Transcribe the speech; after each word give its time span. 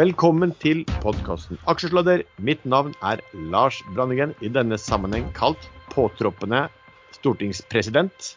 Velkommen 0.00 0.54
til 0.62 0.78
podkasten 1.02 1.58
Aksjesladder. 1.68 2.22
Mitt 2.40 2.62
navn 2.64 2.94
er 3.04 3.20
Lars 3.52 3.82
Brandingen, 3.92 4.30
i 4.40 4.48
denne 4.48 4.78
sammenheng 4.80 5.26
kalt 5.36 5.66
påtroppende 5.92 6.62
stortingspresident. 7.12 8.30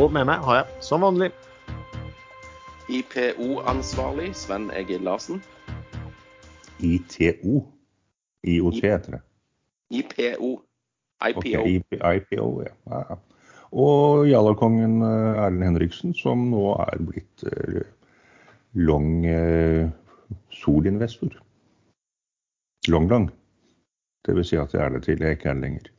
Og 0.00 0.08
med 0.14 0.24
meg 0.30 0.40
har 0.46 0.62
jeg 0.62 0.78
som 0.86 1.04
vanlig 1.04 1.28
IPO-ansvarlig 2.88 4.30
Sven 4.40 4.70
Egil 4.72 5.04
Larsen. 5.04 5.44
ITO. 6.80 7.66
IOT 8.40 8.80
heter 8.80 9.18
det. 9.18 9.22
IPO. 10.00 10.54
IPO. 11.28 11.44
Ok, 11.44 11.52
IP, 11.76 12.00
IPO, 12.00 12.50
ja. 12.64 12.74
ja. 12.88 13.04
ja. 13.10 13.20
Og 13.76 14.24
Jallakongen 14.32 15.02
eh, 15.04 15.44
Erlend 15.44 15.74
Henriksen, 15.74 16.16
som 16.16 16.48
nå 16.54 16.70
er 16.88 17.04
blitt 17.04 17.50
eh, 17.52 17.82
long 18.80 19.26
eh, 19.28 19.90
solinvestor. 20.54 21.36
Long-long. 22.88 23.30
Det 24.26 24.36
vil 24.36 24.46
si 24.46 24.58
at 24.60 24.74
jeg 24.74 24.82
er 24.84 24.94
det 24.94 25.04
til 25.06 25.22
jeg 25.24 25.38
ikke 25.38 25.50
er 25.52 25.58
det 25.58 25.64
lenger. 25.64 25.90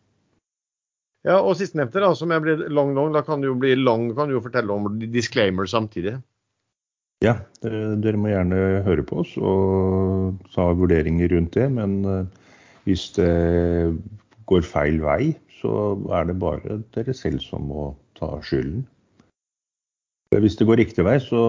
Ja, 1.28 1.38
og 1.38 1.54
sistnevnte, 1.60 2.02
da, 2.02 2.16
som 2.18 2.34
jeg 2.34 2.42
blir 2.42 2.66
long 2.74 2.96
long, 2.98 3.12
da 3.14 3.22
kan 3.26 3.42
du 3.42 3.52
jo 3.52 3.58
bli 3.62 3.76
long, 3.78 4.10
kan 4.18 4.30
du 4.30 4.40
jo 4.40 4.44
fortelle 4.44 4.74
om 4.74 4.90
disclaimer 5.14 5.70
samtidig. 5.70 6.16
Ja, 7.22 7.36
dere, 7.62 7.96
dere 8.02 8.18
må 8.18 8.32
gjerne 8.32 8.82
høre 8.88 9.06
på 9.06 9.20
oss 9.22 9.36
og 9.38 10.40
ta 10.56 10.72
vurderinger 10.74 11.30
rundt 11.36 11.54
det. 11.54 11.68
Men 11.70 12.00
eh, 12.10 12.24
hvis 12.90 13.12
det 13.20 13.30
går 14.50 14.66
feil 14.66 14.98
vei, 15.04 15.36
så 15.62 15.94
er 16.18 16.32
det 16.32 16.40
bare 16.42 16.80
dere 16.96 17.14
selv 17.14 17.44
som 17.46 17.70
må 17.70 17.92
ta 18.18 18.34
skylden. 18.42 18.88
Hvis 20.32 20.56
det 20.56 20.64
går 20.64 20.80
riktig 20.80 21.04
vei, 21.04 21.18
så 21.20 21.40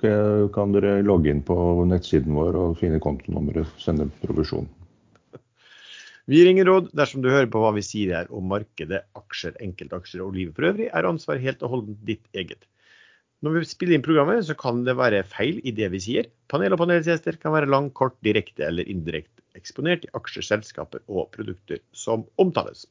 jeg, 0.00 0.46
kan 0.54 0.72
dere 0.72 1.02
logge 1.04 1.28
inn 1.28 1.42
på 1.44 1.54
nettsiden 1.90 2.32
vår 2.32 2.56
og 2.56 2.78
finne 2.80 3.02
kontonummeret, 3.04 3.68
sende 3.82 4.06
provisjon. 4.22 4.68
Vi 6.30 6.40
ringer 6.46 6.64
råd 6.70 6.88
dersom 6.96 7.20
du 7.20 7.28
hører 7.28 7.50
på 7.52 7.60
hva 7.60 7.74
vi 7.76 7.82
sier 7.84 8.14
her 8.16 8.30
om 8.32 8.46
markedet, 8.48 9.02
aksjer, 9.18 9.58
enkeltaksjer 9.60 10.22
og 10.24 10.38
livet 10.38 10.56
for 10.56 10.70
øvrig, 10.70 10.86
er 10.88 11.08
ansvar 11.08 11.42
helt 11.42 11.64
og 11.66 11.74
holdent 11.74 12.00
ditt 12.08 12.24
eget. 12.32 12.64
Når 13.42 13.58
vi 13.58 13.68
spiller 13.68 13.98
inn 13.98 14.06
programmet, 14.06 14.46
så 14.46 14.54
kan 14.56 14.84
det 14.86 14.94
være 14.96 15.24
feil 15.26 15.58
i 15.66 15.74
det 15.74 15.90
vi 15.92 16.00
sier. 16.00 16.28
Panel 16.48 16.72
og 16.72 16.80
panelgjester 16.80 17.36
kan 17.42 17.52
være 17.52 17.68
lang, 17.68 17.90
kort, 17.92 18.14
direkte 18.24 18.64
eller 18.68 18.88
indirekte 18.88 19.42
eksponert 19.58 20.06
i 20.06 20.12
aksjer, 20.16 20.46
selskaper 20.46 21.02
og 21.10 21.28
produkter 21.34 21.82
som 21.92 22.24
omtales. 22.40 22.86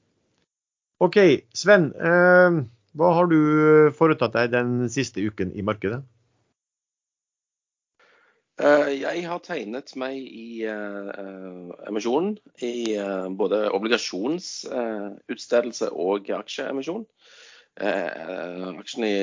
OK, 1.02 1.18
Sven. 1.58 1.90
Eh, 1.98 2.60
hva 2.97 3.14
har 3.16 3.28
du 3.31 3.38
foretatt 3.95 4.34
deg 4.36 4.50
den 4.52 4.89
siste 4.92 5.23
uken 5.23 5.53
i 5.56 5.64
markedet? 5.64 6.03
Eh, 8.61 9.00
jeg 9.00 9.23
har 9.25 9.39
tegnet 9.45 9.95
meg 9.97 10.17
i 10.20 10.66
uh, 10.67 11.72
emisjonen. 11.88 12.38
I 12.62 12.97
både 13.39 13.72
obligasjonsutstedelse 13.78 15.89
og 15.95 16.30
aksjeemisjon. 16.36 17.06
aksjen 17.80 19.03
i 19.08 19.16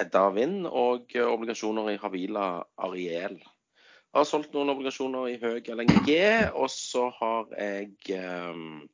Edda 0.00 0.30
Vind 0.32 0.64
og 0.66 1.12
obligasjoner 1.12 1.90
i 1.92 1.98
Havila 2.00 2.64
Ariel. 2.80 3.36
Jeg 3.36 4.18
har 4.18 4.24
solgt 4.28 4.52
noen 4.56 4.72
obligasjoner 4.72 5.26
i 5.28 5.38
høy 5.40 5.60
LNG, 5.72 6.10
og 6.56 6.70
så 6.72 7.10
har 7.20 7.46
jeg 7.56 7.92
um, 8.16 8.88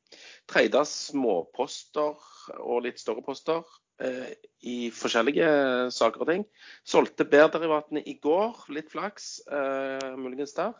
treida 0.50 0.84
småposter 0.86 2.14
og 2.58 2.82
litt 2.84 2.98
større 3.02 3.22
poster 3.26 3.62
Eh, 3.62 3.87
i 3.98 4.90
forskjellige 4.94 5.48
saker 5.94 6.22
og 6.22 6.30
ting. 6.30 6.44
Solgte 6.86 7.26
bærderivatene 7.28 8.02
i 8.06 8.18
går, 8.22 8.64
litt 8.74 8.90
flaks, 8.92 9.40
eh, 9.50 10.14
muligens 10.18 10.54
der. 10.54 10.74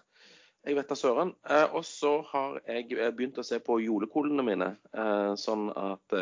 Jeg 0.67 0.77
vet 0.77 0.89
da 0.91 0.97
søren. 0.99 1.34
Eh, 1.49 1.67
og 1.75 1.84
så 1.87 2.19
har 2.33 2.61
jeg 2.67 2.89
begynt 3.17 3.39
å 3.39 3.47
se 3.47 3.59
på 3.59 3.81
julekolene 3.83 4.45
mine, 4.45 4.77
Eh, 4.95 5.34
sånn 5.34 5.71
at 5.77 6.19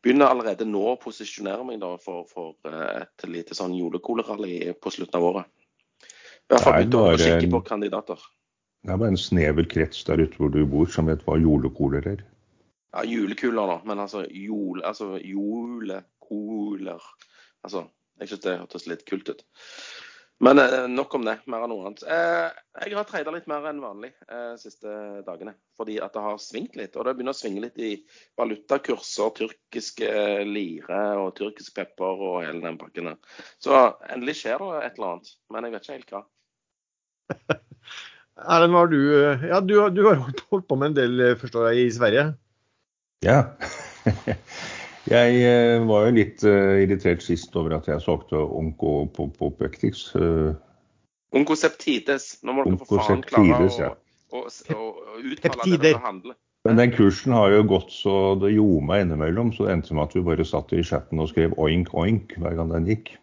Begynner 0.00 0.30
allerede 0.32 0.64
nå 0.64 0.80
å 0.80 0.96
posisjonere 0.96 1.60
meg 1.62 1.80
da 1.82 1.90
for, 2.00 2.24
for 2.24 2.54
et 2.64 3.24
lite 3.28 3.52
sånn 3.52 3.74
julekolerally 3.76 4.72
på 4.80 4.92
slutten 4.94 5.18
av 5.18 5.26
året. 5.28 5.50
I 6.48 6.54
hvert 6.54 6.64
fall 6.64 6.78
begynt 6.78 6.96
å 6.96 7.02
kikke 7.20 7.50
på 7.52 7.60
kandidater. 7.66 8.22
Det 8.80 8.94
er 8.94 8.96
bare 8.96 9.12
en 9.12 9.20
snever 9.20 9.68
krets 9.68 10.00
der 10.08 10.22
ute 10.24 10.40
hvor 10.40 10.48
du 10.48 10.64
bor 10.64 10.88
som 10.88 11.10
vet 11.10 11.20
hva 11.26 11.36
julekoler 11.36 12.08
er. 12.14 12.24
Ja, 12.90 13.04
julekuler, 13.06 13.66
da. 13.70 13.80
Men 13.86 14.02
altså, 14.02 14.24
jul, 14.30 14.82
altså 14.82 15.14
julekuler. 15.22 17.02
Altså, 17.62 17.86
jeg 18.20 18.30
syns 18.30 18.44
det 18.46 18.58
hørtes 18.58 18.86
litt 18.90 19.04
kult 19.08 19.30
ut. 19.30 19.44
Men 20.40 20.58
eh, 20.58 20.86
nok 20.88 21.14
om 21.14 21.24
det. 21.28 21.36
Mer 21.52 21.66
enn 21.66 21.72
noe 21.74 21.84
annet. 21.84 22.02
Eh, 22.08 22.60
jeg 22.86 22.96
har 22.96 23.06
treida 23.08 23.32
litt 23.34 23.48
mer 23.50 23.66
enn 23.68 23.82
vanlig 23.84 24.10
eh, 24.24 24.54
siste 24.60 24.88
dagene. 25.26 25.52
Fordi 25.76 25.98
at 26.00 26.16
det 26.16 26.24
har 26.24 26.40
svingt 26.40 26.78
litt. 26.80 26.96
Og 26.96 27.04
det 27.04 27.14
begynner 27.16 27.36
å 27.36 27.40
svinge 27.40 27.62
litt 27.66 27.76
i 27.76 27.92
valutakurser, 28.40 29.34
tyrkiske 29.36 30.10
lire 30.48 31.00
og 31.20 31.34
tyrkisk 31.38 31.76
pepper 31.76 32.24
og 32.30 32.38
hele 32.46 32.64
den 32.64 32.80
pakken 32.80 33.12
der. 33.12 33.20
Så 33.60 33.76
endelig 34.08 34.38
skjer 34.40 34.64
det 34.64 34.84
et 34.86 34.96
eller 34.96 35.12
annet. 35.12 35.34
Men 35.52 35.68
jeg 35.68 35.76
vet 35.76 35.88
ikke 35.88 35.98
helt 35.98 36.14
hva. 36.16 36.24
Erlend, 38.56 38.94
du 38.94 39.00
Ja, 39.50 39.60
du, 39.60 39.74
du 39.92 40.06
har 40.08 40.22
holdt 40.24 40.66
på 40.66 40.80
med 40.80 40.94
en 40.94 40.96
del, 40.96 41.26
forstår 41.38 41.68
jeg, 41.68 41.90
i 41.90 41.92
Sverige? 41.92 42.30
Ja. 43.24 43.44
Jeg 45.10 45.38
eh, 45.42 45.80
var 45.88 46.06
jo 46.06 46.12
litt 46.14 46.42
uh, 46.44 46.76
irritert 46.78 47.22
sist 47.24 47.54
over 47.56 47.72
at 47.78 47.86
jeg 47.88 48.02
solgte 48.04 48.36
Onkopopectix. 48.36 50.02
Uh, 50.14 50.52
Onkoseptides. 51.34 52.34
Nå 52.44 52.54
må 52.54 52.66
dere 52.66 52.78
for 52.84 53.00
faen 53.08 53.24
klare 53.24 53.64
å, 53.64 53.70
ja. 53.80 53.88
å, 54.36 54.44
å, 54.44 54.84
å 54.84 55.16
uttale 55.24 55.70
det 55.72 55.80
dere 55.86 56.02
handler. 56.04 56.36
Men 56.68 56.76
den 56.76 56.92
kursen 56.92 57.32
har 57.32 57.48
jo 57.54 57.64
gått 57.64 57.88
så 57.96 58.36
det 58.42 58.52
gjorde 58.52 58.84
meg 58.90 59.06
innimellom, 59.06 59.54
så 59.56 59.66
det 59.66 59.78
endte 59.78 59.96
med 59.96 60.04
at 60.04 60.14
vi 60.18 60.24
bare 60.26 60.46
satt 60.46 60.76
i 60.76 60.84
chatten 60.84 61.22
og 61.24 61.30
skrev 61.32 61.56
oink 61.56 61.94
oink 61.96 62.36
hver 62.36 62.58
gang 62.58 62.74
den 62.74 62.90
gikk. 62.92 63.14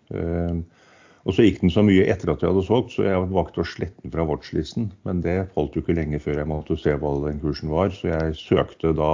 Og 1.27 1.35
så 1.37 1.45
gikk 1.45 1.61
den 1.61 1.71
så 1.71 1.83
mye 1.85 2.07
etter 2.09 2.33
at 2.33 2.41
jeg 2.41 2.49
hadde 2.49 2.65
solgt, 2.65 2.95
så 2.95 3.05
jeg 3.05 3.29
valgte 3.29 3.61
å 3.61 3.69
slette 3.69 4.01
den 4.01 4.15
fra 4.15 4.25
watchlisten. 4.25 4.89
Men 5.05 5.21
det 5.21 5.37
holdt 5.53 5.77
jo 5.77 5.85
ikke 5.85 5.99
lenge 5.99 6.19
før 6.23 6.41
jeg 6.41 6.49
måtte 6.49 6.79
se 6.81 6.97
hva 6.97 7.13
den 7.27 7.37
kursen 7.43 7.69
var, 7.69 7.93
så 7.93 8.09
jeg 8.09 8.39
søkte 8.41 8.95
da 8.97 9.11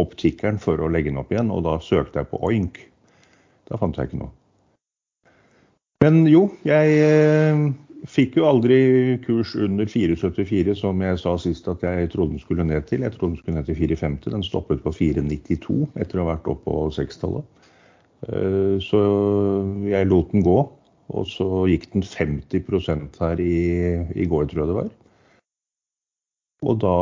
opp 0.00 0.16
tikkeren 0.20 0.58
for 0.62 0.80
å 0.82 0.90
legge 0.90 1.12
den 1.12 1.20
opp 1.20 1.32
igjen, 1.32 1.52
og 1.54 1.64
da 1.66 1.78
søkte 1.82 2.22
jeg 2.22 2.30
på 2.32 2.40
oink. 2.46 2.80
Da 3.70 3.78
fant 3.80 3.96
jeg 3.98 4.10
ikke 4.10 4.20
noe. 4.24 4.32
Men 6.04 6.24
jo, 6.28 6.48
jeg 6.68 6.96
eh, 7.00 7.60
fikk 8.10 8.36
jo 8.36 8.48
aldri 8.48 8.78
kurs 9.24 9.54
under 9.56 9.88
4,74, 9.88 10.74
som 10.76 11.00
jeg 11.04 11.20
sa 11.22 11.34
sist 11.40 11.68
at 11.72 11.84
jeg 11.86 12.10
trodde 12.12 12.36
den 12.36 12.42
skulle 12.42 12.66
ned 12.66 12.84
til. 12.90 13.06
Jeg 13.06 13.14
trodde 13.14 13.36
den 13.36 13.40
skulle 13.40 13.60
ned 13.60 13.70
til 13.70 13.78
4,50. 13.78 14.32
Den 14.34 14.44
stoppet 14.44 14.82
på 14.84 14.92
4,92 14.92 15.78
etter 16.02 16.20
å 16.20 16.26
ha 16.26 16.34
vært 16.34 16.50
oppe 16.52 16.68
på 16.68 16.88
sekstallet. 16.98 17.46
Eh, 18.28 18.76
så 18.84 19.04
jeg 19.88 20.10
lot 20.10 20.34
den 20.34 20.44
gå. 20.44 20.58
Og 21.14 21.26
så 21.28 21.46
gikk 21.68 21.90
den 21.92 22.04
50 22.04 23.18
her 23.20 23.40
i, 23.40 23.56
i 24.16 24.24
går, 24.28 24.46
tror 24.48 24.62
jeg 24.62 24.70
det 24.70 24.76
var. 24.78 24.92
Og 26.64 26.78
da 26.80 26.96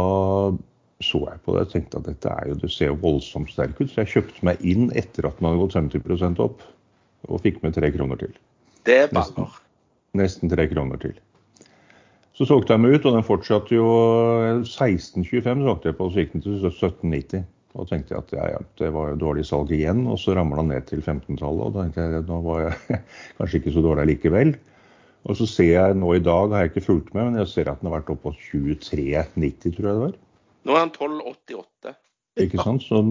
så 1.04 1.20
jeg 1.26 1.42
på 1.44 1.56
det 1.56 1.66
og 1.66 1.72
tenkte 1.72 2.00
at 2.00 2.08
dette 2.08 2.30
er 2.30 2.48
jo, 2.50 2.58
det 2.62 2.70
ser 2.72 2.92
jo 2.92 3.00
voldsomt 3.02 3.50
sterk 3.52 3.80
ut. 3.80 3.90
Så 3.90 4.02
jeg 4.02 4.12
kjøpte 4.14 4.46
meg 4.48 4.62
inn 4.66 4.88
etter 4.98 5.28
at 5.28 5.38
den 5.38 5.48
hadde 5.48 5.62
gått 5.62 5.76
50% 5.78 6.42
opp, 6.44 6.64
og 7.28 7.42
fikk 7.44 7.60
med 7.62 7.76
tre 7.76 7.92
kroner 7.94 8.18
til. 8.20 8.32
Det 8.88 8.98
er 9.04 9.12
baller. 9.12 9.52
Nesten, 9.52 10.18
nesten 10.18 10.52
tre 10.52 10.66
kroner 10.70 11.00
til. 11.02 11.14
Så 12.38 12.46
solgte 12.48 12.74
jeg 12.74 12.82
meg 12.82 12.96
ut, 12.96 13.06
og 13.06 13.16
den 13.18 13.26
fortsatte 13.26 13.76
jo 13.76 13.88
16,25 14.64 15.66
solgte 15.66 15.90
jeg 15.90 15.98
på, 15.98 16.06
og 16.08 16.14
så 16.14 16.22
gikk 16.22 16.36
den 16.36 16.44
til 16.46 16.62
17,90. 16.64 17.44
Og 17.72 17.88
tenkte 17.88 18.12
jeg 18.12 18.20
at 18.20 18.32
ja, 18.36 18.46
ja, 18.52 18.60
det 18.80 18.90
var 18.92 19.12
jo 19.12 19.20
dårlig 19.20 19.46
salg 19.48 19.70
igjen, 19.72 20.04
og 20.10 20.18
så 20.20 20.34
ramla 20.36 20.60
den 20.60 20.74
ned 20.74 20.88
til 20.88 21.00
15-tallet. 21.00 21.62
Og 21.64 21.76
da 21.76 21.86
tenkte 21.86 22.04
jeg 22.04 22.26
nå 22.28 22.40
var 22.44 22.66
jeg 22.66 23.00
kanskje 23.38 23.60
ikke 23.60 23.74
så 23.76 23.84
dårlig 23.84 24.08
likevel. 24.10 24.52
Og 25.22 25.38
så 25.38 25.46
ser 25.46 25.70
jeg 25.70 25.96
nå 25.98 26.16
i 26.16 26.24
dag, 26.24 26.50
har 26.50 26.64
jeg 26.64 26.72
ikke 26.72 26.86
fulgt 26.88 27.12
med, 27.14 27.28
men 27.28 27.40
jeg 27.40 27.50
ser 27.52 27.70
at 27.70 27.80
den 27.80 27.88
har 27.88 28.00
vært 28.00 28.10
oppe 28.12 28.32
på 28.32 28.34
23,90, 28.50 29.76
tror 29.76 29.88
jeg 29.88 29.92
det 29.92 30.02
var. 30.02 30.16
Nå 30.66 30.76
er 30.76 30.84
han 30.84 30.94
12,88. 30.94 31.94
Ikke 32.40 32.62
sant? 32.64 32.84
Så, 32.86 33.02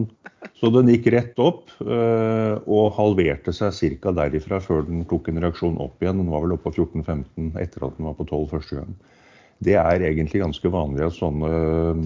så, 0.58 0.70
den 0.74 0.90
gikk 0.90 1.06
rett 1.14 1.38
opp 1.42 1.70
øh, 1.84 2.56
og 2.66 2.96
halverte 2.96 3.54
seg 3.54 4.00
ca. 4.02 4.10
derifra 4.18 4.58
før 4.62 4.82
den 4.88 5.04
tok 5.10 5.30
en 5.30 5.38
reaksjon 5.44 5.78
opp 5.82 6.02
igjen. 6.02 6.18
Den 6.24 6.32
var 6.32 6.42
vel 6.42 6.56
oppe 6.56 6.72
på 6.72 6.88
14-15 6.88 7.52
etter 7.62 7.86
at 7.86 7.98
den 7.98 8.08
var 8.08 8.18
på 8.18 8.26
12 8.26 8.48
første 8.56 8.80
gang. 8.80 8.96
Det 9.62 9.78
er 9.78 10.02
egentlig 10.08 10.42
ganske 10.42 10.74
vanlig 10.74 11.06
at 11.06 11.14
sånne 11.20 11.52
øh, 11.54 12.04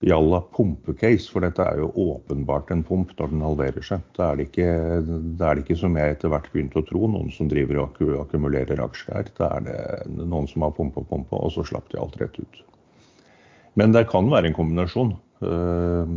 jalla 0.00 0.42
pumpecase, 0.56 1.30
for 1.30 1.46
dette 1.46 1.62
er 1.62 1.80
jo 1.80 1.92
åpenbart 1.94 2.72
en 2.74 2.82
pump 2.84 3.14
når 3.16 3.32
den 3.32 3.44
halverer 3.46 3.86
seg. 3.86 4.02
Da 4.18 4.32
er 4.32 4.40
det 4.40 4.48
ikke, 4.50 4.70
det 5.06 5.46
er 5.46 5.54
det 5.54 5.64
ikke 5.64 5.78
som 5.80 5.96
jeg 5.96 6.16
etter 6.16 6.32
hvert 6.32 6.50
begynte 6.52 6.82
å 6.82 6.88
tro, 6.90 7.06
noen 7.12 7.30
som 7.32 7.48
driver 7.52 7.84
og 7.84 8.02
akkumulerer 8.24 8.82
aksjer 8.82 9.14
her. 9.14 9.30
Da 9.38 9.52
er 9.60 9.68
det 9.68 9.78
noen 10.26 10.50
som 10.50 10.66
har 10.66 10.74
pumpa 10.76 11.04
og 11.04 11.10
pumpa, 11.12 11.38
og 11.38 11.54
så 11.54 11.64
slapp 11.70 11.88
de 11.92 12.02
alt 12.02 12.18
rett 12.20 12.42
ut. 12.42 12.66
Men 13.76 13.92
det 13.92 14.06
kan 14.10 14.28
være 14.32 14.50
en 14.50 14.56
kombinasjon. 14.56 15.12
Eh, 15.44 16.16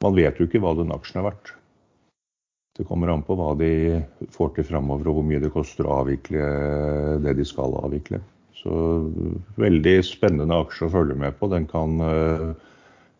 man 0.00 0.16
vet 0.16 0.38
jo 0.40 0.48
ikke 0.48 0.60
hva 0.62 0.74
den 0.78 0.92
aksjen 0.94 1.20
er 1.20 1.28
verdt. 1.30 1.54
Det 2.78 2.86
kommer 2.88 3.10
an 3.12 3.22
på 3.26 3.36
hva 3.36 3.52
de 3.58 4.00
får 4.32 4.54
til 4.56 4.66
framover 4.70 5.10
og 5.10 5.18
hvor 5.18 5.26
mye 5.26 5.40
det 5.42 5.52
koster 5.52 5.86
å 5.86 6.00
avvikle 6.00 6.44
det 7.20 7.34
de 7.36 7.46
skal 7.46 7.74
avvikle. 7.82 8.20
Så 8.56 8.72
veldig 9.60 9.94
spennende 10.06 10.58
aksje 10.62 10.86
å 10.86 10.92
følge 10.94 11.16
med 11.18 11.36
på. 11.36 11.48
Den 11.52 11.66
kan 11.68 12.00
uh, 12.00 12.52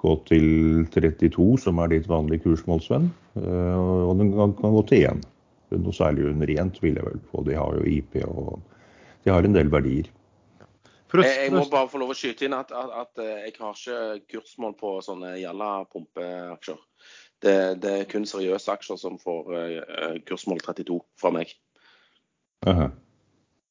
gå 0.00 0.14
til 0.28 0.46
32, 0.94 1.48
som 1.64 1.80
er 1.82 1.92
ditt 1.92 2.08
vanlige 2.08 2.46
kursmål, 2.46 2.80
Sven. 2.84 3.10
Uh, 3.36 4.06
og 4.08 4.14
den 4.22 4.32
kan, 4.36 4.54
gå 4.56 4.82
til 4.88 5.06
1. 5.10 5.28
Noe 5.76 5.96
særlig 5.96 6.30
under 6.30 6.54
1 6.56 6.72
tviler 6.78 7.02
jeg 7.02 7.10
vel 7.10 7.22
på. 7.28 7.44
De 7.48 7.58
har 7.58 7.76
jo 7.76 7.84
IP 7.98 8.20
og 8.28 8.58
de 9.26 9.34
har 9.34 9.44
en 9.44 9.56
del 9.56 9.72
verdier. 9.72 10.08
Oss, 11.10 11.26
jeg, 11.26 11.38
jeg, 11.44 11.52
må 11.54 11.64
bare 11.70 11.90
få 11.90 11.98
lov 11.98 12.12
å 12.12 12.16
skyte 12.16 12.46
inn 12.46 12.54
at, 12.54 12.70
at, 12.70 12.92
at 13.02 13.20
jeg 13.24 13.54
har 13.58 13.74
ikke 13.74 14.36
kursmål 14.36 14.76
på 14.78 14.92
sånne 15.02 15.34
Jalla-pumpeaksjer. 15.40 16.78
Det, 17.40 17.54
det, 17.82 17.92
er 17.92 18.08
kun 18.08 18.26
seriøse 18.28 18.70
aksjer 18.70 18.98
som 19.00 19.16
får 19.20 19.50
uh, 19.50 20.16
kursmål 20.28 20.60
32 20.62 21.00
fra 21.20 21.32
meg. 21.34 21.54
Uh 22.66 22.76
-huh. 22.76 22.90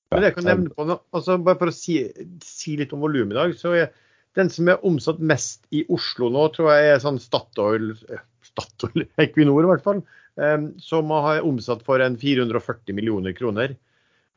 ja, 0.09 0.15
Men 0.17 0.23
jeg 0.23 0.35
kan 0.35 0.43
nevne 0.43 0.69
på 0.73 0.85
noe, 0.89 0.99
altså 1.13 1.37
Bare 1.37 1.59
for 1.59 1.69
å 1.69 1.75
si, 1.75 1.99
si 2.41 2.77
litt 2.77 2.93
om 2.93 2.99
volumet 3.05 3.35
i 3.35 3.39
dag. 3.39 3.55
så 3.55 3.73
er 3.77 3.93
Den 4.35 4.49
som 4.49 4.67
er 4.67 4.85
omsatt 4.85 5.19
mest 5.19 5.67
i 5.71 5.85
Oslo 5.89 6.29
nå, 6.29 6.47
tror 6.53 6.71
jeg 6.73 6.93
er 6.93 6.99
sånn 6.99 7.19
Statoil, 7.19 7.91
eh, 8.09 8.19
Statoil 8.41 9.07
Equinor 9.17 9.63
i 9.63 9.67
hvert 9.67 9.83
fall. 9.83 10.03
Um, 10.35 10.79
som 10.79 11.09
har 11.09 11.41
omsatt 11.41 11.83
for 11.83 11.99
en 11.99 12.17
440 12.17 12.93
millioner 12.95 13.33
kroner. 13.33 13.75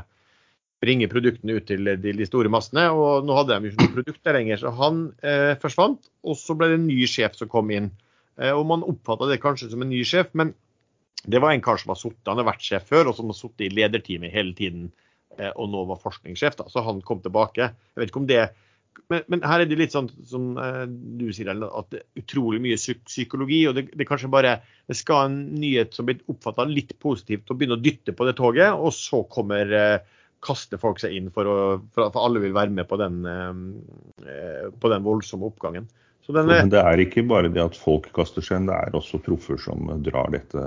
bringe 0.82 1.10
produktene 1.10 1.58
ut 1.58 1.66
til 1.68 1.84
de, 1.86 2.14
de 2.16 2.26
store 2.26 2.50
massene. 2.52 2.86
Og 2.94 3.26
nå 3.26 3.36
hadde 3.36 3.58
de 3.58 3.72
ikke 3.72 3.82
noe 3.82 3.96
produkt 3.98 4.22
der 4.24 4.38
lenger, 4.38 4.62
så 4.62 4.72
han 4.78 5.04
eh, 5.20 5.52
forsvant. 5.62 6.08
Og 6.24 6.38
så 6.38 6.56
ble 6.56 6.70
det 6.72 6.80
en 6.80 6.88
ny 6.88 7.02
sjef 7.10 7.36
som 7.38 7.50
kom 7.52 7.70
inn. 7.74 7.90
Eh, 8.40 8.54
og 8.54 8.64
man 8.70 8.86
oppfatta 8.86 9.28
det 9.30 9.42
kanskje 9.42 9.70
som 9.74 9.84
en 9.84 9.92
ny 9.92 10.00
sjef, 10.08 10.32
men 10.38 10.54
det 11.24 11.38
var 11.38 11.52
en 11.52 11.62
kar 11.62 11.78
som 11.78 11.92
har 11.92 12.00
suttet, 12.00 12.26
han 12.26 12.40
har 12.40 12.48
vært 12.48 12.64
sjef 12.66 12.88
før, 12.90 13.10
og 13.10 13.16
som 13.18 13.30
har 13.30 13.38
sittet 13.38 13.68
i 13.68 13.74
lederteamet 13.76 14.34
hele 14.34 14.54
tiden. 14.58 14.90
Eh, 15.38 15.52
og 15.54 15.70
nå 15.72 15.84
var 15.88 16.02
forskningssjef, 16.02 16.58
da, 16.58 16.68
så 16.70 16.84
han 16.84 17.00
kom 17.06 17.22
tilbake. 17.24 17.70
Jeg 17.72 18.02
vet 18.02 18.12
ikke 18.12 18.22
om 18.24 18.30
det 18.30 18.44
men, 19.08 19.22
men 19.32 19.40
her 19.48 19.62
er 19.62 19.68
det 19.70 19.78
litt 19.80 19.94
sånn 19.94 20.10
som 20.28 20.50
eh, 20.60 20.82
du 20.86 21.30
sier, 21.32 21.48
at 21.48 21.86
det 21.94 22.02
er 22.02 22.22
utrolig 22.22 22.58
mye 22.64 22.76
psykologi. 22.76 23.62
og 23.68 23.78
det, 23.78 23.86
det 23.96 24.06
kanskje 24.08 24.28
bare 24.32 24.58
det 24.90 24.98
skal 24.98 25.30
en 25.30 25.38
nyhet 25.62 25.96
som 25.96 26.08
blir 26.08 26.20
oppfatta 26.28 26.66
litt 26.68 26.92
positivt, 27.00 27.48
og 27.48 27.60
begynne 27.60 27.78
å 27.78 27.82
dytte 27.82 28.12
på 28.16 28.28
det 28.28 28.36
toget. 28.40 28.74
Og 28.74 28.92
så 28.96 29.22
kommer 29.32 29.72
eh, 29.78 30.18
kaster 30.44 30.80
folk 30.82 31.00
seg 31.00 31.16
inn 31.16 31.32
for, 31.32 31.48
å, 31.48 31.56
for, 31.94 32.10
at 32.10 32.18
alle 32.20 32.42
vil 32.42 32.56
være 32.56 32.74
med 32.74 32.88
på 32.90 32.98
den, 32.98 33.22
på 34.82 34.90
den 34.90 35.04
voldsomme 35.06 35.46
oppgangen. 35.46 35.86
Den, 36.28 36.46
Men 36.46 36.70
det 36.70 36.78
er 36.78 37.00
ikke 37.02 37.24
bare 37.26 37.50
det 37.50 37.62
at 37.62 37.76
folk 37.76 38.06
kaster 38.14 38.44
seg 38.44 38.60
inn, 38.60 38.68
det 38.70 38.76
er 38.78 38.94
også 38.94 39.18
proffer 39.24 39.58
som 39.60 39.90
drar 40.06 40.30
dette. 40.32 40.62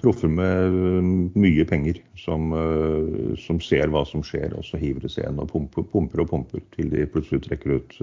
Proffer 0.00 0.30
med 0.32 0.72
um, 0.72 1.10
mye 1.38 1.66
penger 1.68 2.00
som, 2.18 2.48
uh, 2.56 3.34
som 3.40 3.60
ser 3.62 3.92
hva 3.92 4.06
som 4.08 4.24
skjer, 4.24 4.56
og 4.56 4.64
så 4.66 4.80
hiver 4.80 5.04
det 5.04 5.12
seg 5.12 5.28
inn 5.28 5.42
og 5.42 5.52
pumper, 5.52 5.84
pumper 5.92 6.24
og 6.24 6.32
pumper 6.32 6.64
til 6.74 6.90
de 6.92 7.04
plutselig 7.12 7.44
trekker 7.44 7.76
ut 7.76 7.96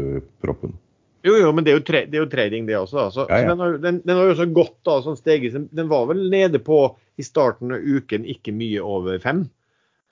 proppen. 0.45 0.77
Jo, 1.21 1.35
jo, 1.37 1.51
men 1.53 1.65
det 1.65 1.73
er 1.73 1.77
jo, 1.77 1.83
det 1.85 2.17
er 2.17 2.23
jo 2.23 2.29
trading, 2.29 2.65
det 2.65 2.77
også. 2.79 2.97
Altså. 3.03 3.25
Ja, 3.29 3.43
ja. 3.43 3.51
Den, 3.51 3.59
har, 3.61 3.75
den, 3.77 3.99
den, 4.01 4.15
har, 4.15 4.25
jo 4.25 4.35
også 4.35 4.47
gått 4.55 4.77
da, 4.87 4.97
sånn 5.05 5.19
steget. 5.19 5.57
Den 5.69 5.91
var 5.91 6.07
vel 6.09 6.23
nede 6.33 6.61
på 6.63 6.79
i 7.21 7.25
starten 7.25 7.75
av 7.75 7.85
uken 7.85 8.25
ikke 8.29 8.53
mye 8.55 8.81
over 8.81 9.21
fem. 9.21 9.45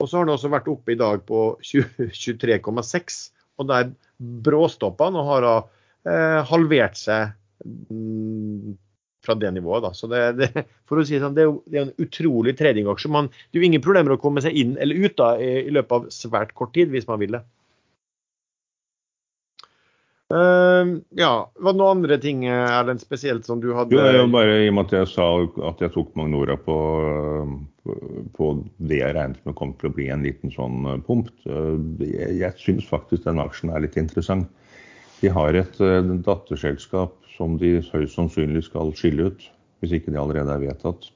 Og 0.00 0.08
så 0.08 0.20
har 0.20 0.28
den 0.28 0.36
også 0.36 0.52
vært 0.52 0.70
oppe 0.70 0.94
i 0.94 1.00
dag 1.00 1.24
på 1.26 1.42
23,6. 1.66 3.18
Og 3.60 3.68
der 3.68 3.90
bråstoppa 4.20 5.10
den 5.10 5.18
og 5.20 5.28
har 5.32 5.44
da 5.44 5.56
eh, 5.58 5.68
halvert 6.48 6.96
seg 6.96 7.34
mm, 7.66 8.76
fra 9.24 9.34
det 9.34 9.50
nivået. 9.50 9.84
Da. 9.84 9.92
Så 9.94 10.08
det, 10.10 10.24
det, 10.40 10.50
for 10.88 11.00
å 11.00 11.06
si 11.06 11.20
sånn, 11.20 11.36
det, 11.36 11.46
er, 11.46 11.54
det 11.70 11.80
er 11.80 11.88
en 11.88 12.04
utrolig 12.06 12.56
tradingaksje. 12.58 13.12
Man, 13.12 13.30
det 13.30 13.58
er 13.58 13.64
jo 13.64 13.70
ingen 13.70 13.84
problemer 13.84 14.16
å 14.16 14.20
komme 14.20 14.42
seg 14.44 14.56
inn 14.56 14.76
eller 14.80 15.06
ut 15.06 15.16
da, 15.20 15.34
i, 15.40 15.64
i 15.66 15.74
løpet 15.74 15.96
av 15.96 16.12
svært 16.14 16.54
kort 16.58 16.74
tid, 16.76 16.92
hvis 16.94 17.08
man 17.10 17.20
vil 17.22 17.38
det. 17.38 17.44
Uh, 20.30 21.00
ja, 21.18 21.50
Var 21.58 21.72
det 21.74 21.78
noen 21.80 21.96
andre 22.04 22.16
ting 22.22 22.44
Erlend, 22.46 23.02
spesielt 23.02 23.48
som 23.48 23.58
du 23.58 23.72
hadde? 23.74 23.98
Jo, 23.98 24.28
bare 24.30 24.60
I 24.62 24.68
og 24.70 24.76
med 24.76 24.86
at 24.86 25.00
jeg 25.00 25.08
sa 25.10 25.26
at 25.66 25.82
jeg 25.82 25.90
tok 25.96 26.12
Magnora 26.14 26.54
på, 26.54 26.76
på 28.36 28.50
det 28.78 29.00
jeg 29.00 29.16
regnet 29.16 29.42
med 29.42 29.56
kom 29.58 29.72
til 29.80 29.90
å 29.90 29.96
bli 29.96 30.06
en 30.14 30.22
liten 30.22 30.54
sånn 30.54 30.86
pump. 31.08 31.32
Jeg, 31.42 32.30
jeg 32.44 32.62
syns 32.62 32.86
faktisk 32.86 33.26
den 33.26 33.42
aksjen 33.42 33.74
er 33.74 33.82
litt 33.82 33.98
interessant. 33.98 34.46
De 35.20 35.28
har 35.28 35.56
et 35.56 35.80
uh, 35.84 36.12
datterselskap 36.24 37.16
som 37.34 37.56
de 37.60 37.78
høyst 37.92 38.16
sannsynlig 38.16 38.64
skal 38.66 38.92
skille 38.96 39.30
ut, 39.30 39.42
hvis 39.80 39.96
ikke 39.96 40.12
det 40.14 40.20
allerede 40.20 40.54
er 40.54 40.62
vedtatt. 40.64 41.10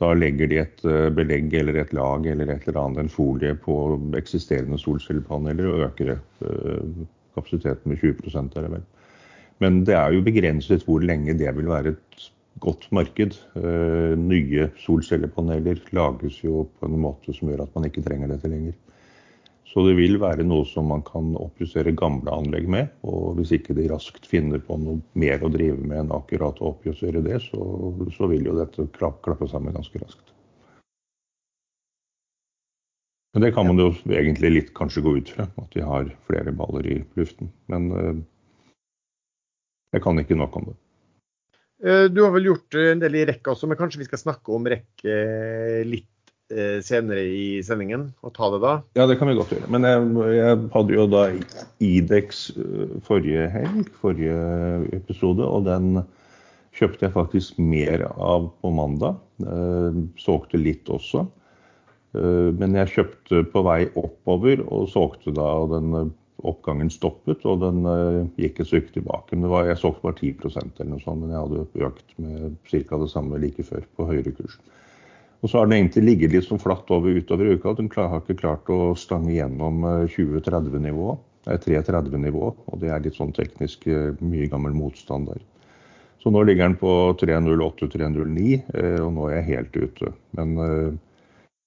Da 0.00 0.12
legger 0.16 0.50
de 0.50 0.60
et 0.62 0.84
uh, 0.84 1.08
belegg 1.16 1.54
eller 1.56 1.80
et 1.80 1.94
lag 1.96 2.26
eller 2.28 2.52
et 2.52 2.68
eller 2.68 2.80
annet, 2.82 3.04
en 3.04 3.12
folie 3.12 3.54
på 3.64 3.76
eksisterende 4.20 4.80
solcellepaneler 4.80 5.70
og 5.72 5.86
øker 5.88 6.18
uh, 6.18 7.06
kapasiteten 7.36 7.92
med 7.92 8.02
20 8.02 8.36
er 8.42 8.66
det 8.66 8.74
vel. 8.76 8.84
Men 9.60 9.82
det 9.88 9.96
er 9.96 10.12
jo 10.12 10.24
begrenset 10.24 10.84
hvor 10.88 11.04
lenge 11.04 11.36
det 11.36 11.52
vil 11.56 11.68
være 11.68 11.94
et 11.94 12.30
godt 12.60 12.86
marked. 12.92 13.36
nye 14.20 14.66
solcellepaneler 14.80 15.78
lages 15.96 16.38
jo 16.42 16.64
på 16.80 16.88
en 16.88 16.96
måte 17.00 17.32
som 17.36 17.48
gjør 17.48 17.62
at 17.64 17.76
man 17.76 17.86
ikke 17.88 18.02
trenger 18.04 18.32
dette 18.32 18.48
lenger. 18.52 18.74
Så 19.70 19.84
det 19.86 19.92
vil 19.94 20.16
være 20.18 20.42
noe 20.42 20.64
som 20.66 20.88
man 20.90 21.04
kan 21.06 21.30
oppjustere 21.38 21.92
gamle 21.94 22.32
anlegg 22.34 22.66
med. 22.70 22.90
Og 23.06 23.36
hvis 23.38 23.52
ikke 23.54 23.76
de 23.78 23.86
raskt 23.92 24.26
finner 24.26 24.58
på 24.66 24.74
noe 24.82 24.98
mer 25.14 25.44
å 25.46 25.52
drive 25.52 25.78
med 25.78 26.02
enn 26.02 26.14
akkurat 26.16 26.58
å 26.58 26.72
oppjustere 26.72 27.22
det, 27.22 27.38
så, 27.44 27.62
så 28.16 28.30
vil 28.32 28.50
jo 28.50 28.56
dette 28.58 28.88
klappe 28.98 29.46
sammen 29.50 29.76
ganske 29.78 30.02
raskt. 30.02 30.34
Men 33.30 33.46
det 33.46 33.52
kan 33.54 33.68
man 33.68 33.78
jo 33.78 33.92
egentlig 34.10 34.50
litt 34.50 34.70
kanskje 34.74 35.04
gå 35.06 35.14
ut 35.20 35.30
fra, 35.30 35.46
at 35.46 35.74
de 35.76 35.86
har 35.86 36.10
flere 36.26 36.50
baller 36.50 36.90
i 36.90 36.96
luften. 37.14 37.52
Men 37.70 37.90
uh, 37.94 38.16
jeg 39.94 40.02
kan 40.02 40.18
ikke 40.18 40.38
nok 40.38 40.58
om 40.58 40.72
det. 40.72 40.78
Eh, 41.80 42.06
du 42.12 42.24
har 42.24 42.34
vel 42.34 42.50
gjort 42.50 42.76
en 42.76 43.00
del 43.00 43.20
i 43.20 43.26
rekk 43.28 43.52
også, 43.54 43.70
men 43.70 43.78
kanskje 43.78 44.02
vi 44.02 44.08
skal 44.08 44.20
snakke 44.20 44.52
om 44.52 44.66
rekk 44.68 45.06
litt 45.06 46.10
eh, 46.10 46.19
senere 46.84 47.22
i 47.24 47.60
sendingen 47.64 48.08
og 48.26 48.34
ta 48.36 48.50
det 48.52 48.60
da? 48.64 48.72
Ja, 48.98 49.06
det 49.06 49.18
kan 49.20 49.30
vi 49.30 49.36
godt 49.38 49.52
gjøre. 49.54 49.70
Men 49.72 49.86
jeg, 49.86 50.06
jeg 50.36 50.60
hadde 50.74 50.96
jo 50.96 51.06
da 51.10 51.24
Idex 51.84 52.46
eh, 52.56 52.94
forrige 53.06 53.48
helg, 53.52 53.90
forrige 54.02 54.38
episode, 54.96 55.46
og 55.46 55.66
den 55.68 56.02
kjøpte 56.76 57.06
jeg 57.06 57.16
faktisk 57.16 57.60
mer 57.62 58.06
av 58.10 58.50
på 58.60 58.72
mandag. 58.74 59.20
Eh, 59.42 60.00
solgte 60.20 60.60
litt 60.60 60.90
også. 60.92 61.26
Eh, 62.18 62.48
men 62.56 62.78
jeg 62.78 62.94
kjøpte 62.96 63.44
på 63.52 63.64
vei 63.66 63.84
oppover 63.94 64.64
og 64.66 64.90
solgte 64.92 65.34
da 65.36 65.46
og 65.62 65.76
den 65.76 66.16
oppgangen 66.40 66.88
stoppet, 66.88 67.42
og 67.44 67.60
den 67.60 67.84
gikk 68.40 68.62
et 68.62 68.68
stykke 68.70 68.94
tilbake. 68.94 69.36
Men 69.36 69.52
var, 69.52 69.66
jeg 69.68 69.76
solgte 69.76 70.06
bare 70.06 70.16
10% 70.16 70.78
eller 70.80 70.94
noe 70.94 71.02
sånt, 71.04 71.20
men 71.20 71.34
jeg 71.34 71.42
hadde 71.42 71.88
økt 71.90 72.14
med 72.16 72.54
ca. 72.70 73.00
det 73.02 73.10
samme 73.12 73.40
like 73.42 73.66
før 73.68 73.84
på 73.98 74.06
høyere 74.08 74.32
kurs. 74.38 74.56
Og 75.40 75.48
så 75.48 75.58
har 75.58 75.68
den 75.68 75.78
egentlig 75.78 76.04
ligget 76.04 76.34
litt 76.34 76.46
sånn 76.48 76.60
flatt 76.60 76.90
over 76.92 77.16
utover 77.16 77.54
uka. 77.54 77.72
Den 77.78 77.88
har 77.96 78.20
ikke 78.20 78.38
klart 78.42 78.68
å 78.72 78.92
stange 78.98 79.32
gjennom 79.32 79.86
2030-nivået. 80.12 81.22
Det 81.46 81.54
er 81.54 81.62
330-nivå, 81.64 82.48
og 82.68 82.80
det 82.82 82.90
er 82.92 83.00
litt 83.00 83.16
sånn 83.16 83.32
teknisk 83.32 83.86
mye 84.20 84.50
gammel 84.52 84.74
motstand 84.76 85.30
der. 85.32 85.40
Så 86.20 86.28
nå 86.28 86.42
ligger 86.44 86.68
den 86.68 86.76
på 86.76 86.92
308-309, 87.22 88.50
og 89.00 89.14
nå 89.16 89.30
er 89.30 89.38
jeg 89.38 89.48
helt 89.48 89.78
ute. 89.80 90.12
Men 90.36 90.98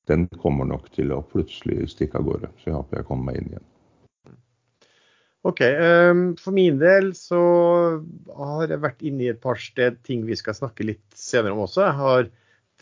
den 0.10 0.28
kommer 0.42 0.68
nok 0.68 0.90
til 0.94 1.14
å 1.16 1.24
plutselig 1.26 1.90
stikke 1.94 2.20
av 2.20 2.28
gårde. 2.28 2.50
Så 2.60 2.70
jeg 2.70 2.78
håper 2.78 3.00
jeg 3.00 3.08
kommer 3.08 3.32
meg 3.32 3.40
inn 3.40 3.54
igjen. 3.56 3.70
OK. 5.44 5.60
Um, 5.60 6.24
for 6.40 6.56
min 6.56 6.78
del 6.80 7.12
så 7.20 7.42
har 8.38 8.72
jeg 8.72 8.84
vært 8.84 9.04
inne 9.04 9.26
i 9.26 9.32
et 9.34 9.42
par 9.44 9.60
sted 9.60 10.00
ting 10.08 10.24
vi 10.28 10.38
skal 10.40 10.56
snakke 10.56 10.88
litt 10.88 11.04
senere 11.20 11.56
om 11.56 11.66
også. 11.66 11.84
Jeg 11.84 11.98
har 12.00 12.30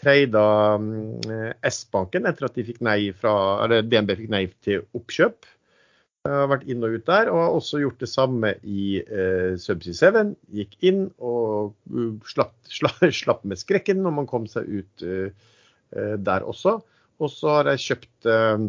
treida 0.02 0.44
um, 0.82 1.22
S-banken 1.68 2.28
etter 2.30 2.48
at 2.48 2.60
fikk 2.68 2.82
fra, 3.20 3.34
DNB 3.86 4.16
fikk 4.18 4.32
nei 4.34 4.46
til 4.66 4.86
oppkjøp. 4.98 5.50
Jeg 6.22 6.38
har 6.38 6.52
vært 6.52 6.68
inn 6.70 6.86
og 6.86 6.94
ut 6.94 7.06
der, 7.08 7.32
og 7.34 7.40
har 7.42 7.56
også 7.58 7.80
gjort 7.82 8.04
det 8.04 8.10
samme 8.12 8.52
i 8.62 9.00
eh, 9.02 9.56
Subsea 9.58 10.12
7. 10.14 10.36
Gikk 10.54 10.76
inn 10.86 11.08
og 11.18 11.72
uh, 11.90 12.12
slapp, 12.30 12.54
slapp, 12.78 13.02
slapp, 13.10 13.42
med 13.42 13.58
skrekken 13.58 14.04
når 14.06 14.14
man 14.20 14.30
kom 14.30 14.46
seg 14.50 14.70
ut 14.70 15.06
eh, 15.08 15.34
der 16.22 16.46
også. 16.46 16.78
Og 17.22 17.30
så 17.30 17.56
har 17.58 17.72
jeg 17.72 17.86
kjøpt 17.88 18.30
eh, 18.30 18.68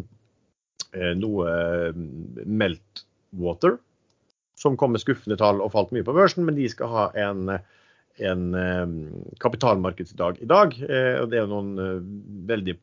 eh 0.97 1.13
noe 1.17 1.49
eh, 1.49 2.01
Meltwater, 2.45 3.77
som 4.59 4.77
kom 4.77 4.93
med 4.93 5.01
skuffende 5.03 5.37
tall 5.39 5.61
og 5.61 5.73
falt 5.73 5.93
mye 5.95 6.05
på 6.05 6.15
børsen, 6.15 6.45
men 6.45 6.57
de 6.57 6.67
skal 6.69 6.91
ha 6.91 7.05
en, 7.27 7.53
en 8.21 8.53
eh, 8.53 8.87
kapitalmarkedsdag 9.39 10.41
i 10.41 10.49
dag. 10.49 10.75
Eh, 10.81 11.19
og 11.21 11.29
Det 11.29 11.39
er 11.39 11.45
jo 11.45 11.51
noen 11.51 11.73
eh, 11.81 12.07
veldig 12.49 12.77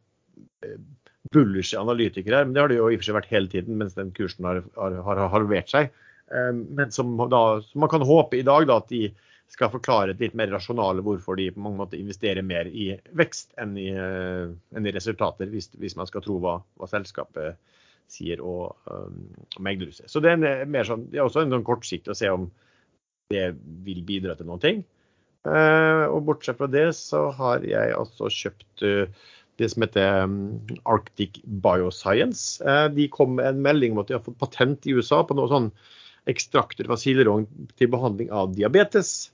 bullish 1.32 1.78
analytikere 1.78 2.40
her, 2.40 2.46
men 2.46 2.54
det 2.54 2.62
har 2.62 2.70
det 2.70 2.78
jo 2.80 2.90
i 2.90 2.96
og 2.96 3.00
for 3.00 3.08
seg 3.08 3.16
vært 3.16 3.32
hele 3.32 3.50
tiden 3.52 3.78
mens 3.80 3.96
den 3.96 4.10
kursen 4.16 4.49
har, 4.49 4.62
har, 4.76 4.96
har 5.06 5.28
halvert 5.32 5.70
seg. 5.70 5.92
men 6.30 6.92
som, 6.94 7.16
da, 7.30 7.60
som 7.64 7.80
man 7.82 7.90
kan 7.90 8.04
håpe 8.06 8.38
i 8.38 8.44
dag 8.46 8.66
da, 8.68 8.76
at 8.78 8.90
de 8.92 9.08
skal 9.50 9.70
forklare 9.72 10.12
et 10.12 10.20
litt 10.22 10.37
mer 10.38 10.50
rasjonale 10.52 11.02
hvorfor 11.02 11.38
de 11.38 11.49
på 11.50 11.62
mange 11.62 11.80
måter 11.80 11.99
investerer 11.99 12.44
mer 12.46 12.68
i 12.68 12.92
vekst 13.18 13.54
enn 13.58 13.72
i, 13.80 13.88
enn 13.90 14.87
i 14.87 14.94
resultater, 14.94 15.49
hvis, 15.50 15.72
hvis, 15.75 15.96
man 15.99 16.06
skal 16.06 16.22
tro 16.22 16.38
hva, 16.42 16.58
hva 16.78 16.90
selskapet 16.90 17.58
sier 18.10 18.42
og 18.42 18.76
um, 18.90 19.26
megler 19.62 19.90
seg. 19.94 20.10
Så 20.10 20.22
det 20.22 20.37
er, 20.37 20.64
mer 20.70 20.87
sånn, 20.87 21.08
det 21.10 21.18
er 21.18 21.26
også 21.26 21.44
en 21.44 21.56
sånn 21.56 21.66
kortsiktig 21.66 22.12
å 22.14 22.18
se 22.18 22.30
om 22.30 22.50
det 23.30 23.52
vil 23.87 24.02
bidra 24.06 24.37
til 24.38 24.50
noen 24.50 24.62
ting. 24.62 24.84
Uh, 25.49 26.04
og 26.12 26.26
bortsett 26.28 26.59
fra 26.59 26.68
det 26.68 26.90
så 26.99 27.30
har 27.32 27.64
jeg 27.64 27.94
altså 27.97 28.28
kjøpt 28.28 28.85
uh, 28.85 29.30
det 29.61 29.70
som 29.73 29.85
heter 29.87 30.26
um, 30.28 30.35
Arctic 30.88 31.40
Bioscience. 31.44 32.61
de 32.97 33.09
kom 33.12 33.35
med 33.37 33.49
en 33.49 33.64
melding 33.64 33.92
om 33.92 34.02
at 34.02 34.09
de 34.09 34.16
har 34.16 34.25
fått 34.25 34.40
patent 34.40 34.87
i 34.88 34.94
USA 34.97 35.20
på 35.25 35.37
noe 35.37 35.49
sånn 35.52 35.68
ekstrakter 36.28 36.88
fra 36.88 36.97
silerogn 37.00 37.47
til 37.78 37.90
behandling 37.92 38.30
av 38.32 38.54
diabetes. 38.56 39.30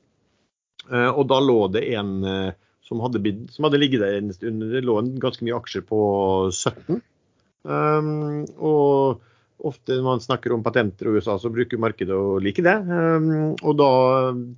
Eh, 0.90 1.10
og 1.10 1.26
da 1.30 1.40
lå 1.42 1.58
det 1.74 1.84
en 1.98 2.16
eh, 2.24 2.56
som 2.86 3.02
hadde, 3.02 3.22
som 3.50 3.66
hadde, 3.66 3.80
ligget 3.82 4.04
der 4.04 4.18
en 4.20 4.34
stund. 4.34 4.66
Det 4.70 4.84
lå 4.86 4.98
en 5.00 5.14
ganske 5.22 5.46
mye 5.46 5.58
aksjer 5.58 5.82
på 5.88 6.00
17. 6.52 7.00
Um, 7.66 8.44
og 8.62 9.24
ofte 9.64 9.96
når 9.96 10.04
man 10.04 10.24
snakker 10.24 10.52
om 10.52 10.64
patenter 10.64 11.08
i 11.08 11.16
USA, 11.16 11.38
så 11.40 11.52
bruker 11.52 11.80
markedet 11.80 12.16
å 12.16 12.40
like 12.42 12.64
det. 12.64 12.76
Um, 12.86 13.54
og 13.62 13.78
da 13.80 13.92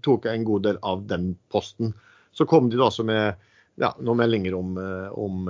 tok 0.04 0.26
jeg 0.26 0.40
en 0.40 0.48
god 0.48 0.66
del 0.66 0.80
av 0.82 1.04
den 1.10 1.32
posten. 1.52 1.92
Så 2.34 2.46
kom 2.48 2.70
de 2.70 2.78
da 2.78 2.88
også 2.88 3.06
med 3.06 3.38
ja, 3.78 3.92
noen 4.02 4.18
meldinger 4.18 4.56
om, 4.58 4.72
eh, 4.82 5.06
om, 5.14 5.46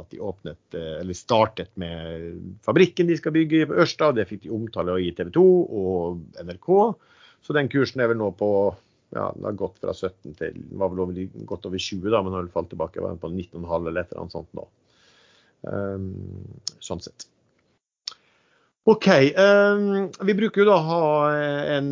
at 0.00 0.08
de 0.08 0.20
åpnet, 0.24 0.74
eller 0.74 1.16
startet 1.16 1.68
med 1.76 2.38
fabrikken 2.64 3.08
de 3.08 3.18
skal 3.20 3.34
bygge 3.36 3.66
på 3.68 3.76
Ørsta. 3.84 4.10
Det 4.16 4.24
fikk 4.30 4.46
de 4.46 4.54
omtale 4.56 4.96
i 5.04 5.10
TV 5.16 5.28
2 5.34 5.44
og 5.82 6.40
NRK. 6.40 6.70
Så 7.44 7.56
den 7.56 7.68
kursen 7.72 8.00
er 8.00 8.10
vel 8.10 8.20
nå 8.20 8.30
på 8.36 8.48
ja, 9.14 9.28
den 9.36 9.44
har 9.44 9.52
gått 9.60 9.78
fra 9.80 9.94
17 9.94 10.34
til 10.34 10.56
den 10.56 10.80
var 10.80 10.90
vel 10.92 11.04
over, 11.04 11.20
godt 11.46 11.68
over 11.68 11.78
20, 11.78 12.08
da, 12.10 12.22
men 12.24 12.34
har 12.34 12.50
falt 12.54 12.72
tilbake. 12.72 13.02
Var 13.02 13.20
på 13.22 13.30
19,5 13.30 13.62
eller 13.76 14.02
et 14.02 14.10
eller 14.10 14.24
annet 14.24 14.36
sånt 14.36 14.56
nå. 14.56 14.66
Um, 15.66 16.10
sånn 16.84 17.02
sett. 17.04 17.28
OK. 18.86 19.06
Um, 19.34 20.06
vi 20.28 20.36
bruker 20.38 20.62
jo 20.62 20.68
da 20.68 20.76
ha 20.86 21.00
en 21.74 21.88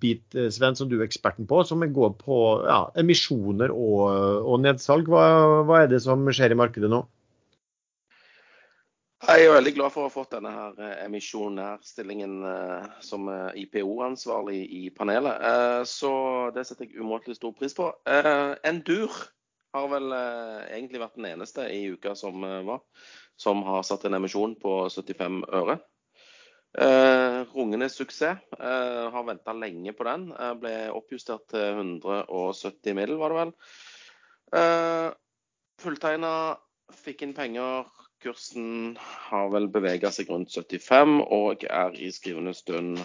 bit, 0.00 0.26
eh, 0.36 0.50
Sven, 0.52 0.76
som 0.76 0.90
du 0.90 0.98
er 0.98 1.06
eksperten 1.06 1.48
på, 1.48 1.62
som 1.64 1.80
går 1.80 2.10
på 2.20 2.40
ja, 2.68 2.82
emisjoner 3.00 3.72
og, 3.72 4.02
og 4.44 4.60
nedsalg. 4.60 5.08
Hva, 5.08 5.24
hva 5.64 5.82
er 5.82 5.92
det 5.94 6.02
som 6.04 6.28
skjer 6.28 6.52
i 6.52 6.60
markedet 6.60 6.92
nå? 6.92 7.00
Jeg 9.24 9.46
er 9.46 9.54
veldig 9.54 9.72
glad 9.78 9.92
for 9.94 10.04
å 10.04 10.08
ha 10.10 10.12
fått 10.12 10.34
denne 10.34 10.50
her 10.52 10.80
eh, 10.84 10.96
emisjonærstillingen 11.06 12.34
eh, 12.44 12.88
som 13.04 13.24
eh, 13.32 13.62
IPO-ansvarlig 13.62 14.58
i 14.68 14.82
panelet. 14.92 15.40
Så 15.88 16.10
det 16.52 16.66
setter 16.68 16.84
jeg 16.84 17.00
umåtelig 17.00 17.38
stor 17.38 17.54
pris 17.56 17.72
på. 17.76 17.88
Endur 18.04 19.16
har 19.74 19.88
vel 19.90 20.12
egentlig 20.12 21.00
vært 21.00 21.16
den 21.16 21.30
eneste 21.30 21.64
i 21.72 21.86
uka 21.94 22.12
som 22.18 22.44
var, 22.68 22.84
som 23.40 23.64
har 23.66 23.86
satt 23.86 24.04
en 24.04 24.18
emisjon 24.20 24.58
på 24.60 24.76
75 24.92 25.40
øre. 25.48 25.78
Rungende 26.74 27.86
suksess. 27.92 28.40
Har 28.58 29.26
venta 29.28 29.52
lenge 29.54 29.92
på 29.94 30.06
den. 30.08 30.28
Ble 30.62 30.74
oppjustert 30.90 31.46
til 31.52 31.80
170 31.80 32.96
middel, 32.98 33.18
var 33.20 33.34
det 33.34 33.40
vel. 33.42 33.52
Fulltegna, 35.84 36.32
fikk 37.04 37.22
inn 37.26 37.36
penger 37.36 37.86
Kursen 38.24 38.96
har 39.28 39.50
vel 39.52 39.66
bevega 39.68 40.08
seg 40.14 40.30
rundt 40.32 40.54
75 40.54 41.18
og 41.36 41.64
er 41.68 41.96
i 42.00 42.08
skrivende 42.14 42.54
stund 42.56 43.02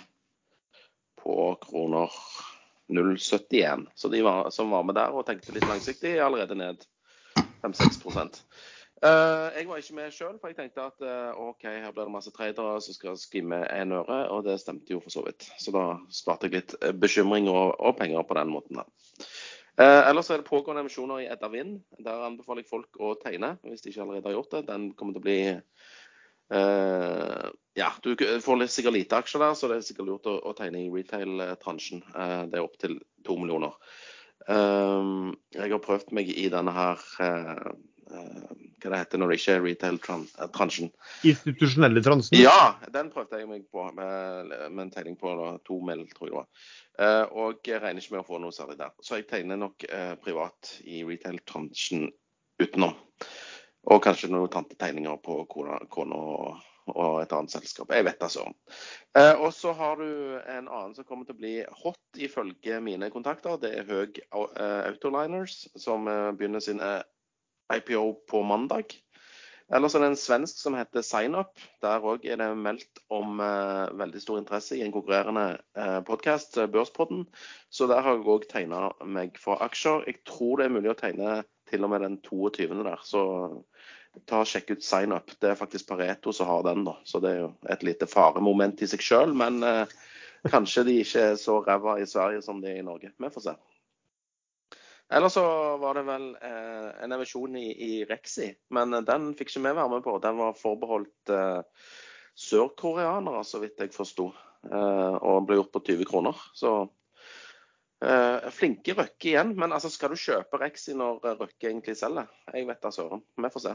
på 1.20 1.36
kroner 1.66 2.14
0,71. 2.88 3.84
Så 3.96 4.08
de 4.14 4.22
var, 4.24 4.48
som 4.56 4.72
var 4.72 4.86
med 4.88 4.96
der 4.96 5.12
og 5.12 5.26
tenkte 5.28 5.52
litt 5.56 5.68
langsiktig, 5.68 6.14
er 6.16 6.24
allerede 6.30 6.56
ned 6.56 6.86
5-6 7.66 8.00
uh, 9.06 9.48
Jeg 9.56 9.68
var 9.70 9.82
ikke 9.82 9.98
med 9.98 10.16
sjøl, 10.16 10.40
for 10.40 10.52
jeg 10.52 10.58
tenkte 10.58 10.88
at 10.88 11.06
uh, 11.06 11.38
OK, 11.50 11.68
her 11.68 11.94
blir 11.94 12.10
det 12.10 12.16
masse 12.16 12.34
tradere 12.36 12.80
som 12.84 12.98
skal 12.98 13.20
skimme 13.20 13.62
én 13.74 13.96
øre, 13.96 14.20
og 14.34 14.44
det 14.48 14.60
stemte 14.62 14.96
jo 14.96 15.04
for 15.04 15.14
så 15.14 15.24
vidt. 15.28 15.48
Så 15.62 15.74
da 15.76 15.86
sparte 16.14 16.50
jeg 16.50 16.60
litt 16.60 16.76
bekymring 17.00 17.50
og, 17.52 17.78
og 17.80 17.98
penger 18.00 18.26
på 18.28 18.38
den 18.40 18.54
måten. 18.56 18.82
da. 18.82 18.88
Uh, 19.80 20.10
ellers 20.10 20.28
er 20.30 20.42
det 20.42 20.50
pågående 20.50 20.84
emisjoner 20.84 21.24
i 21.24 21.30
Edda 21.32 21.48
Vind. 21.54 21.80
Der 22.04 22.26
anbefaler 22.28 22.66
jeg 22.66 22.72
folk 22.72 23.00
å 23.00 23.14
tegne, 23.22 23.56
hvis 23.64 23.86
de 23.86 23.94
ikke 23.94 24.04
allerede 24.04 24.28
har 24.28 24.36
gjort 24.36 24.58
det. 24.58 24.68
Den 24.68 24.92
kommer 25.00 25.16
til 25.16 25.24
å 25.24 25.28
bli 25.30 25.40
eh, 26.50 27.50
Ja, 27.80 27.90
du 28.04 28.16
får 28.44 28.66
sikkert 28.68 28.98
lite 28.98 29.20
aksjer 29.22 29.44
der, 29.44 29.56
så 29.56 29.70
det 29.70 29.80
er 29.80 29.86
sikkert 29.88 30.10
lurt 30.10 30.30
å, 30.30 30.36
å 30.50 30.56
tegne 30.58 30.84
i 30.84 30.90
retail-transjen. 30.92 32.04
Eh, 32.12 32.42
det 32.52 32.60
er 32.60 32.66
opptil 32.66 32.98
to 33.28 33.38
millioner. 33.40 33.78
Eh, 34.50 35.12
jeg 35.56 35.76
har 35.76 35.84
prøvd 35.86 36.14
meg 36.18 36.32
i 36.34 36.50
denne 36.52 36.74
her 36.76 37.06
eh, 37.24 37.70
eh, 38.12 38.68
hva 38.80 38.94
det 38.94 39.02
heter 39.04 39.22
når 39.22 39.32
det 39.32 39.40
ikke 39.40 39.56
er 39.56 39.64
retail-transjen. 39.66 40.92
Institusjonelle 41.28 42.04
transen? 42.06 42.38
Ja, 42.40 42.76
den 42.94 43.12
prøvde 43.14 43.42
jeg 43.42 43.50
meg 43.50 43.66
på 43.72 43.86
med, 43.96 44.54
med 44.72 44.86
en 44.88 44.94
tegning 44.94 45.18
på 45.20 45.34
da, 45.40 45.52
to 45.68 45.80
mil, 45.86 46.06
tror 46.16 46.30
jeg 46.30 46.34
det 46.34 46.40
var. 46.40 46.50
Uh, 47.00 47.26
og 47.46 47.68
jeg 47.68 47.80
regner 47.80 48.04
ikke 48.04 48.18
med 48.18 48.26
å 48.26 48.28
få 48.28 48.40
noe 48.44 48.56
særlig 48.56 48.80
der. 48.82 48.92
Så 49.04 49.22
jeg 49.22 49.30
tegner 49.30 49.60
nok 49.60 49.86
eh, 49.88 50.16
privat 50.20 50.74
i 50.84 51.00
retail-transjen 51.08 52.10
utenom. 52.60 52.98
Og 53.90 54.02
kanskje 54.04 54.28
noen 54.34 54.52
tantetegninger 54.52 55.22
på 55.24 55.38
kona, 55.48 55.78
og, 55.80 56.58
og, 56.92 57.14
et 57.22 57.36
annet 57.38 57.54
selskap. 57.54 57.94
Jeg 57.96 58.04
vet 58.04 58.20
da 58.20 58.28
søren. 58.34 58.58
Uh, 59.16 59.46
og 59.46 59.54
så 59.56 59.72
har 59.80 60.02
du 60.02 60.10
en 60.42 60.68
annen 60.68 60.98
som 60.98 61.08
kommer 61.08 61.30
til 61.30 61.38
å 61.38 61.40
bli 61.40 61.54
hot 61.86 62.20
ifølge 62.20 62.82
mine 62.84 63.08
kontakter. 63.14 63.56
Det 63.64 63.72
er 63.80 63.88
Høg 63.88 64.20
Autoliners, 64.36 65.62
som 65.80 66.04
begynner 66.36 66.64
sin 66.64 66.84
IPO 67.74 68.04
på 68.30 68.42
mandag. 68.44 68.96
Ellers 69.70 69.94
er 69.94 70.02
det 70.02 70.08
en 70.10 70.18
svensk 70.18 70.58
som 70.64 70.74
heter 70.74 71.04
SignUp. 71.06 71.60
Der 71.84 72.02
òg 72.02 72.24
er 72.26 72.40
det 72.42 72.48
meldt 72.58 73.02
om 73.14 73.38
eh, 73.44 73.92
veldig 74.02 74.22
stor 74.24 74.40
interesse 74.42 74.80
i 74.80 74.82
en 74.82 74.94
konkurrerende 74.96 75.60
eh, 75.78 76.00
podkast, 76.08 76.58
eh, 76.58 76.70
Børspodden. 76.74 77.28
Så 77.70 77.86
der 77.92 78.02
har 78.02 78.18
jeg 78.18 78.26
òg 78.26 78.48
tegna 78.50 78.88
meg 79.06 79.38
for 79.38 79.62
aksjer. 79.62 80.08
Jeg 80.10 80.24
tror 80.26 80.58
det 80.58 80.66
er 80.66 80.74
mulig 80.74 80.90
å 80.96 80.98
tegne 80.98 81.44
til 81.70 81.86
og 81.86 81.94
med 81.94 82.02
den 82.02 82.18
22. 82.26 82.82
der. 82.82 83.06
Så 83.06 83.22
ta 84.26 84.42
og 84.42 84.50
sjekk 84.50 84.74
ut 84.74 84.86
signup. 84.86 85.36
Det 85.38 85.52
er 85.52 85.60
faktisk 85.60 85.92
Pareto 85.92 86.34
som 86.34 86.50
har 86.50 86.66
den, 86.66 86.84
da. 86.88 86.98
Så 87.06 87.22
det 87.22 87.36
er 87.36 87.44
jo 87.44 87.52
et 87.70 87.86
lite 87.86 88.10
faremoment 88.10 88.82
i 88.82 88.90
seg 88.90 89.04
sjøl. 89.06 89.36
Men 89.38 89.62
eh, 89.66 89.98
kanskje 90.50 90.86
de 90.88 91.02
ikke 91.04 91.28
er 91.32 91.38
så 91.40 91.60
ræva 91.66 92.00
i 92.02 92.08
Sverige 92.10 92.42
som 92.46 92.62
de 92.64 92.74
er 92.74 92.82
i 92.82 92.88
Norge. 92.90 93.14
Vi 93.22 93.34
får 93.36 93.52
se. 93.52 93.60
Ellers 95.10 95.34
så 95.34 95.44
var 95.82 95.98
det 95.98 96.04
vel 96.06 96.26
eh, 96.46 96.90
en 97.04 97.14
emisjon 97.16 97.56
i, 97.58 97.70
i, 97.74 97.94
Rexi, 98.06 98.52
men 98.76 98.94
den 99.08 99.32
fikk 99.38 99.50
ikke 99.50 99.64
vi 99.64 99.72
være 99.72 99.90
med 99.96 100.04
på. 100.06 100.14
Den 100.22 100.38
var 100.38 100.58
forbeholdt 100.58 101.32
eh, 101.34 101.88
sørkoreanere, 102.38 103.42
så 103.44 103.62
vidt 103.64 103.82
jeg 103.82 103.96
forsto. 103.96 104.28
Eh, 104.70 105.16
og 105.18 105.48
ble 105.48 105.58
gjort 105.58 105.72
på 105.74 105.82
20 105.88 106.10
kroner. 106.12 106.44
Så 106.54 106.74
eh, 108.06 108.50
flinke 108.54 108.94
Røkke 109.00 109.32
igjen, 109.32 109.56
men 109.58 109.74
altså, 109.74 109.90
skal 109.90 110.14
du 110.14 110.22
kjøpe 110.22 110.60
Rexi 110.62 110.94
når 110.98 111.24
Røkke 111.40 111.72
egentlig 111.72 111.98
selger? 111.98 112.30
Jeg 112.54 112.68
vet 112.70 112.84
da 112.84 112.92
søren. 112.94 113.24
Vi 113.34 113.52
får 113.56 113.66
se. 113.66 113.74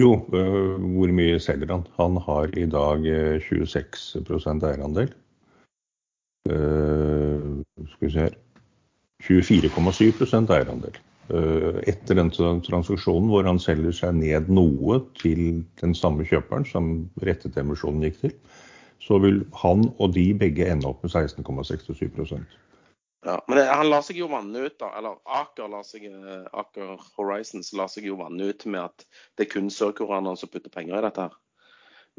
Jo, 0.00 0.14
øh, 0.32 0.78
hvor 0.80 1.12
mye 1.12 1.36
selger 1.36 1.68
han? 1.74 1.84
Han 1.98 2.16
har 2.24 2.56
i 2.56 2.64
dag 2.64 3.04
26 3.44 4.24
eierandel. 4.70 5.12
Uh, 6.48 7.60
skal 7.86 8.08
vi 8.08 8.10
se 8.10 8.24
her 8.24 8.32
24,7% 9.22 10.52
eierandel. 10.54 10.98
Etter 11.88 12.18
den 12.18 12.32
transaksjonen 12.34 13.30
hvor 13.30 13.46
han 13.46 13.60
selger 13.62 13.94
seg 13.94 14.18
ned 14.18 14.50
noe 14.52 14.98
til 15.20 15.62
den 15.80 15.94
samme 15.96 16.26
kjøperen 16.28 16.66
som 16.68 16.90
rettet 17.24 17.56
emisjonen 17.62 18.02
gikk 18.04 18.18
til, 18.24 18.34
så 19.02 19.18
vil 19.22 19.40
han 19.62 19.86
og 19.96 20.12
de 20.16 20.26
begge 20.38 20.66
ende 20.68 20.90
opp 20.90 21.06
med 21.06 21.14
16,67% 21.14 22.58
ja, 23.24 23.44
Men 23.48 23.62
han 23.66 23.90
lar 23.90 24.02
seg 24.02 24.18
jo 24.18 24.28
vanne 24.32 24.66
ut, 24.66 24.76
da. 24.82 24.90
Eller 24.98 25.18
Aker, 25.40 25.70
lar 25.70 25.86
seg, 25.86 26.08
eh, 26.10 26.44
Aker 26.58 26.96
Horizons 27.16 27.72
lar 27.78 27.90
seg 27.90 28.08
jo 28.08 28.18
vanne 28.18 28.50
ut 28.50 28.66
med 28.66 28.82
at 28.82 29.06
det 29.38 29.46
er 29.46 29.52
kun 29.54 29.70
sørkoreanere 29.70 30.40
som 30.40 30.50
putter 30.50 30.72
penger 30.74 30.98
i 30.98 31.04
dette. 31.06 31.28
her. 31.28 31.38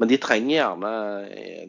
Men 0.00 0.10
de 0.10 0.18
trenger 0.18 0.56
gjerne 0.56 0.92
eh, 1.28 1.66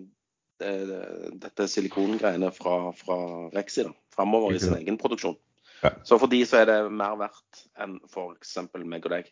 dette 0.59 1.67
silikongreiene 1.67 2.51
fra, 2.55 2.91
fra 2.95 3.17
Rexi 3.55 3.83
da, 3.87 3.91
framover 4.15 4.55
i 4.55 4.61
sin 4.63 4.77
egen 4.77 4.97
produksjon. 5.01 5.35
Ja. 5.83 5.91
Så 6.07 6.17
for 6.21 6.31
de 6.31 6.39
så 6.47 6.61
er 6.61 6.69
det 6.69 6.77
mer 6.95 7.17
verdt 7.19 7.65
enn 7.81 7.97
f.eks. 8.07 8.55
meg 8.85 9.05
og 9.05 9.17
deg. 9.17 9.31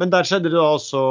Men 0.00 0.12
der 0.12 0.24
skjedde 0.24 0.52
det 0.54 0.60
altså 0.60 1.02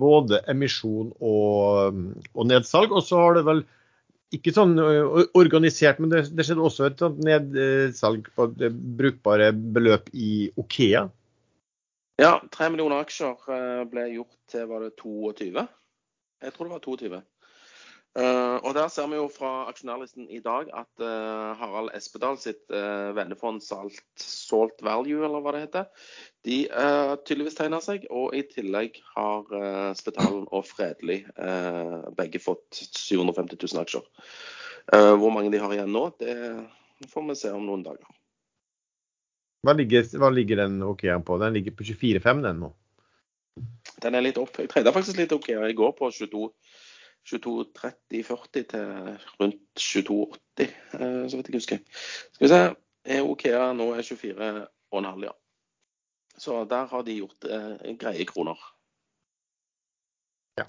både 0.00 0.40
emisjon 0.50 1.12
og, 1.22 2.00
og 2.34 2.48
nedsalg. 2.48 2.90
Og 2.90 3.04
så 3.06 3.20
har 3.20 3.36
det 3.36 3.44
vel 3.46 3.62
ikke 4.34 4.50
sånn 4.56 4.74
organisert, 5.38 6.00
men 6.02 6.10
det, 6.10 6.24
det 6.34 6.46
skjedde 6.46 6.64
også 6.66 6.88
et 6.88 7.04
nedsalg 7.22 8.26
på 8.34 8.48
brukbare 8.98 9.52
beløp 9.54 10.10
i 10.12 10.48
Okea. 10.58 11.06
Ja, 12.18 12.32
tre 12.50 12.70
millioner 12.72 13.04
aksjer 13.04 13.86
ble 13.92 14.08
gjort 14.16 14.36
til 14.50 14.66
var 14.70 14.82
det 14.82 14.94
22? 14.98 15.66
Jeg 16.42 16.54
tror 16.54 16.68
det 16.68 16.74
var 16.74 16.84
22. 16.84 17.22
Uh, 18.16 18.56
og 18.64 18.72
Der 18.74 18.88
ser 18.88 19.10
vi 19.12 19.18
jo 19.18 19.26
fra 19.28 19.66
aksjonærlisten 19.68 20.30
i 20.32 20.38
dag 20.40 20.70
at 20.72 21.02
uh, 21.04 21.52
Harald 21.60 21.90
Espedal 21.92 22.38
sitt 22.40 22.62
uh, 22.72 23.12
vennefond 23.12 23.60
Salt, 23.60 24.00
Salt, 24.16 24.80
Value, 24.80 25.20
eller 25.26 25.42
hva 25.44 25.52
det 25.52 25.66
heter, 25.66 25.90
de 26.46 26.62
tydeligvis 27.26 27.58
tegner 27.58 27.82
seg. 27.84 28.06
Og 28.08 28.32
i 28.38 28.44
tillegg 28.48 29.00
har 29.16 29.50
Spetalen 29.98 30.44
og 30.54 30.62
Fredelig 30.68 31.24
begge 32.14 32.38
fått 32.38 32.78
750 32.86 33.58
000 33.58 33.82
aksjer. 33.82 34.04
hvor 35.18 35.34
mange 35.34 35.50
de 35.50 35.58
har 35.58 35.74
igjen 35.74 35.90
nå, 35.90 36.04
det 36.22 36.36
får 37.10 37.26
vi 37.26 37.36
se 37.40 37.50
om 37.50 37.66
noen 37.66 37.82
dager. 37.82 38.06
Hva 39.66 39.74
ligger, 39.74 40.06
hva 40.22 40.30
ligger 40.30 40.62
den 40.62 40.78
OKR 40.86 41.18
på? 41.26 41.40
Den 41.42 41.58
ligger 41.58 41.74
på 41.74 41.88
24,5 41.90 42.44
den 42.46 42.62
nå? 42.62 42.70
Den 44.04 44.14
er 44.14 44.22
litt 44.22 44.38
opp. 44.38 44.54
Jeg 44.62 44.70
treda 44.70 44.94
faktisk 44.94 45.18
litt 45.18 45.34
OK 45.34 45.50
i 45.50 45.74
går 45.74 45.96
på 45.98 46.12
22. 46.14 46.52
22,30-40 47.26 48.66
til 48.70 48.92
rundt 49.40 49.62
22,80, 49.78 50.74
eh, 50.98 51.22
så 51.26 51.38
vidt 51.38 51.50
jeg 51.50 51.58
husker. 51.58 51.82
Skal 52.36 52.46
vi 52.46 52.52
se. 52.52 52.62
Okea 53.22 53.70
nå 53.76 53.92
er 53.94 54.06
24,5, 54.06 55.26
ja. 55.26 55.34
Så 56.36 56.64
der 56.68 56.86
har 56.90 57.04
de 57.06 57.18
gjort 57.20 57.48
eh, 57.48 57.94
greie 57.98 58.26
kroner. 58.28 58.60
Ja. 60.60 60.66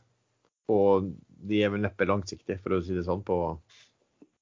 Og 0.71 1.11
de 1.27 1.61
er 1.63 1.73
vel 1.73 1.83
neppe 1.83 2.07
langsiktige, 2.07 2.59
for 2.63 2.77
å 2.77 2.81
si 2.85 2.95
det 2.97 3.05
sånn, 3.07 3.25
på 3.27 3.39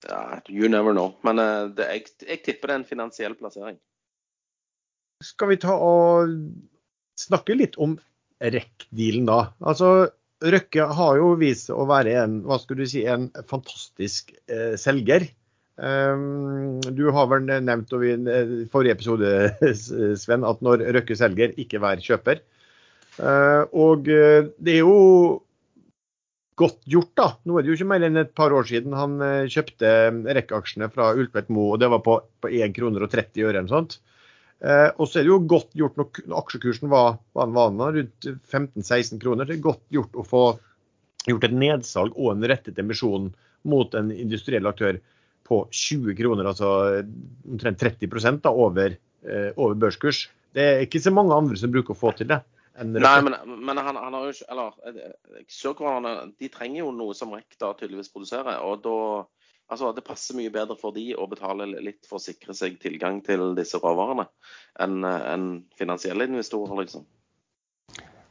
Ja, 0.06 0.39
you 0.47 0.69
never 0.69 0.93
know. 0.93 1.15
Men 1.25 1.41
eh, 1.41 1.67
det, 1.75 1.89
jeg, 1.91 2.15
jeg, 2.28 2.43
tipper 2.45 2.69
det 2.69 2.75
er 2.75 2.84
en 2.84 2.89
finansiell 2.91 3.38
plassering. 3.39 3.80
Skal 5.23 5.54
vi 5.54 5.62
ta 5.63 5.73
og 5.80 6.36
snakke 7.19 7.56
litt 7.58 7.80
om 7.82 7.95
REC-dealen 8.43 9.28
da? 9.28 9.39
Altså 9.65 10.12
Røkke 10.43 10.86
har 10.98 11.17
jo 11.19 11.32
vist 11.39 11.69
å 11.71 11.86
være 11.88 12.15
en, 12.19 12.39
hva 12.43 12.58
skulle 12.60 12.84
du 12.84 12.91
si, 12.91 13.06
en 13.08 13.30
fantastisk 13.48 14.34
eh, 14.52 14.76
selger. 14.80 15.30
Um, 15.76 16.80
du 16.95 17.10
har 17.12 17.28
vel 17.28 17.48
nevnt 17.48 17.91
i 18.00 18.12
eh, 18.15 18.52
forrige 18.71 18.95
episode 18.95 19.32
Sven, 20.21 20.45
at 20.48 20.62
når 20.63 20.86
Røkke 20.95 21.17
selger, 21.19 21.56
ikke 21.60 21.82
vær 21.84 22.04
kjøper. 22.04 22.43
Uh, 23.15 23.63
og 23.71 24.12
eh, 24.12 24.52
det 24.60 24.78
er 24.78 24.84
jo 24.84 25.41
godt 26.60 26.82
gjort, 26.88 27.13
da. 27.19 27.30
Nå 27.48 27.56
er 27.56 27.63
det 27.63 27.71
jo 27.71 27.78
ikke 27.80 27.91
mer 27.91 28.04
enn 28.08 28.19
et 28.19 28.36
par 28.36 28.56
år 28.56 28.67
siden 28.67 28.95
han 28.95 29.17
kjøpte 29.52 29.89
Røkke-aksjene 30.38 30.88
fra 30.91 31.10
Ultvedt 31.15 31.52
Moe, 31.52 31.74
og 31.76 31.82
det 31.84 31.91
var 31.91 32.04
på, 32.04 32.19
på 32.43 32.52
1 32.52 32.76
kroner 32.76 33.04
og 33.04 33.12
30 33.12 33.43
øre 33.43 33.58
eller 33.58 33.67
noe 33.67 33.76
sånt. 33.76 33.98
Eh, 34.63 34.89
og 34.96 35.10
så 35.10 35.20
er 35.20 35.26
det 35.26 35.34
jo 35.34 35.41
godt 35.52 35.74
gjort 35.76 35.98
når 36.00 36.38
aksjekursen 36.39 36.91
var, 36.91 37.18
var, 37.36 37.52
var 37.52 37.98
rundt 37.98 38.30
15-16 38.48 39.20
kroner. 39.22 39.48
Det 39.48 39.58
er 39.58 39.65
godt 39.65 39.84
gjort 39.94 40.15
å 40.15 40.24
få 40.26 40.46
gjort 41.26 41.48
et 41.48 41.58
nedsalg 41.58 42.15
og 42.15 42.32
en 42.36 42.48
rettet 42.48 42.80
emisjon 42.80 43.32
mot 43.65 43.98
en 43.98 44.12
industriell 44.13 44.68
aktør 44.70 45.02
på 45.46 45.60
20 45.70 46.18
kroner, 46.18 46.48
altså 46.50 46.70
omtrent 47.46 47.82
30 47.82 48.41
da, 48.41 48.50
over, 48.50 48.98
eh, 49.26 49.52
over, 49.54 49.76
børskurs. 49.78 50.26
Det 50.56 50.63
er 50.65 50.86
ikke 50.86 51.04
så 51.04 51.13
mange 51.13 51.36
andre 51.36 51.58
som 51.60 51.74
bruker 51.74 51.94
å 51.94 52.00
få 52.00 52.15
til 52.18 52.32
det. 52.32 52.39
Nei, 52.76 53.12
men, 53.24 53.36
men 53.63 53.80
han, 53.80 53.96
han, 53.96 54.15
har 54.18 54.26
jo 54.28 54.34
ikke 54.34 54.48
Eller 54.52 54.89
eh, 54.89 55.13
sørkoreanerne 55.48 56.34
de 56.36 56.50
trenger 56.52 56.82
jo 56.82 56.89
noe 56.91 57.15
som 57.15 57.32
REC 57.32 57.56
tydeligvis 57.56 58.12
produserer. 58.12 58.58
og 58.65 58.82
da 58.84 58.98
Altså, 59.71 59.91
Det 59.97 60.06
passer 60.06 60.38
mye 60.38 60.54
bedre 60.54 60.78
for 60.78 60.93
de 60.93 61.08
å 61.17 61.25
betale 61.30 61.65
litt 61.73 62.06
for 62.06 62.19
å 62.19 62.23
sikre 62.23 62.54
seg 62.54 62.78
tilgang 62.82 63.21
til 63.25 63.56
disse 63.58 63.80
råvarene, 63.82 64.28
enn 64.80 65.06
en 65.06 65.47
finansielle 65.80 66.28
investorer, 66.30 66.84
liksom. 66.84 67.06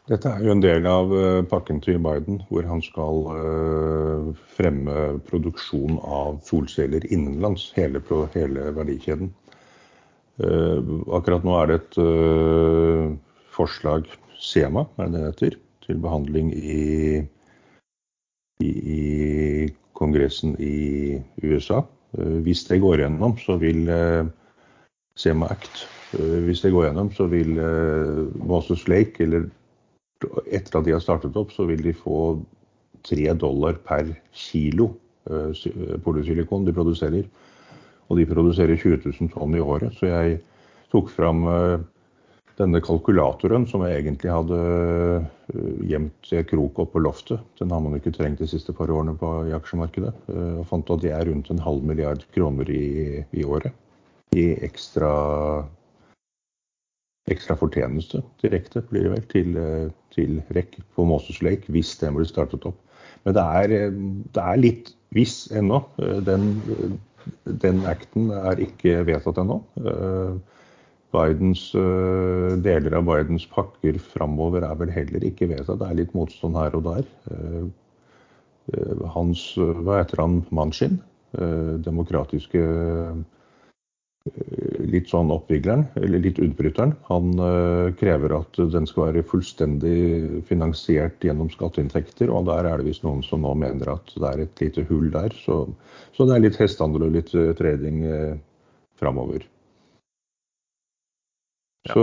Dette 0.05 0.29
er 0.29 0.44
jo 0.44 0.53
en 0.53 0.61
del 0.61 0.85
av 0.87 1.12
uh, 1.16 1.40
pakken 1.49 1.81
til 1.83 1.97
Biden, 2.05 2.42
hvor 2.51 2.66
han 2.68 2.83
skal 2.85 3.23
uh, 3.33 4.27
fremme 4.53 5.16
produksjon 5.31 5.97
av 6.05 6.42
solceller 6.44 7.07
innenlands. 7.09 7.70
Hele, 7.79 8.05
hele 8.37 8.68
verdikjeden. 8.77 9.33
Akkurat 10.35 11.44
nå 11.47 11.53
er 11.61 11.68
det 11.70 11.75
et 11.79 11.97
forslag, 13.55 14.09
SEMA, 14.42 14.83
er 14.99 15.12
det 15.12 15.20
det 15.20 15.29
heter, 15.29 15.57
til 15.87 16.01
behandling 16.03 16.49
i, 16.59 16.81
i, 18.68 19.68
Kongressen 19.94 20.57
i 20.59 21.20
USA. 21.42 21.85
Eh, 22.18 22.38
hvis 22.46 22.64
det 22.68 22.81
går 22.83 23.05
gjennom, 23.05 23.37
så 23.38 23.59
vil 23.61 23.87
Se 25.14 25.31
SEMA 25.31 25.46
Act 25.55 25.85
eh, 26.18 26.40
Hvis 26.48 26.64
det 26.64 26.72
går 26.74 26.88
gjennom, 26.88 27.12
så 27.14 27.29
vil 27.31 27.55
Moses 28.42 28.88
Lake, 28.88 29.22
eller 29.22 29.46
etter 30.50 30.79
at 30.79 30.87
de 30.87 30.94
har 30.94 31.03
startet 31.03 31.37
opp, 31.37 31.53
så 31.53 31.66
vil 31.68 31.83
de 31.85 31.92
få 31.94 32.40
tre 33.05 33.27
dollar 33.37 33.77
per 33.85 34.14
kilo 34.33 34.94
polysilikon 36.05 36.66
de 36.66 36.72
produserer. 36.77 37.24
Og 38.09 38.18
de 38.18 38.27
produserer 38.29 38.77
20 38.77 39.00
000 39.05 39.31
tonn 39.33 39.55
i 39.57 39.61
året. 39.61 39.94
Så 39.96 40.09
jeg 40.11 40.38
tok 40.92 41.09
fram 41.12 41.44
denne 42.59 42.81
kalkulatoren 42.85 43.64
som 43.67 43.83
jeg 43.83 44.01
egentlig 44.01 44.31
hadde 44.31 44.59
eh, 44.62 45.71
gjemt 45.90 46.31
i 46.31 46.38
en 46.38 46.49
krok 46.49 46.79
oppe 46.85 46.95
på 46.95 47.03
loftet, 47.03 47.43
den 47.59 47.73
har 47.75 47.83
man 47.83 47.97
ikke 47.99 48.14
trengt 48.14 48.43
de 48.43 48.49
siste 48.51 48.75
par 48.77 48.93
årene 48.95 49.17
på, 49.19 49.31
i 49.49 49.55
aksjemarkedet. 49.57 50.12
Eh, 50.31 50.53
og 50.61 50.69
fant 50.71 50.93
at 50.95 51.03
det 51.03 51.14
er 51.17 51.27
rundt 51.31 51.51
en 51.51 51.64
halv 51.64 51.83
milliard 51.87 52.23
kroner 52.37 52.71
i, 52.71 53.25
i 53.35 53.47
året 53.47 53.75
i 54.35 54.49
ekstra, 54.67 55.11
ekstra 57.31 57.57
fortjeneste 57.59 58.23
direkte 58.43 58.83
blir 58.88 59.07
det 59.07 59.12
vel, 59.12 59.27
til, 59.31 59.59
eh, 59.59 59.90
til 60.14 60.40
REC 60.55 60.81
på 60.95 61.07
Moses 61.07 61.43
Lake 61.43 61.71
hvis 61.75 61.95
den 62.01 62.17
blir 62.19 62.31
startet 62.31 62.67
opp. 62.71 62.79
Men 63.25 63.37
det 63.37 63.45
er, 63.61 63.93
det 64.35 64.43
er 64.43 64.61
litt 64.61 64.95
hvis 65.14 65.47
ennå. 65.55 65.81
Den, 66.27 66.59
den 67.47 67.85
acten 67.88 68.29
er 68.35 68.61
ikke 68.61 68.99
vedtatt 69.07 69.38
ennå. 69.40 69.62
Bidens, 71.14 71.68
eh, 71.79 72.57
deler 72.64 72.98
av 72.98 73.07
Bidens 73.07 73.46
pakker 73.50 74.00
framover 74.03 74.66
er 74.66 74.79
vel 74.81 74.92
heller 74.94 75.27
ikke 75.29 75.48
vedtatt. 75.53 75.79
Det 75.81 75.90
er 75.90 76.00
litt 76.00 76.16
motstand 76.16 76.59
her 76.59 76.74
og 76.79 76.88
der. 76.88 77.05
Eh, 77.31 77.68
eh, 78.74 79.05
hans, 79.14 79.44
hva 79.59 80.00
heter 80.03 80.24
han, 80.24 80.42
Manchin, 80.50 81.00
demokratiske 81.35 82.61
litt 84.87 85.09
sånn 85.11 85.33
oppvigleren, 85.35 85.83
eller 85.98 86.22
litt 86.22 86.38
utbryteren, 86.38 86.92
han 87.09 87.33
krever 87.98 88.37
at 88.38 88.61
den 88.70 88.87
skal 88.87 89.09
være 89.09 89.24
fullstendig 89.27 90.44
finansiert 90.46 91.27
gjennom 91.27 91.50
skatteinntekter. 91.50 92.31
Og 92.31 92.46
der 92.46 92.70
er 92.70 92.79
det 92.79 92.87
visst 92.87 93.03
noen 93.03 93.24
som 93.27 93.42
nå 93.42 93.50
mener 93.59 93.90
at 93.96 94.14
det 94.14 94.31
er 94.31 94.44
et 94.46 94.62
lite 94.62 94.87
hull 94.92 95.11
der. 95.11 95.35
Så, 95.42 95.64
så 96.14 96.29
det 96.31 96.37
er 96.38 96.46
litt 96.46 96.61
hestehandel 96.62 97.09
og 97.09 97.18
litt 97.18 97.35
trading 97.59 97.98
framover. 99.03 99.42
Så 101.85 102.03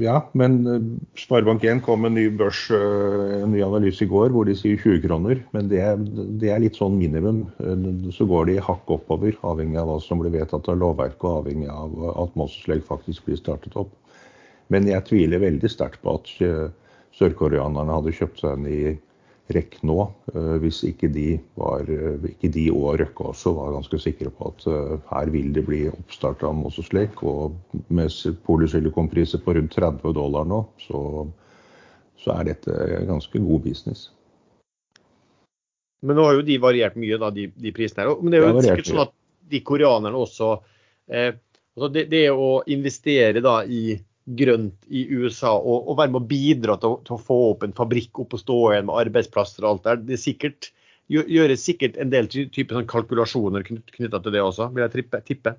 ja, 0.00 0.14
men 0.32 0.54
eh, 0.66 0.84
Sparebank1 1.20 1.82
kom 1.84 2.00
med 2.00 2.12
en 2.12 2.16
ny 2.16 2.24
børs, 2.40 2.62
eh, 2.72 3.42
en 3.42 3.52
ny 3.52 3.60
analyse 3.66 4.06
i 4.06 4.08
går 4.08 4.32
hvor 4.32 4.48
de 4.48 4.54
sier 4.56 4.80
20 4.80 5.02
kroner. 5.04 5.42
Men 5.52 5.68
det, 5.68 5.82
det, 6.40 6.48
er 6.48 6.62
litt 6.62 6.80
sånn 6.80 6.96
minimum. 6.96 7.42
Eh, 7.60 7.84
så 8.16 8.24
går 8.30 8.48
de 8.48 8.56
hakk 8.64 8.94
oppover, 8.96 9.36
avhengig 9.44 9.76
av 9.82 9.90
hva 9.90 9.98
som 10.00 10.22
blir 10.22 10.32
vedtatt 10.32 10.70
av 10.72 10.80
lovverket 10.80 11.28
og 11.28 11.42
avhengig 11.42 11.68
av 11.68 11.98
at 12.24 12.40
Mosslek 12.40 12.86
faktisk 12.88 13.28
blir 13.28 13.40
startet 13.42 13.76
opp. 13.76 13.92
Men 14.72 14.88
jeg 14.88 15.04
tviler 15.04 15.42
veldig 15.42 15.68
sterkt 15.68 16.00
på 16.00 16.16
at 16.16 16.30
sørkoreanerne 17.18 17.92
hadde 17.92 18.14
kjøpt 18.16 18.40
seg 18.40 18.56
inn 18.56 18.70
i 18.70 18.82
REC 19.52 19.78
nå, 19.86 19.96
eh, 20.34 20.54
hvis 20.62 20.82
ikke 20.88 21.10
de, 21.12 21.26
var, 21.58 21.86
eh, 21.90 22.24
ikke 22.32 22.50
de 22.54 22.66
og 22.72 22.96
Røkke 23.00 23.28
også 23.32 23.52
var 23.56 23.74
ganske 23.76 24.00
sikre 24.02 24.32
på 24.34 24.50
at 24.52 24.66
eh, 24.70 24.94
her 25.10 25.32
vil 25.34 25.52
det 25.54 25.64
bli 25.66 25.84
oppstart 25.90 26.44
av 26.48 26.56
Moses 26.58 26.92
Lake. 26.96 27.20
Og 27.22 27.56
med 27.88 28.12
polysylikonpriser 28.46 29.42
på 29.44 29.56
rundt 29.58 29.76
30 29.76 30.16
dollar 30.16 30.48
nå, 30.48 30.64
så, 30.82 31.02
så, 32.20 32.34
er 32.38 32.52
dette 32.52 32.76
ganske 33.08 33.44
god 33.44 33.64
business. 33.66 34.10
Men 36.02 36.18
nå 36.18 36.26
har 36.26 36.40
jo 36.40 36.46
de 36.46 36.58
variert 36.62 36.98
mye, 36.98 37.18
da, 37.20 37.30
de, 37.30 37.48
de 37.54 37.74
prisene 37.74 38.06
her. 38.06 38.16
Men 38.18 38.34
det 38.34 38.40
er 38.40 38.48
jo 38.48 38.66
sikkert 38.66 38.90
sånn 38.90 39.04
at 39.06 39.16
de 39.52 39.60
koreanerne 39.66 40.18
også 40.18 40.54
eh, 41.12 41.34
altså 41.76 41.88
det, 41.92 42.06
det 42.12 42.26
å 42.32 42.62
investere 42.72 43.42
da 43.44 43.60
i 43.64 43.96
grønt 44.26 44.86
i 44.88 45.02
USA 45.10 45.52
og, 45.56 45.88
og 45.90 45.98
være 45.98 46.12
med 46.14 46.22
å 46.22 46.30
bidra 46.30 46.76
til, 46.80 47.00
til, 47.06 47.16
å 47.16 47.24
få 47.30 47.38
opp 47.50 47.66
en 47.66 47.74
fabrikk 47.76 48.22
opp 48.22 48.36
og 48.36 48.42
stå 48.42 48.58
igjen 48.70 48.88
med 48.88 49.00
arbeidsplasser 49.06 49.64
og 49.64 49.70
alt 49.72 49.88
der. 49.88 50.00
Det 50.12 50.20
sikkert, 50.20 50.70
gjøres 51.10 51.66
sikkert 51.66 51.98
en 52.00 52.12
del 52.12 52.30
typer 52.30 52.78
sånn 52.78 52.90
kalkulasjoner 52.90 53.66
knytta 53.66 54.22
til 54.22 54.34
det 54.34 54.44
også, 54.44 54.70
vil 54.72 54.86
jeg 54.86 54.94
trippe, 54.96 55.22
tippe. 55.26 55.56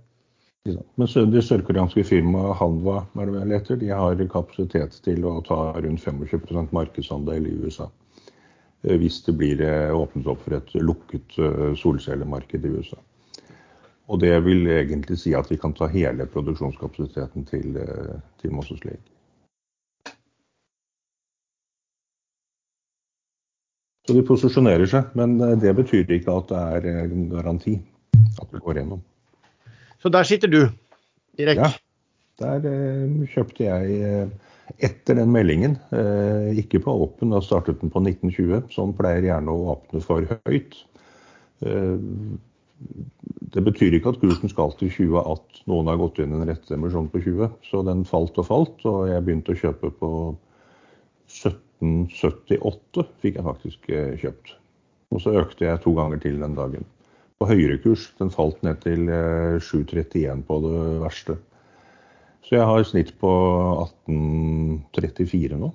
Men 0.64 1.10
det 1.34 1.42
sørkoreanske 1.44 2.06
firmaet 2.08 2.56
Hanwa 2.62 3.02
er 3.20 3.58
etter, 3.58 3.76
de 3.82 3.90
har 3.92 4.22
kapasitet 4.32 4.96
til 5.04 5.26
å 5.28 5.42
ta 5.44 5.74
rundt 5.76 6.06
25% 6.06 6.72
markedsandel 6.72 7.50
i 7.50 7.58
USA. 7.66 7.90
Eh, 8.84 8.96
hvis 9.00 9.22
det 9.26 9.36
blir 9.40 9.64
eh, 9.64 9.92
åpnet 9.92 10.30
opp 10.32 10.46
for 10.46 10.56
et 10.56 10.72
lukket 10.80 11.36
eh, 11.40 11.74
solcellemarked 11.80 12.64
i 12.64 12.72
USA. 12.78 13.00
Og 14.12 14.20
det 14.20 14.34
vil 14.44 14.68
egentlig 14.68 15.18
si 15.22 15.32
at 15.38 15.48
vi 15.52 15.58
kan 15.60 15.74
ta 15.76 15.88
hele 15.92 16.26
produksjonskapasiteten 16.28 17.46
til, 17.48 17.78
eh, 17.80 18.20
til 18.42 18.52
Moses 18.52 18.84
Lake. 18.84 19.14
Så 24.04 24.18
de 24.18 24.26
posisjonerer 24.28 24.90
seg, 24.92 25.16
men 25.16 25.38
eh, 25.40 25.56
det 25.62 25.72
betyr 25.80 26.12
ikke 26.12 26.36
at 26.36 26.52
det 26.52 26.64
er 26.78 27.04
en 27.06 27.30
garanti 27.32 27.78
at 28.42 28.50
det 28.52 28.60
går 28.64 28.82
gjennom. 28.82 29.04
Så 30.04 30.12
der 30.12 30.28
sitter 30.28 30.52
du 30.52 30.62
direkte? 31.40 31.72
Ja, 31.72 31.72
der 32.44 32.68
eh, 32.68 33.22
kjøpte 33.32 33.70
jeg 33.70 34.28
etter 34.84 35.16
den 35.16 35.32
meldingen. 35.32 35.78
Eh, 35.96 36.52
ikke 36.60 36.82
på 36.84 36.96
åpen, 37.06 37.32
da 37.32 37.40
startet 37.44 37.80
den 37.80 37.94
på 37.94 38.04
1920, 38.04 38.68
som 38.74 38.92
pleier 38.98 39.30
gjerne 39.30 39.54
å 39.54 39.78
åpne 39.78 40.04
for 40.04 40.28
høyt. 40.50 40.76
Det 43.54 43.62
betyr 43.62 43.94
ikke 43.94 44.10
at 44.14 44.20
kursen 44.22 44.50
skal 44.50 44.72
til 44.80 44.90
20 44.90 45.20
at 45.22 45.60
noen 45.70 45.90
har 45.92 46.00
gått 46.02 46.20
inn 46.24 46.34
en 46.34 46.48
rettsemisjon 46.50 47.12
på 47.14 47.22
20. 47.22 47.52
Så 47.68 47.84
den 47.86 48.02
falt 48.10 48.40
og 48.42 48.48
falt, 48.48 48.82
og 48.90 49.06
jeg 49.12 49.24
begynte 49.26 49.54
å 49.54 49.60
kjøpe 49.60 49.92
på 50.00 50.10
1778 51.30 53.06
fikk 53.22 53.38
jeg 53.38 53.46
faktisk 53.46 53.90
eh, 53.94 54.14
kjøpt. 54.22 54.56
Og 55.14 55.22
så 55.22 55.36
økte 55.44 55.68
jeg 55.68 55.84
to 55.84 55.94
ganger 55.98 56.22
til 56.24 56.40
den 56.42 56.56
dagen. 56.58 56.86
På 57.38 57.50
høyere 57.50 57.78
kurs. 57.84 58.08
Den 58.18 58.32
falt 58.34 58.64
ned 58.66 58.82
til 58.86 59.06
7,31 59.10 60.18
eh, 60.24 60.42
på 60.48 60.60
det 60.66 60.82
verste. 61.04 61.38
Så 62.44 62.58
jeg 62.58 62.66
har 62.68 62.84
snitt 62.88 63.14
på 63.22 63.30
18,34 64.10 65.62
nå. 65.62 65.70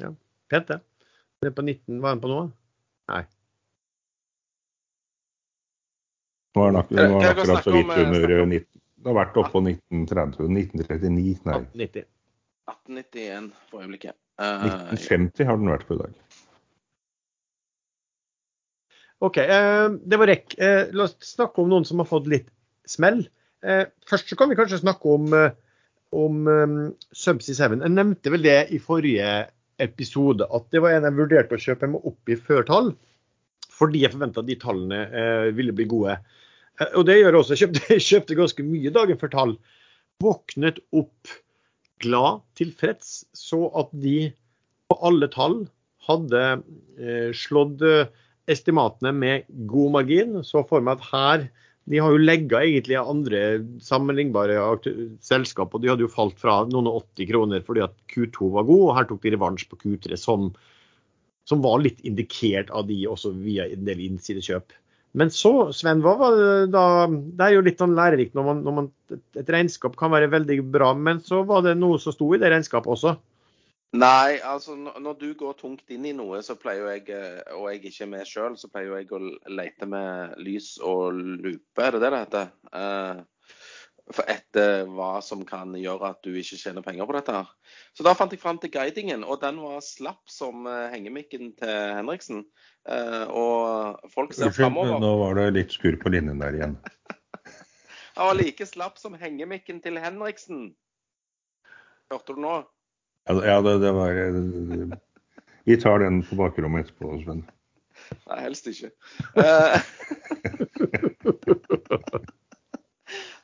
Ja, 0.00 0.10
pent 0.50 0.72
det. 0.72 0.80
Det 1.42 1.50
er 1.50 1.54
på 1.54 1.62
19, 1.66 2.00
Hva 2.00 2.14
den 2.14 2.22
på 2.22 2.30
nå? 2.32 2.40
Nei. 3.12 3.22
Nå 6.52 6.64
er 6.68 6.74
den 6.76 7.14
akkurat 7.16 7.64
så 7.64 7.72
vidt 7.72 7.90
under 7.96 8.44
19. 8.44 8.52
Eh, 8.52 8.64
det 9.02 9.10
har 9.10 9.18
vært 9.18 9.38
oppå 9.40 9.62
1930. 9.64 10.50
1939, 10.52 11.38
nei. 11.48 11.60
1890. 11.74 12.08
1891 12.70 13.48
for 13.70 13.82
øyeblikket. 13.82 14.16
Uh, 14.40 14.44
eh, 14.46 14.74
1950 14.94 15.48
har 15.48 15.58
den 15.58 15.72
vært 15.72 15.86
på 15.88 15.96
i 15.96 16.02
dag. 16.02 16.18
OK. 19.22 19.38
Uh, 19.38 19.96
det 20.06 20.20
var 20.20 20.30
rekk. 20.30 20.54
Uh, 20.60 20.92
la 20.94 21.08
oss 21.08 21.16
snakke 21.32 21.62
om 21.62 21.72
noen 21.72 21.88
som 21.88 22.02
har 22.02 22.10
fått 22.10 22.30
litt 22.30 22.50
smell. 22.88 23.24
først 24.10 24.26
så 24.26 24.34
kan 24.34 24.50
vi 24.50 24.56
kanskje 24.58 24.80
snakke 24.80 25.06
om, 25.06 25.28
om 26.18 26.38
um, 26.50 26.72
Subsea 27.14 27.54
7. 27.54 27.76
Jeg 27.78 27.94
nevnte 27.94 28.32
vel 28.34 28.42
det 28.42 28.56
i 28.74 28.80
forrige 28.82 29.28
episode, 29.78 30.48
at 30.50 30.66
det 30.74 30.82
var 30.82 30.96
en 30.96 31.06
jeg 31.06 31.14
vurderte 31.14 31.54
å 31.54 31.62
kjøpe 31.62 31.92
meg 31.92 32.08
opp 32.10 32.32
i 32.32 32.36
før 32.36 32.66
tall. 32.66 32.90
Fordi 33.70 34.02
jeg 34.02 34.16
forventa 34.16 34.42
at 34.42 34.50
de 34.50 34.58
tallene 34.58 34.98
ville 35.54 35.76
bli 35.78 35.86
gode. 35.94 36.16
Eh, 36.80 36.92
og 36.98 37.06
det 37.08 37.20
gjør 37.20 37.40
også. 37.42 37.54
Jeg 37.56 37.66
kjøpte, 37.66 38.00
kjøpte 38.08 38.38
ganske 38.38 38.66
mye 38.66 38.94
dagen 38.94 39.20
før 39.20 39.32
tall. 39.34 39.56
Våknet 40.22 40.80
opp 40.94 41.32
glad, 42.02 42.42
tilfreds, 42.58 43.22
så 43.36 43.66
at 43.78 43.92
de 44.02 44.32
på 44.90 44.98
alle 45.06 45.28
tall 45.32 45.62
hadde 46.08 46.42
eh, 46.98 47.30
slått 47.36 47.82
eh, 47.86 48.10
estimatene 48.50 49.12
med 49.14 49.50
god 49.70 49.98
margin. 49.98 50.40
Så 50.46 50.64
for 50.68 50.84
meg 50.84 51.00
at 51.00 51.10
her 51.12 51.50
De 51.90 51.98
har 51.98 52.12
jo 52.14 52.18
legga 52.22 52.60
egentlig 52.62 52.94
andre 52.94 53.38
sammenlignbare 53.82 54.54
selskap, 55.18 55.72
og 55.74 55.82
de 55.82 55.88
hadde 55.90 56.04
jo 56.04 56.12
falt 56.12 56.36
fra 56.38 56.60
noen 56.70 56.86
og 56.86 57.00
80 57.18 57.26
kroner 57.32 57.64
fordi 57.66 57.82
at 57.82 57.96
Q2 58.12 58.52
var 58.54 58.68
god, 58.68 58.84
og 58.84 58.92
her 58.94 59.08
tok 59.08 59.24
de 59.24 59.32
revansj 59.34 59.64
på 59.66 59.80
Q3 59.80 60.14
som, 60.14 60.52
som 61.42 61.64
var 61.64 61.82
litt 61.82 61.98
indikert 62.06 62.70
av 62.70 62.86
de 62.86 63.00
også 63.10 63.32
via 63.34 63.66
en 63.66 63.82
del 63.88 63.98
innsidekjøp. 64.06 64.70
Men 65.18 65.32
så, 65.32 65.52
Sven, 65.76 66.00
hva 66.04 66.14
var 66.16 66.36
det 66.38 66.52
da 66.72 66.84
Det 67.10 67.44
er 67.44 67.56
jo 67.56 67.64
litt 67.66 67.82
sånn 67.82 67.96
lærerikt 67.96 68.36
når, 68.36 68.46
man, 68.46 68.62
når 68.64 68.76
man, 68.78 68.86
et 69.36 69.50
regnskap 69.52 69.98
kan 70.00 70.12
være 70.14 70.30
veldig 70.32 70.62
bra, 70.72 70.94
men 70.96 71.20
så 71.24 71.42
var 71.48 71.66
det 71.66 71.76
noe 71.80 72.00
som 72.00 72.16
sto 72.16 72.30
i 72.32 72.40
det 72.40 72.52
regnskapet 72.52 72.94
også? 72.96 73.16
Nei, 73.92 74.38
altså 74.40 74.72
når 74.78 75.18
du 75.20 75.26
går 75.36 75.58
tungt 75.58 75.90
inn 75.92 76.06
i 76.08 76.14
noe, 76.16 76.38
så 76.40 76.56
pleier 76.56 76.94
jeg, 76.94 77.10
eh, 77.12 77.42
og 77.58 77.66
jeg 77.68 77.82
ikke 77.90 78.06
er 78.06 78.08
med 78.14 78.28
sjøl, 78.28 78.54
så 78.56 78.70
pleier 78.72 79.02
jeg 79.02 79.10
å 79.12 79.20
lete 79.52 79.88
med 79.88 80.38
lys 80.40 80.78
og 80.80 81.12
lupe, 81.12 81.76
er 81.84 81.92
det 81.92 82.00
det 82.00 82.12
det 82.14 82.22
heter? 82.22 83.26
Etter 84.10 84.82
hva 84.90 85.20
som 85.22 85.44
kan 85.46 85.76
gjøre 85.78 86.08
at 86.10 86.24
du 86.26 86.34
ikke 86.34 86.56
tjener 86.58 86.82
penger 86.84 87.06
på 87.06 87.14
dette. 87.16 87.32
her. 87.32 87.46
Så 87.94 88.02
da 88.04 88.14
fant 88.18 88.32
jeg 88.34 88.40
fram 88.42 88.58
til 88.60 88.70
guidingen, 88.74 89.22
og 89.24 89.40
den 89.44 89.60
var 89.62 89.80
slapp 89.86 90.28
som 90.28 90.66
uh, 90.66 90.90
hengemikken 90.92 91.54
til 91.60 91.94
Henriksen. 91.96 92.44
Uh, 92.82 93.24
og 93.30 94.10
folk 94.12 94.34
ser 94.36 94.50
framover. 94.54 94.98
Nå 95.00 95.12
var 95.22 95.34
det 95.38 95.54
litt 95.54 95.72
skurr 95.76 95.96
på 96.02 96.08
linjen 96.12 96.42
der 96.42 96.52
igjen. 96.58 96.76
Han 98.18 98.26
var 98.32 98.36
like 98.42 98.64
slapp 98.68 98.96
som 99.00 99.14
hengemikken 99.16 99.80
til 99.84 99.94
Henriksen. 100.02 100.60
Hørte 102.12 102.36
du 102.36 102.40
nå? 102.44 102.54
Ja, 103.30 103.60
det, 103.62 103.78
det 103.80 103.92
var 103.94 104.10
Vi 105.64 105.76
tar 105.80 105.98
den 106.02 106.24
på 106.26 106.36
bakrommet 106.42 106.88
etterpå, 106.88 107.06
Sven. 107.22 107.42
Nei, 108.26 108.38
helst 108.42 108.66
ikke. 108.68 108.90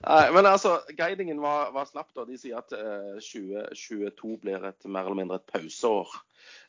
Men 0.06 0.46
altså, 0.46 0.76
Guidingen 0.94 1.40
var, 1.42 1.72
var 1.74 1.88
slapp. 1.88 2.12
da. 2.14 2.22
De 2.28 2.38
sier 2.38 2.60
at 2.60 2.70
uh, 2.70 3.18
2022 3.18 4.36
blir 4.44 4.66
et 4.68 4.86
mer 4.86 5.08
eller 5.08 5.18
mindre 5.18 5.40
et 5.40 5.48
pauseår. 5.50 6.12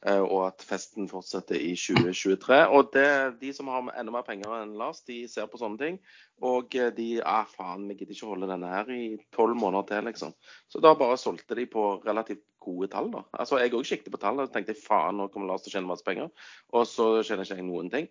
Uh, 0.08 0.24
og 0.24 0.42
at 0.48 0.64
festen 0.66 1.10
fortsetter 1.12 1.60
i 1.60 1.76
2023. 1.78 2.58
Og 2.74 2.90
det, 2.96 3.10
de 3.42 3.52
som 3.56 3.70
har 3.72 3.92
enda 4.00 4.14
mer 4.16 4.26
penger 4.28 4.56
enn 4.62 4.74
Lars, 4.80 5.04
de 5.08 5.22
ser 5.30 5.50
på 5.52 5.60
sånne 5.62 5.82
ting. 5.82 6.00
Og 6.42 6.74
uh, 6.80 6.90
de 6.96 7.10
ah, 7.22 7.46
faen, 7.54 7.86
vi 7.90 8.00
gidder 8.00 8.18
ikke 8.18 8.32
holde 8.32 8.50
denne 8.50 8.72
her 8.72 8.90
i 8.96 9.04
tolv 9.36 9.60
måneder 9.60 9.90
til, 9.92 10.10
liksom. 10.10 10.34
Så 10.72 10.82
da 10.84 10.96
bare 10.98 11.20
solgte 11.22 11.58
de 11.60 11.68
på 11.70 11.92
relativt 12.06 12.44
gode 12.64 12.90
tall, 12.92 13.10
da. 13.14 13.24
Altså, 13.40 13.60
Jeg 13.60 13.74
òg 13.74 13.88
siktet 13.88 14.14
på 14.14 14.20
tall 14.22 14.44
og 14.44 14.52
tenkte 14.54 14.76
faen, 14.78 15.20
nå 15.20 15.30
kommer 15.32 15.50
Lars 15.50 15.66
til 15.66 15.72
å 15.72 15.78
tjene 15.78 15.90
masse 15.90 16.06
penger. 16.06 16.30
Og 16.76 16.86
så 16.90 17.10
tjener 17.24 17.48
ikke 17.48 17.60
jeg 17.60 17.68
noen 17.68 17.92
ting. 17.94 18.10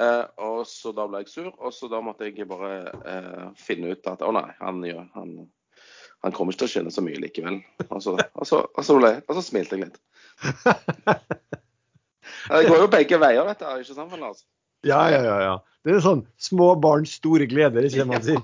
Uh, 0.00 0.24
og 0.40 0.60
så 0.68 0.94
Da 0.96 1.06
ble 1.08 1.22
jeg 1.22 1.32
sur, 1.32 1.50
og 1.52 1.74
så 1.76 1.90
da 1.92 2.00
måtte 2.04 2.28
jeg 2.28 2.48
bare 2.48 2.92
uh, 3.04 3.48
finne 3.60 3.92
ut 3.92 4.06
at 4.08 4.22
å 4.24 4.30
nei, 4.32 4.46
han, 4.60 4.80
ja, 4.88 5.04
han, 5.16 5.34
han, 6.24 6.36
kommer 6.36 6.54
ikke 6.54 6.64
til 6.64 6.70
å 6.70 6.74
tjene 6.76 6.94
så 6.94 7.04
mye 7.04 7.20
likevel. 7.20 7.60
Og 7.90 8.00
så, 8.04 8.16
og 8.16 8.48
så, 8.48 8.62
og 8.64 8.86
så, 8.86 8.96
ble, 8.96 9.12
og 9.26 9.36
så 9.36 9.44
smilte 9.44 9.76
jeg 9.76 9.90
litt. 9.90 10.00
det 12.54 12.64
går 12.70 12.86
jo 12.86 12.88
begge 12.92 13.20
veier, 13.20 13.52
dette 13.52 13.76
ikke 13.82 13.98
sant, 13.98 14.16
Lars? 14.22 14.46
Ja, 14.86 15.02
ja, 15.12 15.20
ja. 15.20 15.36
ja. 15.44 15.54
Det 15.84 15.96
er 15.96 16.02
sånn 16.04 16.24
små 16.40 16.72
barns 16.80 17.12
store 17.20 17.46
gleder, 17.48 17.88
det 17.88 18.04
man 18.08 18.24
sier? 18.24 18.40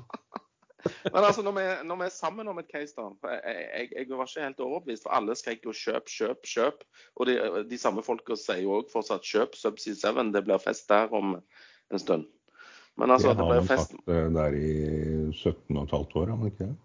Men 0.84 1.24
altså, 1.24 1.42
når 1.42 1.54
vi, 1.56 1.64
når 1.88 1.98
vi, 2.00 2.06
er 2.06 2.14
sammen 2.14 2.48
om 2.48 2.58
et 2.60 2.68
case, 2.70 2.94
da 2.96 3.32
jeg, 3.32 3.66
jeg, 3.72 3.88
jeg 3.96 4.18
var 4.18 4.28
ikke 4.28 4.44
helt 4.44 4.60
overbevist, 4.60 5.02
for 5.06 5.16
alle 5.16 5.36
skrek 5.38 5.64
jo 5.64 5.74
'kjøp, 5.74 6.10
kjøp, 6.12 6.46
kjøp'. 6.46 6.84
Og 7.16 7.26
de, 7.26 7.36
de 7.70 7.78
samme 7.80 8.04
folka 8.06 8.36
sier 8.38 8.62
jo 8.64 8.76
òg 8.78 8.90
fortsatt 8.92 9.24
'kjøp 9.26 9.56
Subsea 9.58 9.96
7', 10.12 10.32
det 10.36 10.44
blir 10.46 10.62
fest 10.62 10.88
der 10.92 11.12
om 11.16 11.38
en 11.38 12.02
stund. 12.02 12.28
Men 12.96 13.12
altså, 13.12 13.32
det, 13.32 13.40
det 13.40 13.48
ble 13.50 13.62
fest 13.68 13.96
Det 14.06 14.14
har 14.14 14.30
man 14.30 14.36
sagt 14.36 14.38
der 14.38 14.60
i 14.60 15.32
17 15.32 15.88
15 15.88 16.20
år, 16.22 16.30
har 16.32 16.36
man 16.36 16.52
ikke 16.52 16.64
det? 16.64 16.76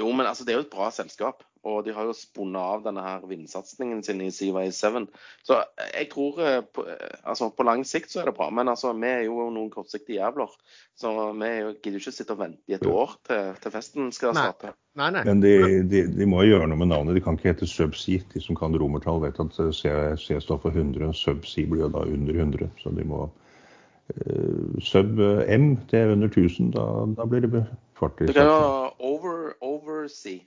Jo, 0.00 0.10
men 0.12 0.26
altså, 0.26 0.44
det 0.44 0.52
er 0.52 0.60
jo 0.60 0.66
et 0.66 0.72
bra 0.72 0.90
selskap. 0.90 1.44
Og 1.68 1.82
de 1.84 1.92
har 1.92 2.06
jo 2.08 2.14
spunnet 2.16 2.56
av 2.56 2.84
denne 2.86 3.02
her 3.04 3.24
vindsatsingen 3.28 4.00
sin 4.04 4.22
i 4.24 4.30
Seaway 4.32 4.70
7. 4.72 5.02
Så 5.44 5.58
jeg 5.90 6.06
tror 6.12 6.38
eh, 6.40 6.60
på, 6.64 6.86
eh, 6.88 7.18
altså, 7.20 7.50
på 7.52 7.66
lang 7.68 7.82
sikt 7.84 8.12
så 8.12 8.22
er 8.22 8.30
det 8.30 8.36
bra. 8.38 8.48
Men 8.54 8.72
altså, 8.72 8.94
vi 8.96 9.10
er 9.10 9.26
jo 9.26 9.50
noen 9.52 9.68
kortsiktige 9.72 10.22
jævler. 10.22 10.54
Så 10.96 11.12
vi 11.36 11.50
gidder 11.82 11.98
jo 11.98 12.00
ikke 12.00 12.14
sitte 12.16 12.36
og 12.36 12.40
vente 12.40 12.64
i 12.64 12.78
et 12.78 12.86
år 12.88 13.12
til, 13.28 13.52
til 13.60 13.74
festen 13.74 14.08
skal 14.16 14.32
starte. 14.38 14.72
Nei, 14.96 15.10
nei. 15.12 15.24
Men 15.28 15.44
de, 15.44 15.54
de, 15.90 16.02
de, 16.16 16.28
må 16.28 16.46
gjøre 16.48 16.70
noe 16.70 16.80
med 16.80 16.90
navnet. 16.94 17.18
De 17.18 17.24
kan 17.24 17.36
ikke 17.36 17.52
hete 17.52 17.68
Subsea. 17.68 18.24
De 18.32 18.40
som 18.40 18.56
kan 18.56 18.76
romertall, 18.80 19.20
vet 19.26 19.40
at 19.44 19.60
C, 19.76 19.92
C 20.16 20.40
står 20.40 20.64
for 20.64 20.72
100. 20.72 21.12
Subsea 21.16 21.68
blir 21.68 21.84
jo 21.84 21.92
da 21.92 22.06
under 22.08 22.40
100. 22.40 22.72
Så 22.80 22.94
de 22.96 23.04
må 23.04 23.26
uh, 23.28 24.80
Sub 24.80 25.20
M, 25.20 25.74
det 25.92 26.06
er 26.06 26.16
under 26.16 26.32
1000. 26.32 26.72
Da, 26.76 26.88
da 27.20 27.28
blir 27.28 27.44
det 27.44 27.66
fart 28.00 28.24
i 28.24 28.32
starten. 28.32 28.96
Over, 29.12 29.52
oversea. 29.60 30.40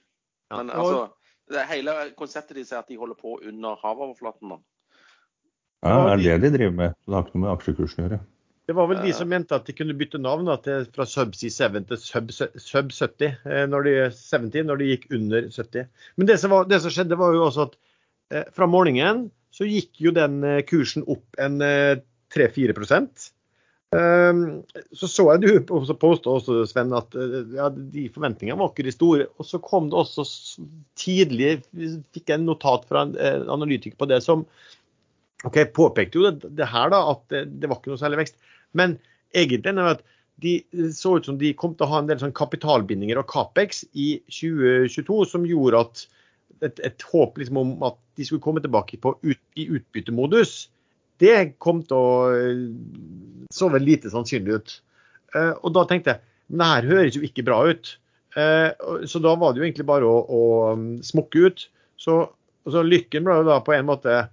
Men 0.60 0.70
altså, 0.74 1.08
det 1.54 1.66
hele 1.70 1.96
konseptet 2.20 2.60
de 2.60 2.66
sier 2.68 2.82
at 2.82 2.92
de 2.92 3.00
holder 3.00 3.20
på 3.20 3.40
under 3.42 3.80
havoverflaten 3.82 4.56
da. 4.56 4.62
Ja, 5.84 5.98
er 6.14 6.22
det 6.22 6.38
det 6.40 6.54
de 6.54 6.58
driver 6.58 6.78
med? 6.78 6.96
Det 7.04 7.16
har 7.16 7.26
ikke 7.26 7.36
noe 7.36 7.44
med 7.44 7.54
aksjekursen 7.58 8.04
å 8.04 8.06
gjøre. 8.08 8.22
Det 8.64 8.76
var 8.78 8.88
vel 8.88 9.02
de 9.04 9.12
som 9.12 9.28
mente 9.28 9.58
at 9.58 9.66
de 9.68 9.74
kunne 9.76 9.96
bytte 10.00 10.22
navn 10.24 10.48
da, 10.48 10.56
til, 10.64 10.86
fra 10.96 11.04
Subsea 11.10 11.52
7 11.52 11.82
til 11.90 12.00
Sub, 12.00 12.30
sub 12.32 12.94
70 12.96 13.26
eh, 13.28 13.66
når 13.68 13.88
de, 13.90 13.96
70 14.16 14.70
når 14.70 14.80
de 14.80 14.88
gikk 14.94 15.10
under 15.18 15.50
70. 15.52 15.90
Men 16.16 16.30
det 16.30 16.38
som, 16.40 16.54
var, 16.56 16.70
det 16.72 16.80
som 16.80 16.94
skjedde, 16.96 17.20
var 17.20 17.36
jo 17.36 17.44
også 17.50 17.68
at 17.68 17.76
eh, 18.32 18.46
fra 18.56 18.70
morgenen 18.72 19.26
så 19.54 19.68
gikk 19.68 20.00
jo 20.06 20.16
den 20.16 20.40
eh, 20.48 20.62
kursen 20.70 21.04
opp 21.12 21.44
en 21.44 21.60
eh, 21.66 22.00
3-4 22.34 22.74
Ehm, 22.74 23.33
så 23.94 25.08
så 25.10 25.26
jeg 25.34 25.42
du 25.44 25.94
påstå 26.00 26.38
også, 26.38 26.60
Sven, 26.70 26.94
at 26.98 27.16
eh, 27.20 27.40
ja, 27.58 27.70
de 27.70 28.06
forventningene 28.14 28.60
var 28.60 28.72
ikke 28.72 28.86
de 28.88 28.94
store. 28.96 29.28
Og 29.38 29.48
så 29.48 29.60
kom 29.64 29.90
det 29.92 30.00
også 30.00 30.26
tidlig 31.00 31.58
fikk 31.74 32.30
jeg 32.30 32.40
en 32.40 32.48
notat 32.48 32.88
fra 32.90 33.06
en 33.08 33.50
analytiker 33.54 34.00
på 34.00 34.10
det 34.10 34.22
som 34.26 34.46
ok, 35.44 35.60
påpekte 35.76 36.20
jo 36.20 36.30
det, 36.30 36.54
det 36.58 36.70
her 36.72 36.94
da, 36.94 37.04
at 37.14 37.24
det, 37.34 37.46
det, 37.60 37.70
var 37.70 37.82
ikke 37.82 37.94
noe 37.94 38.02
særlig 38.02 38.24
vekst. 38.24 38.40
Men 38.78 38.98
egentlig 39.36 39.74
er 39.76 39.94
at 39.96 40.04
de 40.44 40.58
så 40.96 41.18
ut 41.18 41.28
som 41.28 41.38
de 41.40 41.54
kom 41.58 41.76
til 41.78 41.86
å 41.86 41.92
ha 41.92 42.02
en 42.02 42.10
del 42.10 42.20
sånn 42.22 42.36
kapitalbindinger 42.36 43.20
og 43.22 43.30
Capex 43.30 43.84
i 43.94 44.16
2022 44.34 45.20
som 45.30 45.46
gjorde 45.48 45.84
at 45.86 46.06
et, 46.64 46.80
et 46.88 47.06
håp 47.12 47.38
liksom 47.38 47.60
om 47.60 47.74
at 47.86 48.00
de 48.18 48.26
skulle 48.26 48.44
komme 48.44 48.62
tilbake 48.64 48.98
på 49.04 49.14
ut, 49.22 49.42
i 49.60 49.68
utbyttemodus 49.68 50.68
det 51.24 51.38
kom 51.64 51.82
til 51.88 51.98
å 51.98 52.14
eh, 52.36 52.62
så 53.54 53.70
vel 53.72 53.86
lite 53.88 54.12
sannsynlig 54.12 54.60
ut. 54.60 54.78
Eh, 55.36 55.52
og 55.62 55.74
da 55.76 55.88
tenkte 55.90 56.16
jeg 56.16 56.30
men 56.52 56.62
det 56.62 56.70
her 56.70 56.88
høres 56.92 57.18
jo 57.18 57.24
ikke 57.26 57.46
bra 57.48 57.64
ut. 57.72 57.96
Eh, 58.38 58.70
så 59.10 59.22
da 59.24 59.34
var 59.40 59.54
det 59.54 59.62
jo 59.62 59.66
egentlig 59.66 59.88
bare 59.88 60.06
å, 60.06 60.20
å 60.22 60.42
um, 60.76 60.88
smukke 61.06 61.48
ut. 61.48 61.66
Så, 61.98 62.18
så, 62.68 62.84
lykken 62.86 63.26
ble 63.26 63.40
jo 63.40 63.48
da 63.48 63.60
på 63.64 63.76
en 63.76 63.88
måte 63.90 64.26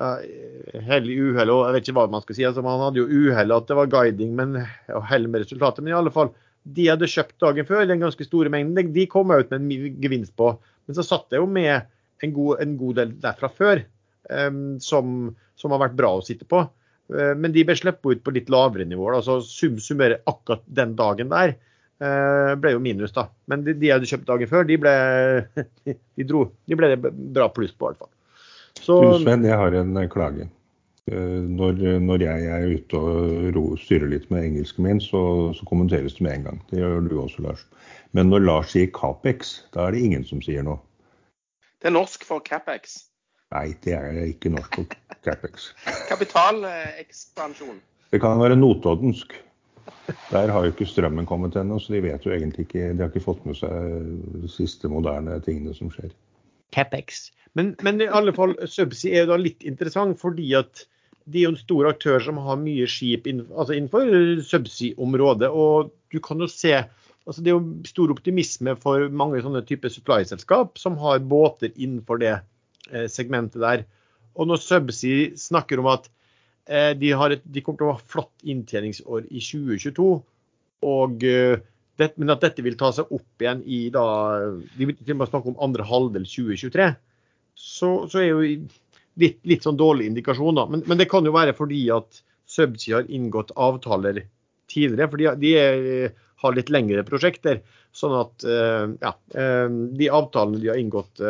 hell 0.00 1.10
i 1.12 1.16
uhell, 1.20 1.50
og 1.52 1.66
jeg 1.66 1.74
vet 1.74 1.84
ikke 1.84 1.94
hva 1.98 2.06
man 2.08 2.22
skal 2.24 2.36
si. 2.38 2.44
altså 2.48 2.62
Man 2.64 2.80
hadde 2.80 3.02
jo 3.02 3.26
uhell 3.28 3.52
at 3.52 3.66
det 3.68 3.76
var 3.76 3.90
guiding, 3.92 4.30
men 4.38 4.54
og 4.62 5.02
hell 5.10 5.26
med 5.28 5.42
resultatet. 5.44 5.82
Men 5.84 5.92
i 5.92 5.98
alle 5.98 6.12
fall, 6.14 6.30
de 6.64 6.86
hadde 6.88 7.10
kjøpt 7.10 7.36
dagen 7.42 7.68
før, 7.68 7.82
den 7.90 8.00
ganske 8.00 8.24
store 8.24 8.52
mengden, 8.54 8.94
de 8.94 9.04
kom 9.10 9.34
ut 9.34 9.52
med 9.52 9.58
en 9.58 9.98
gevinst 10.00 10.32
på. 10.40 10.54
Men 10.88 10.96
så 10.96 11.04
satt 11.04 11.34
jeg 11.34 11.42
jo 11.42 11.50
med 11.50 11.84
en 12.24 12.32
god, 12.36 12.62
en 12.64 12.78
god 12.80 12.96
del 13.02 13.12
derfra 13.20 13.52
før. 13.52 13.84
Um, 14.30 14.78
som, 14.80 15.34
som, 15.58 15.72
har 15.74 15.82
vært 15.88 15.96
bra 15.98 16.12
å 16.14 16.22
sitte 16.22 16.46
på. 16.46 16.62
Uh, 17.10 17.32
men 17.34 17.50
de 17.54 17.64
ble 17.66 17.74
sluppet 17.78 18.20
ut 18.20 18.22
på 18.26 18.34
litt 18.36 18.52
lavere 18.52 18.86
nivå. 18.86 19.08
altså 19.16 19.40
sum 19.42 19.80
Summerer 19.82 20.22
akkurat 20.30 20.62
den 20.70 20.94
dagen 20.98 21.32
der 21.32 21.56
uh, 21.56 22.54
ble 22.60 22.76
jo 22.76 22.84
minus, 22.84 23.14
da. 23.16 23.26
Men 23.50 23.66
de, 23.66 23.74
de 23.74 23.90
jeg 23.90 23.98
hadde 23.98 24.10
kjøpt 24.12 24.28
dagen 24.30 24.52
før, 24.52 24.68
de 24.68 24.78
ble, 24.78 24.94
de 26.20 26.28
dro, 26.28 26.46
de 26.70 26.78
ble 26.78 26.92
det 26.94 27.00
bra 27.10 27.50
pluss 27.50 27.74
på, 27.74 27.90
i 27.90 27.90
hvert 27.90 28.06
fall. 28.06 28.14
Så, 28.78 28.96
du 29.02 29.24
Sven, 29.24 29.44
jeg 29.44 29.58
har 29.58 29.76
en 29.80 29.98
klage. 30.12 30.46
Når, 31.10 31.80
når, 31.98 32.22
jeg 32.22 32.50
er 32.54 32.64
ute 32.70 32.98
og 33.00 33.46
ro, 33.56 33.62
styrer 33.80 34.12
litt 34.12 34.28
med 34.30 34.44
engelsken 34.46 34.84
min, 34.86 35.00
så, 35.02 35.22
så, 35.58 35.66
kommenteres 35.66 36.14
det 36.14 36.22
med 36.22 36.36
en 36.36 36.44
gang. 36.46 36.60
Det 36.70 36.78
gjør 36.78 37.08
du 37.08 37.16
også, 37.18 37.42
Lars. 37.48 37.64
Men 38.14 38.30
når 38.30 38.44
Lars 38.46 38.70
sier 38.76 38.92
Capex, 38.94 39.56
da 39.74 39.88
er 39.88 39.96
det 39.96 40.04
ingen 40.06 40.22
som 40.28 40.44
sier 40.44 40.62
noe. 40.62 40.78
Det 41.82 41.90
er 41.90 41.96
norsk 41.96 42.22
for 42.28 42.44
Capex. 42.46 43.09
Nei, 43.50 43.68
det 43.82 43.94
er 43.96 44.18
ikke 44.28 44.52
norsk 44.54 44.76
på 44.78 44.84
Capex. 45.26 45.70
Kapitalekspansjon. 46.10 47.80
Det 48.10 48.20
kan 48.22 48.38
være 48.42 48.58
notoddensk. 48.58 49.34
Der 50.30 50.50
har 50.50 50.64
jo 50.64 50.70
ikke 50.72 50.86
strømmen 50.86 51.26
kommet 51.26 51.56
ennå, 51.58 51.78
så 51.78 51.94
de 51.94 52.02
vet 52.02 52.26
jo 52.26 52.32
egentlig 52.34 52.64
ikke 52.66 52.92
De 52.94 53.02
har 53.02 53.10
ikke 53.10 53.22
fått 53.22 53.44
med 53.46 53.58
seg 53.58 54.06
de 54.42 54.50
siste 54.50 54.90
moderne 54.90 55.38
tingene 55.46 55.74
som 55.74 55.90
skjer. 55.90 56.12
Capex. 56.74 57.28
Men, 57.58 57.74
men 57.82 57.98
i 58.02 58.06
alle 58.06 58.34
fall, 58.34 58.54
Subsea 58.70 59.18
er 59.18 59.24
jo 59.24 59.32
da 59.32 59.38
litt 59.40 59.66
interessant 59.66 60.18
fordi 60.20 60.52
at 60.58 60.84
de 61.30 61.42
er 61.42 61.48
jo 61.48 61.54
en 61.54 61.60
stor 61.60 61.90
aktør 61.90 62.22
som 62.22 62.38
har 62.42 62.58
mye 62.58 62.86
skip 62.90 63.26
innenfor, 63.30 63.56
altså 63.58 63.76
innenfor 63.76 64.44
subsea-området. 64.46 65.50
Og 65.50 65.90
du 66.14 66.18
kan 66.22 66.42
jo 66.42 66.50
se 66.50 66.76
altså 67.28 67.42
Det 67.44 67.50
er 67.52 67.58
jo 67.58 67.84
stor 67.86 68.10
optimisme 68.10 68.72
for 68.80 69.10
mange 69.12 69.42
sånne 69.44 69.60
typer 69.68 69.92
supply-selskap 69.92 70.78
som 70.80 70.96
har 70.98 71.20
båter 71.20 71.68
innenfor 71.76 72.18
det 72.18 72.38
segmentet 73.12 73.62
der. 73.62 73.84
Og 74.38 74.48
når 74.48 74.62
Subsea 74.62 75.30
snakker 75.38 75.82
om 75.82 75.90
at 75.92 76.08
eh, 76.70 76.92
de, 76.98 77.12
et, 77.12 77.44
de, 77.44 77.62
kommer 77.64 77.80
til 77.80 77.88
å 77.88 77.96
ha 77.96 78.10
flott 78.12 78.46
inntjeningsår 78.46 79.26
i 79.28 79.42
2022, 79.42 80.10
og, 80.90 81.26
eh, 81.26 81.60
det, 82.00 82.12
men 82.16 82.32
at 82.32 82.44
dette 82.44 82.64
vil 82.64 82.78
ta 82.80 82.92
seg 82.96 83.10
opp 83.12 83.42
igjen 83.42 83.60
i 83.68 83.82
da, 83.92 84.04
De 84.72 84.86
vil 84.88 84.96
til 84.96 85.16
og 85.16 85.20
med 85.20 85.32
snakke 85.32 85.52
om 85.52 85.60
andre 85.66 85.84
halvdel 85.84 86.24
2023. 86.24 86.88
Så, 87.60 87.90
så 88.08 88.22
er 88.22 88.30
jo 88.30 88.40
litt, 89.20 89.40
litt, 89.44 89.66
sånn 89.66 89.80
dårlig 89.80 90.08
indikasjon, 90.08 90.56
da. 90.56 90.64
Men, 90.70 90.86
men, 90.88 91.00
det 91.00 91.10
kan 91.10 91.26
jo 91.26 91.34
være 91.36 91.56
fordi 91.58 91.82
at 91.92 92.22
Subsea 92.50 93.02
har 93.02 93.12
inngått 93.12 93.52
avtaler 93.60 94.24
tidligere. 94.70 95.10
For 95.10 95.20
de, 95.20 95.28
de 95.42 95.52
er, 95.60 96.24
har 96.40 96.56
litt 96.56 96.72
lengre 96.72 97.04
prosjekter. 97.04 97.60
Sånn 97.92 98.14
at 98.14 98.46
ja, 98.46 99.10
de 99.28 100.08
avtalene 100.14 100.60
de 100.62 100.70
har 100.70 100.78
inngått 100.80 101.20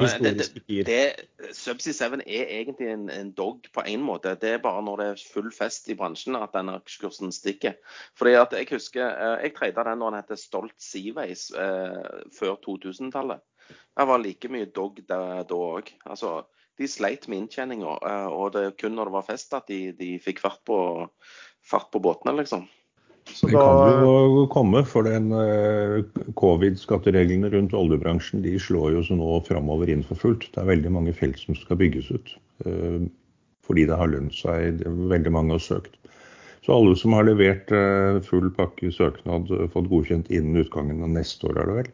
historisk 0.00 0.54
det, 0.68 0.86
det, 0.86 1.54
Subsea 1.56 1.92
7 1.92 2.22
er 2.26 2.50
egentlig 2.60 2.88
en, 2.92 3.08
en, 3.10 3.32
dog 3.36 3.68
på 3.74 3.84
én 3.88 4.02
måte. 4.04 4.34
Det 4.40 4.56
er 4.56 4.62
bare 4.62 4.82
når 4.84 5.00
det 5.00 5.08
er 5.10 5.22
full 5.34 5.50
fest 5.54 5.88
i 5.92 5.96
bransjen 5.98 6.38
at 6.38 6.54
den 6.56 6.72
aksjekursen 6.72 7.32
stikker. 7.32 7.78
Fordi 8.18 8.34
at 8.38 8.56
Jeg 8.56 8.68
husker, 8.70 9.06
eh, 9.06 9.44
jeg 9.46 9.54
trada 9.56 9.84
den 9.90 9.98
når 9.98 10.16
den 10.16 10.24
het 10.24 10.38
Stolt 10.38 10.76
Seaways 10.78 11.50
eh, 11.50 12.02
før 12.38 12.56
2000-tallet. 12.66 13.40
Det 13.68 14.08
var 14.08 14.18
like 14.18 14.48
mye 14.48 14.66
dog 14.66 15.00
da 15.08 15.44
òg. 15.46 15.92
Altså, 16.06 16.42
de 16.78 16.88
sleit 16.88 17.28
med 17.28 17.44
inntjeninga, 17.44 17.96
eh, 18.08 18.28
og 18.32 18.52
det 18.56 18.76
kun 18.80 18.96
når 18.96 19.10
det 19.10 19.16
var 19.18 19.26
fest 19.28 19.54
at 19.54 19.68
de, 19.68 19.92
de 19.96 20.14
fikk 20.22 20.40
fart 20.40 20.62
på, 20.68 20.78
fart 21.68 21.90
på 21.92 22.00
båtene, 22.02 22.36
liksom. 22.40 22.68
Så 23.30 23.48
det 23.48 23.54
kan 23.54 24.02
jo 24.02 24.44
komme, 24.50 24.82
for 24.86 25.06
den 25.06 25.30
eh, 25.36 26.02
covid-skattereglene 26.38 27.50
rundt 27.52 27.74
oljebransjen 27.76 28.42
de 28.44 28.56
slår 28.60 28.96
jo 28.96 29.02
så 29.06 29.16
nå 29.18 29.38
framover 29.46 29.90
inn 29.92 30.04
for 30.06 30.18
fullt. 30.18 30.48
Det 30.52 30.62
er 30.62 30.68
veldig 30.68 30.92
mange 30.98 31.14
felt 31.16 31.40
som 31.40 31.56
skal 31.58 31.78
bygges 31.80 32.10
ut. 32.12 32.34
Eh, 32.66 33.00
fordi 33.66 33.86
det 33.88 33.98
har 33.98 34.10
lønt 34.10 34.34
seg. 34.36 34.82
Veldig 35.12 35.32
mange 35.34 35.56
har 35.56 35.62
søkt. 35.62 35.96
Så 36.62 36.74
alle 36.76 36.94
som 36.98 37.14
har 37.16 37.26
levert 37.26 37.72
eh, 37.74 38.20
full 38.26 38.50
pakke 38.54 38.92
søknad, 38.94 39.50
fått 39.74 39.90
godkjent 39.90 40.30
innen 40.30 40.62
utgangen 40.62 41.02
av 41.02 41.14
neste 41.14 41.50
år, 41.50 41.62
er 41.62 41.70
det 41.70 41.78
vel, 41.80 41.90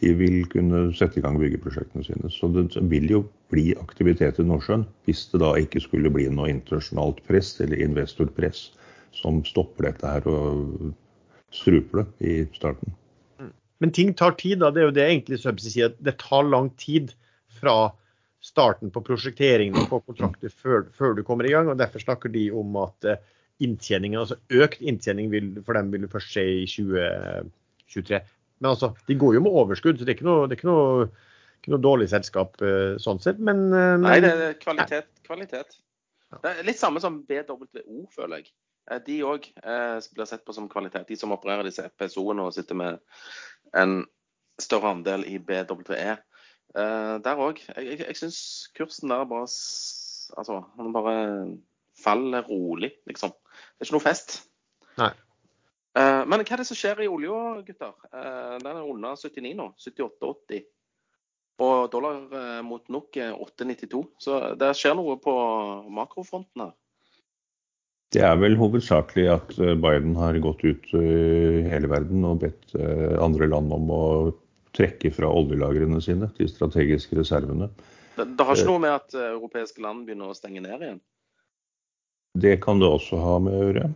de 0.00 0.12
vil 0.16 0.38
kunne 0.48 0.86
sette 0.96 1.20
i 1.20 1.22
gang 1.24 1.36
byggeprosjektene 1.38 2.06
sine. 2.06 2.30
Så 2.32 2.48
det 2.54 2.82
vil 2.90 3.10
jo 3.10 3.24
bli 3.52 3.74
aktivitet 3.82 4.40
i 4.40 4.46
Nordsjøen 4.46 4.86
hvis 5.06 5.26
det 5.32 5.42
da 5.42 5.52
ikke 5.60 5.82
skulle 5.84 6.12
bli 6.14 6.28
noe 6.32 6.48
internasjonalt 6.54 7.20
press 7.28 7.58
eller 7.60 7.82
investorpress 7.84 8.70
som 9.16 9.42
stopper 9.46 9.90
dette 9.90 10.06
her 10.06 10.26
og 10.30 10.92
struper 11.54 12.02
det 12.02 12.30
i 12.30 12.34
starten. 12.54 12.94
Men 13.80 13.92
ting 13.96 14.12
tar 14.14 14.36
tid. 14.36 14.58
da, 14.60 14.70
Det 14.70 14.82
er 14.82 14.88
jo 14.90 14.96
det 14.96 15.06
egentlig 15.06 15.40
Subsea 15.40 15.72
sier. 15.72 15.94
Det 15.98 16.18
tar 16.20 16.44
lang 16.44 16.70
tid 16.76 17.14
fra 17.60 17.92
starten 18.40 18.92
på 18.92 19.02
prosjekteringen 19.04 19.76
og 19.80 19.88
på 19.88 20.00
kontrakter 20.10 20.52
før, 20.52 20.86
før, 20.96 21.14
du 21.16 21.22
kommer 21.24 21.48
i 21.48 21.52
gang. 21.52 21.68
og 21.68 21.78
Derfor 21.80 22.00
snakker 22.00 22.32
de 22.32 22.50
om 22.52 22.76
at 22.80 23.08
uh, 23.08 23.16
inntjeningen, 23.60 24.20
altså 24.20 24.36
økt 24.50 24.80
inntjening 24.80 25.30
vil, 25.32 25.50
for 25.64 25.76
dem 25.76 25.90
vil 25.92 26.04
du 26.04 26.12
først 26.12 26.32
se 26.32 26.44
i 26.62 26.68
2023. 26.68 28.20
Men 28.60 28.70
altså, 28.74 28.92
de 29.08 29.16
går 29.16 29.34
jo 29.34 29.44
med 29.44 29.58
overskudd, 29.64 29.98
så 29.98 30.04
det 30.04 30.14
er 30.14 30.18
ikke 30.20 30.28
noe, 30.28 30.46
er 30.46 30.56
ikke 30.56 30.68
noe, 30.68 31.08
ikke 31.60 31.74
noe 31.74 31.84
dårlig 31.84 32.08
selskap 32.12 32.60
uh, 32.60 32.96
sånn 33.00 33.20
sett. 33.20 33.40
Men, 33.40 33.68
men 33.72 34.08
Nei, 34.08 34.18
det 34.24 34.34
er 34.36 34.58
kvalitet. 34.60 35.08
kvalitet. 35.24 35.80
Det 36.40 36.52
er 36.52 36.66
litt 36.68 36.78
samme 36.78 37.00
som 37.02 37.22
BWO, 37.26 38.04
føler 38.12 38.42
jeg. 38.42 38.52
Eh, 38.90 39.00
De 39.06 39.20
òg 39.26 39.46
blir 40.14 40.28
sett 40.28 40.44
på 40.44 40.54
som 40.56 40.68
kvalitet. 40.68 41.06
De 41.08 41.16
som 41.16 41.32
opererer 41.32 41.68
disse 41.68 41.86
FPSO-ene 41.94 42.46
og 42.48 42.54
sitter 42.56 42.78
med 42.78 42.98
en 43.78 44.02
større 44.60 44.90
andel 44.96 45.24
i 45.30 45.38
BWE. 45.38 46.18
Eh, 46.74 47.16
Der 47.24 47.42
òg. 47.46 47.62
Jeg, 47.76 47.86
jeg, 47.86 48.04
jeg 48.06 48.16
syns 48.16 48.40
kursen 48.76 49.10
der 49.10 49.24
bare 49.24 49.48
Altså, 50.38 50.60
han 50.76 50.92
bare 50.94 51.58
faller 51.98 52.44
rolig, 52.46 52.92
liksom. 53.10 53.32
Det 53.34 53.82
er 53.82 53.88
ikke 53.88 53.96
noe 53.96 54.04
fest. 54.04 54.36
Nei. 55.00 55.10
Eh, 55.98 56.22
Men 56.26 56.44
hva 56.44 56.54
er 56.54 56.62
det 56.62 56.66
som 56.68 56.78
skjer 56.78 57.02
i 57.02 57.08
olja, 57.10 57.62
gutter? 57.66 57.96
Eh, 58.12 58.58
Den 58.62 58.76
er 58.76 58.84
under 58.86 59.16
79 59.18 59.56
nå. 59.58 59.72
78,80. 59.82 60.62
Og 61.60 61.90
dollar 61.92 62.22
eh, 62.32 62.60
mot 62.64 62.86
NOK 62.88 63.18
er 63.20 63.34
8,92. 63.34 64.04
Så 64.22 64.38
det 64.60 64.70
skjer 64.78 64.94
noe 64.96 65.18
på 65.20 65.34
makrofronten 65.92 66.62
her. 66.68 66.76
Det 68.10 68.22
er 68.26 68.38
vel 68.42 68.56
hovedsakelig 68.58 69.26
at 69.30 69.52
eh, 69.62 69.76
Biden 69.78 70.16
har 70.18 70.38
gått 70.42 70.64
ut 70.66 70.94
eh, 70.98 71.60
i 71.60 71.68
hele 71.70 71.90
verden 71.92 72.24
og 72.26 72.40
bedt 72.42 72.74
eh, 72.74 73.14
andre 73.22 73.46
land 73.52 73.70
om 73.74 73.92
å 73.94 74.04
trekke 74.74 75.12
fra 75.14 75.30
oljelagrene 75.30 76.00
sine, 76.02 76.26
de 76.38 76.48
strategiske 76.50 77.18
reservene. 77.18 77.70
Det, 78.16 78.26
det 78.34 78.46
har 78.46 78.58
ikke 78.58 78.70
noe 78.72 78.82
med 78.82 78.96
at 78.96 79.14
europeiske 79.14 79.82
land 79.82 80.08
begynner 80.08 80.32
å 80.32 80.36
stenge 80.36 80.62
ned 80.64 80.82
igjen. 80.82 81.00
Det 82.38 82.56
kan 82.62 82.78
det 82.78 82.86
også 82.86 83.18
ha 83.18 83.38
med 83.42 83.54
å 83.54 83.62
gjøre. 83.64 83.86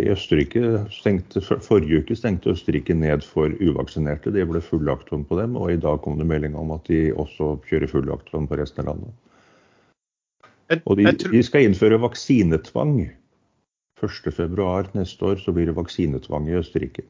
I 0.00 0.06
Østerrike 0.14 0.84
stengte, 0.92 1.42
Forrige 1.44 2.00
uke 2.00 2.16
stengte 2.16 2.54
Østerrike 2.54 2.96
ned 2.96 3.24
for 3.28 3.52
uvaksinerte. 3.60 4.32
Det 4.32 4.46
ble 4.48 4.62
full 4.64 4.86
lockdown 4.88 5.26
på 5.28 5.36
dem, 5.36 5.58
og 5.60 5.72
i 5.72 5.80
dag 5.80 6.00
kom 6.04 6.16
det 6.16 6.28
melding 6.28 6.56
om 6.56 6.72
at 6.72 6.88
de 6.88 7.10
også 7.12 7.58
kjører 7.68 7.92
full 7.92 8.08
lockdown 8.08 8.48
på 8.48 8.56
resten 8.60 8.84
av 8.84 8.94
landet. 8.94 9.12
Og 10.88 10.96
de, 10.96 11.10
de 11.12 11.44
skal 11.44 11.68
innføre 11.68 12.00
vaksinetvang. 12.00 12.96
1.2 14.00 14.96
neste 14.98 15.24
år 15.24 15.36
så 15.42 15.52
blir 15.54 15.70
det 15.70 15.76
vaksinetvang 15.76 16.48
i 16.50 16.58
Østerrike. 16.58 17.04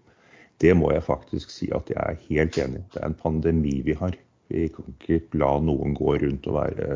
Det 0.63 0.75
må 0.77 0.93
jeg 0.93 1.07
faktisk 1.07 1.51
si 1.51 1.71
at 1.75 1.91
jeg 1.91 1.99
er 1.99 2.21
helt 2.29 2.59
enig 2.59 2.83
i. 2.83 2.87
Det 2.95 3.03
er 3.03 3.11
en 3.11 3.19
pandemi 3.19 3.81
vi 3.87 3.97
har. 3.99 4.15
Vi 4.53 4.69
kan 4.69 4.95
ikke 4.95 5.41
la 5.41 5.57
noen 5.65 5.97
gå 5.97 6.17
rundt 6.21 6.47
og 6.51 6.59
være 6.61 6.89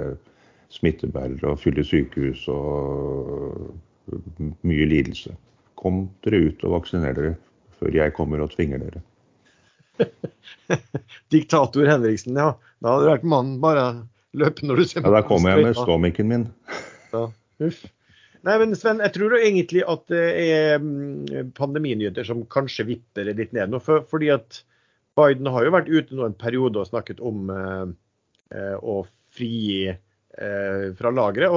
smittebærere 0.73 1.55
og 1.55 1.61
fylle 1.63 1.85
sykehus 1.85 2.45
og 2.53 3.73
mye 4.63 4.89
lidelse. 4.89 5.35
Kom 5.81 6.07
dere 6.27 6.49
ut 6.49 6.65
og 6.67 6.79
vaksiner 6.79 7.17
dere 7.17 7.37
før 7.79 7.95
jeg 7.95 8.15
kommer 8.17 8.43
og 8.45 8.53
tvinger 8.53 8.83
dere. 8.83 9.03
diktator 11.35 11.89
Henriksen, 11.89 12.39
ja. 12.39 12.53
Da 12.83 12.95
hadde 12.95 13.07
du 13.07 13.13
vært 13.13 13.27
mannen 13.27 13.59
bare 13.63 13.87
løp 14.39 14.63
når 14.63 14.83
du 14.83 14.85
ser 14.87 15.03
på 15.03 15.11
Ja, 15.11 15.19
Da 15.19 15.27
kommer 15.27 15.55
jeg 15.57 15.71
med 15.71 15.79
ståmikken 15.79 16.31
min. 16.31 16.49
Ja, 17.15 17.29
uff. 17.67 17.87
Nei, 18.49 18.57
men 18.63 18.73
Sven, 18.79 19.03
jeg 19.05 19.13
tror 19.13 19.35
egentlig 19.37 19.83
at 19.85 20.07
det 20.09 20.25
er 20.41 20.79
mm, 20.81 21.53
pandeminyheter 21.59 22.25
som 22.25 22.47
kanskje 22.49 22.87
vipper 22.89 23.29
litt 23.29 23.53
ned 23.53 23.75
nå. 23.75 23.81
For, 23.85 24.07
fordi 24.09 24.31
at 24.33 24.63
Biden 25.19 25.51
har 25.53 25.67
jo 25.67 25.75
vært 25.75 25.91
ute 25.93 26.17
nå 26.17 26.25
en 26.25 26.37
periode 26.39 26.81
og 26.81 26.89
snakket 26.89 27.21
om 27.21 27.51
eh, 27.53 27.87
eh, 28.57 28.77
å 28.79 29.03
frigi 29.37 29.91
eh, 29.91 30.85
fra 30.97 31.13
lageret. 31.13 31.53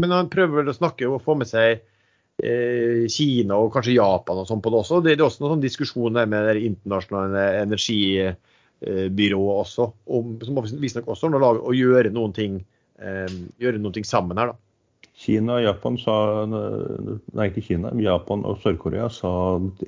Men 0.00 0.16
han 0.16 0.30
prøver 0.32 0.62
vel 0.62 0.72
å 0.72 0.76
snakke 0.78 1.08
og 1.10 1.20
få 1.26 1.36
med 1.36 1.50
seg 1.50 1.82
eh, 2.40 3.04
Kina 3.12 3.58
og 3.60 3.74
kanskje 3.74 3.98
Japan 3.98 4.40
og 4.40 4.48
sånn 4.48 4.64
på 4.64 4.72
det 4.72 4.80
også. 4.80 5.02
Det, 5.04 5.18
det 5.18 5.24
er 5.24 5.28
også 5.28 5.44
noen 5.44 5.56
sånn 5.58 5.66
diskusjon 5.66 6.16
der 6.16 6.30
med 6.30 6.48
det 6.48 6.64
internasjonale 6.70 7.44
energibyrået 7.66 9.62
også, 9.66 9.90
om, 10.16 10.32
som 10.46 10.64
visstnok 10.80 11.12
også 11.12 11.28
har 11.28 11.44
laget 11.44 11.68
å 11.68 11.76
gjøre 11.76 12.16
noen 12.16 12.32
ting, 12.36 12.60
eh, 13.02 13.38
gjøre 13.60 13.82
noen 13.82 14.00
ting 14.00 14.08
sammen 14.08 14.40
her, 14.40 14.54
da. 14.54 14.69
Kina 15.20 15.58
og 15.58 15.64
Japan 15.66 15.98
sa 16.00 16.14
Nei, 16.48 17.50
ikke 17.50 17.64
Kina. 17.66 17.92
Japan 18.00 18.44
og 18.48 18.60
Sør-Korea 18.62 19.10
sa 19.12 19.32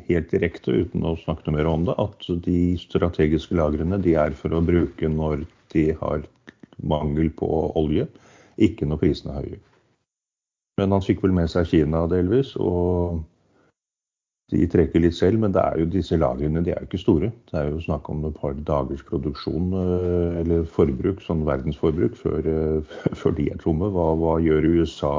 helt 0.08 0.28
direkte, 0.32 0.74
uten 0.84 1.06
å 1.08 1.14
snakke 1.22 1.46
noe 1.48 1.56
mer 1.56 1.70
om 1.70 1.86
det, 1.88 1.96
at 2.02 2.28
de 2.44 2.74
strategiske 2.80 3.56
lagrene 3.56 4.00
de 4.04 4.16
er 4.20 4.36
for 4.36 4.52
å 4.52 4.60
bruke 4.64 5.08
når 5.08 5.46
de 5.72 5.88
har 6.02 6.26
mangel 6.84 7.30
på 7.38 7.48
olje, 7.78 8.08
ikke 8.60 8.88
når 8.88 9.00
prisene 9.00 9.38
er 9.38 9.46
høye. 9.46 9.60
Men 10.80 10.92
han 10.96 11.04
fikk 11.04 11.24
vel 11.24 11.34
med 11.36 11.48
seg 11.52 11.68
Kina 11.70 12.04
delvis, 12.12 12.52
og 12.60 13.22
de 14.52 14.62
trekker 14.70 15.02
litt 15.02 15.16
selv. 15.16 15.40
Men 15.42 15.54
det 15.56 15.62
er 15.64 15.80
jo 15.80 15.90
disse 15.92 16.18
lagrene 16.20 16.62
de 16.64 16.74
er 16.74 16.80
jo 16.82 16.90
ikke 16.90 17.02
store. 17.02 17.30
Det 17.50 17.58
er 17.58 17.70
jo 17.70 17.82
snakk 17.84 18.10
om 18.12 18.24
et 18.28 18.38
par 18.38 18.56
dagers 18.72 19.04
produksjon 19.08 19.72
eh, 19.80 20.40
eller 20.42 20.66
forbruk, 20.78 21.22
sånn 21.24 21.46
verdensforbruk, 21.48 22.18
før, 22.20 22.50
eh, 22.54 22.98
før 23.20 23.38
de 23.38 23.48
er 23.52 23.62
tomme. 23.62 23.90
Hva, 23.94 24.12
hva 24.20 24.36
gjør 24.44 24.68
USA 24.76 25.14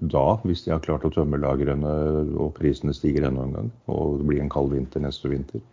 da, 0.00 0.26
hvis 0.46 0.64
de 0.64 0.72
har 0.72 0.82
klart 0.84 1.04
å 1.04 1.12
tømme 1.12 1.40
lagrene 1.42 1.90
og 2.38 2.54
prisene 2.58 2.94
stiger 2.94 3.26
enda 3.28 3.48
en 3.48 3.56
gang? 3.58 3.70
Og 3.90 4.20
det 4.20 4.30
blir 4.30 4.44
en 4.44 4.52
kald 4.52 4.72
vinter 4.74 5.02
neste 5.02 5.32
vinter. 5.32 5.64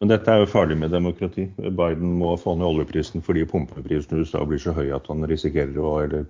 Men 0.00 0.08
dette 0.14 0.32
er 0.32 0.38
jo 0.40 0.48
farlig 0.48 0.78
med 0.80 0.94
demokrati. 0.94 1.42
Biden 1.60 2.14
må 2.16 2.30
få 2.40 2.54
ned 2.56 2.64
oljeprisen 2.64 3.20
fordi 3.24 3.42
pumpeprisen 3.48 4.16
i 4.16 4.22
USA 4.24 4.40
blir 4.48 4.62
så 4.62 4.72
høy 4.72 4.94
at 4.96 5.10
han 5.12 5.26
risikerer 5.28 5.76
å 5.76 5.90
Eller 6.00 6.22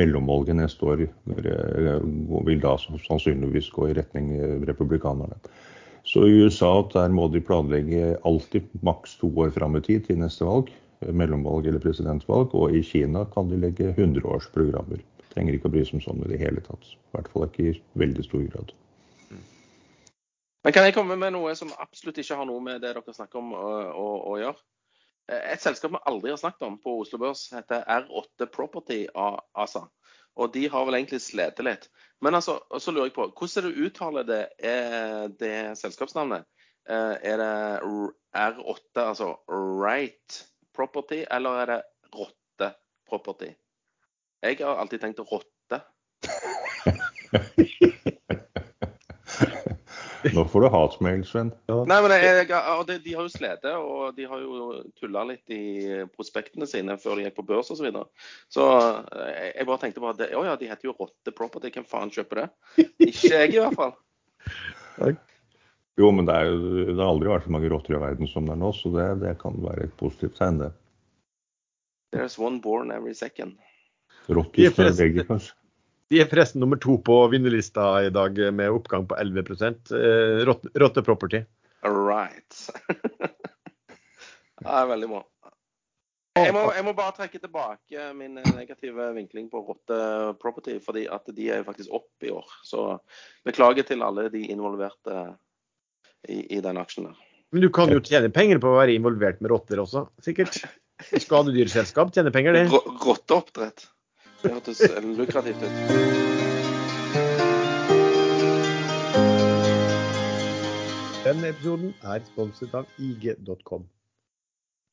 mellomvalget 0.00 0.56
neste 0.56 0.88
år 0.88 1.02
eh, 1.04 2.06
vil 2.48 2.62
da 2.62 2.72
sannsynligvis 2.80 3.68
gå 3.74 3.90
i 3.90 3.98
retning 4.00 4.32
eh, 4.38 4.56
republikanerne. 4.70 5.36
Så 6.08 6.24
i 6.24 6.40
USA 6.40 6.72
der 6.94 7.12
må 7.12 7.28
de 7.28 7.44
planlegge 7.44 8.16
alltid 8.24 8.72
maks 8.80 9.18
to 9.20 9.28
år 9.44 9.52
fram 9.52 9.76
i 9.76 9.84
tid 9.84 10.08
til 10.08 10.22
neste 10.24 10.48
valg. 10.48 10.72
eh, 11.04 11.12
Mellomvalg 11.12 11.68
eller 11.68 11.84
presidentvalg. 11.84 12.56
Og 12.56 12.72
i 12.72 12.80
Kina 12.80 13.26
kan 13.36 13.52
de 13.52 13.60
legge 13.60 13.92
100-årsprogrammer. 13.92 15.04
Trenger 15.36 15.52
ikke 15.52 15.68
å 15.68 15.76
bry 15.76 15.84
seg 15.84 16.00
om 16.00 16.06
sånn 16.08 16.24
i 16.24 16.32
det 16.32 16.40
hele 16.40 16.64
tatt. 16.64 16.94
I 16.96 17.18
hvert 17.18 17.28
fall 17.34 17.50
ikke 17.50 17.74
i 17.74 17.80
veldig 18.06 18.24
stor 18.24 18.48
grad. 18.48 18.72
Men 20.64 20.72
kan 20.74 20.84
jeg 20.88 20.94
komme 20.96 21.16
med 21.16 21.32
noe 21.36 21.54
som 21.56 21.70
absolutt 21.78 22.18
ikke 22.18 22.36
har 22.40 22.46
noe 22.48 22.60
med 22.64 22.80
det 22.82 22.90
dere 22.96 23.14
snakker 23.14 23.38
om 23.40 23.52
å, 23.54 23.68
å, 23.94 24.06
å 24.32 24.38
gjøre? 24.40 24.58
Eh, 25.30 25.44
Et 25.54 25.62
selskap 25.62 25.92
vi 25.94 26.00
aldri 26.10 26.32
har 26.32 26.40
snakket 26.40 26.66
om 26.66 26.78
på 26.82 26.96
Oslo 27.02 27.20
Børs, 27.22 27.46
heter 27.54 27.84
R8 27.86 28.48
Property 28.54 29.04
ASA. 29.14 29.84
Og 30.38 30.52
de 30.54 30.66
har 30.70 30.84
vel 30.86 30.94
egentlig 31.00 31.20
slitt 31.24 31.58
litt. 31.66 31.88
Men 32.22 32.34
altså, 32.38 32.58
så 32.78 32.92
lurer 32.94 33.08
jeg 33.08 33.14
på, 33.16 33.28
hvordan 33.38 33.68
du 33.72 33.80
uttaler 33.86 34.26
det, 34.26 34.42
eh, 34.62 35.24
det 35.40 35.54
selskapsnavnet? 35.78 36.46
Eh, 36.88 37.14
Er 37.32 37.36
det 37.42 37.50
R- 37.84 38.14
R8, 38.34 39.02
altså 39.02 39.32
Right 39.50 40.42
Property, 40.74 41.24
eller 41.30 41.62
er 41.62 41.66
det 41.72 41.80
Rotte 42.14 42.72
Property? 43.08 43.50
Jeg 44.42 44.60
har 44.62 44.78
alltid 44.78 45.00
tenkt 45.02 45.18
rotte. 45.26 45.80
Nå 50.34 50.44
får 50.50 50.64
du 50.64 50.68
hatmail, 50.72 51.22
Sven. 51.26 51.52
Nei, 51.68 51.98
men 52.02 52.14
jeg, 52.14 52.42
jeg, 52.48 52.62
og 52.74 52.84
de, 52.88 52.96
de 53.04 53.14
har 53.14 53.26
jo 53.26 53.32
slitt, 53.32 53.66
og 53.70 54.16
de 54.16 54.26
har 54.30 54.42
jo 54.42 54.80
tulla 54.98 55.22
litt 55.28 55.54
i 55.54 56.00
prospektene 56.14 56.66
sine 56.70 56.96
før 57.00 57.18
de 57.18 57.28
gikk 57.28 57.38
på 57.38 57.46
børs 57.50 57.70
osv. 57.70 57.78
Så, 57.78 57.86
videre. 57.86 58.04
så 58.52 58.66
eh, 59.14 59.30
jeg, 59.30 59.52
jeg 59.60 59.68
bare 59.70 59.82
tenkte 59.84 60.02
bare 60.04 60.18
det, 60.18 60.30
Å 60.34 60.44
ja, 60.48 60.56
de 60.58 60.70
heter 60.70 60.90
jo 60.90 60.96
Rotte 60.98 61.34
Property. 61.34 61.72
Hvem 61.74 61.86
faen 61.88 62.12
kjøper 62.14 62.42
det? 62.42 62.48
Ikke 63.08 63.32
jeg, 63.34 63.54
i 63.54 63.62
hvert 63.62 63.78
fall. 63.78 63.96
Jo, 65.98 66.10
men 66.14 66.28
det, 66.28 66.34
er 66.34 66.50
jo, 66.50 66.58
det 66.92 66.98
har 67.00 67.08
aldri 67.10 67.30
vært 67.32 67.46
så 67.48 67.54
mange 67.54 67.70
rotter 67.72 67.96
i 67.96 68.02
verden 68.02 68.28
som 68.30 68.46
det 68.46 68.54
er 68.54 68.60
nå, 68.60 68.68
så 68.76 68.92
det, 68.94 69.06
det 69.22 69.32
kan 69.40 69.56
være 69.64 69.88
et 69.88 69.96
positivt 69.98 70.36
tegn, 70.38 70.60
det. 70.62 70.72
There's 72.14 72.38
one 72.40 72.62
born 72.64 72.92
every 72.94 73.14
second. 73.18 73.58
Rotter 74.28 74.62
i 74.62 74.68
Ja, 74.68 75.24
kanskje. 75.26 75.56
De 76.08 76.20
er 76.22 76.28
forresten 76.30 76.62
nummer 76.62 76.80
to 76.80 76.96
på 77.04 77.16
vinnerlista 77.32 77.90
i 78.06 78.12
dag 78.14 78.38
med 78.56 78.72
oppgang 78.72 79.04
på 79.10 79.16
11 79.20 79.42
eh, 79.92 80.44
Rotte 80.48 80.72
Rotte 80.80 81.02
Property. 81.04 81.42
All 81.84 81.98
right. 82.08 82.62
det 84.62 84.70
er 84.72 84.88
veldig 84.88 85.10
bra. 85.10 85.24
Jeg 86.38 86.54
må, 86.54 86.62
jeg 86.70 86.84
må 86.86 86.92
bare 86.94 87.14
trekke 87.16 87.40
tilbake 87.42 88.08
min 88.14 88.36
negative 88.54 89.08
vinkling 89.16 89.48
på 89.50 89.60
Rotte 89.66 89.98
Property, 90.38 90.76
fordi 90.82 91.06
at 91.10 91.26
de 91.34 91.48
er 91.50 91.60
jo 91.62 91.66
faktisk 91.66 91.94
opp 91.98 92.26
i 92.26 92.30
år. 92.30 92.46
Så 92.66 92.84
beklager 93.46 93.86
til 93.88 94.04
alle 94.06 94.28
de 94.32 94.44
involverte 94.52 95.16
i, 96.28 96.44
i 96.56 96.60
den 96.64 96.78
aksjen 96.78 97.08
der. 97.10 97.18
Men 97.52 97.64
du 97.64 97.70
kan 97.74 97.90
jo 97.90 98.00
tjene 98.04 98.30
penger 98.30 98.60
på 98.62 98.70
å 98.70 98.78
være 98.78 98.94
involvert 98.94 99.40
med 99.42 99.50
rotter 99.50 99.80
også, 99.82 100.06
sikkert. 100.24 100.60
Skadedyrselskap 101.14 102.12
tjener 102.14 102.34
penger, 102.34 102.54
det. 102.58 102.66
Ro- 102.72 102.96
Rotteoppdrett. 103.06 103.86
Det 104.38 104.52
hørtes 104.54 104.80
lukrativt 105.18 105.62
ut. 105.66 105.78
Denne 111.24 111.50
episoden 111.50 111.90
er 112.06 112.22
sponset 112.28 112.76
av 112.78 112.86
IG.com. 113.02 113.82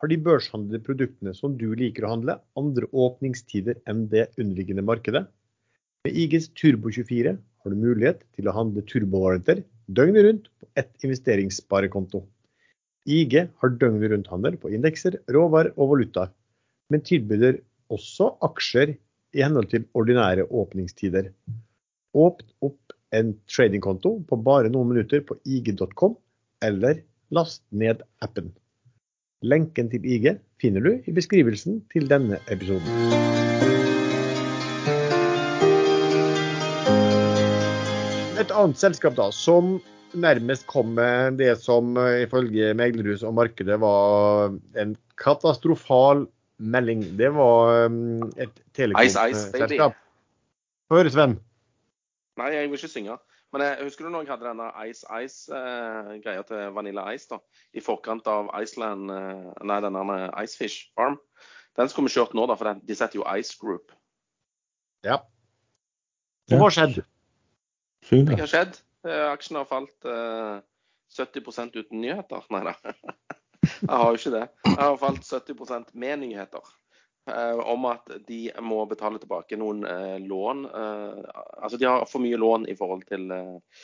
Har 0.02 0.10
de 0.10 0.18
børshandlede 0.26 0.82
produktene 0.88 1.36
som 1.38 1.54
du 1.62 1.68
liker 1.78 2.08
å 2.08 2.16
handle, 2.16 2.40
andre 2.58 2.90
åpningstider 2.90 3.78
enn 3.86 4.08
det 4.10 4.26
underliggende 4.34 4.84
markedet? 4.90 5.24
Med 6.10 6.18
IGs 6.26 6.50
Turbo24 6.58 7.38
har 7.38 7.72
du 7.72 7.86
mulighet 7.86 8.26
til 8.34 8.50
å 8.50 8.58
handle 8.58 8.82
turbovalenter 8.90 9.62
døgnet 9.94 10.26
rundt 10.26 10.52
på 10.58 10.74
ett 10.82 10.92
investeringssparekonto. 11.06 12.26
IG 13.06 13.44
har 13.46 13.78
døgnet 13.78 14.10
rundt-handel 14.10 14.58
på 14.58 14.74
indekser, 14.74 15.22
råvarer 15.30 15.78
og 15.78 15.94
valutaer, 15.94 16.34
men 16.90 17.06
tilbyr 17.06 17.62
også 17.94 18.34
aksjer 18.46 18.98
i 19.36 19.44
henhold 19.44 19.68
til 19.72 19.86
ordinære 19.98 20.48
åpningstider. 20.48 21.30
Åpne 22.16 22.54
opp 22.64 22.96
en 23.16 23.34
tradingkonto 23.52 24.18
på 24.30 24.40
bare 24.44 24.72
noen 24.72 24.94
minutter 24.94 25.24
på 25.28 25.38
ig.com, 25.44 26.16
eller 26.64 27.02
last 27.36 27.64
ned 27.72 28.04
appen. 28.24 28.54
Lenken 29.46 29.92
til 29.92 30.06
IG 30.08 30.38
finner 30.62 30.86
du 30.86 30.92
i 31.04 31.14
beskrivelsen 31.16 31.82
til 31.92 32.08
denne 32.10 32.40
episoden. 32.52 32.88
Et 38.40 38.52
annet 38.56 38.80
selskap 38.80 39.18
da, 39.20 39.28
som 39.36 39.78
nærmest 40.16 40.64
kom 40.72 40.94
med 40.96 41.42
det 41.42 41.58
som 41.60 41.98
eh, 42.00 42.24
ifølge 42.24 42.72
meglerhus 42.78 43.24
og 43.28 43.36
markedet 43.36 43.76
var 43.82 44.56
en 44.80 44.96
katastrofal 45.20 46.24
melding. 46.58 47.04
Det 47.20 47.32
var 47.36 47.86
um, 47.86 48.32
et 48.42 48.64
telekomselskap. 48.74 49.96
Hør, 50.92 51.10
Sven. 51.10 51.40
Nei, 52.38 52.52
jeg 52.54 52.70
vil 52.70 52.80
ikke 52.80 52.92
synge. 52.92 53.18
Men 53.56 53.64
jeg 53.64 53.86
husker 53.88 54.06
du 54.06 54.12
når 54.12 54.26
jeg 54.26 54.34
hadde 54.34 54.48
denne 54.50 54.66
Ice 54.90 55.06
Ice-greia 55.24 56.42
til 56.44 56.74
Vanilla 56.76 57.06
Ice 57.16 57.30
da, 57.32 57.38
i 57.72 57.80
forkant 57.84 58.28
av 58.28 58.50
Iceland 58.60 59.12
eh, 59.14 59.46
Nei, 59.64 59.78
denne 59.86 60.18
Icefish 60.44 60.90
Farm. 60.98 61.16
Den 61.80 61.88
skulle 61.92 62.10
vi 62.10 62.18
kjørt 62.18 62.36
nå, 62.36 62.44
da, 62.52 62.58
for 62.60 62.68
den, 62.68 62.82
de 62.84 62.98
setter 63.00 63.22
jo 63.22 63.28
Ice 63.40 63.56
Group. 63.62 63.96
Ja. 65.08 65.22
Hva 66.52 66.60
hva 66.66 66.72
skjedd? 66.74 67.00
Syng, 68.10 68.28
Det 68.28 68.42
har 68.44 68.52
skjedd. 68.52 68.80
Eh, 69.08 69.24
Aksjen 69.32 69.62
har 69.62 69.70
falt 69.70 70.10
eh, 70.10 70.60
70 71.16 71.80
uten 71.80 72.02
nyheter. 72.04 72.44
Nei 72.54 72.66
da. 72.68 72.76
Jeg 73.64 73.90
har 73.90 74.12
jo 74.12 74.20
ikke 74.20 74.36
det. 74.36 74.46
Jeg 74.76 74.84
har 74.84 74.98
falt 75.00 75.24
70 75.24 75.94
med 75.94 76.20
nyheter. 76.20 76.60
eh, 77.32 77.60
om 77.60 77.86
at 77.86 78.10
de 78.28 78.52
må 78.62 78.86
betale 78.86 79.20
tilbake 79.20 79.58
noen 79.58 79.86
eh, 79.86 80.20
lån. 80.20 80.66
eh, 80.66 81.24
altså 81.64 81.78
de 81.78 81.86
har 81.86 82.06
for 82.06 82.22
mye 82.22 82.38
lån 82.38 82.68
i 82.70 82.76
forhold 82.76 83.06
til 83.08 83.32
eh, 83.32 83.80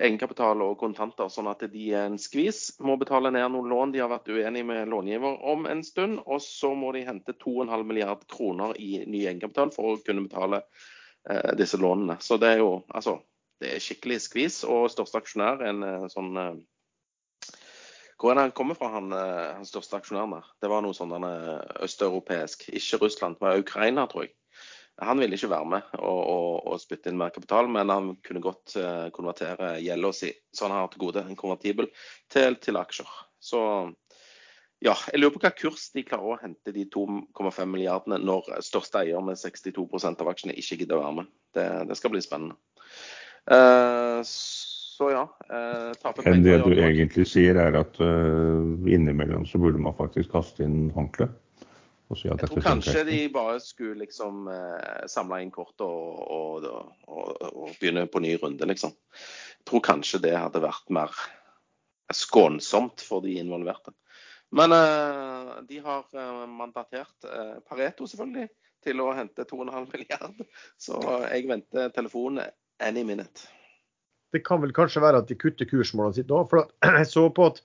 egenkapital 0.00 0.62
og 0.64 0.78
kontanter, 0.80 1.28
sånn 1.28 1.50
at 1.52 1.66
de 1.70 1.84
er 1.92 2.08
en 2.08 2.18
skvis. 2.18 2.80
Må 2.80 2.96
betale 2.96 3.30
ned 3.30 3.44
noen 3.52 3.68
lån 3.70 3.92
de 3.92 4.00
har 4.00 4.10
vært 4.10 4.32
uenige 4.32 4.64
med 4.64 4.88
långiver 4.88 5.44
om 5.52 5.68
en 5.68 5.84
stund. 5.84 6.22
Og 6.24 6.40
så 6.42 6.72
må 6.74 6.94
de 6.96 7.04
hente 7.06 7.36
2,5 7.44 7.84
milliard 7.84 8.24
kroner 8.26 8.74
i 8.80 9.04
ny 9.06 9.26
egenkapital 9.26 9.70
for 9.76 9.92
å 9.92 10.00
kunne 10.06 10.24
betale 10.26 10.62
eh, 11.28 11.52
disse 11.60 11.76
lånene. 11.76 12.16
Så 12.24 12.40
det 12.40 12.54
er 12.56 12.64
jo 12.64 12.72
altså 12.88 13.20
det 13.62 13.76
er 13.76 13.84
skikkelig 13.84 14.20
skvis. 14.24 14.62
Og 14.64 14.88
største 14.90 15.20
aksjonær, 15.20 15.60
er 15.60 15.74
en 15.74 15.86
eh, 15.86 16.08
sånn 16.10 16.34
Hvor 18.22 18.30
er 18.30 18.38
det 18.38 18.44
han 18.46 18.54
kommer 18.54 18.78
fra, 18.78 18.92
han, 18.92 19.10
eh, 19.10 19.48
han 19.56 19.66
største 19.66 19.98
aksjonæren 19.98 20.36
der? 20.36 20.44
Det 20.62 20.70
var 20.70 20.84
noe 20.84 20.94
sånn 20.94 21.10
denne 21.10 21.58
østeuropeisk, 21.82 22.68
ikke 22.70 23.00
Russland, 23.02 23.40
men 23.42 23.64
Ukraina, 23.64 24.06
tror 24.06 24.28
jeg. 24.28 24.36
Han 25.02 25.18
ville 25.18 25.34
ikke 25.34 25.50
være 25.50 25.66
med 25.66 25.94
og, 25.98 26.20
og, 26.20 26.58
og 26.70 26.78
spytte 26.78 27.10
inn 27.10 27.18
mer 27.18 27.32
kapital, 27.34 27.66
men 27.66 27.90
han 27.90 28.12
kunne 28.22 28.44
godt 28.44 28.76
eh, 28.78 29.08
konvertere 29.16 29.72
gjelda 29.82 30.12
si, 30.14 30.30
så 30.54 30.68
han 30.68 30.76
har 30.76 30.92
til 30.92 31.02
gode 31.02 31.24
en 31.26 31.38
konvertibel, 31.40 31.88
til, 32.30 32.58
til 32.62 32.78
aksjer. 32.78 33.10
Så 33.42 33.62
ja, 34.82 34.94
jeg 35.10 35.18
lurer 35.18 35.34
på 35.34 35.42
hva 35.42 35.52
kurs 35.56 35.88
de 35.94 36.04
klarer 36.06 36.36
å 36.36 36.38
hente 36.44 36.74
de 36.76 36.84
2,5 36.94 37.66
milliardene 37.70 38.20
når 38.22 38.52
største 38.62 39.02
eier 39.02 39.24
med 39.24 39.40
62% 39.40 40.22
av 40.22 40.30
aksjene 40.30 40.54
ikke 40.62 40.78
gidder 40.84 41.00
å 41.00 41.04
være 41.08 41.18
med. 41.22 41.34
Det, 41.58 41.66
det 41.90 41.98
skal 41.98 42.14
bli 42.14 42.22
spennende. 42.22 42.58
Eh, 43.50 44.20
så 45.02 45.10
ja. 45.10 45.22
eh, 45.50 46.40
det 46.44 46.58
du 46.62 46.72
egentlig 46.78 47.26
sier, 47.26 47.58
er 47.58 47.78
at 47.80 47.98
uh, 47.98 48.86
innimellom 48.86 49.46
så 49.48 49.58
burde 49.62 49.82
man 49.82 49.96
faktisk 49.98 50.30
kaste 50.34 50.62
inn 50.66 50.92
håndkle. 50.94 51.28
Og 52.12 52.18
si 52.20 52.28
at 52.28 52.42
Jeg 52.44 52.52
tror 52.52 52.64
kanskje 52.66 53.04
de 53.08 53.18
bare 53.32 53.56
skulle 53.64 54.02
liksom 54.02 54.48
eh, 54.52 55.04
samle 55.08 55.40
inn 55.42 55.52
kortet 55.54 55.86
og, 55.86 56.18
og, 56.28 56.66
og, 57.08 57.30
og 57.48 57.70
begynne 57.80 58.04
på 58.10 58.20
ny 58.20 58.34
runde, 58.42 58.68
liksom. 58.68 58.92
Jeg 58.92 59.68
tror 59.70 59.84
kanskje 59.86 60.20
det 60.26 60.34
hadde 60.36 60.60
vært 60.60 60.92
mer 60.92 61.16
skånsomt 62.12 63.00
for 63.06 63.24
de 63.24 63.38
involverte. 63.40 63.94
Men 64.52 64.76
eh, 64.76 65.54
de 65.68 65.80
har 65.80 66.04
eh, 66.12 66.44
mandatert 66.52 67.24
eh, 67.24 67.56
Pareto, 67.68 68.04
selvfølgelig, 68.04 68.50
til 68.84 69.00
å 69.00 69.08
hente 69.16 69.48
2,5 69.48 69.88
milliard. 69.94 70.44
Så 70.76 71.00
jeg 71.32 71.48
venter 71.48 71.94
telefonen 71.96 72.52
any 72.82 73.06
minute. 73.08 73.48
Det 74.32 74.40
kan 74.46 74.62
vel 74.62 74.72
kanskje 74.76 75.02
være 75.04 75.22
at 75.22 75.28
de 75.28 75.36
kutter 75.38 75.68
kursmålene 75.68 76.16
sitt 76.16 76.30
nå. 76.32 76.42
For 76.50 76.68
jeg 76.98 77.08
så 77.10 77.26
på 77.34 77.50
at 77.52 77.62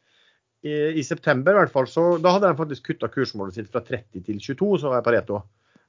i, 0.65 0.73
i 0.99 1.03
september 1.05 1.53
i 1.55 1.61
hvert 1.61 1.73
fall, 1.73 1.87
så 1.89 2.07
da 2.21 2.33
hadde 2.35 2.49
de 2.49 2.59
faktisk 2.59 2.89
kutta 2.89 3.09
kursmålet 3.13 3.57
sitt 3.57 3.69
fra 3.71 3.83
30 3.85 4.25
til 4.25 4.41
22, 4.41 4.71
så 4.83 4.95
er 4.97 5.05
Pareto. 5.05 5.43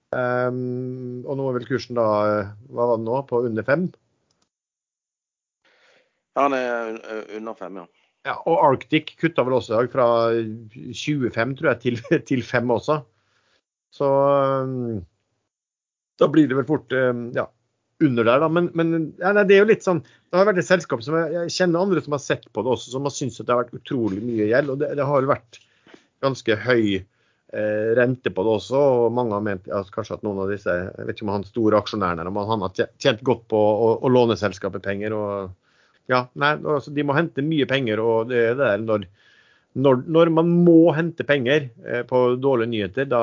Um, 0.09 1.25
og 1.27 1.37
nå 1.37 1.49
er 1.49 1.59
vel 1.59 1.67
kursen 1.69 1.99
da, 1.99 2.05
eh, 2.25 2.53
hva 2.73 2.87
var 2.89 3.01
den 3.01 3.09
nå, 3.09 3.19
på 3.29 3.43
under 3.45 3.67
5? 3.67 3.89
Ja, 6.39 6.45
han 6.47 6.55
er 6.57 7.01
under 7.37 7.57
fem, 7.59 7.81
ja. 7.83 7.89
Ja, 8.27 8.35
og 8.51 8.61
Arctic 8.63 9.15
kutta 9.19 9.45
vel 9.47 9.57
også 9.57 9.73
i 9.73 9.77
dag 9.77 9.93
fra 9.93 10.07
25 10.95 11.55
tror 11.59 11.71
jeg, 11.73 11.81
til, 11.85 12.01
til 12.31 12.45
5 12.45 12.75
også. 12.77 13.01
Så 13.95 14.09
um, 14.09 14.99
da 16.21 16.29
blir 16.31 16.49
det 16.49 16.59
vel 16.59 16.69
fort 16.69 16.93
um, 16.93 17.29
ja, 17.37 17.47
under 18.05 18.25
der, 18.25 18.41
da. 18.45 18.49
Men, 18.49 18.71
men 18.79 19.13
ja, 19.19 19.33
nei, 19.35 19.45
det 19.49 19.57
er 19.57 19.65
jo 19.65 19.71
litt 19.73 19.87
sånn 19.87 20.01
Det 20.05 20.39
har 20.39 20.47
vært 20.47 20.61
et 20.63 20.69
selskap 20.69 21.03
som 21.03 21.17
jeg, 21.19 21.33
jeg 21.35 21.55
kjenner 21.57 21.83
andre 21.83 22.03
som 22.05 22.15
har 22.15 22.23
sett 22.23 22.47
på 22.55 22.63
det 22.63 22.75
også, 22.75 22.93
som 22.95 23.07
har 23.09 23.15
syntes 23.15 23.41
at 23.43 23.49
det 23.49 23.55
har 23.55 23.65
vært 23.65 23.79
utrolig 23.81 24.21
mye 24.23 24.49
gjeld. 24.51 24.75
Og 24.75 24.83
det, 24.83 24.93
det 24.99 25.07
har 25.09 25.31
vært 25.31 25.61
ganske 26.25 26.59
høy 26.65 26.83
eh, 26.99 27.89
rente 27.99 28.33
på 28.35 28.45
det 28.47 28.57
også. 28.61 28.83
Og 29.03 29.15
mange 29.17 29.35
har 29.37 29.47
ment 29.47 29.71
ja, 29.71 29.83
kanskje 29.95 30.19
at 30.19 30.27
noen 30.27 30.43
av 30.45 30.53
disse 30.53 30.75
Jeg 30.75 31.09
vet 31.09 31.17
ikke 31.17 31.29
om 31.29 31.35
han 31.37 31.49
store 31.49 31.81
aksjonæren 31.83 32.23
eller 32.23 32.33
om 32.33 32.53
han 32.53 32.67
har 32.67 32.85
tjent 33.01 33.25
godt 33.27 33.49
på 33.51 33.59
å, 33.59 33.95
å 34.03 34.13
låne 34.13 34.39
selskapet 34.39 34.85
penger. 34.85 35.17
og 35.17 35.57
ja, 36.09 36.25
nei, 36.41 36.55
altså, 36.57 36.95
De 36.95 37.05
må 37.05 37.17
hente 37.17 37.45
mye 37.45 37.69
penger, 37.69 38.01
og 38.01 38.31
det 38.31 38.43
er 38.43 38.55
det 38.57 38.65
der 38.65 38.85
når, 38.85 39.09
når, 39.79 40.03
når 40.09 40.31
man 40.39 40.51
må 40.65 40.81
hente 40.97 41.27
penger 41.29 41.69
eh, 41.85 42.03
på 42.09 42.25
dårlige 42.41 42.73
nyheter, 42.73 43.11
da, 43.11 43.23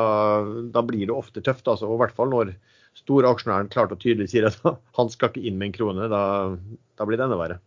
da 0.74 0.84
blir 0.86 1.08
det 1.08 1.16
ofte 1.16 1.44
tøft. 1.46 1.66
Altså, 1.66 1.90
og 1.90 1.98
I 1.98 2.04
hvert 2.04 2.18
fall 2.18 2.34
når 2.34 2.54
store 2.96 3.32
aksjonæren 3.32 3.72
klart 3.72 3.94
og 3.94 4.02
tydelig 4.02 4.32
sier 4.32 4.50
at 4.50 4.60
han 5.00 5.14
skal 5.14 5.32
ikke 5.32 5.46
inn 5.48 5.60
med 5.60 5.72
en 5.72 5.80
krone. 5.80 6.10
Da, 6.12 6.22
da 6.98 7.08
blir 7.08 7.20
det 7.20 7.28
enda 7.28 7.40
verre. 7.40 7.62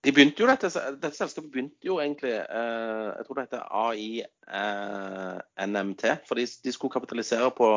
De 0.00 0.14
begynte 0.16 0.40
jo 0.40 0.46
dette, 0.48 0.70
dette 0.96 1.12
selskapet 1.12 1.50
begynte 1.52 1.84
jo 1.84 1.98
egentlig 2.00 2.32
eh, 2.32 3.08
Jeg 3.18 3.26
tror 3.26 3.36
det 3.36 3.42
heter 3.44 3.66
AI 3.82 4.22
eh. 4.24 6.22
For 6.24 6.40
de, 6.40 6.46
de 6.64 6.72
skulle 6.72 6.94
kapitalisere 6.94 7.50
på 7.52 7.68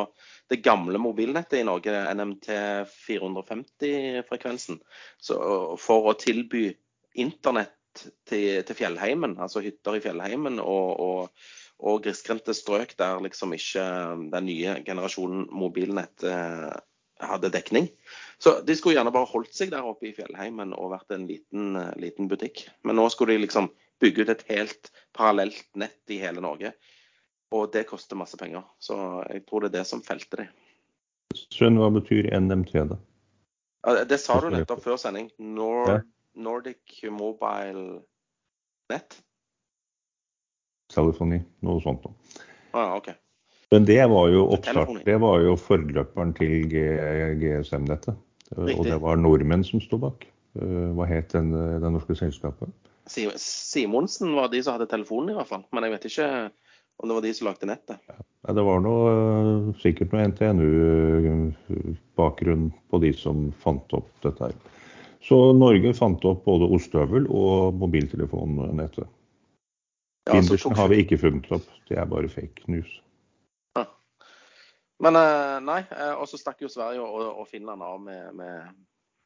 det 0.48 0.62
gamle 0.64 1.00
mobilnettet 1.02 1.60
i 1.60 1.66
Norge, 1.68 1.92
NMT 2.16 2.48
450-frekvensen. 3.04 4.80
For 5.28 6.08
å 6.08 6.16
tilby 6.16 6.70
internett 7.20 7.76
til, 8.26 8.62
til 8.64 8.78
fjellheimen, 8.78 9.36
altså 9.40 9.62
hytter 9.64 9.98
i 9.98 10.02
fjellheimen 10.04 10.58
og, 10.62 10.88
og, 11.04 11.44
og 11.82 12.02
grisgrendte 12.04 12.54
strøk 12.54 12.94
der 12.98 13.22
liksom 13.24 13.54
ikke 13.56 13.84
den 14.32 14.46
nye 14.46 14.76
generasjonen 14.86 15.46
mobilnett 15.52 16.24
eh, 16.26 16.70
hadde 17.20 17.50
dekning. 17.54 17.88
Så 18.38 18.60
de 18.66 18.76
skulle 18.76 18.98
gjerne 18.98 19.12
bare 19.14 19.30
holdt 19.30 19.54
seg 19.56 19.72
der 19.74 19.86
oppe 19.86 20.10
i 20.10 20.14
fjellheimen 20.16 20.74
og 20.76 20.92
vært 20.94 21.14
en 21.16 21.26
liten, 21.28 21.74
eh, 21.80 21.92
liten 22.00 22.30
butikk. 22.30 22.66
Men 22.86 22.98
nå 23.00 23.08
skulle 23.12 23.36
de 23.36 23.44
liksom 23.44 23.70
bygge 24.02 24.24
ut 24.24 24.34
et 24.34 24.44
helt 24.50 24.92
parallelt 25.16 25.66
nett 25.78 26.14
i 26.14 26.20
hele 26.22 26.42
Norge. 26.44 26.74
Og 27.54 27.70
det 27.74 27.86
koster 27.90 28.18
masse 28.18 28.38
penger. 28.40 28.64
Så 28.82 28.96
jeg 29.30 29.44
tror 29.46 29.64
det 29.64 29.72
er 29.72 29.80
det 29.80 29.88
som 29.90 30.02
felte 30.02 30.42
de. 30.42 30.48
Sven, 31.54 31.78
hva 31.78 31.90
betyr 31.94 32.30
NMT, 32.38 32.74
da? 32.90 32.98
Det 34.08 34.18
sa 34.22 34.38
du 34.40 34.48
nettopp 34.52 34.82
før 34.82 34.98
sending. 35.00 35.28
Nord, 35.38 36.06
Nordic 36.34 37.02
Mobile 37.12 38.00
Net. 38.90 39.18
Telefoni, 40.94 41.38
noe 41.66 41.82
sånt 41.84 42.02
noe. 42.06 42.14
Ah, 42.74 42.90
okay. 42.96 43.14
Men 43.74 43.86
det 43.88 44.02
var 44.10 44.28
jo 44.30 44.46
oppstart, 44.54 44.94
det 45.06 45.18
var 45.22 45.36
jo 45.42 45.56
forløperen 45.58 46.32
til 46.38 46.52
GSM-nettet. 46.70 48.14
Og 48.54 48.84
det 48.86 48.98
var 49.02 49.18
nordmenn 49.18 49.64
som 49.66 49.80
sto 49.82 49.98
bak. 49.98 50.26
Eh, 50.60 50.90
Hva 50.94 51.04
het 51.10 51.32
den, 51.34 51.48
det 51.82 51.90
norske 51.90 52.14
selskapet? 52.18 52.68
Simonsen 53.10 54.34
var 54.36 54.48
de 54.52 54.60
som 54.62 54.72
hadde 54.76 54.90
telefonen, 54.90 55.30
i 55.32 55.36
hvert 55.38 55.50
fall. 55.50 55.64
Men 55.74 55.82
jeg 55.86 55.94
vet 55.96 56.06
ikke 56.10 56.28
om 57.02 57.08
det 57.08 57.16
var 57.16 57.24
de 57.24 57.32
som 57.34 57.48
lagde 57.48 57.66
nettet. 57.68 57.98
Ja, 58.08 58.14
det 58.54 58.64
var 58.68 58.78
noe, 58.84 59.04
eh, 59.10 59.72
sikkert 59.82 60.10
noe 60.14 60.26
NTNU-bakgrunn 60.30 62.64
på 62.90 62.96
de 63.02 63.10
som 63.18 63.36
fant 63.64 63.88
opp 63.96 64.08
dette 64.22 64.42
her. 64.46 64.56
Så 65.24 65.36
Norge 65.56 65.90
fant 65.96 66.22
opp 66.28 66.40
både 66.44 66.68
ostehøvel 66.76 67.24
og 67.32 67.74
mobiltelefonnettet. 67.80 69.06
Ja, 70.24 70.38
Bindersen 70.38 70.76
har 70.76 70.88
vi 70.88 71.02
ikke 71.04 71.18
funnet 71.20 71.50
opp, 71.52 71.66
det 71.88 71.98
er 72.00 72.06
bare 72.08 72.30
fake 72.32 72.64
news. 72.72 73.00
Men 75.02 75.18
eh, 75.18 75.60
nei, 75.64 75.80
eh, 75.90 76.12
og 76.14 76.28
så 76.30 76.38
stakk 76.38 76.62
jo 76.64 76.70
Sverige 76.70 77.02
og, 77.04 77.44
Finland 77.50 77.82
av 77.82 77.98
med, 78.02 78.30
med, 78.38 78.74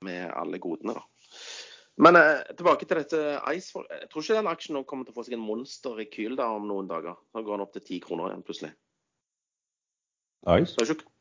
med 0.06 0.24
alle 0.32 0.60
godene, 0.62 0.96
da. 0.96 1.34
Men 1.98 2.16
eh, 2.16 2.40
tilbake 2.56 2.86
til 2.86 3.00
dette 3.00 3.20
Ice. 3.52 3.74
Jeg 3.90 4.08
tror 4.10 4.24
ikke 4.24 4.38
den 4.38 4.50
aksjen 4.50 4.78
nå 4.78 4.84
kommer 4.88 5.06
til 5.06 5.14
å 5.14 5.18
få 5.18 5.26
seg 5.26 5.36
en 5.36 5.44
monster 5.44 5.98
i 5.98 6.08
kyl 6.10 6.38
da 6.38 6.48
om 6.54 6.66
noen 6.70 6.88
dager. 6.90 7.18
Nå 7.34 7.42
går 7.42 7.58
den 7.58 7.66
opp 7.66 7.74
til 7.74 7.84
10 7.84 8.02
kroner 8.06 8.30
igjen 8.30 8.44
plutselig. 8.46 8.72
Ice? 10.46 10.74
Det 10.78 10.84
er 10.86 10.94
ikke... 10.94 11.12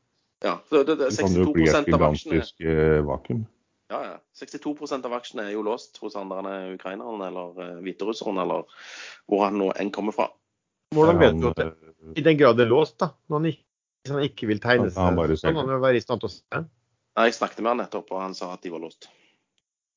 Ja, 0.46 0.52
så 0.70 0.84
det, 0.86 0.94
det, 1.00 1.08
Det 1.10 1.24
kan 1.24 1.34
jo 1.34 1.48
62 1.50 1.54
bli 1.56 1.64
et 1.66 1.94
av 1.96 2.04
aksjene 2.08 2.36
gigantisk 2.38 2.68
vakuum. 3.08 3.40
Ja, 3.88 3.98
ja. 4.04 4.16
62% 4.36 5.06
av 5.08 5.14
aksjene 5.16 5.46
er 5.48 5.54
jo 5.54 5.62
låst 5.64 5.96
hos 6.02 6.16
andre 6.20 6.74
ukraineren 6.74 7.22
eller 7.24 7.54
uh, 7.56 7.76
hviterusseren, 7.84 8.36
eller 8.42 8.66
hvor 9.28 9.46
han 9.46 9.56
nå 9.60 9.70
enn 9.80 9.92
kommer 9.94 10.12
fra. 10.16 10.28
Hvordan 10.94 11.20
vet 11.20 11.38
du 11.40 11.46
at 11.50 11.56
det, 11.60 11.66
eh, 11.68 12.12
i 12.20 12.24
den 12.24 12.36
grad 12.40 12.56
det 12.56 12.66
er 12.66 12.72
låst, 12.72 12.98
da? 13.00 13.10
Når 13.28 13.40
han 13.40 13.48
ikke, 13.52 13.64
hvis 14.04 14.12
han 14.14 14.26
ikke 14.26 14.48
vil 14.50 14.60
tegne 14.64 14.90
Han- 14.92 15.04
han 15.08 15.16
bare 15.16 15.36
seg, 15.36 15.40
så 15.40 15.52
kan 15.52 15.60
han 15.62 15.72
jo 15.74 15.80
være 15.84 15.96
i 16.00 16.04
stand 16.04 16.20
til 16.20 16.28
å 16.28 16.32
se. 16.32 16.42
Nei, 17.18 17.24
Jeg 17.28 17.34
snakket 17.34 17.62
med 17.64 17.70
han 17.72 17.80
nettopp, 17.82 18.12
og 18.12 18.20
han 18.22 18.34
sa 18.34 18.52
at 18.54 18.62
de 18.62 18.70
var 18.70 18.84
låst. 18.84 19.08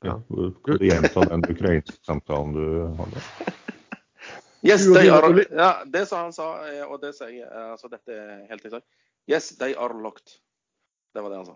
Ja. 0.03 0.15
Kan 0.17 0.77
du 0.79 0.85
gjenta 0.87 1.25
den 1.29 1.43
ukrainske 1.45 1.99
samtalen 2.07 2.53
du 2.55 2.65
hadde? 2.97 3.21
Yes, 4.63 4.85
they 4.93 5.09
are 5.09 5.45
Ja, 5.49 5.83
det 5.89 6.07
sa 6.07 6.21
han 6.21 6.33
sa, 6.33 6.63
eh, 6.69 6.83
og 6.85 6.99
det 7.01 7.15
sier 7.17 7.31
jeg, 7.33 7.47
eh, 7.49 7.71
altså 7.73 7.89
dette 7.89 8.13
er 8.13 8.43
helt 8.49 8.65
eksakt. 8.65 8.85
Yes, 9.27 9.49
they 9.57 9.73
are 9.73 9.93
locked. 9.93 10.37
Det 11.15 11.23
var 11.23 11.29
det 11.33 11.37
han 11.41 11.45
sa. 11.47 11.55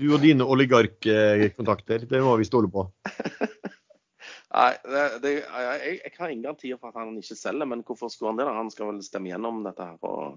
Du 0.00 0.08
og 0.14 0.22
dine 0.24 0.42
oligarkkontakter, 0.50 2.06
det 2.10 2.20
må 2.24 2.34
vi 2.40 2.46
stole 2.48 2.70
på. 2.72 2.88
Nei, 4.54 4.70
det, 4.86 5.02
det, 5.22 5.30
jeg, 5.42 6.00
jeg- 6.04 6.14
har 6.18 6.30
ingen 6.30 6.44
garantier 6.46 6.78
for 6.78 6.92
at 6.92 7.00
han 7.02 7.16
ikke 7.18 7.34
selger, 7.38 7.66
men 7.66 7.82
hvorfor 7.86 8.10
skulle 8.10 8.30
han 8.32 8.38
det? 8.38 8.46
da? 8.46 8.54
Han 8.54 8.70
skal 8.70 8.90
vel 8.92 9.00
stemme 9.02 9.30
gjennom 9.32 9.62
dette 9.66 9.86
her 9.86 9.98
og, 10.06 10.36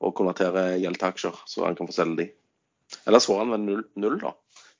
og 0.00 0.14
konvertere 0.18 0.76
gjeld 0.78 0.98
til 1.00 1.08
aksjer, 1.08 1.40
så 1.50 1.66
han 1.66 1.78
kan 1.78 1.90
få 1.90 1.96
selge 1.96 2.18
de. 2.20 2.26
Ellers 3.10 3.26
får 3.26 3.42
han 3.42 3.50
vel 3.56 3.64
null, 3.66 3.82
null 3.98 4.20
da, 4.22 4.30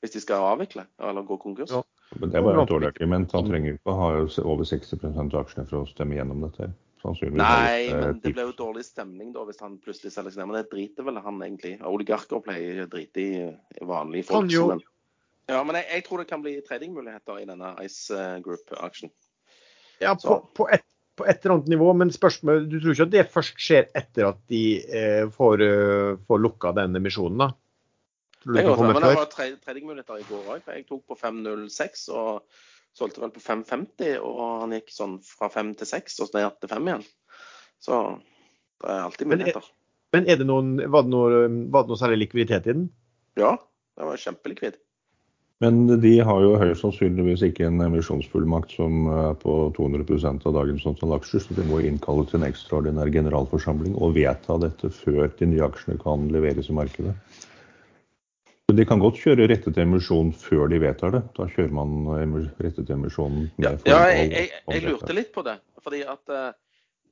hvis 0.02 0.14
de 0.14 0.22
skal 0.22 0.46
avvikle 0.52 0.86
eller 1.02 1.26
gå 1.26 1.38
konkurs. 1.42 1.74
Ja. 1.74 1.82
Men 2.20 2.30
Det 2.30 2.42
var 2.46 2.54
jo 2.54 2.62
et 2.62 2.70
dårlig 2.70 2.90
argument. 2.92 3.32
Han 3.34 3.48
trenger 3.50 3.74
ikke 3.74 3.90
å 3.90 3.98
ha 3.98 4.10
over 4.46 4.68
60 4.70 5.02
av 5.10 5.34
aksjene 5.42 5.66
for 5.66 5.80
å 5.82 5.88
stemme 5.90 6.14
gjennom 6.14 6.44
dette. 6.46 6.70
Sannsynligvis 7.06 7.40
Nei, 7.40 7.86
men 7.94 8.18
det 8.22 8.32
blir 8.34 8.48
jo 8.50 8.56
dårlig 8.58 8.84
stemning 8.86 9.32
da 9.34 9.44
hvis 9.48 9.60
han 9.62 9.78
plutselig 9.82 10.12
selger 10.14 10.34
seg 10.34 10.42
ned. 10.42 10.50
Men 10.50 10.58
det 10.60 10.70
driter 10.72 11.06
vel 11.06 11.20
han 11.22 11.40
egentlig. 11.46 11.76
Oligarker 11.86 12.42
pleier 12.44 12.82
å 12.84 12.90
drite 12.90 13.22
i 13.22 13.86
vanlige 13.86 14.28
folk. 14.32 14.50
Men- 14.74 14.84
Ja, 15.48 15.60
men 15.62 15.76
jeg, 15.78 15.86
jeg 15.92 16.04
tror 16.08 16.18
det 16.18 16.26
kan 16.26 16.42
bli 16.42 16.56
tradingmuligheter 16.66 17.36
i 17.38 17.44
denne 17.46 17.68
Ice 17.86 18.10
eh, 18.10 18.40
Group-aksjen. 18.42 19.12
Ja, 20.02 20.16
på, 20.18 20.40
på, 20.58 20.66
et, 20.74 20.82
på 21.14 21.24
et 21.24 21.38
eller 21.44 21.54
annet 21.54 21.68
nivå, 21.70 21.92
men 21.94 22.10
spørsmål, 22.10 22.64
du 22.68 22.80
tror 22.80 22.96
ikke 22.96 23.06
at 23.06 23.12
det 23.14 23.22
først 23.30 23.62
skjer 23.62 23.86
etter 23.94 24.26
at 24.32 24.40
de 24.50 24.64
eh, 24.90 25.28
får, 25.30 25.62
eh, 25.62 26.16
får 26.26 26.42
lukka 26.42 26.72
den 26.76 26.98
emisjonen, 26.98 27.38
da? 27.44 27.52
Tror 28.42 28.52
du 28.52 28.58
Det 28.58 28.64
det 28.64 28.66
kan 28.66 28.76
komme 28.80 28.92
men 28.92 29.02
det 29.06 29.12
før? 29.12 29.20
var 29.22 29.54
tradingmuligheter 29.68 30.18
i 30.18 30.26
går 30.32 30.50
òg. 30.56 30.66
Jeg 30.74 30.84
tok 30.90 31.06
på 31.06 31.16
5.06 31.22 32.08
og 32.18 32.42
solgte 32.96 33.22
vel 33.22 33.32
på 33.34 33.42
5.50. 33.44 34.16
Og 34.24 34.40
han 34.62 34.74
gikk 34.76 34.92
sånn 34.94 35.18
fra 35.26 35.50
5 35.52 35.74
til 35.82 35.90
6 35.92 36.20
og 36.24 36.30
så 36.30 36.38
ned 36.40 36.58
til 36.62 36.72
5 36.72 36.90
igjen. 36.90 37.06
Så 37.82 38.00
det 38.82 38.92
er 38.92 39.04
alltid 39.04 39.26
Men 39.26 39.38
er- 39.40 39.44
muligheter. 39.44 39.70
Men 40.14 40.28
er 40.30 40.36
det 40.40 40.46
noen, 40.48 40.76
var, 40.88 41.02
det 41.04 41.12
noe, 41.12 41.46
var 41.74 41.84
det 41.84 41.90
noe 41.92 42.00
særlig 42.00 42.20
likviditet 42.24 42.68
i 42.70 42.74
den? 42.76 42.84
Ja, 43.36 43.56
det 43.98 44.06
var 44.06 44.20
kjempelikvid. 44.22 44.78
Men 45.64 45.86
de 45.88 46.12
har 46.20 46.42
jo 46.44 46.56
høyst 46.60 46.82
sannsynligvis 46.84 47.42
ikke 47.46 47.64
en 47.64 47.80
emisjonsfullmakt 47.80 48.74
som 48.76 49.06
er 49.08 49.36
på 49.40 49.54
200% 49.78 50.44
av 50.48 50.52
dagens 50.52 50.84
antall 50.88 51.14
aksjer, 51.16 51.40
så 51.40 51.56
de 51.56 51.64
må 51.64 51.80
innkalle 51.80 52.26
til 52.28 52.42
en 52.42 52.48
ekstraordinær 52.48 53.08
generalforsamling 53.12 53.96
og 53.96 54.12
vedta 54.18 54.58
dette 54.60 54.90
før 54.92 55.30
de 55.38 55.48
nye 55.48 55.64
aksjene 55.64 55.96
kan 56.02 56.28
leveres 56.32 56.68
i 56.68 56.76
markedet. 56.76 57.14
De 58.74 58.82
kan 58.82 58.98
godt 58.98 59.20
kjøre 59.22 59.46
rettet 59.46 59.76
emisjon 59.78 60.32
før 60.34 60.66
de 60.72 60.80
vedtar 60.82 61.12
det. 61.14 61.22
Da 61.38 61.46
kjører 61.46 61.74
man 61.76 62.08
rettet 62.58 62.90
emisjon 62.90 63.44
Ja, 63.62 63.76
ja 63.86 64.00
jeg, 64.10 64.30
jeg, 64.32 64.48
jeg 64.72 64.82
lurte 64.88 65.14
litt 65.14 65.30
på 65.34 65.44
det. 65.46 65.60
Fordi 65.86 66.02
at 66.02 66.34
eh, 66.34 66.48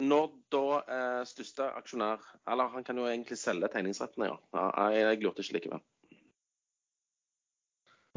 når 0.02 0.32
da 0.50 0.64
eh, 0.82 1.20
største 1.30 1.68
aksjonær 1.78 2.22
Eller 2.50 2.72
han 2.72 2.82
kan 2.82 2.98
jo 2.98 3.06
egentlig 3.06 3.38
selge 3.38 3.70
tegningsrettene, 3.70 4.32
ja. 4.32 4.38
jeg, 4.90 5.04
jeg 5.04 5.22
lurte 5.22 5.44
ikke 5.46 5.58
likevel. 5.60 5.84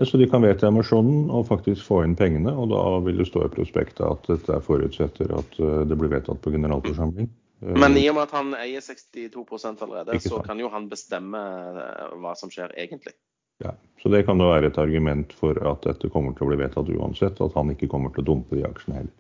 Så 0.06 0.18
de 0.18 0.28
kan 0.30 0.44
vedta 0.46 0.70
emisjonen 0.70 1.32
og 1.34 1.48
faktisk 1.50 1.82
få 1.88 2.04
inn 2.06 2.14
pengene, 2.18 2.52
og 2.54 2.70
da 2.70 2.82
vil 3.06 3.18
det 3.18 3.26
stå 3.30 3.48
i 3.48 3.54
prospektet 3.54 4.04
at 4.06 4.28
dette 4.30 4.60
forutsetter 4.66 5.32
at 5.34 5.62
eh, 5.62 5.84
det 5.90 5.98
blir 5.98 6.12
vedtatt 6.14 6.42
på 6.42 6.54
generalforsamling. 6.54 7.30
Eh, 7.62 7.78
Men 7.80 7.98
i 7.98 8.06
og 8.10 8.18
med 8.18 8.28
at 8.28 8.36
han 8.38 8.54
eier 8.58 8.84
62 8.84 9.82
allerede, 9.82 10.20
så 10.22 10.42
kan 10.46 10.60
jo 10.62 10.70
han 10.74 10.90
bestemme 10.92 11.42
eh, 11.42 12.18
hva 12.22 12.36
som 12.38 12.52
skjer 12.54 12.76
egentlig. 12.78 13.16
Ja, 13.64 13.74
så 14.02 14.12
det 14.14 14.24
kan 14.28 14.38
da 14.38 14.52
være 14.52 14.70
et 14.70 14.78
argument 14.78 15.34
for 15.34 15.58
at 15.66 15.86
dette 15.88 16.12
kommer 16.14 16.36
til 16.38 16.46
å 16.46 16.52
bli 16.52 16.60
vedtatt 16.62 16.92
uansett, 16.94 17.40
at 17.42 17.56
han 17.58 17.74
ikke 17.74 17.90
kommer 17.90 18.14
til 18.14 18.22
å 18.22 18.28
dumpe 18.30 18.60
de 18.60 18.68
aksjene 18.68 19.00
heller. 19.00 19.16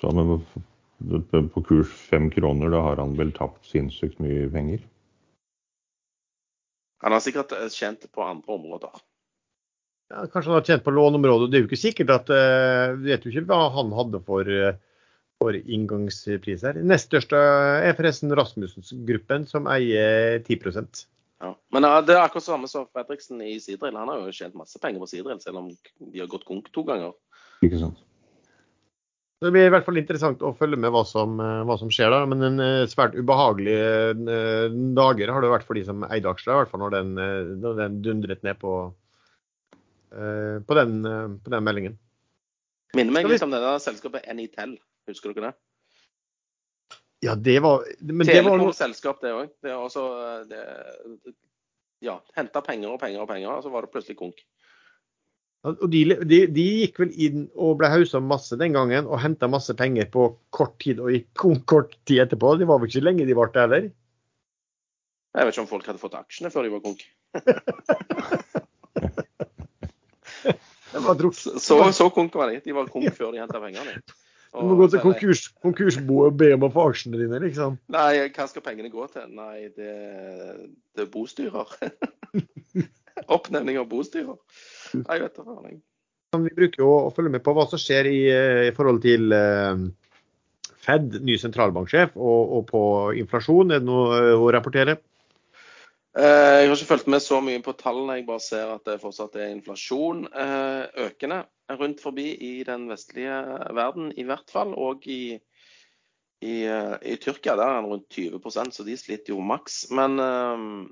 Så 0.00 0.12
med, 0.16 1.50
på 1.52 1.62
kurs 1.68 1.92
fem 1.92 2.30
kroner, 2.32 2.72
da 2.72 2.80
har 2.88 3.02
han 3.02 3.12
vel 3.18 3.34
tapt 3.36 3.68
sinnssykt 3.68 4.22
mye 4.24 4.48
penger. 4.50 4.80
Han 7.04 7.12
har 7.12 7.20
sikkert 7.20 7.52
eh, 7.58 7.68
tjent 7.68 8.08
på 8.08 8.24
andre 8.24 8.56
områder. 8.56 9.02
Ja, 10.12 10.24
kanskje 10.32 10.48
han 10.54 10.56
har 10.56 10.64
tjent 10.64 10.86
på 10.86 10.96
låneområdet. 10.96 11.50
Det 11.52 11.58
er 11.58 11.62
jo 11.66 11.68
ikke 11.68 11.80
sikkert 11.80 12.10
at 12.12 12.32
vi 12.32 13.04
Du 13.04 13.06
vet 13.10 13.22
jo 13.24 13.30
ikke 13.32 13.46
hva 13.48 13.60
han 13.76 13.92
hadde 13.96 14.20
for, 14.24 14.48
for 15.42 15.58
inngangspris 15.58 16.62
her. 16.66 16.78
Nest 16.86 17.10
største 17.10 17.38
er 17.38 17.96
forresten 17.98 18.32
Rasmussen-gruppen, 18.38 19.48
som 19.50 19.66
eier 19.70 20.38
10 20.46 20.60
Ja. 21.42 21.56
Men 21.74 21.88
det 22.06 22.14
er 22.14 22.22
akkurat 22.22 22.46
samme 22.46 22.70
som 22.70 22.86
Fredriksen 22.94 23.42
i 23.42 23.58
Sidrill. 23.60 23.98
Han 23.98 24.08
har 24.08 24.22
jo 24.22 24.32
tjent 24.32 24.54
masse 24.54 24.78
penger 24.78 25.02
på 25.02 25.10
Sidrill, 25.10 25.40
selv 25.42 25.58
om 25.58 25.68
de 25.72 26.22
har 26.22 26.30
gått 26.30 26.46
konk 26.46 26.70
to 26.72 26.86
ganger. 26.86 27.12
Ikke 27.62 27.82
sant? 27.82 27.98
Det 29.42 29.50
blir 29.50 29.66
i 29.66 29.72
hvert 29.74 29.86
fall 29.88 29.98
interessant 29.98 30.42
å 30.46 30.52
følge 30.54 30.78
med 30.78 30.92
hva 30.94 31.02
som, 31.06 31.34
eh, 31.42 31.64
hva 31.66 31.74
som 31.78 31.90
skjer 31.90 32.12
da. 32.14 32.20
Men 32.30 32.46
en 32.46 32.62
eh, 32.62 32.86
svært 32.90 33.16
ubehagelig 33.18 33.74
eh, 33.74 34.76
dager 34.94 35.32
har 35.34 35.42
det 35.42 35.50
vært 35.50 35.66
for 35.66 35.78
de 35.78 35.82
som 35.88 36.04
eide 36.06 36.30
aksjer, 36.30 36.52
i 36.52 36.60
hvert 36.60 36.70
fall 36.70 36.84
når 36.84 36.94
den, 36.94 37.10
når 37.64 37.80
den 37.80 37.96
dundret 38.04 38.44
ned 38.46 38.60
på, 38.62 38.76
eh, 40.14 40.62
på, 40.62 40.78
den, 40.78 41.02
på 41.42 41.54
den 41.56 41.66
meldingen. 41.66 41.98
Minner 42.94 43.16
meg 43.16 43.26
litt 43.32 43.42
om 43.42 43.50
det 43.50 43.62
der 43.64 43.82
selskapet 43.82 44.28
Anytel. 44.30 44.76
Husker 45.10 45.32
dere 45.34 45.50
det? 45.50 45.56
Ja, 47.22 47.34
det 47.38 47.60
var 47.62 47.84
Men 48.02 48.26
det 48.26 48.40
var 48.42 48.58
noe 48.58 48.72
Telekom-selskap, 48.72 49.20
det 49.22 49.30
òg. 49.36 49.50
Det 49.62 49.70
er 49.70 49.78
også 49.78 50.02
det, 50.50 50.62
Ja, 52.02 52.16
henta 52.34 52.62
penger 52.66 52.96
og 52.96 52.98
penger 53.02 53.22
og 53.22 53.28
penger, 53.30 53.52
og 53.54 53.62
så 53.62 53.70
var 53.70 53.86
det 53.86 53.92
plutselig 53.94 54.18
konk. 54.18 54.40
Og 55.62 55.84
de, 55.92 56.00
de, 56.26 56.40
de 56.50 56.64
gikk 56.80 56.96
vel 56.98 57.12
inn 57.22 57.44
og 57.54 57.76
ble 57.78 57.86
hausa 57.92 58.18
masse 58.18 58.56
den 58.58 58.74
gangen 58.74 59.06
og 59.06 59.20
henta 59.22 59.46
masse 59.46 59.70
penger 59.78 60.08
på 60.10 60.24
kort 60.50 60.74
tid 60.82 60.98
og 60.98 61.12
gikk 61.14 61.28
kon- 61.38 61.62
kort 61.70 61.94
tid 62.10 62.24
etterpå. 62.24 62.56
Det 62.58 62.66
var 62.66 62.82
vel 62.82 62.90
ikke 62.90 63.04
lenge 63.04 63.28
de 63.28 63.36
varte 63.38 63.62
heller. 63.62 63.86
Jeg 65.32 65.46
vet 65.46 65.54
ikke 65.54 65.62
om 65.62 65.70
folk 65.70 65.86
hadde 65.86 66.02
fått 66.02 66.18
aksjene 66.18 66.50
før 66.50 66.66
de 66.66 66.74
var 66.74 66.82
konk. 66.82 67.06
Var 70.92 71.32
Så, 71.32 71.78
så 71.96 72.10
konk 72.12 72.34
var 72.36 72.50
de. 72.52 72.58
De 72.60 72.74
var 72.76 72.90
konk 72.92 73.14
før 73.16 73.32
de 73.32 73.40
henta 73.40 73.60
pengene. 73.62 73.94
Du 74.52 74.66
må 74.68 74.74
gå 74.76 74.86
til 74.92 75.00
konkurs, 75.00 75.46
konkursboet 75.64 76.28
og 76.28 76.40
be 76.42 76.50
om 76.52 76.66
å 76.66 76.72
få 76.74 76.90
aksjene 76.90 77.20
dine, 77.22 77.38
liksom. 77.40 77.78
Nei, 77.94 78.26
hva 78.34 78.44
skal 78.50 78.64
pengene 78.66 78.90
gå 78.92 79.06
til? 79.14 79.24
Nei, 79.32 79.70
det, 79.72 79.94
det 80.92 81.06
er 81.06 81.08
bostyrer. 81.12 81.72
Oppnevning 83.36 83.80
av 83.80 83.88
bostyrer. 83.88 84.36
Nei, 84.98 85.16
vet 85.24 85.38
du 85.38 85.46
faen. 85.46 85.80
Vi 86.42 86.52
bruker 86.56 86.84
jo 86.84 86.90
å 86.98 87.10
følge 87.16 87.32
med 87.32 87.44
på 87.44 87.52
hva 87.56 87.64
som 87.68 87.80
skjer 87.80 88.08
i, 88.08 88.20
eh, 88.32 88.66
i 88.68 88.76
forhold 88.76 89.00
til 89.04 89.32
eh, 89.36 89.88
Fed, 90.82 91.20
ny 91.22 91.36
sentralbanksjef, 91.38 92.16
og, 92.18 92.54
og 92.56 92.62
på 92.68 92.84
inflasjon. 93.22 93.72
Er 93.72 93.82
det 93.82 93.88
noe 93.88 94.18
eh, 94.18 94.36
å 94.36 94.52
rapportere? 94.52 94.98
Eh, 96.12 96.22
Jeg 96.60 96.68
har 96.68 96.76
ikke 96.76 96.88
fulgt 96.90 97.06
med 97.08 97.22
så 97.24 97.38
mye 97.40 97.60
på 97.64 97.72
tallene. 97.80 98.18
Jeg 98.18 98.26
bare 98.28 98.44
ser 98.44 98.68
at 98.74 98.84
det 98.84 98.98
fortsatt 99.00 99.36
er 99.40 99.54
inflasjon 99.54 100.26
eh, 100.28 100.84
økende 101.06 101.38
rundt 101.72 102.02
forbi 102.04 102.26
i 102.36 102.52
den 102.68 102.84
vestlige 102.90 103.38
verden, 103.72 104.10
i 104.20 104.26
hvert 104.28 104.52
fall. 104.52 104.74
Og 104.76 105.06
i, 105.08 105.38
i, 106.44 106.56
eh, 106.68 106.96
i 107.14 107.16
Tyrkia 107.16 107.56
der 107.56 107.64
er 107.64 107.80
den 107.80 107.88
rundt 107.94 108.12
20% 108.12 108.76
så 108.76 108.84
de 108.84 108.96
sliter 109.00 109.32
jo 109.32 109.40
maks. 109.40 109.86
Men 109.90 110.20
um, 110.20 110.90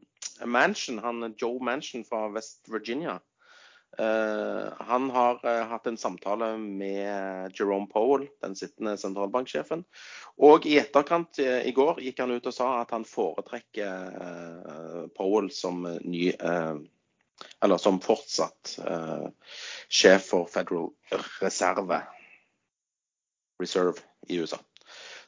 Manchin, 0.48 1.02
han 1.04 1.34
Joe 1.36 1.60
Manchin 1.60 2.06
fra 2.08 2.30
West 2.32 2.72
Virginia, 2.72 3.18
han 4.90 5.10
har 5.10 5.40
eh, 5.46 5.66
hatt 5.66 5.86
en 5.86 5.96
samtale 5.96 6.56
med 6.58 7.52
Jerome 7.58 7.86
Powell, 7.86 8.28
den 8.40 8.56
sittende 8.56 8.96
sentralbanksjefen. 8.98 9.84
Og 10.40 10.66
i 10.66 10.78
etterkant 10.80 11.38
eh, 11.42 11.66
i 11.68 11.74
går 11.76 12.00
gikk 12.04 12.22
han 12.22 12.32
ut 12.32 12.46
og 12.46 12.54
sa 12.54 12.70
at 12.80 12.94
han 12.94 13.04
foretrekker 13.08 14.22
eh, 14.26 15.02
Powell 15.16 15.50
som 15.54 15.84
eh, 15.86 16.00
ny 16.04 16.30
eh, 16.32 16.80
Eller 17.64 17.78
som 17.80 18.00
fortsatt 18.04 18.78
eh, 18.84 19.28
sjef 19.88 20.26
for 20.32 20.48
Federal 20.48 20.90
Reserve 21.40 22.02
Reserve 23.60 24.00
i 24.28 24.36
USA. 24.40 24.58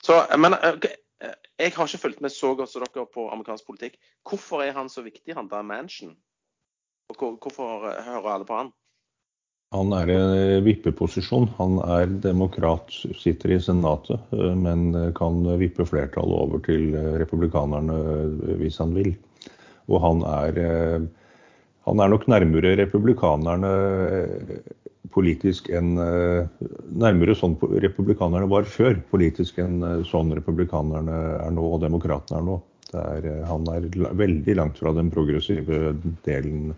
Så, 0.03 0.19
eh, 0.27 0.39
men 0.39 0.55
eh, 0.55 0.75
eh, 1.23 1.39
jeg 1.59 1.75
har 1.77 1.89
ikke 1.89 2.03
fulgt 2.07 2.21
med 2.21 2.33
så 2.33 2.55
godt 2.55 2.73
som 2.73 2.85
dere 2.85 3.07
på 3.07 3.29
amerikansk 3.31 3.67
politikk. 3.67 3.99
Hvorfor 4.29 4.65
er 4.65 4.73
han 4.77 4.91
så 4.91 5.05
viktig, 5.05 5.35
han 5.35 5.51
der 5.51 5.63
Manchin? 5.63 6.17
Hvorfor 7.19 7.91
hører 8.07 8.33
alle 8.35 8.49
på 8.49 8.61
han? 8.61 8.73
Han 9.73 9.93
er 9.97 10.11
i 10.13 10.61
vippeposisjon. 10.67 11.49
Han 11.57 11.79
er 11.81 12.11
demokrat, 12.25 12.93
sitter 13.17 13.55
i 13.55 13.61
Senatet, 13.63 14.21
eh, 14.37 14.53
men 14.59 14.93
kan 15.17 15.41
vippe 15.61 15.87
flertallet 15.89 16.45
over 16.45 16.61
til 16.67 16.93
eh, 16.93 17.15
republikanerne 17.23 17.97
eh, 17.97 18.53
hvis 18.61 18.79
han 18.83 18.93
vil. 18.99 19.15
Og 19.89 19.99
han 20.05 20.23
er, 20.29 21.09
Han 21.83 21.99
er 21.99 22.09
nok 22.09 22.29
nærmere 22.31 22.77
republikanerne 22.79 23.71
politisk 25.11 25.67
enn 25.75 25.97
Nærmere 25.99 27.35
sånn 27.35 27.57
republikanerne 27.59 28.47
var 28.47 28.69
før 28.71 29.01
politisk 29.11 29.59
enn 29.59 29.83
sånn 30.07 30.31
republikanerne 30.39 31.17
er 31.43 31.51
nå 31.51 31.65
og 31.75 31.83
demokratene 31.83 32.39
er 32.39 32.47
nå. 32.47 32.61
Er, 32.95 33.27
han 33.49 33.67
er 33.75 33.91
veldig 34.15 34.55
langt 34.55 34.79
fra 34.79 34.95
den 34.95 35.11
progressive 35.11 35.97
delen, 36.23 36.71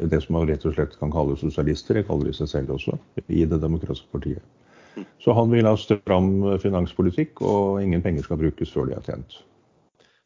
det 0.00 0.22
som 0.24 0.36
man 0.36 0.48
rett 0.48 0.64
og 0.68 0.74
slett 0.76 0.98
kan 1.00 1.12
kalle 1.12 1.36
sosialister. 1.40 1.98
Det 1.98 2.06
kaller 2.08 2.30
de 2.30 2.34
seg 2.36 2.50
selv 2.50 2.74
også, 2.76 2.98
i 3.28 3.44
Det 3.48 3.60
demokratiske 3.60 4.10
partiet. 4.12 4.42
Så 5.22 5.32
han 5.32 5.52
vil 5.52 5.68
ha 5.68 5.76
stram 5.80 6.58
finanspolitikk, 6.60 7.40
og 7.40 7.80
ingen 7.82 8.02
penger 8.04 8.26
skal 8.26 8.40
brukes 8.40 8.72
før 8.72 8.90
de 8.90 8.96
er 8.98 9.06
tjent. 9.06 9.38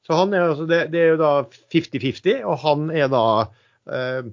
Så 0.06 0.14
han 0.14 0.34
er, 0.34 0.48
altså, 0.52 0.66
det, 0.70 0.86
det, 0.92 1.02
er 1.02 1.14
jo 1.14 1.20
da 1.22 1.30
50-50, 1.74 2.42
og 2.46 2.58
han 2.62 2.90
er 2.94 3.10
da 3.10 3.24
eh, 3.90 4.26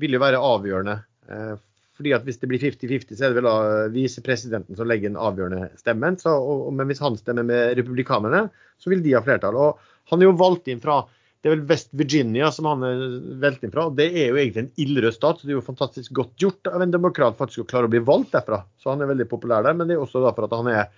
vil 0.00 0.16
jo 0.16 0.22
være 0.22 0.40
avgjørende. 0.40 0.96
Eh, 1.28 1.56
fordi 1.98 2.14
at 2.14 2.24
Hvis 2.24 2.38
det 2.38 2.48
blir 2.48 2.62
50-50, 2.62 3.16
så 3.18 3.26
er 3.26 3.32
det 3.32 3.40
vel 3.40 3.48
da 3.48 3.86
visepresidenten 3.90 4.78
som 4.78 4.86
legger 4.86 5.10
den 5.10 5.18
avgjørende 5.18 5.72
stemmen. 5.80 6.16
Så, 6.20 6.30
og, 6.30 6.68
men 6.72 6.86
hvis 6.86 7.02
han 7.02 7.18
stemmer 7.18 7.46
med 7.46 7.74
republikanerne, 7.80 8.44
så 8.78 8.92
vil 8.92 9.02
de 9.02 9.16
ha 9.16 9.22
flertall. 9.24 9.58
Og 9.58 9.80
han 10.12 10.22
er 10.22 10.30
jo 10.30 10.36
valgt 10.38 10.70
inn 10.70 10.80
fra 10.80 11.00
det 11.38 11.46
er 11.46 11.54
vel 11.54 11.66
West 11.70 11.92
Virginia 11.94 12.48
som 12.54 12.66
han 12.66 12.82
er 12.82 13.58
inn 13.62 13.70
fra. 13.74 13.86
Det 13.94 14.08
er 14.10 14.32
jo 14.32 14.40
egentlig 14.40 14.64
en 14.64 14.72
ildrød 14.82 15.14
stat, 15.14 15.38
så 15.38 15.46
det 15.46 15.54
er 15.54 15.60
jo 15.60 15.68
fantastisk 15.68 16.16
godt 16.18 16.34
gjort 16.42 16.70
av 16.72 16.82
en 16.82 16.94
demokrat 16.94 17.38
faktisk 17.38 17.62
å 17.62 17.68
klare 17.70 17.86
å 17.86 17.92
bli 17.92 18.02
valgt 18.02 18.34
derfra. 18.34 18.64
Så 18.82 18.90
han 18.90 19.04
er 19.04 19.12
veldig 19.12 19.28
populær 19.30 19.62
der, 19.66 19.76
men 19.78 19.86
det 19.86 19.94
er 19.94 20.02
også 20.02 20.24
da 20.24 20.34
for 20.34 20.48
at 20.48 20.56
han 20.58 20.70
er 20.72 20.88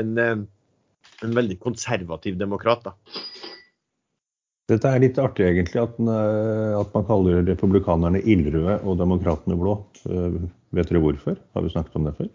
en, 0.00 0.16
eh, 0.16 0.40
en 1.26 1.36
veldig 1.36 1.58
konservativ 1.60 2.38
demokrat. 2.40 2.88
da. 2.88 2.94
Dette 4.70 4.88
er 4.88 5.02
litt 5.02 5.18
artig 5.18 5.44
egentlig, 5.50 5.82
at, 5.82 6.00
eh, 6.00 6.80
at 6.80 6.94
man 6.94 7.06
kaller 7.08 7.44
republikanerne 7.44 8.22
ildrøde 8.22 8.80
og 8.86 8.98
demokratene 9.02 9.58
blå. 9.58 9.84
Eh, 10.06 10.40
vet 10.72 10.88
dere 10.88 11.02
hvorfor? 11.02 11.36
Har 11.54 11.62
vi 11.66 11.72
snakket 11.74 11.96
om 11.96 12.08
det 12.08 12.16
før? 12.16 12.30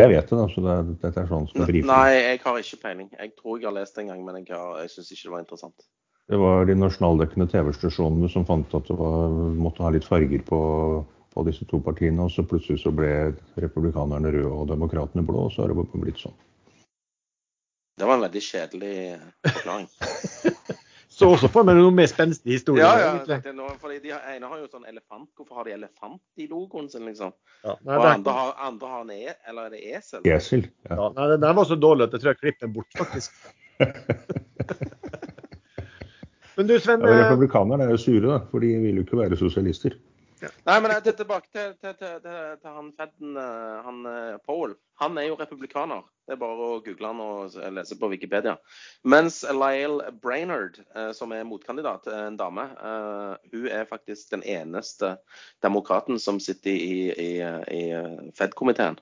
Jeg 0.00 0.10
vet 0.14 0.30
det, 0.30 0.36
da, 0.38 0.48
så 0.50 0.62
det, 0.64 0.76
dette 1.02 1.22
er 1.22 1.30
sånn 1.30 1.48
skal 1.50 1.66
brife. 1.68 1.88
Nei, 1.90 2.10
jeg 2.16 2.42
har 2.42 2.60
ikke 2.62 2.82
peiling. 2.84 3.08
Jeg 3.16 3.32
tror 3.38 3.58
jeg 3.58 3.68
har 3.68 3.76
lest 3.76 3.96
det 3.96 4.04
en 4.04 4.12
gang, 4.12 4.20
men 4.26 4.40
jeg, 4.40 4.50
har, 4.54 4.78
jeg 4.84 4.92
syns 4.94 5.10
ikke 5.14 5.26
det 5.26 5.34
var 5.34 5.44
interessant. 5.44 5.88
Det 6.30 6.38
var 6.38 6.68
de 6.68 6.76
nasjonaldekkende 6.78 7.48
TV-stasjonene 7.50 8.28
som 8.30 8.44
fant 8.46 8.76
at 8.78 8.86
det 8.86 8.96
var, 8.98 9.32
måtte 9.58 9.82
ha 9.82 9.90
litt 9.90 10.06
farger 10.06 10.44
på, 10.46 10.60
på, 11.34 11.44
disse 11.48 11.66
to 11.70 11.80
partiene. 11.82 12.22
Og 12.22 12.30
så 12.30 12.44
plutselig 12.46 12.84
så 12.84 12.92
ble 12.94 13.10
republikanerne 13.58 14.30
røde 14.30 14.52
og 14.54 14.70
demokratene 14.70 15.26
blå, 15.26 15.48
og 15.48 15.54
så 15.54 15.64
har 15.64 15.74
det 15.74 15.88
blitt 15.96 16.22
sånn. 16.22 16.36
Det 17.98 18.06
var 18.08 18.16
en 18.16 18.24
veldig 18.28 18.44
kjedelig 18.46 18.94
forklaring. 19.44 19.90
Så 21.20 21.28
også 21.28 21.50
får 21.52 21.66
vi 21.68 21.72
noe 21.76 21.92
mer 21.92 22.06
spenstig 22.08 22.54
historie. 22.54 22.80
Ja, 22.80 23.18
ja. 23.28 23.36
Det 23.44 23.52
noe, 23.52 23.74
fordi 23.80 23.98
de 24.06 24.14
ene 24.16 24.48
har 24.48 24.56
jo 24.56 24.64
sånn 24.72 24.86
elefant. 24.88 25.28
Hvorfor 25.36 25.60
har 25.60 25.66
de 25.68 25.74
elefant 25.74 26.22
i 26.40 26.46
logoen 26.48 26.86
sin, 26.88 27.04
liksom? 27.04 27.34
Ja, 27.60 27.74
nei, 27.84 27.98
og 27.98 28.06
andre 28.08 28.36
har, 28.38 28.54
andre 28.70 28.92
har 28.94 29.02
en 29.04 29.12
e, 29.12 29.34
eller 29.50 29.68
er 29.68 29.74
det 29.74 29.80
esel? 29.98 30.24
Esel. 30.24 30.64
Ja. 30.88 30.96
ja 30.96 31.10
nei, 31.18 31.26
den 31.34 31.58
var 31.58 31.68
så 31.68 31.76
dårlig 31.76 32.08
at 32.08 32.16
jeg 32.16 32.24
tror 32.24 32.32
jeg 32.32 32.40
klippet 32.40 32.64
den 32.64 32.72
bort, 32.78 32.88
faktisk. 32.96 33.36
Men 36.56 36.72
du, 36.72 36.74
Sven 36.80 37.04
ja, 37.04 37.20
Republikanerne 37.26 37.84
er 37.84 37.92
jo 37.92 38.00
sure, 38.00 38.24
da, 38.24 38.40
for 38.48 38.64
de 38.64 38.72
vil 38.80 39.02
jo 39.02 39.04
ikke 39.04 39.20
være 39.20 39.36
sosialister. 39.44 40.00
Nei, 40.40 40.76
men 40.80 40.92
jeg, 40.94 41.14
tilbake 41.18 41.50
til, 41.52 41.74
til, 41.80 41.96
til, 41.98 42.20
til, 42.22 42.68
han 42.72 42.88
Fedden, 42.96 43.34
eh, 43.36 43.80
han 43.84 43.98
eh, 44.08 44.38
Powell. 44.46 44.74
Han 45.00 45.18
er 45.20 45.28
jo 45.28 45.36
republikaner. 45.40 46.04
Det 46.28 46.36
er 46.36 46.40
bare 46.40 46.66
å 46.66 46.78
google 46.84 47.10
han 47.10 47.22
og 47.24 47.56
lese 47.74 47.96
på 48.00 48.10
Wikipedia. 48.12 48.54
Mens 49.02 49.40
Lyle 49.44 50.12
Brainerd, 50.22 50.80
eh, 50.94 51.10
som 51.16 51.34
er 51.36 51.48
motkandidat, 51.48 52.08
en 52.12 52.38
dame, 52.40 52.66
hun 53.52 53.68
er 53.68 53.88
faktisk 53.90 54.32
den 54.32 54.44
eneste 54.46 55.16
demokraten 55.64 56.20
som 56.22 56.40
sitter 56.40 56.72
i, 56.72 57.10
i, 57.10 57.32
i 57.76 58.32
Fed-komiteen. 58.38 59.00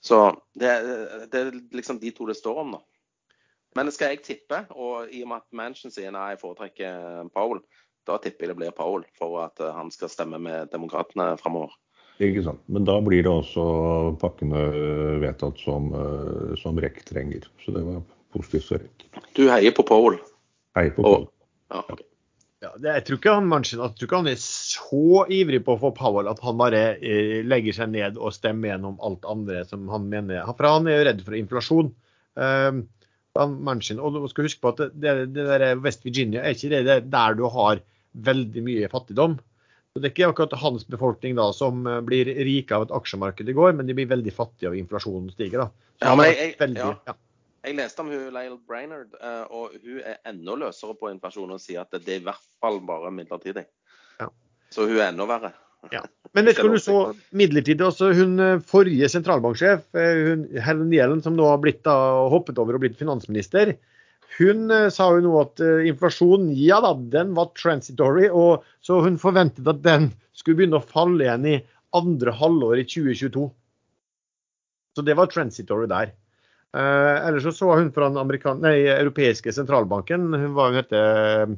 Så 0.00 0.22
det, 0.56 0.70
det, 1.32 1.40
er 1.40 1.58
liksom 1.76 2.00
de 2.00 2.12
to 2.16 2.28
det 2.30 2.38
står 2.38 2.62
om, 2.64 2.78
da. 2.78 2.84
Men 3.76 3.92
skal 3.94 4.14
jeg 4.14 4.24
tippe, 4.26 4.64
og 4.70 5.12
i 5.14 5.20
og 5.22 5.28
med 5.30 5.44
at 5.44 5.54
Manchin 5.54 5.92
sier 5.94 6.10
nei, 6.14 6.32
jeg 6.32 6.40
foretrekker 6.40 7.28
Powell, 7.34 7.60
da 8.10 8.18
tipper 8.22 8.46
jeg 8.46 8.52
det 8.52 8.58
blir 8.60 8.74
Powell 8.76 9.06
for 9.18 9.44
at 9.46 9.62
eh, 9.62 9.72
han 9.76 9.92
skal 9.94 10.12
stemme 10.12 10.40
med 10.42 10.72
demokratene 10.74 11.32
framover. 11.40 11.72
Ikke 12.20 12.44
sant. 12.44 12.60
Men 12.68 12.84
da 12.84 12.98
blir 13.00 13.24
det 13.24 13.32
også 13.32 13.64
pakkene 14.20 14.66
vedtatt 15.22 15.60
som, 15.62 15.88
eh, 15.96 16.52
som 16.60 16.78
REC 16.80 17.00
trenger. 17.08 17.48
Så 17.64 17.72
det 17.76 17.86
var 17.86 18.02
positivt 18.36 18.68
for 18.68 18.84
REC. 18.84 19.24
Du 19.38 19.46
heier 19.48 19.74
på 19.76 19.86
Powell? 19.88 20.20
Heier 20.76 20.92
på 20.96 21.06
Powell. 21.06 21.28
Ja, 21.72 21.84
okay. 21.86 22.06
Ja, 22.60 22.74
det, 22.76 22.90
jeg, 22.92 23.04
tror 23.06 23.16
ikke 23.16 23.34
han, 23.38 23.46
jeg 23.56 23.94
tror 23.96 24.04
ikke 24.04 24.18
han 24.20 24.28
er 24.28 24.40
så 24.42 25.22
ivrig 25.32 25.62
på 25.64 25.78
å 25.78 25.80
få 25.80 25.94
Powell 25.96 26.28
at 26.28 26.42
han 26.44 26.58
bare 26.60 26.82
eh, 26.98 27.38
legger 27.48 27.78
seg 27.78 27.94
ned 27.94 28.18
og 28.20 28.34
stemmer 28.36 28.74
gjennom 28.74 28.98
alt 29.06 29.24
andre 29.24 29.62
som 29.68 29.86
han 29.88 30.10
mener. 30.12 30.44
For 30.58 30.68
han 30.68 30.90
er 30.90 30.98
jo 30.98 31.06
redd 31.08 31.22
for 31.24 31.38
inflasjon. 31.38 31.88
Um, 32.36 32.82
Manchin, 33.64 34.02
og 34.02 34.12
du 34.12 34.26
skal 34.28 34.44
huske 34.44 34.60
på 34.60 34.74
at 34.74 34.92
det, 34.92 35.14
det 35.32 35.46
der 35.46 35.80
West 35.80 36.04
Virginia 36.04 36.42
er 36.42 36.52
ikke 36.52 36.82
det 36.84 36.98
der 37.08 37.38
du 37.38 37.46
har 37.48 37.80
veldig 38.12 38.64
mye 38.66 38.90
fattigdom. 38.90 39.38
Så 39.90 39.98
Det 39.98 40.10
er 40.10 40.14
ikke 40.14 40.28
akkurat 40.30 40.60
hans 40.62 40.84
befolkning 40.86 41.34
da 41.38 41.48
som 41.54 41.82
eh, 41.86 42.02
blir 42.06 42.28
rike 42.46 42.76
av 42.76 42.86
et 42.86 42.94
aksjemarked 42.94 43.48
i 43.50 43.56
går, 43.56 43.74
men 43.78 43.88
de 43.88 43.96
blir 43.98 44.10
veldig 44.10 44.34
fattige 44.34 44.70
av 44.70 44.78
inflasjonen 44.78 45.32
stiger. 45.34 45.64
da. 45.64 45.88
Ja, 46.04 46.14
men 46.14 46.30
jeg, 46.30 46.54
veldig, 46.60 46.84
ja. 46.84 46.92
Ja. 47.10 47.16
jeg, 47.66 47.76
leste 47.80 48.04
om 48.04 48.12
hun 48.12 48.28
Lael 48.36 48.54
Brainerd, 48.68 49.10
eh, 49.18 49.42
og 49.50 49.74
hun 49.82 49.98
er 49.98 50.20
enda 50.30 50.56
løsere 50.62 50.94
på 50.98 51.10
inflasjon 51.10 51.56
og 51.56 51.62
sier 51.62 51.82
at 51.82 51.98
det 51.98 52.16
er 52.16 52.22
i 52.22 52.28
hvert 52.28 52.46
fall 52.62 52.78
bare 52.86 53.10
midlertidig. 53.14 53.66
Så 54.70 54.86
hun 54.86 55.00
er 55.00 55.08
enda 55.08 55.26
verre. 55.26 55.48
Ja. 55.90 56.04
Men 56.36 56.46
vet 56.46 56.60
du, 56.62 56.76
så 56.78 56.96
midlertidig 57.34 57.82
også 57.82 58.12
hun 58.14 58.38
eh, 58.38 58.60
forrige 58.62 59.08
sentralbanksjef, 59.10 59.82
hun, 59.96 60.44
Helen 60.62 60.92
Yellen, 60.94 61.22
som 61.24 61.34
nå 61.34 61.48
har 61.50 61.58
blitt 61.58 61.82
da, 61.82 61.96
hoppet 62.30 62.60
over 62.62 62.78
og 62.78 62.84
blitt 62.84 63.00
finansminister, 63.00 63.74
hun 64.40 64.70
eh, 64.72 64.88
sa 64.92 65.10
jo 65.14 65.22
nå 65.24 65.34
at 65.42 65.60
uh, 65.64 65.82
inflasjonen, 65.88 66.50
ja 66.56 66.80
da, 66.84 66.94
den 67.12 67.34
var 67.36 67.52
transitory. 67.58 68.28
og 68.28 68.64
Så 68.84 69.02
hun 69.04 69.20
forventet 69.20 69.68
at 69.68 69.82
den 69.84 70.10
skulle 70.36 70.62
begynne 70.62 70.80
å 70.80 70.86
falle 70.86 71.26
igjen 71.26 71.48
i 71.48 71.58
andre 71.96 72.34
halvår 72.36 72.80
i 72.80 72.86
2022. 72.88 73.48
Så 74.96 75.04
det 75.06 75.16
var 75.18 75.30
transitory 75.30 75.88
der. 75.90 76.14
Uh, 76.70 77.18
ellers 77.26 77.48
så 77.48 77.52
så 77.56 77.72
hun 77.74 77.90
fra 77.92 78.08
den 78.14 78.62
nei, 78.62 78.76
europeiske 78.94 79.52
sentralbanken, 79.52 80.30
hun 80.32 80.54
var 80.54 80.70
hun 80.70 80.78
heter 80.78 81.56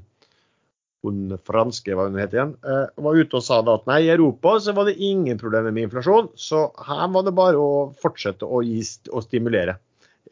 hun 1.02 1.34
franske, 1.42 1.94
hva 1.98 2.06
hun 2.08 2.20
het 2.20 2.34
igjen, 2.34 2.54
uh, 2.64 2.86
var 3.04 3.18
ute 3.18 3.38
og 3.38 3.44
sa 3.44 3.58
da 3.66 3.76
at 3.78 3.88
nei, 3.90 4.04
i 4.06 4.12
Europa 4.14 4.54
så 4.62 4.74
var 4.76 4.88
det 4.88 5.00
ingen 5.02 5.40
problemer 5.40 5.74
med 5.74 5.88
inflasjon, 5.88 6.30
så 6.38 6.68
her 6.86 7.08
var 7.12 7.26
det 7.26 7.34
bare 7.36 7.60
å 7.60 7.72
fortsette 8.00 8.46
å, 8.46 8.62
gi, 8.64 8.80
å 9.10 9.22
stimulere. 9.24 9.76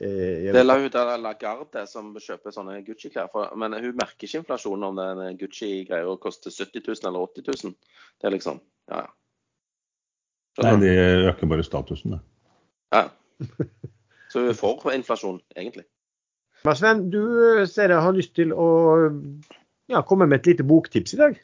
Eh, 0.01 0.53
det 0.53 0.63
la 0.65 0.79
hun 0.79 0.89
der 0.89 1.19
Lagarde 1.21 1.83
som 1.85 2.15
kjøper 2.17 2.55
sånne 2.55 2.79
Gucci-klær. 2.87 3.29
Men 3.61 3.77
hun 3.77 3.99
merker 3.99 4.25
ikke 4.25 4.41
inflasjonen 4.41 4.87
om 4.89 5.01
den 5.01 5.37
Gucci-greia 5.41 6.15
koster 6.23 6.55
70 6.55 6.87
000 6.87 7.11
eller 7.11 7.27
80 7.29 7.65
000. 7.69 7.75
Det 8.17 8.29
er 8.29 8.37
liksom 8.37 8.63
Ja, 8.91 9.05
ja. 9.05 9.11
Nei, 10.61 10.73
det 10.83 10.95
øker 11.31 11.47
bare 11.47 11.65
statusen, 11.65 12.17
det. 12.17 12.21
Ja. 12.93 13.05
Så 14.33 14.41
hun 14.41 14.49
er 14.51 14.57
for 14.59 14.91
inflasjon, 14.93 15.39
egentlig. 15.57 15.85
Men 16.65 16.77
Sven, 16.77 17.05
du 17.13 17.21
eh, 17.61 17.69
ser 17.69 17.93
jeg 17.93 18.03
har 18.03 18.17
lyst 18.17 18.35
til 18.37 18.53
å 18.53 18.67
ja, 19.89 20.03
komme 20.03 20.27
med 20.27 20.41
et 20.41 20.51
lite 20.51 20.67
boktips 20.67 21.15
i 21.15 21.21
dag. 21.21 21.39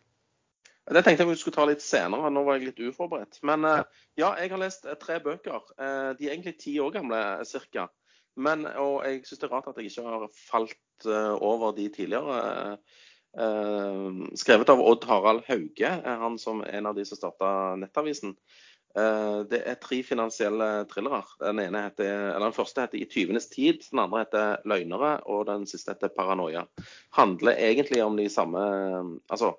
Det 0.87 1.05
tenkte 1.05 1.25
jeg 1.25 1.31
vi 1.31 1.39
skulle 1.39 1.55
ta 1.55 1.69
litt 1.69 1.85
senere. 1.85 2.33
Nå 2.33 2.43
var 2.47 2.59
jeg 2.59 2.73
litt 2.73 2.83
uforberedt. 2.89 3.39
Men 3.47 3.69
eh, 3.69 3.85
ja, 4.19 4.33
jeg 4.41 4.51
har 4.53 4.65
lest 4.65 4.89
tre 5.05 5.21
bøker. 5.21 5.71
De 5.77 6.27
er 6.27 6.35
egentlig 6.35 6.57
ti 6.65 6.79
år 6.81 6.97
gamle 6.99 7.23
ca. 7.45 7.89
Men, 8.37 8.67
og 8.77 9.01
jeg 9.07 9.25
syns 9.25 9.41
det 9.41 9.49
er 9.49 9.55
rart 9.55 9.69
at 9.71 9.81
jeg 9.81 9.91
ikke 9.91 10.07
har 10.13 10.29
falt 10.37 11.09
uh, 11.09 11.35
over 11.41 11.73
de 11.77 11.89
tidligere. 11.93 12.77
Uh, 13.37 14.25
skrevet 14.37 14.73
av 14.73 14.81
Odd 14.81 15.05
Harald 15.09 15.45
Hauge, 15.49 15.93
han 16.05 16.39
som 16.41 16.63
er 16.65 16.79
en 16.79 16.91
av 16.91 16.97
de 16.97 17.05
som 17.09 17.21
starta 17.21 17.51
Nettavisen. 17.81 18.37
Det 18.97 19.59
er 19.69 19.75
tre 19.77 19.99
finansielle 20.09 20.87
thrillere. 20.89 21.19
Den, 21.43 21.59
ene 21.61 21.83
heter, 21.85 22.31
eller 22.31 22.47
den 22.47 22.55
første 22.57 22.81
heter 22.81 22.97
'I 22.97 23.09
tyvenes 23.13 23.51
tid', 23.53 23.83
den 23.91 24.01
andre 24.01 24.23
heter 24.23 24.63
'Løgnere', 24.65 25.19
og 25.29 25.43
den 25.51 25.67
siste 25.69 25.93
heter 25.93 26.09
'Paranoia'. 26.17 26.65
Handler 27.13 27.61
egentlig 27.61 28.01
om 28.05 28.17
de 28.17 28.29
samme 28.33 28.63
Altså, 29.29 29.53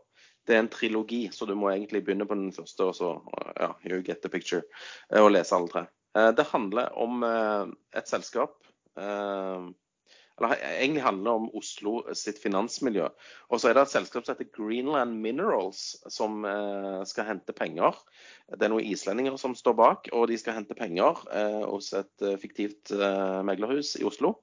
det 0.48 0.56
er 0.56 0.60
en 0.60 0.72
trilogi, 0.74 1.30
så 1.32 1.46
du 1.46 1.54
må 1.54 1.70
egentlig 1.70 2.02
begynne 2.06 2.26
på 2.26 2.34
den 2.34 2.50
første 2.52 2.84
og 2.84 2.96
så 2.96 3.14
ja, 3.60 3.70
you 3.86 4.02
get 4.02 4.24
the 4.24 4.30
picture, 4.30 4.64
og 5.12 5.32
lese 5.32 5.56
alle 5.56 5.68
tre. 5.68 5.86
Det 6.34 6.48
handler 6.50 6.90
om 6.98 7.24
et 7.94 8.10
selskap 8.10 8.58
Eh, 8.58 8.66
eller 8.98 10.54
egentlig 10.62 11.02
handler 11.02 11.39
om 11.39 11.48
Oslo 11.58 11.95
sitt 12.18 12.38
finansmiljø. 12.43 13.08
Og 13.50 13.62
så 13.62 13.70
er 13.70 13.78
det 13.78 13.88
et 13.88 13.93
selskap 13.95 14.26
som 14.26 14.36
heter 14.36 14.52
Greenland 14.54 15.18
Minerals, 15.24 15.95
som 16.14 16.45
eh, 16.45 17.02
skal 17.10 17.30
hente 17.32 17.56
penger. 17.58 17.98
Det 18.54 18.68
er 18.68 18.74
noen 18.74 18.86
islendinger 18.86 19.38
som 19.41 19.58
står 19.58 19.78
bak, 19.80 20.10
og 20.14 20.28
de 20.30 20.38
skal 20.38 20.60
hente 20.60 20.78
penger 20.78 21.24
eh, 21.34 21.64
hos 21.66 21.89
et 21.98 22.28
fiktivt 22.43 22.93
meglerhus 23.48 23.95
i 23.98 24.06
Oslo. 24.06 24.36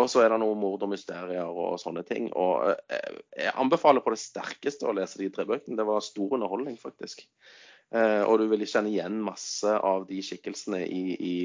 Og 0.00 0.08
så 0.08 0.22
er 0.22 0.32
det 0.32 0.38
noe 0.40 0.56
mord 0.56 0.84
og 0.86 0.92
mysterier 0.94 1.48
og 1.48 1.76
sånne 1.80 2.04
ting. 2.08 2.30
Og 2.32 2.70
eh, 2.88 3.18
jeg 3.36 3.52
anbefaler 3.60 4.04
på 4.04 4.14
det 4.14 4.22
sterkeste 4.22 4.88
å 4.88 4.94
lese 4.96 5.20
de 5.20 5.28
tre 5.32 5.44
bøkene. 5.48 5.76
Det 5.76 5.84
var 5.88 6.04
stor 6.04 6.32
underholdning, 6.38 6.78
faktisk. 6.80 7.26
Eh, 7.92 8.22
og 8.24 8.40
du 8.40 8.46
vil 8.48 8.64
kjenne 8.64 8.88
igjen 8.88 9.20
masse 9.24 9.68
av 9.68 10.06
de 10.08 10.22
skikkelsene 10.24 10.80
i, 10.86 11.02
i, 11.12 11.36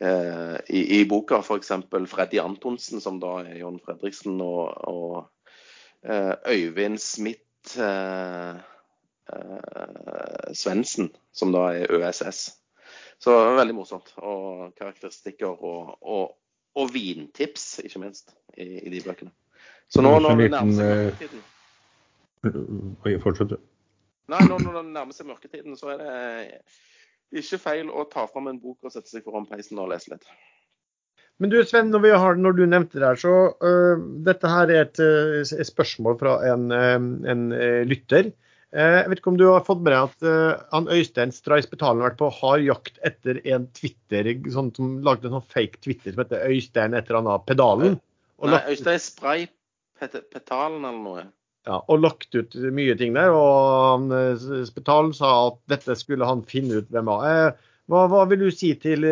eh, 0.00 0.56
i, 0.68 0.82
i 1.00 1.04
boka. 1.08 1.40
F.eks. 1.42 1.72
Freddy 2.10 2.40
Antonsen, 2.42 3.00
som 3.00 3.20
da 3.22 3.38
er 3.44 3.58
John 3.62 3.80
Fredriksen, 3.84 4.40
og, 4.44 4.76
og 4.86 5.32
Øyvind 6.46 7.00
Smith 7.02 7.78
eh, 7.78 8.54
eh, 9.32 10.54
Svendsen, 10.54 11.10
som 11.32 11.52
da 11.52 11.70
er 11.74 11.90
ØSS. 11.90 12.50
Så 13.18 13.32
veldig 13.56 13.74
morsomt. 13.74 14.12
Og 14.16 14.74
karakteristikker 14.78 15.46
og, 15.46 15.96
og, 16.02 16.36
og 16.74 16.94
vintips, 16.94 17.78
ikke 17.84 17.98
minst, 18.04 18.36
i, 18.56 18.86
i, 18.86 18.90
de 18.92 19.02
bøkene. 19.04 19.32
Så 19.88 20.02
nå 20.02 20.18
når 20.18 20.40
det 20.40 20.50
nærmer 20.50 20.72
seg 20.74 20.90
eh, 20.90 21.04
mørketiden 21.06 21.44
Fortsett, 23.22 23.54
du. 23.54 23.56
Nei, 24.30 24.42
nå 24.46 24.58
når 24.58 24.80
det 24.80 24.84
nærmer 24.90 25.14
seg 25.14 25.28
mørketiden, 25.30 25.78
så 25.78 25.94
er 25.94 26.02
det 26.02 26.12
ikke 27.34 27.58
feil 27.60 27.90
å 27.90 28.04
ta 28.10 28.26
fram 28.30 28.50
en 28.50 28.60
bok 28.60 28.86
og 28.86 28.92
sette 28.92 29.10
seg 29.10 29.24
foran 29.26 29.48
peisen 29.48 29.80
og 29.82 29.90
lese 29.92 30.12
litt. 30.12 30.26
Men 31.42 31.52
du 31.52 31.58
Sven, 31.68 31.90
når, 31.92 32.14
har, 32.16 32.38
når 32.40 32.56
du 32.56 32.64
nevnte 32.64 33.00
det 33.00 33.10
her, 33.10 33.18
så 33.20 33.34
uh, 33.60 34.02
dette 34.24 34.48
her 34.48 34.72
er 34.72 34.86
et, 34.86 35.00
et 35.44 35.68
spørsmål 35.68 36.16
fra 36.22 36.38
en, 36.48 36.70
en 36.72 37.42
uh, 37.52 37.82
lytter. 37.84 38.30
Uh, 38.72 39.02
jeg 39.02 39.10
vet 39.10 39.20
ikke 39.20 39.32
om 39.34 39.40
du 39.40 39.44
har 39.50 39.66
fått 39.66 39.82
med 39.84 39.92
deg 39.92 40.08
at 40.08 40.64
han 40.72 40.88
Øystein 40.92 41.34
Streisbetalen 41.36 42.00
har 42.00 42.12
vært 42.12 42.22
på 42.22 42.30
hard 42.38 42.64
jakt 42.64 43.02
etter 43.04 43.42
en 43.52 43.68
Twitter, 43.76 44.32
sånn 44.52 44.72
som 44.78 44.96
lagde 45.04 45.28
en 45.28 45.36
sånn 45.36 45.52
fake 45.52 45.82
Twitter 45.84 46.14
som 46.14 46.24
heter 46.24 46.48
Øystein 46.48 46.96
etter 46.96 47.20
han 47.20 47.28
har 47.28 47.44
pedalen. 47.44 48.00
Nei, 48.40 48.62
Øystein 48.72 49.00
Spray 49.00 49.46
Petalen 50.00 50.84
eller 50.84 51.02
noe. 51.04 51.26
Ja, 51.66 51.80
og 51.90 51.98
lagt 51.98 52.34
ut 52.36 52.54
mye 52.74 52.94
ting 52.98 53.16
der. 53.16 53.34
Og 53.34 54.12
Spetalen 54.68 55.14
sa 55.16 55.32
at 55.48 55.58
dette 55.72 55.96
skulle 55.98 56.28
han 56.28 56.44
finne 56.46 56.82
ut 56.82 56.92
hvem 56.94 57.10
av. 57.10 57.26
Hva, 57.90 58.04
hva 58.10 58.22
vil 58.30 58.46
du 58.46 58.50
si 58.54 58.70
til 58.78 59.02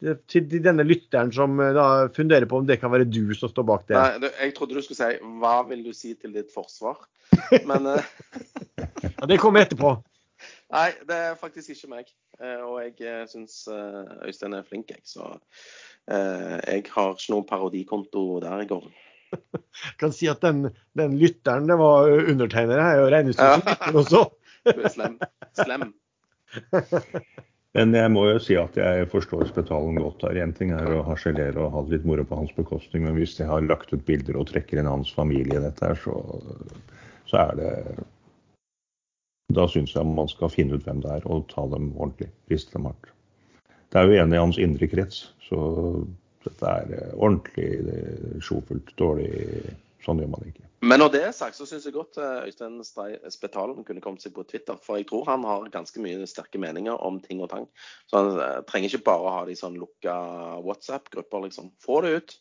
til 0.00 0.48
denne 0.64 0.84
lytteren 0.86 1.32
som 1.34 1.58
eh, 1.60 1.74
da 1.76 1.86
funderer 2.14 2.48
på 2.48 2.60
om 2.60 2.68
det 2.68 2.78
kan 2.80 2.92
være 2.92 3.08
du 3.08 3.34
som 3.36 3.52
står 3.52 3.66
bak 3.68 3.88
det. 3.90 3.98
Nei, 3.98 4.30
Jeg 4.40 4.54
trodde 4.56 4.74
du 4.74 4.82
skulle 4.82 5.00
si 5.00 5.18
'hva 5.20 5.68
vil 5.68 5.84
du 5.84 5.92
si 5.92 6.14
til 6.14 6.32
ditt 6.32 6.52
forsvar'? 6.54 7.04
Men 7.66 7.86
eh, 7.86 8.04
ja, 9.18 9.26
Det 9.26 9.40
kommer 9.40 9.66
etterpå. 9.66 9.98
Nei, 10.72 10.90
det 11.06 11.16
er 11.16 11.34
faktisk 11.36 11.70
ikke 11.70 11.92
meg. 11.96 12.08
Eh, 12.40 12.60
og 12.64 12.80
jeg 12.80 13.28
syns 13.28 13.68
Øystein 14.24 14.54
er 14.54 14.62
flink, 14.64 14.90
jeg. 14.90 15.02
Så 15.04 15.38
jeg 16.08 16.84
har 16.90 17.12
ikke 17.12 17.30
noen 17.30 17.46
parodikonto 17.46 18.40
der 18.40 18.64
i 18.64 18.66
går. 18.66 18.88
Jeg 19.30 19.96
kan 20.02 20.14
si 20.14 20.28
at 20.30 20.42
den, 20.44 20.68
den 20.98 21.16
lytteren, 21.20 21.68
det 21.70 21.78
var 21.80 22.10
undertegnere 22.10 22.86
her, 22.88 23.04
og 23.04 23.12
regnestykket 23.14 23.70
ja. 23.70 23.92
også. 24.02 24.24
Du 24.66 24.82
er 24.82 24.92
slem. 24.92 25.16
Slem. 25.56 25.92
Men 27.78 27.94
jeg 27.94 28.10
må 28.10 28.24
jo 28.26 28.38
si 28.42 28.56
at 28.58 28.74
jeg 28.78 29.06
forstår 29.12 29.46
Spetalen 29.46 30.00
godt. 30.02 30.24
her. 30.26 30.40
Én 30.42 30.52
ting 30.56 30.72
er 30.74 30.88
å 30.90 31.04
harselere 31.06 31.54
og 31.62 31.74
ha 31.74 31.82
det 31.86 31.98
litt 31.98 32.08
moro 32.08 32.24
på 32.26 32.38
hans 32.40 32.54
bekostning, 32.56 33.04
men 33.06 33.14
hvis 33.14 33.36
jeg 33.38 33.46
har 33.46 33.62
lagt 33.62 33.92
ut 33.94 34.02
bilder 34.08 34.40
og 34.40 34.48
trekker 34.50 34.80
inn 34.80 34.90
hans 34.90 35.12
familie 35.14 35.60
i 35.60 35.62
dette, 35.62 35.86
her, 35.86 36.00
så, 36.02 36.16
så 37.30 37.44
er 37.44 37.60
det 37.60 37.74
Da 39.54 39.66
syns 39.70 39.94
jeg 39.94 40.06
man 40.06 40.28
skal 40.30 40.50
finne 40.50 40.78
ut 40.78 40.84
hvem 40.86 41.00
det 41.02 41.14
er, 41.14 41.24
og 41.30 41.46
ta 41.50 41.62
dem 41.70 41.92
ordentlig. 41.96 42.30
Riste 42.50 42.74
dem 42.74 42.90
hardt. 42.90 43.14
Det 43.90 43.98
er 43.98 44.06
jo 44.06 44.18
enig 44.22 44.36
i 44.36 44.42
hans 44.42 44.58
indre 44.62 44.86
krets, 44.90 45.22
så 45.46 45.62
dette 46.46 46.74
er 46.82 47.14
ordentlig 47.14 48.40
sjofelt, 48.44 48.92
dårlig 48.98 49.30
Sånn 50.04 50.20
gjør 50.22 50.30
man 50.32 50.48
ikke. 50.48 50.66
Men 50.88 51.02
når 51.02 51.10
det 51.12 51.20
er 51.28 51.32
sagt, 51.36 51.58
så 51.58 51.66
syns 51.68 51.84
jeg 51.84 51.92
godt 51.92 52.16
eh, 52.20 52.46
Øystein 52.48 52.78
Spetalen 53.32 53.84
kunne 53.84 54.00
kommet 54.00 54.24
seg 54.24 54.32
på 54.36 54.46
Twitter. 54.48 54.78
For 54.80 54.96
jeg 54.96 55.10
tror 55.10 55.26
han 55.28 55.44
har 55.44 55.68
ganske 55.72 56.00
mye 56.00 56.28
sterke 56.28 56.60
meninger 56.62 56.96
om 57.04 57.18
ting 57.20 57.42
og 57.44 57.50
tang. 57.52 57.66
Så 58.08 58.16
han 58.16 58.30
eh, 58.40 58.60
trenger 58.68 58.88
ikke 58.88 59.08
bare 59.10 59.26
å 59.26 59.34
ha 59.34 59.42
de 59.48 59.56
sånn 59.58 59.76
lukka 59.80 60.14
WhatsApp-grupper, 60.64 61.44
liksom. 61.48 61.68
Få 61.84 62.00
det 62.06 62.14
ut. 62.16 62.38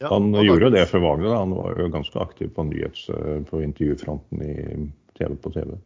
Ja, 0.00 0.08
han 0.14 0.32
gjorde 0.32 0.70
jo 0.70 0.72
det 0.72 0.86
før 0.88 1.04
valget. 1.04 1.36
Han 1.36 1.52
var 1.58 1.76
jo 1.76 1.90
ganske 1.92 2.24
aktiv 2.24 2.54
på, 2.56 2.64
nyhets, 2.70 3.04
eh, 3.12 3.42
på 3.50 3.60
intervjufronten 3.66 4.46
i 4.46 4.56
TV 5.20 5.36
på 5.36 5.52
TV. 5.52 5.76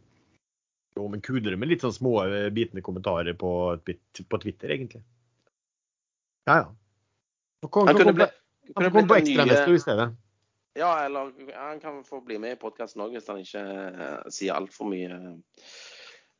Jo, 0.95 1.09
men 1.11 1.19
kulere 1.19 1.59
med 1.59 1.73
litt 1.73 1.83
sånn 1.83 1.91
små 1.91 2.21
bitende 2.55 2.85
kommentarer 2.85 3.35
på, 3.35 3.51
på 3.83 4.39
Twitter, 4.39 4.71
egentlig. 4.71 5.03
Ja, 6.45 6.57
ja. 6.61 7.69
Kom, 7.69 7.87
han 7.87 7.97
kunne 7.97 8.13
bli 8.13 8.27
han 8.75 8.83
får 8.83 8.91
komme 8.91 9.07
på 9.07 9.15
ekstranester 9.15 9.73
i 9.73 9.79
stedet. 9.81 10.07
Ja, 10.75 11.05
eller 11.05 11.31
han 11.55 11.79
kan 11.79 12.03
få 12.03 12.21
bli 12.21 12.37
med 12.41 12.57
i 12.57 12.59
podkasten 12.59 13.03
òg 13.05 13.15
hvis 13.15 13.29
han 13.31 13.39
ikke 13.39 13.63
uh, 13.63 14.23
sier 14.33 14.57
altfor 14.57 14.89
mye 14.91 15.19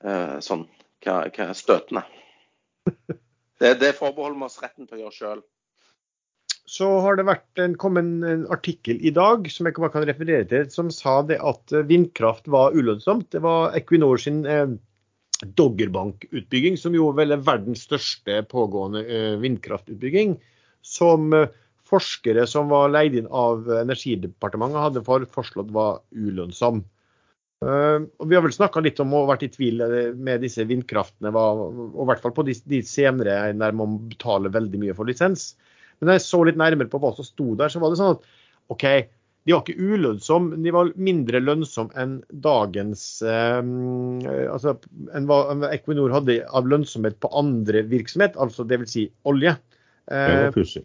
uh, 0.03 0.37
sånn 0.43 0.65
hva, 1.05 1.21
hva 1.29 1.49
er 1.49 1.57
støtende. 1.57 2.05
Det, 3.55 3.69
det 3.79 3.93
forbeholder 3.95 4.35
vi 4.35 4.43
oss 4.49 4.57
retten 4.59 4.83
til 4.83 4.97
å 4.97 5.05
gjøre 5.05 5.15
sjøl. 5.15 5.41
Så 6.67 6.89
har 7.05 7.15
det 7.15 7.23
vært 7.29 7.61
en, 7.63 7.77
kommet 7.79 8.25
en 8.27 8.41
artikkel 8.51 8.97
i 8.99 9.13
dag 9.15 9.47
som 9.47 9.69
jeg 9.69 9.77
kan 9.79 10.03
referere 10.09 10.43
til, 10.49 10.65
som 10.73 10.89
sa 10.91 11.21
det 11.23 11.37
at 11.39 11.71
vindkraft 11.87 12.49
var 12.51 12.75
ulønnsomt. 12.75 13.29
Det 13.31 13.39
var 13.45 13.71
Equinor 13.79 14.19
sin 14.19 14.41
eh, 14.43 14.73
Doggerbank-utbygging, 15.43 16.77
som 16.79 16.95
jo 16.95 17.09
vel 17.15 17.36
er 17.36 17.43
verdens 17.43 17.83
største 17.88 18.39
pågående 18.51 19.03
eh, 19.03 19.36
vindkraftutbygging. 19.41 20.38
Som 20.86 21.33
eh, 21.36 21.49
forskere 21.86 22.45
som 22.49 22.71
var 22.71 22.93
leid 22.93 23.17
inn 23.19 23.27
av 23.29 23.67
Energidepartementet, 23.81 24.81
hadde 24.81 25.27
foreslått 25.33 25.73
var 25.75 25.99
ulønnsom. 26.15 26.83
Uh, 27.65 28.03
og 28.19 28.27
Vi 28.29 28.36
har 28.36 28.43
vel 28.43 28.53
snakka 28.53 28.81
litt 28.83 28.99
om 28.99 29.13
og 29.15 29.29
vært 29.29 29.45
i 29.47 29.51
tvil 29.53 29.79
eh, 29.81 30.09
med 30.13 30.43
disse 30.43 30.65
vindkraftene, 30.67 31.31
og 31.31 32.01
i 32.03 32.07
hvert 32.09 32.23
fall 32.23 32.33
på 32.36 32.43
de, 32.45 32.53
de, 32.67 32.81
senere 32.86 33.53
der 33.55 33.77
man 33.77 33.95
betaler 34.11 34.53
veldig 34.53 34.81
mye 34.81 34.95
for 34.97 35.07
lisens. 35.07 35.53
Men 35.97 36.11
da 36.11 36.17
jeg 36.17 36.25
så 36.25 36.41
litt 36.45 36.59
nærmere 36.59 36.91
på 36.91 36.99
hva 37.01 37.13
som 37.15 37.25
sto 37.27 37.53
der, 37.57 37.71
så 37.71 37.79
var 37.81 37.93
det 37.93 38.01
sånn 38.01 38.17
at 38.17 38.27
OK, 38.75 38.86
de 39.45 39.53
var 39.53 39.61
ikke 39.61 39.77
ulønnsomme, 39.77 40.57
de 40.65 40.71
var 40.73 40.89
mindre 40.97 41.41
lønnsomme 41.43 41.93
enn 42.01 42.15
dagens 42.41 43.03
eh, 43.21 43.59
altså 44.49 44.73
enn 45.13 45.29
hva 45.29 45.69
Equinor 45.69 46.15
hadde 46.15 46.39
av 46.49 46.65
lønnsomhet 46.69 47.19
på 47.21 47.29
andre 47.37 47.83
virksomhet, 47.91 48.39
altså 48.41 48.65
dvs. 48.65 48.95
Si 48.95 49.05
olje. 49.29 49.53
Eh, 50.09 50.25
det 50.31 50.41
var 50.47 50.55
pussig. 50.55 50.83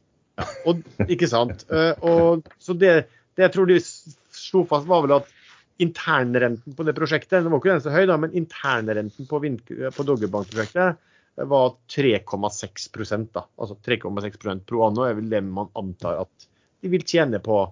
Og, 0.68 0.84
ikke 1.06 1.28
sant. 1.30 1.64
Eh, 1.72 2.04
og, 2.04 2.44
så 2.60 2.76
det, 2.76 2.92
det, 3.32 3.46
jeg 3.46 3.54
tror 3.56 3.70
de 3.70 3.80
slo 3.80 4.66
fast, 4.68 4.88
var 4.90 5.06
vel 5.06 5.16
at 5.20 5.32
internrenten 5.80 6.76
på 6.76 6.84
det 6.84 6.96
prosjektet, 6.96 7.40
det 7.40 7.48
var 7.48 7.62
ikke 7.62 7.72
den 7.72 7.84
så 7.86 7.96
høy, 7.96 8.04
da, 8.12 8.20
men 8.20 8.36
internrenten 8.36 9.28
på, 9.28 9.40
på 9.40 10.08
Doggerbank-prosjektet 10.10 11.00
var 11.48 11.74
3,6% 11.88 13.32
da. 13.32 13.46
Altså 13.56 13.80
3,6% 13.88 14.66
pro 14.68 14.84
anno 14.84 15.08
er 15.08 15.16
vel 15.16 15.32
det 15.32 15.40
man 15.48 15.72
antar 15.78 16.26
at 16.26 16.50
de 16.80 16.90
vil 16.92 17.04
tjene 17.08 17.40
på, 17.44 17.62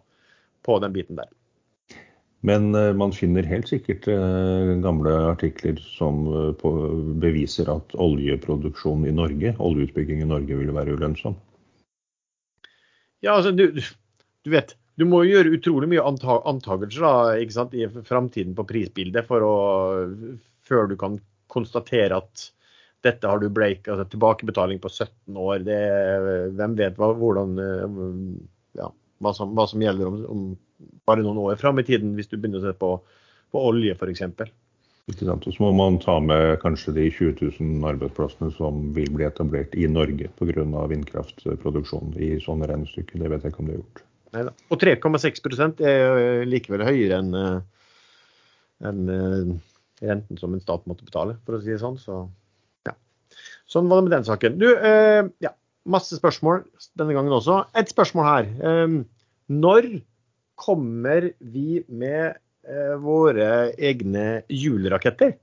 på 0.69 0.79
den 0.85 0.95
biten 0.95 1.16
der. 1.19 1.31
Men 2.47 2.75
uh, 2.75 2.93
man 2.95 3.12
finner 3.12 3.47
helt 3.51 3.71
sikkert 3.71 4.07
uh, 4.11 4.75
gamle 4.83 5.14
artikler 5.33 5.79
som 5.83 6.27
uh, 6.31 6.66
beviser 7.19 7.71
at 7.73 7.95
oljeproduksjon 7.99 9.07
i 9.09 9.14
Norge, 9.14 9.55
oljeutbygging 9.59 10.23
i 10.23 10.29
Norge, 10.29 10.59
vil 10.61 10.75
være 10.75 10.95
ulønnsom. 10.95 11.35
Ja, 13.25 13.35
altså, 13.35 13.51
du, 13.51 13.73
du, 13.75 14.53
vet, 14.53 14.77
du 14.95 15.09
må 15.11 15.25
gjøre 15.27 15.57
utrolig 15.57 15.91
mye 15.91 16.05
antakelser 16.07 17.03
da, 17.03 17.14
ikke 17.43 17.57
sant, 17.57 17.75
i 17.75 17.89
framtiden 17.91 18.55
på 18.55 18.69
prisbildet 18.69 19.27
for 19.27 19.43
å, 19.43 19.57
før 20.69 20.87
du 20.93 20.95
kan 21.01 21.19
konstatere 21.51 22.21
at 22.23 22.53
dette 23.03 23.27
har 23.31 23.43
du 23.43 23.49
break, 23.51 23.89
altså 23.91 24.07
tilbakebetaling 24.12 24.79
på 24.83 24.91
17 24.91 25.39
år. 25.39 25.59
Det, 25.66 25.83
hvem 26.55 26.79
vet 26.79 26.99
hva, 26.99 27.11
hvordan, 27.19 27.59
ja, 28.79 28.89
hva, 29.23 29.35
som, 29.37 29.53
hva 29.57 29.66
som, 29.71 29.83
gjelder 29.83 30.09
om, 30.11 30.23
om, 30.33 30.47
bare 31.09 31.25
noen 31.25 31.41
år 31.43 31.61
fram 31.61 31.81
i 31.81 31.87
tiden, 31.87 32.14
hvis 32.19 32.31
du 32.31 32.37
begynner 32.37 32.62
å 32.62 32.69
se 32.69 32.75
på, 32.79 32.95
på 33.53 33.62
olje 33.71 33.95
f.eks. 33.97 34.25
Ikke 35.09 35.25
sant? 35.25 35.47
Og 35.49 35.55
så 35.55 35.64
må 35.64 35.71
man 35.77 35.97
ta 36.03 36.19
med 36.21 36.59
kanskje 36.62 36.93
de 36.99 37.07
20 37.09 37.39
000 37.61 37.87
arbeidsplassene 37.89 38.53
som 38.59 38.91
vil 38.97 39.09
bli 39.14 39.25
etablert 39.25 39.73
i 39.75 39.89
Norge 39.89 40.29
pga. 40.37 40.66
vindkraftproduksjon 40.93 42.12
i 42.21 42.35
sånne 42.45 42.69
regnestykker. 42.69 43.23
Det 43.23 43.33
vet 43.33 43.47
jeg 43.47 43.55
ikke 43.55 43.64
om 43.64 43.71
det 43.71 43.79
er 43.79 43.83
gjort. 43.83 44.05
Neida. 44.37 44.53
Og 44.69 44.83
3,6 44.83 45.81
er 45.89 46.45
likevel 46.45 46.85
høyere 46.85 47.23
enn 47.23 47.33
en, 48.85 49.61
renten 50.01 50.39
som 50.39 50.53
en 50.55 50.62
stat 50.62 50.85
måtte 50.87 51.07
betale, 51.07 51.39
for 51.47 51.57
å 51.57 51.62
si 51.62 51.73
det 51.73 51.81
sånn. 51.83 51.99
Så 52.01 52.21
ja. 52.87 52.95
Sånn 53.71 53.89
var 53.91 54.01
det 54.01 54.09
med 54.09 54.16
den 54.19 54.29
saken. 54.29 54.59
Du, 54.61 54.69
eh, 54.77 55.23
ja, 55.45 55.55
masse 55.89 56.18
spørsmål 56.18 56.62
denne 56.99 57.16
gangen 57.16 57.34
også. 57.34 57.62
Et 57.78 57.89
spørsmål 57.91 58.28
her. 58.28 58.53
Eh, 58.61 58.99
når 59.49 59.91
kommer 60.59 61.30
vi 61.41 61.84
med 61.89 62.36
Eh, 62.68 62.97
våre 63.01 63.72
egne 63.78 64.43
juleraketter. 64.49 65.39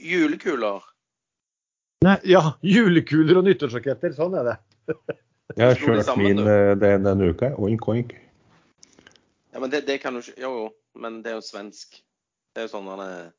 Julekuler? 0.00 0.82
Nei, 2.04 2.16
ja, 2.26 2.42
julekuler 2.66 3.38
og 3.38 3.46
nyttårsraketter. 3.46 4.16
Sånn 4.16 4.34
er 4.40 4.48
det. 4.48 4.56
Jeg 5.54 5.68
har 5.68 5.78
kjørt 5.78 6.10
min 6.18 6.42
eh, 6.42 6.72
den, 6.80 7.04
denne 7.06 7.28
uka. 7.30 7.52
Oink, 7.62 7.86
oink. 7.92 8.16
Ja, 9.54 9.62
men 9.62 9.70
det, 9.70 9.84
det 9.86 10.00
kan 10.02 10.16
du 10.16 10.24
ikke 10.24 10.34
Jo, 10.42 10.50
jo, 10.64 10.66
men 10.98 11.20
det 11.22 11.30
er 11.30 11.38
jo 11.38 11.46
svensk. 11.46 12.00
Det 12.50 12.64
er 12.64 12.66
jo 12.66 12.72
sånn 12.74 12.90
han 12.90 13.04
er 13.04 13.30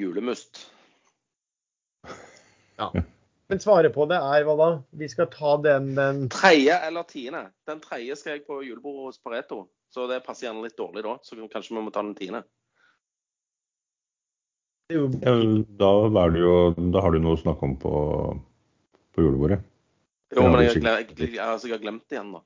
julemust. 0.00 0.64
Men 3.48 3.60
svaret 3.62 3.94
på 3.94 4.08
det 4.10 4.18
er 4.18 4.44
hva 4.46 4.54
da? 4.58 4.68
Vi 4.98 5.06
skal 5.10 5.28
ta 5.30 5.52
den, 5.62 5.92
den 5.94 6.24
Tredje 6.34 6.80
eller 6.88 7.06
tiende. 7.06 7.44
Den 7.68 7.78
tredje 7.84 8.16
skal 8.18 8.36
jeg 8.36 8.46
på 8.48 8.58
julebordet 8.66 9.12
hos 9.12 9.20
Pareto. 9.22 9.60
Så 9.94 10.08
det 10.10 10.24
passer 10.26 10.48
gjerne 10.48 10.64
litt 10.66 10.76
dårlig 10.78 11.04
da. 11.06 11.14
Så 11.22 11.38
kanskje 11.52 11.76
vi 11.76 11.84
må 11.86 11.92
ta 11.94 12.02
den 12.02 12.16
tiende. 12.18 12.42
jo, 14.92 15.06
Ja, 15.22 15.36
da, 15.78 15.92
er 16.24 16.34
det 16.34 16.42
jo, 16.42 16.56
da 16.94 17.02
har 17.06 17.14
du 17.14 17.20
noe 17.22 17.38
å 17.38 17.40
snakke 17.40 17.66
om 17.70 17.78
på, 17.78 17.94
på 19.14 19.24
julebordet. 19.28 19.62
Jo, 20.34 20.42
men 20.50 20.64
jeg, 20.66 20.80
jeg, 20.80 20.84
jeg, 20.90 21.08
gle- 21.14 21.30
jeg, 21.30 21.38
jeg, 21.38 21.72
har 21.76 21.82
glemt 21.86 22.04
det 22.10 22.18
igjen, 22.18 22.34
da. 22.34 22.42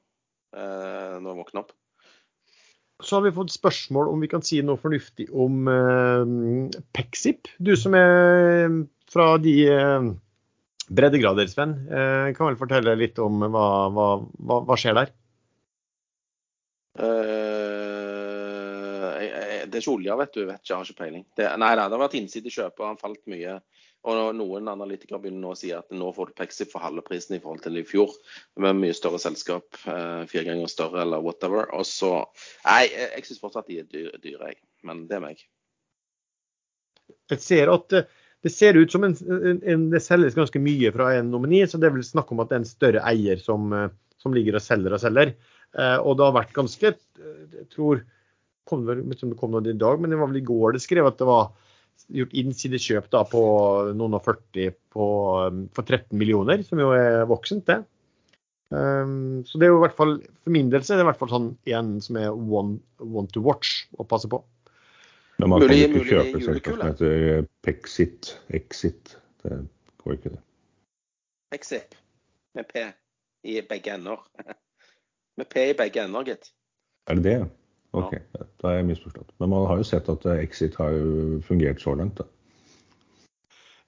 Eh, 0.53 1.16
når 1.16 1.30
jeg 1.32 1.40
våkner 1.40 1.62
opp. 1.64 1.76
Så 3.01 3.16
har 3.16 3.24
vi 3.24 3.32
fått 3.32 3.53
spørsmål 3.55 4.11
om 4.12 4.20
vi 4.20 4.28
kan 4.28 4.42
si 4.44 4.59
noe 4.61 4.76
fornuftig 4.80 5.30
om 5.32 5.64
eh, 5.72 6.80
Pexip. 6.92 7.48
Du 7.57 7.72
som 7.80 7.96
er 7.96 8.82
fra 9.09 9.30
de 9.40 9.55
eh, 9.72 10.11
breddegrader, 10.91 11.47
Sven, 11.51 11.72
eh, 11.88 12.34
kan 12.36 12.51
vel 12.51 12.59
fortelle 12.61 12.97
litt 12.99 13.18
om 13.22 13.45
hva, 13.47 13.66
hva, 13.95 14.07
hva, 14.38 14.61
hva 14.66 14.76
skjer 14.80 14.97
der? 14.99 15.12
Uh, 17.01 17.07
jeg, 19.22 19.28
jeg, 19.30 19.68
det 19.70 19.78
er 19.78 19.82
ikke 19.84 19.95
olja, 19.95 20.16
vet 20.18 20.34
du. 20.34 20.41
Vet 20.49 20.59
ikke, 20.59 20.70
jeg 20.72 20.76
har 20.76 20.88
ikke 20.88 21.03
peiling. 21.05 21.24
Det, 21.38 21.47
nei 21.62 21.70
det 21.78 21.84
har 21.84 22.03
vært 22.03 22.18
innsidekjøp, 22.18 22.74
og 22.80 22.88
han 22.88 23.01
falt 23.01 23.22
mye. 23.30 23.61
Og 24.09 24.30
noen 24.32 24.68
analytikere 24.72 25.20
begynner 25.20 25.43
nå 25.45 25.51
å 25.53 25.59
si 25.61 25.70
at 25.76 25.91
nå 25.93 26.07
får 26.16 26.30
du 26.30 26.36
Pexip 26.38 26.70
for 26.72 26.80
halve 26.80 27.03
prisen 27.05 27.36
i 27.36 27.41
forhold 27.43 27.61
til 27.66 27.76
i 27.76 27.84
fjor. 27.84 28.14
Med 28.64 28.78
mye 28.78 28.97
større 28.97 29.20
selskap, 29.20 29.76
eh, 29.84 30.22
fire 30.30 30.47
ganger 30.49 30.72
større 30.72 31.03
eller 31.05 31.20
whatever. 31.24 31.68
Og 31.76 31.84
så 31.88 32.14
Nei, 32.64 32.86
jeg, 32.88 33.11
jeg 33.12 33.28
syns 33.28 33.43
fortsatt 33.43 33.68
de 33.68 33.80
er 33.82 33.91
dyre, 33.93 34.16
dyre, 34.22 34.55
jeg. 34.55 34.61
Men 34.88 35.05
det 35.11 35.18
er 35.18 35.24
meg. 35.26 35.45
Jeg 37.30 37.45
ser 37.45 37.74
at 37.74 37.99
eh, 37.99 38.09
det 38.45 38.53
ser 38.55 38.78
ut 38.78 38.93
som 38.93 39.05
en, 39.05 39.16
en, 39.28 39.59
en, 39.68 39.88
det 39.93 40.01
selges 40.05 40.36
ganske 40.38 40.62
mye 40.62 40.93
fra 40.95 41.11
en 41.18 41.30
nomini, 41.32 41.61
så 41.68 41.80
det 41.80 41.91
er 41.91 41.97
vel 41.99 42.07
snakk 42.07 42.30
om 42.32 42.41
at 42.41 42.51
det 42.51 42.57
er 42.57 42.62
en 42.62 42.70
større 42.70 43.03
eier 43.11 43.41
som, 43.43 43.72
eh, 43.76 43.91
som 44.20 44.36
ligger 44.36 44.57
og 44.57 44.64
selger 44.64 44.97
og 44.97 45.03
selger. 45.03 45.34
Eh, 45.76 45.99
og 45.99 46.16
det 46.18 46.26
har 46.26 46.34
vært 46.34 46.57
ganske 46.57 46.88
eh, 46.91 47.43
Jeg 47.53 47.68
tror 47.74 48.01
kom 48.70 48.86
det, 48.86 48.97
kom 49.38 49.53
noe 49.53 49.66
i 49.66 49.76
dag, 49.76 50.01
men 50.01 50.12
det 50.12 50.18
var 50.20 50.30
vel 50.30 50.41
i 50.41 50.47
går 50.47 50.74
det 50.76 50.82
skrev 50.84 51.09
at 51.09 51.18
det 51.18 51.28
var 51.28 51.53
gjort 52.11 52.34
innsidekjøp 52.38 53.09
da 53.12 53.22
på 53.28 53.41
noen 53.99 54.16
og 54.16 54.24
40 54.24 54.76
på, 54.95 55.07
eh, 55.45 55.62
for 55.76 55.86
13 55.86 56.16
millioner, 56.18 56.62
som 56.66 56.80
jo 56.82 56.93
er 56.97 57.26
voksent, 57.30 57.66
det. 57.68 57.82
Um, 58.70 59.43
så 59.43 59.59
det 59.59 59.66
er 59.66 59.72
jo 59.72 59.80
i 59.80 59.82
hvert 59.82 59.97
fall, 59.99 60.12
for 60.45 60.55
min 60.55 60.68
del 60.70 60.84
så 60.86 60.95
er 60.95 61.01
det 61.01 61.03
i 61.03 61.09
hvert 61.09 61.18
fall 61.18 61.32
sånn 61.32 61.49
en 61.74 61.88
som 62.05 62.18
er 62.20 62.30
one, 62.30 62.76
one 63.03 63.26
to 63.34 63.43
watch 63.43 63.82
å 63.99 64.07
passe 64.07 64.30
på. 64.30 64.38
Men 65.41 65.49
man 65.49 65.62
Mulig- 65.62 65.86
kan 65.86 65.93
mulig 65.95 66.03
ikke 66.03 66.11
kjøpe 66.12 66.36
et 66.38 66.45
selskap 66.45 66.74
som 66.76 66.86
heter 66.91 67.47
Pexit. 67.64 68.30
Exit. 68.53 69.16
Det 69.43 69.57
går 70.03 70.16
ikke, 70.18 70.32
det. 70.34 70.41
Pexip 71.55 71.95
med 72.55 72.66
P 72.68 72.82
i 73.49 73.61
begge 73.64 73.95
ender. 73.95 74.20
med 75.41 75.49
P 75.49 75.70
i 75.70 75.76
begge 75.78 76.05
ender, 76.05 76.26
gitt. 76.28 76.51
Er 77.09 77.16
det 77.16 77.24
det? 77.24 77.36
ja? 77.38 77.47
Ok, 77.97 78.12
da 78.61 78.68
er 78.70 78.76
jeg 78.82 78.86
misforstått. 78.93 79.32
Men 79.41 79.51
man 79.51 79.64
har 79.66 79.80
jo 79.80 79.86
sett 79.88 80.09
at 80.12 80.26
eh, 80.30 80.43
Exit 80.45 80.76
har 80.78 80.93
jo 80.95 81.41
fungert 81.43 81.80
så 81.82 81.95
langt. 81.99 82.20
da. 82.20 82.28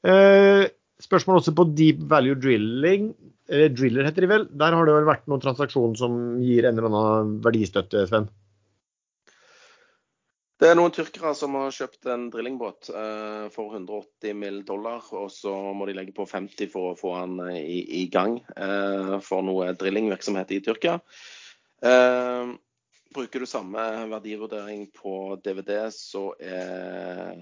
Eh, 0.09 0.65
spørsmål 1.05 1.39
også 1.39 1.55
på 1.55 1.69
deep 1.77 2.01
value 2.11 2.35
drilling. 2.35 3.13
Eller 3.53 3.69
driller 3.77 4.09
heter 4.09 4.25
de 4.25 4.31
vel. 4.31 4.49
Der 4.59 4.75
har 4.75 4.89
det 4.89 4.95
vel 4.97 5.07
vært 5.07 5.29
noen 5.31 5.43
transaksjoner 5.45 5.99
som 6.01 6.17
gir 6.43 6.65
en 6.67 6.79
eller 6.79 6.89
annen 6.89 7.37
verdistøtte, 7.45 8.07
Sven? 8.09 8.31
Det 10.63 10.69
er 10.71 10.77
noen 10.79 10.93
tyrkere 10.95 11.33
som 11.35 11.57
har 11.59 11.73
kjøpt 11.75 12.07
en 12.13 12.29
drillingbåt 12.31 12.93
eh, 12.95 13.47
for 13.51 13.73
180 13.75 14.37
mill. 14.39 14.61
dollar, 14.63 15.03
og 15.19 15.27
så 15.35 15.51
må 15.75 15.89
de 15.89 15.97
legge 15.99 16.15
på 16.15 16.23
50 16.23 16.69
for 16.71 16.93
å 16.93 16.99
få 17.01 17.17
den 17.17 17.49
eh, 17.49 17.81
i, 17.99 18.05
gang 18.07 18.37
eh, 18.55 19.17
for 19.27 19.43
noe 19.43 19.73
drillingvirksomhet 19.75 20.55
i 20.55 20.61
Tyrkia. 20.63 21.01
Bruker 23.13 23.43
du 23.43 23.49
samme 23.51 23.89
verdivurdering 24.13 24.87
på 24.95 25.35
DVD, 25.43 25.89
så 25.91 26.29
er 26.39 27.35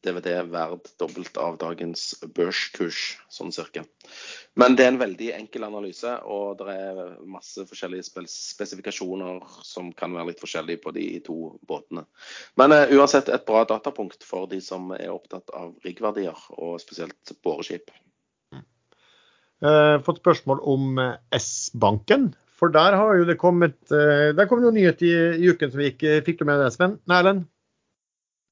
DVD 0.00 0.40
verd 0.48 0.88
dobbelt 0.96 1.36
av 1.36 1.60
dagens 1.60 2.14
børskurs, 2.32 3.18
sånn 3.28 3.52
cirka. 3.52 3.84
Men 4.58 4.74
det 4.74 4.84
er 4.84 4.90
en 4.90 5.00
veldig 5.00 5.28
enkel 5.36 5.64
analyse, 5.68 6.12
og 6.26 6.58
det 6.58 6.72
er 6.74 7.12
masse 7.30 7.62
forskjellige 7.68 8.08
spesifikasjoner 8.26 9.44
som 9.66 9.92
kan 9.94 10.16
være 10.16 10.32
litt 10.32 10.42
forskjellige 10.42 10.82
på 10.82 10.92
de 10.96 11.06
to 11.26 11.36
båtene. 11.68 12.02
Men 12.58 12.74
eh, 12.74 12.90
uansett 12.98 13.30
et 13.30 13.46
bra 13.46 13.62
datapunkt 13.68 14.26
for 14.26 14.50
de 14.50 14.58
som 14.64 14.90
er 14.96 15.12
opptatt 15.14 15.54
av 15.54 15.76
riggverdier, 15.86 16.34
og 16.58 16.80
spesielt 16.82 17.36
boreskip. 17.46 17.92
Eh, 19.62 19.94
fått 20.06 20.20
spørsmål 20.22 20.60
om 20.74 20.98
eh, 21.02 21.14
S-banken. 21.38 22.32
For 22.58 22.74
der 22.74 22.96
har 22.98 23.14
jo 23.18 23.26
det 23.26 23.38
kommet 23.38 23.76
eh, 23.94 24.34
Der 24.34 24.46
kom 24.50 24.58
det 24.58 24.66
jo 24.66 24.74
nyhet 24.74 25.02
i, 25.06 25.12
i 25.38 25.50
uken 25.50 25.70
som 25.70 25.78
vi 25.78 25.92
ikke 25.92 26.18
fikk 26.26 26.42
du 26.42 26.48
med 26.50 26.58
deg, 26.62 26.74
Sven? 26.74 26.98
Nei, 27.10 27.22
Erlend? 27.22 27.46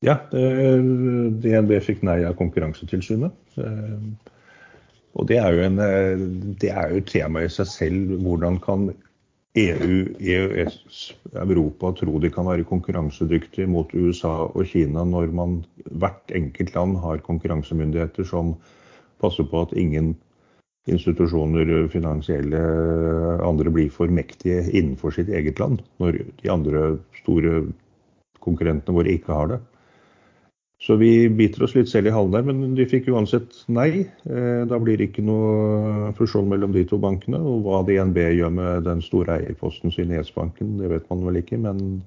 Ja, 0.04 0.18
DNB 0.30 1.78
fikk 1.82 2.02
nei 2.06 2.20
av 2.28 2.36
Konkurransetilsynet. 2.38 3.34
Eh, 3.58 4.34
Og 5.16 5.28
det 5.30 5.38
er 5.40 5.54
jo 5.56 5.64
en, 5.64 5.80
eh, 5.80 6.22
det 6.60 6.70
er 6.70 6.92
jo 6.92 7.00
et 7.00 7.10
tema 7.10 7.42
i 7.44 7.52
seg 7.52 7.68
selv. 7.72 8.16
Hvordan 8.20 8.60
kan 8.60 8.90
EU, 9.56 9.94
EØS, 10.20 11.14
Europa 11.32 11.94
tro 11.96 12.18
de 12.20 12.28
kan 12.32 12.44
være 12.44 12.66
konkurransedyktige 12.68 13.66
mot 13.72 13.94
USA 13.96 14.34
og 14.52 14.66
Kina 14.68 15.04
når 15.08 15.32
man 15.32 15.62
hvert 15.96 16.34
enkelt 16.36 16.74
land 16.74 16.98
har 17.00 17.24
konkurransemyndigheter 17.24 18.28
som 18.28 18.52
passer 19.22 19.48
på 19.48 19.62
at 19.64 19.72
ingen 19.72 20.12
institusjoner, 20.86 21.88
finansielle 21.90 22.60
andre 23.42 23.72
blir 23.72 23.88
for 23.90 24.12
mektige 24.12 24.60
innenfor 24.70 25.16
sitt 25.16 25.32
eget 25.32 25.58
land, 25.58 25.80
når 25.98 26.20
de 26.42 26.52
andre 26.52 26.82
store 27.22 27.64
konkurrentene 28.44 28.94
våre 28.94 29.16
ikke 29.16 29.32
har 29.32 29.50
det. 29.54 29.60
Så 30.78 30.96
vi 31.00 31.28
biter 31.32 31.62
oss 31.64 31.72
litt 31.74 31.88
selv 31.88 32.10
i 32.10 32.12
halen 32.12 32.34
der, 32.34 32.42
men 32.44 32.74
de 32.76 32.84
fikk 32.88 33.06
uansett 33.08 33.62
nei. 33.72 34.04
Eh, 34.28 34.64
Da 34.68 34.78
blir 34.78 34.98
det 35.00 35.08
ikke 35.10 35.24
noe 35.24 36.10
fusjon 36.18 36.48
mellom 36.50 36.74
de 36.74 36.84
to 36.84 36.98
bankene. 37.00 37.40
Og 37.40 37.64
hva 37.64 37.80
DNB 37.86 38.18
gjør 38.36 38.52
med 38.52 38.84
den 38.84 39.00
store 39.00 39.38
eierposten 39.40 39.94
sin 39.94 40.12
i 40.12 40.20
S-banken, 40.20 40.76
det 40.78 40.90
vet 40.92 41.08
man 41.10 41.24
vel 41.24 41.40
ikke. 41.40 41.58
Men 41.64 42.02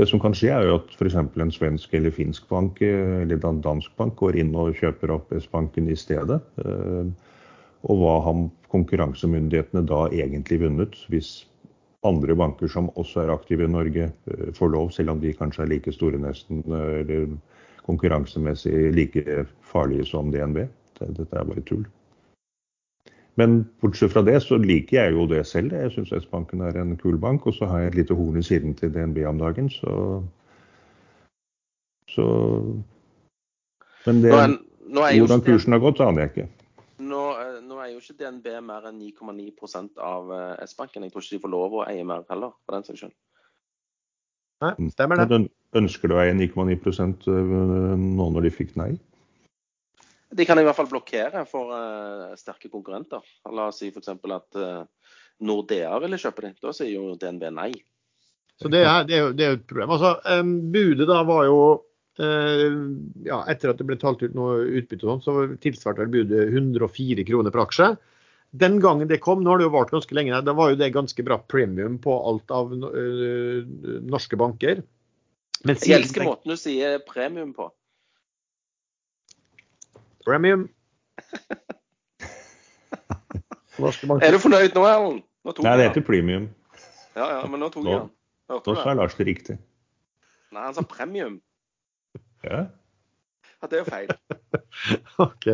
det 0.00 0.08
som 0.08 0.20
kan 0.20 0.32
skje, 0.32 0.48
er 0.48 0.64
jo 0.64 0.78
at 0.80 0.94
f.eks. 0.96 1.14
en 1.20 1.52
svensk 1.52 1.92
eller 1.94 2.10
finsk 2.14 2.48
bank 2.48 2.80
eh, 2.80 3.20
eller 3.22 3.44
en 3.44 3.60
dansk 3.64 3.92
bank 4.00 4.16
går 4.16 4.40
inn 4.40 4.54
og 4.56 4.74
kjøper 4.80 5.12
opp 5.12 5.32
S-banken 5.36 5.90
i 5.92 5.96
stedet. 5.96 6.40
Eh, 6.64 7.12
Og 7.86 8.00
hva 8.00 8.14
har 8.24 8.38
konkurransemyndighetene 8.72 9.84
da 9.86 10.08
egentlig 10.08 10.58
vunnet, 10.64 10.96
hvis 11.12 11.44
andre 12.02 12.34
banker 12.34 12.66
som 12.72 12.88
også 12.96 13.20
er 13.22 13.30
aktive 13.30 13.68
i 13.68 13.70
Norge, 13.70 14.08
får 14.56 14.72
lov, 14.72 14.90
selv 14.90 15.12
om 15.12 15.20
de 15.20 15.34
kanskje 15.36 15.62
er 15.62 15.70
like 15.70 15.92
store 15.92 16.18
nesten, 16.18 16.64
eller 16.66 17.36
konkurransemessig 17.86 18.92
like 18.94 19.44
farlige 19.62 20.06
som 20.08 20.32
DNB. 20.32 20.64
Dette 21.00 21.26
er 21.30 21.46
bare 21.46 21.64
tull. 21.66 21.86
Men 23.36 23.58
bortsett 23.80 24.12
fra 24.12 24.22
det, 24.24 24.38
så 24.42 24.56
liker 24.56 24.96
jeg 24.96 25.12
jo 25.12 25.26
det 25.28 25.42
selv. 25.46 25.74
Jeg 25.76 25.92
syns 25.92 26.12
S-banken 26.22 26.62
er 26.64 26.78
en 26.80 26.96
kul 26.96 27.18
bank. 27.20 27.46
Og 27.46 27.54
så 27.54 27.68
har 27.68 27.84
jeg 27.84 27.92
et 27.92 27.98
lite 28.00 28.16
horn 28.16 28.40
i 28.40 28.44
siden 28.44 28.74
til 28.74 28.94
DNB 28.94 29.26
om 29.28 29.38
dagen, 29.38 29.70
så 29.70 30.22
Så 32.08 32.24
Men 34.06 34.22
det, 34.22 34.30
Nå 34.30 34.36
er, 34.38 34.52
nå 34.88 35.00
er 35.02 35.18
hvordan 35.18 35.42
kursen 35.42 35.72
har 35.72 35.80
gått, 35.82 36.00
aner 36.00 36.22
jeg 36.22 36.30
ikke. 36.30 36.48
Nå, 36.98 37.22
eh, 37.42 37.56
nå 37.66 37.78
er 37.82 37.88
jo 37.90 37.98
ikke 37.98 38.14
DNB 38.20 38.46
mer 38.64 38.86
enn 38.88 39.00
9,9% 39.02 39.98
av 40.00 40.30
eh, 40.32 40.64
S-banken. 40.64 41.02
Jeg 41.02 41.12
tror 41.12 41.24
ikke 41.24 41.36
de 41.36 41.42
får 41.42 41.52
lov 41.52 41.74
å 41.80 41.82
eie 41.90 42.04
mer 42.06 42.22
heller, 42.30 42.54
for 42.64 42.76
den 42.76 42.86
saks 42.86 43.02
skyld. 43.02 43.16
Nei, 44.64 44.72
stemmer 44.94 45.20
det. 45.20 45.40
Ønsker 45.74 46.08
du 46.08 46.14
deg 46.14 46.30
eie 46.30 46.36
9,9% 46.38 47.26
øh, 47.32 47.96
nå 47.98 48.28
når 48.36 48.46
de 48.46 48.52
fikk 48.54 48.76
nei? 48.78 48.92
De 50.36 50.44
kan 50.46 50.58
i 50.58 50.64
hvert 50.66 50.76
fall 50.76 50.88
blokkere 50.90 51.44
for 51.48 51.72
uh, 51.72 52.32
sterke 52.38 52.70
konkurrenter. 52.70 53.22
La 53.50 53.68
oss 53.70 53.80
si 53.80 53.90
f.eks. 53.92 54.10
at 54.10 54.58
uh, 54.58 55.12
Nordea 55.46 55.92
ville 56.02 56.18
kjøpe 56.20 56.44
det. 56.44 56.54
Da 56.62 56.72
sier 56.74 56.96
jo 56.96 57.14
DNB 57.20 57.46
nei. 57.54 57.70
Så 58.56 58.70
det 58.72 58.82
er, 58.82 59.04
det 59.06 59.14
er, 59.16 59.22
jo, 59.22 59.34
det 59.36 59.44
er 59.44 59.52
jo 59.52 59.58
et 59.60 59.68
problem. 59.68 59.92
Altså, 59.94 60.16
um, 60.32 60.52
budet 60.72 61.06
da 61.08 61.20
var 61.28 61.46
jo 61.46 61.60
uh, 61.76 62.76
ja, 63.26 63.40
Etter 63.52 63.72
at 63.72 63.80
det 63.80 63.86
ble 63.88 63.98
talt 64.00 64.24
ut 64.24 64.36
noe 64.36 64.58
utbytte, 64.64 65.04
og 65.06 65.22
sånt, 65.22 65.26
så 65.26 65.62
tilsvarte 65.62 66.04
vel 66.04 66.14
budet 66.18 66.50
104 66.50 67.26
kroner 67.28 67.54
per 67.54 67.66
aksje. 67.66 67.90
Den 68.56 68.78
gangen 68.80 69.10
det 69.10 69.20
kom, 69.24 69.42
nå 69.44 69.52
har 69.52 69.60
det 69.60 69.68
jo 69.68 69.74
vart 69.74 69.92
ganske 69.92 70.16
lenge, 70.16 70.38
da 70.44 70.54
var 70.56 70.72
jo 70.72 70.80
det 70.80 70.94
ganske 70.94 71.24
bra 71.26 71.38
premium 71.50 71.98
på 72.00 72.14
alt 72.30 72.52
av 72.54 72.72
eh, 72.72 73.66
norske 74.06 74.38
banker. 74.40 74.80
Men 75.64 75.78
Jeg 75.80 76.00
elsker 76.02 76.26
måten 76.26 76.52
du 76.52 76.56
sier 76.60 76.98
premium 77.08 77.54
på. 77.56 77.70
Premium. 80.26 80.68
Er 83.76 84.32
du 84.32 84.38
fornøyd 84.40 84.72
nå, 84.72 84.82
Erlend? 84.88 85.24
Nei, 85.44 85.72
det 85.76 85.90
heter 85.90 86.04
premium. 86.06 86.46
Ja, 87.16 87.26
ja, 87.28 87.40
men 87.48 87.60
nå 87.60 87.68
tok 87.72 87.84
Nå- 87.84 87.92
jeg 87.92 88.00
den. 88.06 88.12
Nå 88.48 88.74
sa? 88.78 88.94
Lars 88.96 89.16
det 89.18 89.26
riktig. 89.28 89.58
Nei, 90.54 90.62
han 90.62 90.74
sa 90.76 90.82
premium. 90.86 91.40
Ja. 92.46 92.66
Ja, 93.66 93.70
det 93.72 93.78
er 93.78 93.82
jo 93.82 93.90
feil. 93.90 94.10
OK. 95.26 95.46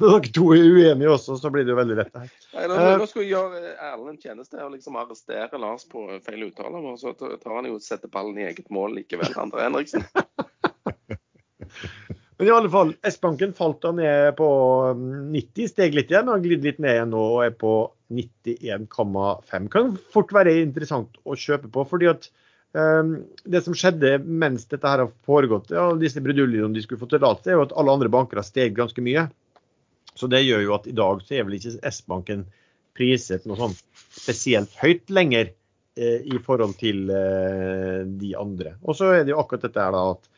Når 0.00 0.10
dere 0.12 0.32
to 0.36 0.46
er 0.52 0.66
uenige 0.68 1.12
også, 1.14 1.36
så 1.40 1.48
blir 1.52 1.64
det 1.64 1.72
jo 1.72 1.78
veldig 1.78 1.96
lett 1.96 2.16
her. 2.16 2.28
Nei, 2.52 2.64
nå, 2.68 2.76
Eh. 2.76 2.96
nå 3.00 3.06
skal 3.08 3.22
jeg 3.22 3.30
gjøre 3.32 3.60
Erlend 3.76 4.10
en 4.12 4.18
tjeneste 4.20 4.60
og 4.60 4.74
liksom 4.74 4.98
arrestere 5.00 5.60
Lars 5.60 5.86
på 5.88 6.04
feil 6.26 6.44
uttale. 6.50 6.76
Og 6.76 6.98
så 7.00 7.14
tar 7.16 7.54
han 7.56 7.68
jo 7.70 7.78
og 7.78 7.84
setter 7.84 8.12
ballen 8.12 8.36
i 8.40 8.44
eget 8.50 8.68
mål 8.74 8.98
likevel, 8.98 9.32
Andre 9.40 9.64
Henriksen. 9.64 10.04
Men 12.40 12.48
i 12.48 12.52
alle 12.56 12.70
fall, 12.72 12.94
S-banken 13.04 13.52
falt 13.56 13.80
da 13.84 13.92
ned 13.96 14.36
på 14.36 14.50
mm, 14.96 15.32
90, 15.32 15.72
steg 15.72 15.96
litt 15.96 16.12
igjen 16.12 16.28
og 16.28 16.36
har 16.38 16.44
glidd 16.44 16.64
litt 16.64 16.80
ned 16.80 16.96
igjen 16.98 17.12
nå 17.12 17.24
og 17.38 17.42
er 17.44 17.56
på 17.56 17.74
91,5. 18.12 19.72
Kan 19.72 19.96
fort 20.12 20.32
være 20.36 20.56
interessant 20.62 21.20
å 21.24 21.36
kjøpe 21.36 21.68
på. 21.72 21.84
fordi 21.88 22.08
at 22.12 22.28
um, 22.28 22.40
det 22.70 23.60
som 23.64 23.74
skjedde 23.74 24.12
mens 24.22 24.68
dette 24.70 24.86
her 24.86 25.02
har 25.02 25.12
foregått, 25.26 25.72
ja, 25.74 25.88
disse 25.98 26.22
bruduljene 26.22 26.70
de 26.76 26.82
skulle 26.84 27.00
få 27.00 27.08
tillatelse, 27.10 27.50
er 27.50 27.58
jo 27.58 27.64
at 27.64 27.74
alle 27.74 27.96
andre 27.96 28.10
banker 28.12 28.38
har 28.38 28.46
steget 28.46 28.76
ganske 28.76 29.02
mye. 29.02 29.24
Så 30.14 30.28
det 30.30 30.44
gjør 30.44 30.62
jo 30.64 30.74
at 30.76 30.86
i 30.90 30.94
dag 30.96 31.22
så 31.24 31.36
er 31.36 31.46
vel 31.46 31.56
ikke 31.58 31.78
S-banken 31.90 32.44
priset 32.96 33.46
noe 33.48 33.58
sånn 33.58 33.76
spesielt 34.14 34.74
høyt 34.80 35.10
lenger 35.12 35.52
eh, 35.96 36.26
i 36.26 36.40
forhold 36.42 36.76
til 36.80 37.10
eh, 37.14 38.02
de 38.20 38.34
andre. 38.38 38.74
Og 38.82 38.98
så 38.98 39.14
er 39.14 39.24
det 39.24 39.34
jo 39.34 39.40
akkurat 39.42 39.68
dette 39.68 39.86
her 39.86 39.94
da 39.94 40.04
at 40.12 40.28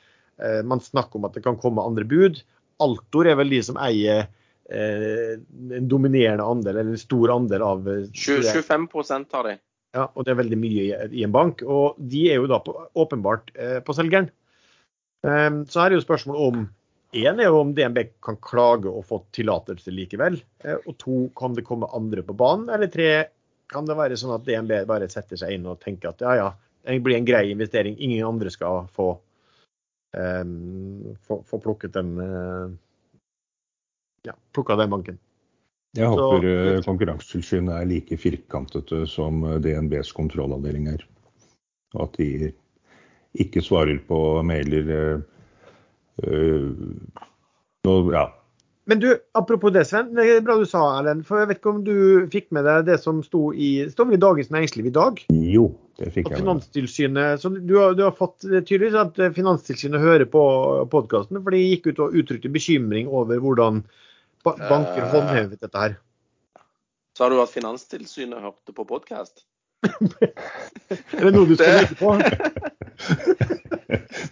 eh, 0.43 0.61
man 0.69 0.85
snakker 0.85 1.19
om 1.19 1.29
at 1.29 1.37
det 1.39 1.45
kan 1.47 1.59
komme 1.61 1.85
andre 1.85 2.07
bud. 2.09 2.43
Altor 2.83 3.29
er 3.31 3.39
vel 3.41 3.53
de 3.53 3.63
som 3.65 3.81
eier 3.81 4.27
eh, 4.71 5.35
en 5.79 5.91
dominerende 5.91 6.47
andel, 6.47 6.79
eller 6.79 6.95
en 6.95 7.05
stor 7.05 7.35
andel 7.37 7.67
av 7.67 7.89
eh, 7.91 8.07
20, 8.13 8.53
25% 8.63 9.39
har 9.39 9.51
de. 9.51 9.59
Ja, 9.93 10.07
og 10.09 10.25
det 10.25 10.33
er 10.33 10.41
veldig 10.41 10.59
mye 10.61 10.85
i, 11.09 11.25
en 11.25 11.35
bank. 11.35 11.63
Og 11.63 11.99
de 12.13 12.27
er 12.33 12.41
jo 12.41 12.49
da 12.51 12.61
på, 12.65 12.75
åpenbart 12.99 13.53
eh, 13.55 13.79
på 13.85 13.97
selgeren. 13.97 14.31
Um, 15.23 15.63
så 15.71 15.85
her 15.85 15.93
er 15.93 16.01
jo 16.01 16.07
spørsmålet 16.07 16.49
om 16.49 16.63
Én 17.13 17.37
er 17.37 17.51
jo 17.51 17.59
om 17.61 17.75
DNB 17.77 17.99
kan 18.25 18.39
klage 18.41 18.89
og 18.89 19.05
få 19.05 19.19
tillatelse 19.37 19.93
likevel. 19.93 20.39
Eh, 20.65 20.79
og 20.89 20.97
to, 20.97 21.27
kan 21.37 21.53
det 21.53 21.67
komme 21.69 21.91
andre 21.93 22.25
på 22.25 22.33
banen? 22.33 22.71
Eller 22.73 22.89
tre, 22.89 23.11
kan 23.69 23.85
det 23.85 23.99
være 23.99 24.17
sånn 24.17 24.33
at 24.33 24.47
DNB 24.47 24.87
bare 24.89 25.11
setter 25.13 25.37
seg 25.37 25.53
inn 25.59 25.69
og 25.69 25.83
tenker 25.83 26.15
at 26.15 26.25
ja, 26.25 26.33
ja, 26.41 26.47
det 26.89 27.03
blir 27.05 27.19
en 27.19 27.29
grei 27.29 27.51
investering. 27.53 27.99
Ingen 28.01 28.25
andre 28.31 28.53
skal 28.55 28.89
få, 28.97 29.11
um, 30.17 31.13
få, 31.29 31.43
få 31.51 31.61
plukket 31.61 31.93
den 31.99 32.17
uh, 32.17 32.73
ja, 34.25 34.33
plukka 34.57 34.81
den 34.81 34.97
banken. 34.97 35.21
Jeg 35.97 36.09
håper 36.09 36.47
eh, 36.49 36.83
Konkurransetilsynet 36.87 37.75
er 37.77 37.89
like 37.89 38.17
firkantete 38.21 39.03
som 39.11 39.43
eh, 39.45 39.59
DNBs 39.61 40.13
kontrollavdeling 40.17 40.89
er. 40.95 41.03
Og 41.99 42.07
at 42.07 42.21
de 42.21 42.53
ikke 43.43 43.63
svarer 43.65 43.99
på 44.09 44.21
mailer 44.47 44.93
eh, 44.97 45.19
eh, 46.25 46.71
ja. 48.15 48.25
Men 48.89 48.99
du, 48.99 49.09
apropos 49.39 49.71
det, 49.71 49.85
Sven. 49.87 50.15
Det 50.17 50.25
er 50.27 50.41
bra 50.45 50.57
du 50.59 50.65
sa, 50.67 50.81
Erlend. 50.97 51.27
For 51.29 51.43
jeg 51.43 51.51
vet 51.51 51.61
ikke 51.61 51.75
om 51.75 51.83
du 51.87 51.97
fikk 52.33 52.49
med 52.57 52.65
deg 52.67 52.89
det 52.89 52.97
som 53.03 53.21
sto 53.23 53.51
i, 53.53 53.85
står 53.93 54.17
i 54.17 54.21
Dagens 54.23 54.51
Næringsliv 54.55 54.89
i 54.89 54.95
dag? 54.97 55.21
Jo, 55.53 55.69
det 56.01 56.09
fikk 56.17 56.33
jeg 56.33 56.39
med. 56.39 56.41
Finanstilsynet, 56.41 57.43
så 57.43 57.53
du 57.53 57.77
har, 57.79 57.93
du 57.99 58.03
har 58.09 58.17
fått 58.17 58.41
tydeligvis 58.43 58.97
at 58.99 59.21
Finanstilsynet 59.37 60.03
hører 60.03 60.27
på 60.31 60.43
podkasten, 60.91 61.39
for 61.45 61.55
de 61.55 61.63
gikk 61.63 61.93
ut 61.93 62.03
og 62.03 62.17
uttrykte 62.19 62.51
bekymring 62.51 63.13
over 63.13 63.45
hvordan 63.45 63.85
ba 64.45 64.53
banker 64.59 65.03
Eh. 65.05 65.11
håndhevet 65.13 65.61
dette 65.63 65.79
her. 65.79 65.97
Sa 67.19 67.29
du 67.29 67.41
at 67.43 67.51
Finanstilsynet 67.53 68.41
hørte 68.41 68.73
på 68.75 68.85
podkast? 68.89 69.45
Er 69.83 71.27
det 71.27 71.33
noe 71.35 71.47
du 71.51 71.57
skal 71.59 71.83
legge 71.83 71.97
på? 71.99 72.15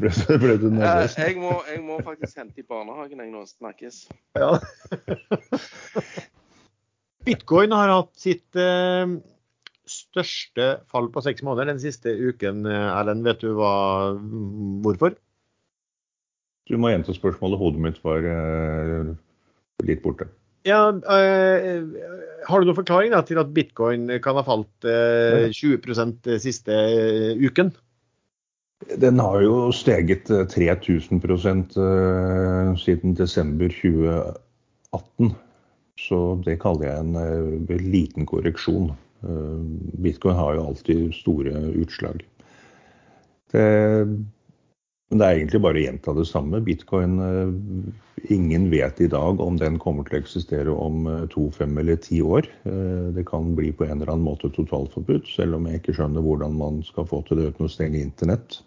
ble, 0.01 0.11
ble 0.45 0.55
du 0.63 0.69
nervøs? 0.73 1.17
Jeg, 1.19 1.35
må, 1.43 1.53
jeg 1.69 1.83
må 1.85 1.99
faktisk 2.07 2.39
hente 2.41 2.63
i 2.63 2.67
barnehagen 2.67 3.19
jeg 3.21 3.31
nå 3.35 3.43
snakkes. 3.51 3.97
Ja. 4.39 4.55
Bitcoin 7.27 7.75
har 7.77 7.91
hatt 7.93 8.15
sitt 8.17 8.57
eh, 8.57 9.07
største 9.91 10.71
fall 10.89 11.11
på 11.13 11.21
seks 11.27 11.43
måneder 11.45 11.69
den 11.75 11.83
siste 11.83 12.15
uken. 12.17 12.65
eh, 12.71 12.89
Erlend, 12.97 13.27
vet 13.27 13.43
du 13.45 13.51
hva, 13.59 13.75
hvorfor? 14.87 15.19
Du 16.71 16.79
må 16.81 16.87
gjenta 16.95 17.13
spørsmålet. 17.17 17.59
Hodet 17.61 17.83
mitt 17.83 17.99
var 18.07 18.23
eh, 18.31 19.11
litt 19.87 20.03
borte. 20.05 20.29
Ja, 20.69 20.91
øh, 20.93 21.87
Har 22.45 22.61
du 22.61 22.69
noen 22.69 22.77
forklaring 22.77 23.15
da, 23.15 23.23
til 23.25 23.41
at 23.41 23.53
bitcoin 23.57 24.11
kan 24.21 24.37
ha 24.37 24.43
falt 24.45 24.85
øh, 24.85 25.49
20% 25.57 26.37
siste 26.43 26.73
øh, 26.73 27.47
uken? 27.49 27.73
Den 29.01 29.21
har 29.21 29.43
jo 29.45 29.71
steget 29.77 30.31
eh, 30.31 30.47
3000 30.49 31.21
eh, 31.25 32.77
siden 32.81 33.15
desember 33.17 33.69
2018. 33.69 35.35
Så 36.01 36.19
det 36.45 36.61
kaller 36.63 36.87
jeg 36.89 37.05
en 37.05 37.17
eh, 37.69 37.77
liten 37.81 38.27
korreksjon. 38.27 38.93
Eh, 39.23 39.61
Bitcoin 40.03 40.37
har 40.37 40.55
jo 40.55 40.67
alltid 40.67 41.13
store 41.15 41.53
utslag. 41.77 42.25
Det, 43.53 43.67
men 45.11 45.19
det 45.19 45.27
er 45.27 45.37
egentlig 45.37 45.61
bare 45.61 45.81
å 45.81 45.85
gjenta 45.85 46.15
det 46.17 46.27
samme. 46.31 46.63
Bitcoin 46.65 47.19
eh, 47.21 47.53
Ingen 48.29 48.71
vet 48.71 49.01
i 49.01 49.07
dag 49.07 49.41
om 49.41 49.57
den 49.59 49.79
kommer 49.79 50.05
til 50.05 50.19
å 50.19 50.21
eksistere 50.21 50.73
om 50.75 51.07
eh, 51.09 51.25
to, 51.33 51.49
fem 51.55 51.79
eller 51.81 51.97
ti 52.03 52.21
år. 52.23 52.49
Eh, 52.69 53.09
Det 53.17 53.25
kan 53.29 53.55
bli 53.57 53.73
på 53.73 53.87
en 53.87 53.99
eller 53.99 54.13
annen 54.13 54.27
måte 54.27 54.51
totalforbud, 54.53 55.29
selv 55.31 55.57
om 55.57 55.67
jeg 55.69 55.81
ikke 55.81 55.97
skjønner 55.99 56.25
hvordan 56.25 56.57
man 56.59 56.83
skal 56.87 57.09
få 57.09 57.23
til 57.27 57.41
det 57.41 57.51
uten 57.51 57.69
å 57.69 57.73
stenge 57.73 58.03
internett. 58.03 58.61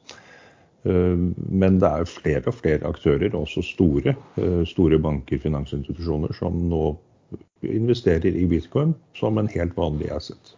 Eh, 0.87 1.19
Men 1.37 1.79
det 1.83 1.91
er 1.91 2.09
flere 2.09 2.47
og 2.49 2.59
flere 2.59 2.89
aktører, 2.89 3.35
også 3.37 3.63
store, 3.65 4.15
store 4.69 4.99
banker, 4.99 5.41
finansinstitusjoner, 5.43 6.33
som 6.37 6.57
nå 6.69 6.83
investerer 7.63 8.35
i 8.35 8.45
bitcoin 8.49 8.93
som 9.15 9.37
en 9.37 9.47
helt 9.53 9.77
vanlig 9.77 10.11
asset. 10.11 10.55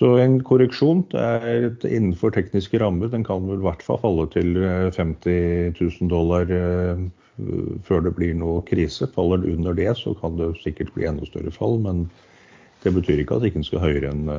Så 0.00 0.14
en 0.16 0.38
korreksjon 0.48 1.02
er 1.20 1.68
innenfor 1.84 2.32
tekniske 2.32 2.80
rammer. 2.80 3.10
Den 3.12 3.24
kan 3.26 3.44
vel 3.44 3.60
i 3.60 3.66
hvert 3.66 3.82
fall 3.84 4.00
falle 4.00 4.24
til 4.32 4.56
eh, 4.56 4.88
50 4.96 5.76
000 5.76 6.08
dollar 6.08 6.48
eh, 6.48 7.02
før 7.84 8.06
det 8.06 8.14
blir 8.16 8.32
noe 8.36 8.64
krise. 8.68 9.08
Faller 9.12 9.42
det 9.42 9.52
under 9.58 9.76
det, 9.76 9.90
så 10.00 10.14
kan 10.16 10.40
det 10.40 10.54
sikkert 10.64 10.94
bli 10.96 11.08
enda 11.08 11.28
større 11.28 11.52
fall. 11.52 11.76
Men 11.84 12.06
det 12.80 12.94
betyr 12.96 13.20
ikke 13.20 13.36
at 13.36 13.44
den 13.52 13.66
skal 13.66 13.84
høyere 13.84 14.14
enn 14.14 14.32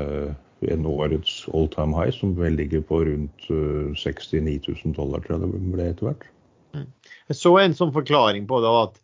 en 0.69 0.85
årets 0.85 1.47
all 1.53 1.67
time 1.73 1.95
high, 1.97 2.11
som 2.13 2.35
vel 2.37 2.57
ligger 2.59 2.83
på 2.85 3.01
rundt 3.07 3.47
eh, 3.49 3.93
69 3.97 4.59
000 4.67 4.97
dollar, 4.97 5.23
tror 5.23 5.37
jeg 5.37 5.45
det 5.45 5.61
ble 5.73 5.87
etter 5.89 6.09
hvert. 6.09 6.27
Jeg 6.75 7.37
så 7.37 7.55
en 7.59 7.75
sånn 7.75 7.93
forklaring 7.95 8.45
på 8.49 8.61
det 8.63 8.73
at 8.81 8.99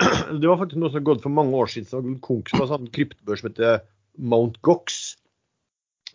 det 0.40 0.48
var 0.48 0.60
faktisk 0.62 0.80
noe 0.80 0.92
som 0.92 1.00
har 1.00 1.08
gått 1.10 1.24
for 1.26 1.34
mange 1.34 1.56
år 1.56 1.72
siden. 1.72 2.20
som 2.20 2.62
var 2.62 2.70
sånn 2.70 2.92
kryptobørs 2.94 3.42
som 3.42 3.50
heter 3.50 3.82
Mount 4.16 4.60
Gox. 4.66 5.16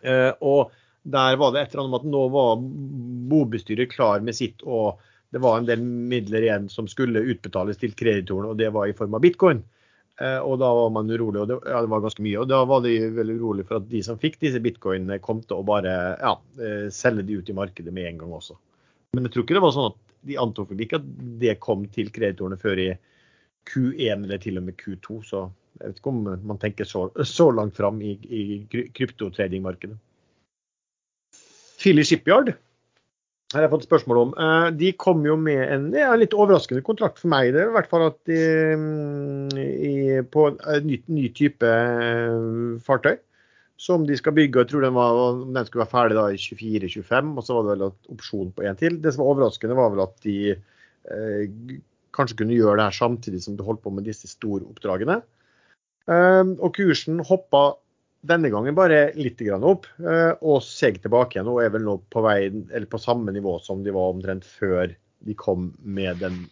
Eh, 0.06 0.32
og 0.46 0.74
der 1.06 1.38
var 1.42 1.54
det 1.54 1.62
et 1.62 1.74
eller 1.74 1.86
annet 1.86 1.94
om 1.94 2.00
at 2.00 2.10
nå 2.10 2.24
var 2.34 2.64
bobestyret 3.32 3.92
klar 3.92 4.24
med 4.26 4.38
sitt, 4.38 4.64
og 4.66 5.02
det 5.34 5.42
var 5.44 5.60
en 5.60 5.68
del 5.68 5.82
midler 5.84 6.46
igjen 6.46 6.68
som 6.72 6.88
skulle 6.90 7.26
utbetales 7.34 7.82
til 7.82 7.94
kreditorene, 7.98 8.54
og 8.54 8.62
det 8.62 8.72
var 8.74 8.90
i 8.90 8.96
form 8.98 9.18
av 9.18 9.26
bitcoin. 9.26 9.62
Eh, 10.22 10.38
og 10.40 10.62
da 10.62 10.70
var 10.72 10.94
man 10.96 11.12
urolig, 11.12 11.42
og 11.42 11.50
det, 11.52 11.58
ja, 11.68 11.82
det 11.84 11.92
var 11.92 12.06
ganske 12.06 12.24
mye. 12.24 12.40
Og 12.40 12.48
da 12.48 12.62
var 12.70 12.86
de 12.86 12.94
veldig 13.18 13.36
urolig 13.42 13.66
for 13.68 13.82
at 13.82 13.90
de 13.92 14.02
som 14.06 14.20
fikk 14.22 14.40
disse 14.44 14.62
bitcoinene, 14.64 15.20
kom 15.24 15.42
til 15.44 15.60
å 15.60 15.68
bare 15.68 15.96
ja, 16.22 16.38
eh, 16.62 16.88
selge 16.94 17.26
de 17.28 17.42
ut 17.42 17.52
i 17.52 17.58
markedet 17.58 17.94
med 17.94 18.08
en 18.14 18.24
gang 18.24 18.38
også. 18.38 18.56
Men 19.16 19.28
jeg 19.28 19.36
tror 19.36 19.46
ikke 19.46 19.58
det 19.58 19.66
var 19.66 19.76
sånn 19.76 19.92
at 19.92 20.00
de 20.26 20.40
antok 20.42 20.72
ikke 20.74 21.02
at 21.02 21.12
det 21.42 21.60
kom 21.64 21.84
til 21.94 22.10
kreditorene 22.16 22.58
før 22.60 22.82
i 22.82 22.90
Q1 23.70 24.24
eller 24.24 24.42
til 24.42 24.60
og 24.62 24.66
med 24.70 24.80
Q2. 24.80 25.20
Så 25.28 25.44
jeg 25.80 25.90
vet 25.90 25.98
ikke 26.00 26.12
om 26.12 26.22
man 26.52 26.60
tenker 26.62 26.88
så, 26.88 27.08
så 27.28 27.50
langt 27.52 27.76
fram 27.78 27.98
i, 28.02 28.16
i 28.32 28.44
kry- 28.72 28.88
kryptotradingmarkedet. 28.96 29.98
Philly 31.82 32.06
Shipyard 32.08 32.54
har 33.54 33.64
jeg 33.64 33.72
fått 33.72 33.86
spørsmål 33.86 34.20
om. 34.22 34.32
Eh, 34.42 34.70
De 34.80 34.90
kom 35.00 35.22
jo 35.28 35.36
med 35.40 35.62
en 35.68 35.90
ja, 35.96 36.10
litt 36.18 36.34
overraskende 36.36 36.84
kontrakt 36.86 37.20
for 37.22 37.32
meg. 37.32 37.52
Det 37.54 37.62
er 37.62 37.70
i 37.70 37.76
hvert 37.76 37.92
fall 37.92 38.08
at 38.08 38.18
de, 38.28 38.40
mm, 38.80 39.60
i, 39.62 39.94
på 40.32 40.48
en 40.50 40.88
ny, 40.88 41.00
ny 41.12 41.28
type 41.38 41.70
eh, 41.70 42.80
fartøy 42.88 43.16
som 43.78 44.06
de 44.08 44.16
skal 44.18 44.36
bygge. 44.38 44.64
Jeg 44.64 44.72
tror 44.72 44.86
den, 44.88 44.96
var, 44.96 45.42
den 45.44 45.68
skulle 45.68 45.84
være 45.84 45.92
ferdig 45.94 46.18
da 46.18 46.26
i 46.32 46.40
24-25, 46.40 47.34
og 47.36 47.44
så 47.46 47.58
var 47.58 47.68
det 47.68 47.74
vel 47.74 47.86
en 47.90 48.16
opsjon 48.16 48.52
på 48.56 48.66
en 48.66 48.80
til. 48.80 48.98
Det 49.04 49.12
som 49.14 49.26
var 49.26 49.34
overraskende, 49.36 49.78
var 49.78 49.92
vel 49.94 50.06
at 50.08 50.16
de 50.26 50.38
eh, 50.56 51.80
kanskje 52.16 52.40
kunne 52.40 52.56
gjøre 52.58 52.80
det 52.80 52.88
her 52.90 52.98
samtidig 53.04 53.44
som 53.44 53.60
de 53.60 53.68
holdt 53.68 53.84
på 53.84 53.92
med 53.94 54.08
disse 54.08 54.32
store 54.32 54.64
oppdragene. 54.72 55.20
Eh, 56.12 56.44
og 56.60 56.76
kursen 56.76 57.24
hoppa 57.26 57.68
denne 58.26 58.50
gangen 58.50 58.78
bare 58.78 59.12
litt 59.18 59.42
opp, 59.62 59.88
eh, 60.02 60.34
og 60.42 60.62
seg 60.66 61.00
tilbake 61.04 61.38
igjen. 61.38 61.52
Og 61.52 61.62
er 61.64 61.74
vel 61.74 61.86
nå 61.86 62.00
på 62.10 62.26
vei, 62.26 62.50
eller 62.50 62.90
på 62.90 63.02
samme 63.02 63.34
nivå 63.36 63.60
som 63.64 63.84
de 63.86 63.94
var 63.96 64.14
omtrent 64.16 64.46
før 64.46 64.94
de 65.26 65.38
kom 65.38 65.72
med 65.82 66.22
den 66.22 66.46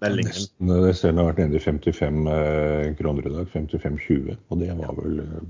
meldingen. 0.00 0.32
Nesten, 0.32 0.70
det 0.84 0.94
ser 0.98 1.16
har 1.16 1.30
vært 1.30 1.42
nede 1.42 1.58
i 1.58 1.64
55 1.64 2.28
eh, 2.34 2.92
kroner 2.98 3.26
i 3.26 3.34
dag. 3.34 3.50
55,20. 3.52 4.38
Og 4.50 4.62
det 4.62 4.70
var 4.78 4.94
vel 4.98 5.22
eh, 5.24 5.44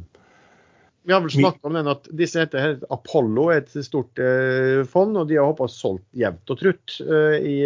Vi 1.08 1.14
har 1.14 1.24
vel 1.24 1.32
snakket 1.32 1.70
om 1.70 1.78
den 1.78 1.90
at 1.90 2.10
disse 2.16 2.42
heter 2.42 2.80
Apollo 2.92 3.48
et 3.54 3.72
stort 3.86 4.20
eh, 4.20 4.82
fond, 4.90 5.16
og 5.16 5.30
de 5.30 5.40
har 5.40 5.48
håpet 5.48 5.74
solgt 5.74 6.06
jevnt 6.16 6.52
og 6.52 6.60
trutt 6.60 7.00
eh, 7.06 7.36
i 7.40 7.56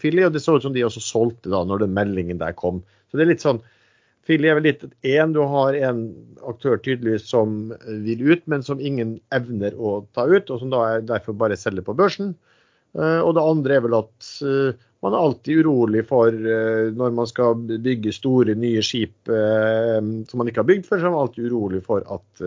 Filly. 0.00 0.26
Og 0.26 0.34
det 0.34 0.44
så 0.44 0.58
ut 0.58 0.66
som 0.66 0.76
de 0.76 0.86
også 0.86 1.04
solgte 1.04 1.52
da 1.52 1.62
når 1.66 1.86
den 1.86 1.96
meldingen 1.96 2.42
der 2.42 2.56
kom. 2.58 2.82
Så 3.10 3.18
det 3.18 3.26
er 3.26 3.34
litt 3.34 3.44
sånn 3.44 3.62
Philly 4.26 4.50
er 4.50 4.58
vel 4.58 4.66
litt 4.66 4.82
én. 5.06 5.32
Du 5.34 5.42
har 5.46 5.76
en 5.88 6.02
aktør 6.46 6.80
tydeligvis 6.82 7.28
som 7.30 7.70
vil 8.04 8.24
ut, 8.26 8.42
men 8.50 8.64
som 8.66 8.82
ingen 8.82 9.16
evner 9.34 9.76
å 9.78 10.00
ta 10.16 10.26
ut, 10.26 10.50
og 10.50 10.60
som 10.62 10.72
da 10.72 10.82
er 10.96 11.06
derfor 11.06 11.36
bare 11.38 11.58
selger 11.58 11.86
på 11.86 11.94
børsen. 11.98 12.34
Eh, 12.96 13.20
og 13.20 13.34
det 13.36 13.44
andre 13.44 13.76
er 13.76 13.84
vel 13.84 13.96
at 13.98 14.30
eh, 14.46 14.84
man 15.04 15.14
er 15.14 15.22
alltid 15.22 15.62
urolig 15.62 16.02
for 16.08 16.32
eh, 16.32 16.88
når 16.96 17.14
man 17.18 17.28
skal 17.28 17.58
bygge 17.68 18.14
store, 18.16 18.56
nye 18.58 18.82
skip 18.84 19.28
som 19.28 20.40
man 20.40 20.50
ikke 20.50 20.62
har 20.62 20.70
bygd 20.70 20.88
før, 20.88 21.00
så 21.00 21.08
er 21.08 21.14
man 21.14 21.26
alltid 21.26 21.50
urolig 21.50 21.82
for 21.86 22.04
at 22.16 22.44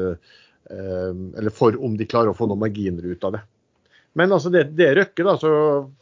Eller 0.70 1.54
for 1.56 1.74
om 1.82 1.96
de 1.98 2.06
klarer 2.06 2.30
å 2.30 2.38
få 2.38 2.46
noen 2.50 2.62
marginer 2.62 3.06
ut 3.10 3.24
av 3.26 3.38
det. 3.38 3.40
Men 4.20 4.34
altså 4.36 4.50
det, 4.52 4.66
det 4.76 4.90
røkker, 4.98 5.28
da. 5.28 5.36
Så 5.40 5.50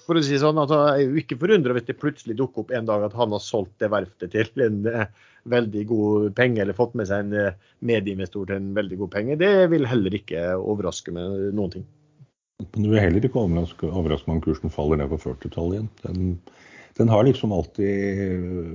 for 0.07 0.17
å 0.17 0.21
si 0.25 0.39
sånn 0.41 0.57
altså, 0.57 0.79
jeg 0.89 1.05
er 1.05 1.11
jo 1.11 1.21
ikke 1.21 1.37
forundra 1.43 1.75
hvis 1.77 1.85
det 1.89 1.99
plutselig 2.01 2.37
dukker 2.39 2.63
opp 2.63 2.71
en 2.73 2.87
dag 2.89 3.03
at 3.05 3.17
han 3.17 3.35
har 3.35 3.43
solgt 3.43 3.75
det 3.83 3.91
verftet 3.93 4.33
til 4.33 4.63
en 4.65 4.79
eh, 4.89 5.11
veldig 5.53 5.83
god 5.91 6.31
penge, 6.37 6.63
eller 6.63 6.77
fått 6.77 6.95
med 6.97 7.09
seg 7.09 7.27
en 7.27 7.35
eh, 7.37 7.59
medieinvestor 7.85 8.49
til 8.49 8.57
en 8.57 8.71
veldig 8.77 8.97
god 9.03 9.11
penge. 9.13 9.37
Det 9.41 9.51
vil 9.73 9.85
heller 9.89 10.17
ikke 10.17 10.47
overraske 10.57 11.13
med 11.13 11.51
noen 11.57 11.75
ting. 11.75 11.85
Men 12.73 12.87
du 12.87 12.89
vil 12.89 13.03
heller 13.03 13.27
ikke 13.27 13.43
overraske, 13.43 13.91
overraske 14.01 14.33
om 14.33 14.41
kursen 14.41 14.73
faller 14.73 14.97
ned 14.97 15.13
på 15.13 15.21
40-tallet 15.27 15.77
igjen. 15.77 15.91
Den, 16.07 16.33
den 16.97 17.13
har 17.13 17.27
liksom 17.27 17.53
alltid 17.53 18.23
øh, 18.25 18.73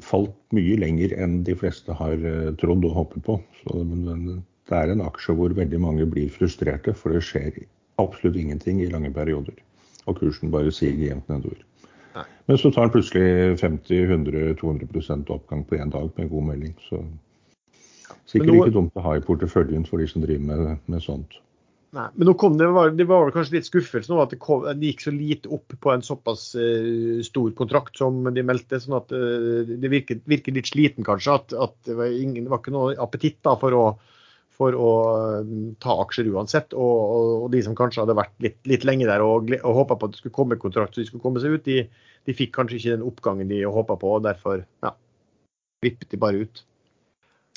falt 0.00 0.38
mye 0.56 0.80
lenger 0.80 1.12
enn 1.20 1.42
de 1.44 1.58
fleste 1.60 1.92
har 1.98 2.16
trodd 2.62 2.88
og 2.88 2.96
håpet 3.02 3.28
på. 3.28 3.36
Så, 3.60 3.84
men 3.84 4.40
det 4.40 4.78
er 4.78 4.94
en 4.94 5.04
aksje 5.04 5.36
hvor 5.36 5.52
veldig 5.60 5.84
mange 5.84 6.08
blir 6.08 6.32
frustrerte, 6.32 6.96
for 6.96 7.12
det 7.12 7.20
skjer 7.28 7.52
absolutt 8.00 8.36
ingenting 8.36 8.80
i 8.82 8.90
lange 8.90 9.12
perioder. 9.14 9.58
Og 10.06 10.18
kursen 10.18 10.50
bare 10.50 10.72
siger 10.74 10.98
jevnt 10.98 11.28
nedover. 11.30 11.60
Nei. 12.16 12.24
Men 12.46 12.58
så 12.58 12.70
tar 12.70 12.88
den 12.88 12.94
plutselig 12.96 13.60
50-100-200% 13.60 15.30
oppgang 15.32 15.64
på 15.68 15.78
én 15.78 15.92
dag 15.92 16.10
med 16.16 16.30
god 16.32 16.48
melding. 16.50 16.74
Så 16.88 17.04
sikkert 18.26 18.52
nå- 18.52 18.58
ikke 18.64 18.76
dumt 18.78 18.98
å 18.98 19.06
ha 19.06 19.16
i 19.16 19.24
porteføljen 19.24 19.86
for 19.88 20.02
de 20.02 20.10
som 20.10 20.24
driver 20.24 20.44
med, 20.50 20.82
med 20.86 21.04
sånt. 21.04 21.38
Nei, 21.92 22.06
men 22.16 22.24
nå 22.24 22.32
kom 22.40 22.54
det, 22.56 22.70
var, 22.72 22.94
det 22.96 23.04
var 23.04 23.28
kanskje 23.34 23.58
litt 23.58 23.66
skuffelse 23.68 24.08
nå 24.08 24.16
at 24.22 24.30
det, 24.32 24.38
kom, 24.40 24.62
det 24.64 24.94
gikk 24.94 25.02
så 25.04 25.12
lite 25.12 25.50
opp 25.52 25.74
på 25.76 25.90
en 25.92 26.04
såpass 26.04 26.46
uh, 26.56 27.18
stor 27.20 27.50
kontrakt 27.58 28.00
som 28.00 28.22
de 28.32 28.44
meldte. 28.48 28.80
sånn 28.80 28.96
at 28.96 29.12
uh, 29.12 29.60
Det 29.68 29.90
virker 29.92 30.56
litt 30.56 30.70
sliten 30.70 31.04
kanskje. 31.04 31.36
At, 31.36 31.52
at 31.52 31.76
det, 31.84 31.98
var 31.98 32.08
ingen, 32.16 32.46
det 32.46 32.52
var 32.52 32.62
ikke 32.62 32.72
noe 32.72 32.96
appetitt 32.96 33.42
da 33.44 33.58
for 33.60 33.76
å, 33.76 33.84
for 34.62 34.78
å 34.78 34.92
eh, 35.42 35.52
ta 35.82 35.98
aksjer 36.04 36.30
uansett. 36.32 36.72
Og, 36.72 36.96
og, 37.02 37.30
og 37.44 37.52
de 37.54 37.62
som 37.66 37.76
kanskje 37.78 38.04
hadde 38.04 38.18
vært 38.18 38.34
litt, 38.44 38.58
litt 38.70 38.86
lenge 38.88 39.08
der 39.10 39.24
og, 39.26 39.52
og 39.60 39.78
håpa 39.82 39.98
på 39.98 40.08
at 40.08 40.16
det 40.16 40.22
skulle 40.22 40.38
komme 40.38 40.60
kontrakt 40.62 40.96
så 40.96 41.02
de 41.02 41.08
skulle 41.10 41.24
komme 41.24 41.42
seg 41.42 41.56
ut, 41.58 41.64
de, 41.68 41.86
de 42.28 42.36
fikk 42.36 42.54
kanskje 42.56 42.78
ikke 42.78 42.96
den 42.96 43.08
oppgangen 43.08 43.50
de 43.50 43.62
håpa 43.66 43.98
på. 44.00 44.18
og 44.18 44.26
Derfor 44.26 44.62
ja, 44.62 44.94
vippet 45.84 46.12
de 46.12 46.20
bare 46.22 46.44
ut. 46.46 46.62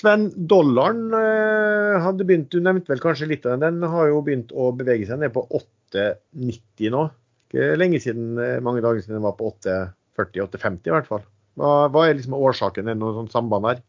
Men 0.03 0.27
dollaren 0.35 1.13
eh, 1.15 2.01
hadde 2.03 2.25
begynt, 2.27 2.49
du 2.51 2.59
nevnte 2.63 2.91
vel 2.91 3.03
kanskje 3.03 3.29
litt 3.29 3.45
av 3.47 3.61
den, 3.61 3.79
den 3.79 3.93
har 3.93 4.09
jo 4.11 4.23
begynt 4.25 4.51
å 4.51 4.73
bevege 4.75 5.07
seg 5.07 5.21
ned 5.21 5.31
på 5.35 5.45
8,90 5.47 6.91
nå. 6.91 7.05
Ikke 7.47 7.77
lenge 7.79 8.01
siden, 8.03 8.33
eh, 8.41 8.59
mange 8.65 8.83
dager 8.83 8.99
siden 8.99 9.21
den 9.21 9.27
var 9.27 9.37
på 9.39 9.53
8,40-8,50 9.53 10.91
i 10.91 10.95
hvert 10.97 11.07
fall. 11.07 11.23
Hva, 11.55 11.71
hva 11.93 12.03
er 12.03 12.17
liksom 12.17 12.35
årsaken? 12.35 12.89
Er 12.89 12.97
det 12.97 13.03
noe 13.05 13.15
sånt 13.15 13.31
samband 13.31 13.69
her? 13.69 13.79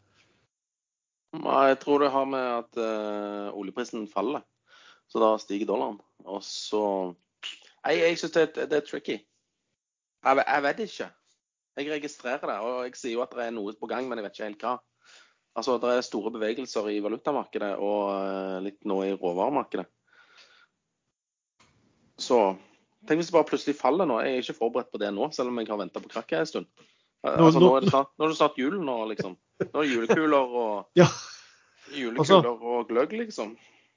Jeg 1.44 1.78
tror 1.82 2.02
det 2.02 2.12
har 2.14 2.26
med 2.28 2.40
at 2.40 2.78
uh, 2.80 3.54
oljeprisen 3.56 4.06
faller, 4.08 4.44
så 5.10 5.22
da 5.22 5.34
stiger 5.42 5.68
dollaren. 5.68 6.00
Og 6.24 6.42
så 6.44 6.82
Nei, 7.86 8.00
jeg 8.00 8.18
syns 8.18 8.32
det, 8.34 8.48
det 8.66 8.80
er 8.80 8.82
tricky. 8.82 9.20
Jeg, 10.26 10.42
jeg 10.42 10.62
vet 10.64 10.80
ikke. 10.82 11.06
Jeg 11.76 11.90
registrerer 11.92 12.48
det, 12.50 12.56
og 12.64 12.78
jeg 12.88 12.96
sier 12.98 13.12
jo 13.14 13.22
at 13.22 13.34
det 13.36 13.44
er 13.44 13.52
noe 13.54 13.74
på 13.78 13.86
gang, 13.90 14.08
men 14.08 14.18
jeg 14.18 14.26
vet 14.26 14.34
ikke 14.34 14.48
helt 14.48 14.64
hva. 14.64 14.72
Altså, 15.56 15.76
Det 15.78 15.92
er 15.92 16.04
store 16.04 16.32
bevegelser 16.34 16.88
i 16.92 16.98
valutamarkedet 17.04 17.76
og 17.80 18.00
eh, 18.16 18.56
litt 18.64 18.82
nå 18.88 18.96
i 19.06 19.12
råvaremarkedet. 19.14 19.86
Så 22.20 22.40
tenk 23.06 23.20
hvis 23.20 23.30
det 23.30 23.36
bare 23.36 23.48
plutselig 23.52 23.76
faller 23.78 24.08
nå. 24.08 24.18
Jeg 24.24 24.34
er 24.34 24.42
ikke 24.42 24.58
forberedt 24.58 24.90
på 24.92 25.00
det 25.00 25.12
nå, 25.14 25.30
selv 25.36 25.52
om 25.52 25.60
jeg 25.60 25.70
har 25.70 25.80
venta 25.80 26.02
på 26.02 26.10
krakket 26.12 26.42
en 26.42 26.50
stund. 26.50 26.86
Eh, 27.24 27.30
Nå- 27.36 27.46
Altså, 27.46 27.60
nå- 27.60 27.68
nå, 27.70 27.76
er 27.76 27.80
det 27.86 27.90
snart, 27.94 28.10
nå 28.18 28.24
er 28.24 28.28
det 28.34 28.36
snart 28.40 28.58
jul 28.60 28.76
nå, 28.84 28.98
liksom. 29.12 29.36
Nå 29.62 29.80
er 29.80 29.86
det 29.86 29.94
julekuler 29.94 30.58
og 30.60 30.84
Ja. 31.00 31.06
Julekuler 31.94 32.20
Altså- 32.20 32.58
og 32.76 32.88
gløgg, 32.90 33.12
liksom. 33.24 33.56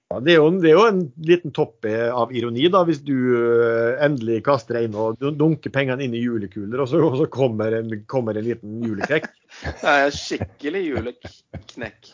Ja, 0.09 0.17
det, 0.25 0.31
er 0.33 0.37
jo, 0.39 0.49
det 0.57 0.69
er 0.71 0.73
jo 0.73 0.85
en 0.89 1.01
liten 1.21 1.51
topp 1.53 1.85
av 1.85 2.31
ironi, 2.33 2.63
da, 2.73 2.79
hvis 2.87 3.03
du 3.05 3.13
eh, 3.13 3.99
endelig 4.07 4.39
kaster 4.47 4.73
deg 4.79 4.87
inn 4.87 4.95
og 4.97 5.19
dunker 5.37 5.69
pengene 5.69 6.01
inn 6.01 6.15
i 6.17 6.23
julekuler, 6.23 6.81
og 6.81 6.87
så, 6.89 6.97
og 7.05 7.13
så 7.19 7.27
kommer, 7.29 7.75
en, 7.77 7.91
kommer 8.09 8.33
en 8.39 8.47
liten 8.47 8.79
julekrekk. 8.81 9.27
Det 9.67 9.83
er 9.93 10.09
skikkelig 10.09 10.81
juleknekk. 10.87 12.09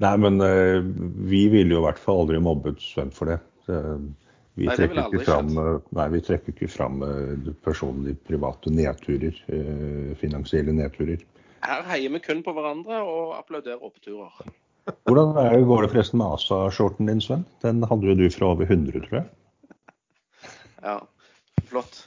Nei, 0.00 0.14
men 0.24 0.40
eh, 0.40 0.80
vi 1.28 1.42
ville 1.52 1.76
jo 1.76 1.82
i 1.82 1.84
hvert 1.84 2.00
fall 2.00 2.22
aldri 2.24 2.40
mobbet 2.40 2.80
Sven 2.80 3.12
for 3.12 3.28
det. 3.28 3.36
Eh, 3.68 3.98
vi, 4.54 4.66
Nei, 4.68 4.74
trekker 4.76 5.06
ikke 5.08 5.24
fram, 5.24 5.52
eh, 5.58 5.76
nei, 5.96 6.08
vi 6.12 6.20
trekker 6.26 6.52
ikke 6.52 6.68
fram 6.68 7.02
eh, 7.06 7.52
personlige, 7.64 8.20
private 8.28 8.72
nedturer. 8.74 9.38
eh, 9.48 10.10
finansielle 10.20 10.74
nedturer. 10.76 11.22
Her 11.62 11.84
heier 11.88 12.12
vi 12.12 12.20
kun 12.20 12.42
på 12.44 12.52
hverandre 12.52 13.00
og 13.06 13.36
applauderer 13.38 13.80
oppturer. 13.80 14.34
Hvordan 15.06 15.36
er 15.38 15.54
det, 15.54 15.66
går 15.70 15.84
det 15.84 15.92
forresten 15.92 16.18
med 16.18 16.34
ASA-skjorten 16.36 17.08
din, 17.08 17.22
Sven? 17.22 17.46
Den 17.62 17.84
hadde 17.86 18.10
jo 18.10 18.16
du 18.18 18.26
fra 18.34 18.50
over 18.52 18.66
100, 18.68 19.06
tror 19.06 19.20
jeg. 19.22 19.30
Ja, 20.82 20.96
flott. 21.70 22.00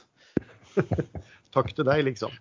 Takk 1.56 1.70
til 1.72 1.86
deg, 1.88 2.02
liksom. 2.04 2.34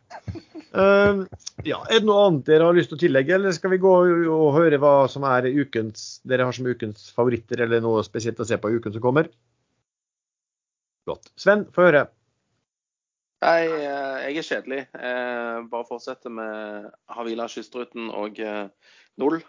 Uh, 0.75 1.23
ja, 1.63 1.77
Er 1.87 2.01
det 2.01 2.07
noe 2.09 2.25
annet 2.27 2.49
dere 2.49 2.67
har 2.67 2.75
lyst 2.75 2.91
til 2.91 2.99
å 2.99 3.03
tillegge, 3.05 3.37
eller 3.37 3.55
skal 3.55 3.71
vi 3.71 3.79
gå 3.79 3.93
og 4.27 4.49
høre 4.57 4.75
hva 4.83 5.05
som 5.07 5.23
er 5.29 5.47
ukens, 5.47 6.19
dere 6.27 6.43
har 6.43 6.57
som 6.57 6.67
ukens 6.67 7.07
favoritter, 7.15 7.63
eller 7.63 7.79
noe 7.85 8.03
spesielt 8.03 8.41
å 8.43 8.47
se 8.49 8.59
på 8.59 8.73
i 8.73 8.81
uken 8.81 8.97
som 8.97 9.05
kommer? 9.05 9.31
Flott. 11.05 11.29
Sven, 11.37 11.67
få 11.73 11.85
høre. 11.85 12.07
Nei, 13.45 13.65
eh, 13.67 14.21
jeg 14.25 14.39
er 14.39 14.47
kjedelig. 14.47 14.79
Jeg 14.95 15.65
Bare 15.69 15.85
fortsetter 15.85 16.33
med 16.33 16.87
Havila 17.13 17.45
Kystruten 17.51 18.07
og 18.09 18.39
eh, 18.41 18.65
Null. 19.21 19.43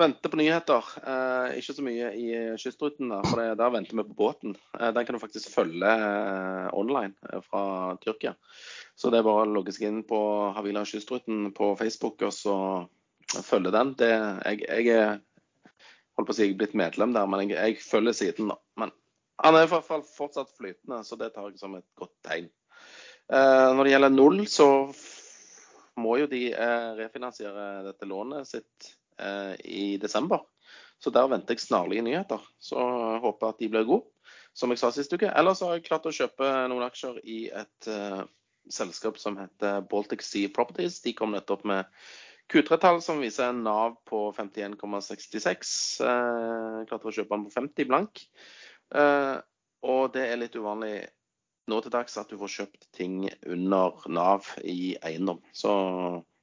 Venter 0.00 0.32
på 0.32 0.38
nyheter. 0.38 0.90
Eh, 1.00 1.56
Ikke 1.60 1.74
så 1.76 1.84
mye 1.84 2.10
i 2.16 2.26
Kystruten, 2.60 3.08
da, 3.12 3.22
for 3.26 3.40
der 3.40 3.72
venter 3.72 3.96
vi 3.96 4.04
på 4.10 4.18
båten. 4.18 4.54
Eh, 4.78 4.90
Den 4.92 5.06
kan 5.06 5.16
du 5.16 5.22
faktisk 5.22 5.48
følge 5.54 5.94
eh, 5.96 6.68
online 6.76 7.14
eh, 7.32 7.40
fra 7.46 7.96
Tyrkia. 8.04 8.34
Så 8.96 9.10
det 9.10 9.22
er 9.22 9.28
bare 9.30 9.46
å 9.46 9.54
logge 9.54 9.72
seg 9.72 9.88
inn 9.88 10.04
på 10.04 10.20
Havila 10.56 10.84
Kystruten 10.84 11.54
på 11.56 11.72
Facebook 11.80 12.20
og 12.26 12.36
så 12.36 12.56
følge 13.46 13.72
den. 13.72 13.94
Det, 13.96 14.12
jeg, 14.44 14.64
jeg 14.68 14.92
er 14.98 15.20
holdt 16.20 16.28
på 16.28 16.34
å 16.34 16.36
si 16.36 16.50
blitt 16.52 16.76
medlem 16.76 17.14
der, 17.16 17.28
men 17.30 17.48
jeg, 17.48 17.56
jeg 17.56 17.80
følger 17.86 18.16
siden. 18.16 18.52
Han 19.40 19.56
er 19.56 19.66
i 19.66 19.70
hvert 19.70 19.86
fall 19.86 20.04
fortsatt 20.06 20.52
flytende, 20.56 21.02
så 21.06 21.18
det 21.20 21.32
tar 21.34 21.50
jeg 21.50 21.60
som 21.60 21.76
et 21.78 21.86
godt 21.98 22.14
tegn. 22.26 22.48
Eh, 23.30 23.68
når 23.76 23.86
det 23.86 23.92
gjelder 23.94 24.14
null, 24.14 24.40
så 24.50 24.68
må 26.00 26.16
jo 26.20 26.30
de 26.30 26.48
eh, 26.52 26.88
refinansiere 26.98 27.68
dette 27.86 28.08
lånet 28.08 28.48
sitt 28.48 28.90
eh, 29.20 29.54
i 29.64 29.84
desember. 30.02 30.44
Så 31.00 31.12
der 31.14 31.30
venter 31.32 31.56
jeg 31.56 31.64
snarlige 31.64 32.04
nyheter. 32.04 32.42
Så 32.60 32.80
håper 33.22 33.46
jeg 33.46 33.54
at 33.54 33.62
de 33.62 33.68
blir 33.72 33.86
gode, 33.88 34.32
som 34.52 34.72
jeg 34.72 34.82
sa 34.82 34.90
sist 34.92 35.14
uke. 35.14 35.30
Ellers 35.32 35.62
har 35.64 35.76
jeg 35.76 35.86
klart 35.86 36.08
å 36.08 36.14
kjøpe 36.14 36.50
noen 36.68 36.84
aksjer 36.84 37.22
i 37.24 37.42
et 37.62 37.88
eh, 37.88 38.24
selskap 38.70 39.18
som 39.20 39.38
heter 39.40 39.80
Baltic 39.90 40.24
Sea 40.26 40.50
Properties. 40.52 41.00
De 41.04 41.14
kom 41.16 41.32
nettopp 41.34 41.64
med 41.68 41.88
Q3-tall 42.50 42.98
som 43.04 43.22
viser 43.22 43.48
en 43.48 43.62
Nav 43.64 43.96
på 44.10 44.26
51,66. 44.36 45.72
Eh, 46.04 46.80
klarte 46.90 47.08
å 47.08 47.14
kjøpe 47.14 47.36
den 47.36 47.46
på 47.46 47.54
50 47.56 47.88
blank. 47.90 48.24
Eh, 48.94 49.36
og 49.86 50.12
det 50.14 50.26
er 50.28 50.40
litt 50.40 50.56
uvanlig 50.58 50.94
nå 51.70 51.78
til 51.84 51.92
dags 51.94 52.16
at 52.18 52.30
du 52.30 52.38
får 52.40 52.54
kjøpt 52.56 52.88
ting 52.96 53.22
under 53.46 54.02
Nav 54.10 54.48
i 54.66 54.96
eiendom. 55.06 55.40
Så 55.54 55.70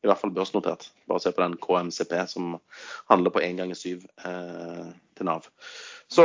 i 0.04 0.08
hvert 0.08 0.22
fall 0.22 0.34
børsnotert. 0.36 0.92
Bare 1.10 1.24
se 1.24 1.34
på 1.36 1.44
den 1.44 1.58
KMCP 1.62 2.14
som 2.32 2.58
handler 3.10 3.34
på 3.34 3.42
én 3.44 3.58
ganger 3.60 3.78
syv 3.78 4.06
eh, 4.24 4.86
til 5.18 5.28
Nav. 5.28 5.50
Så 6.08 6.24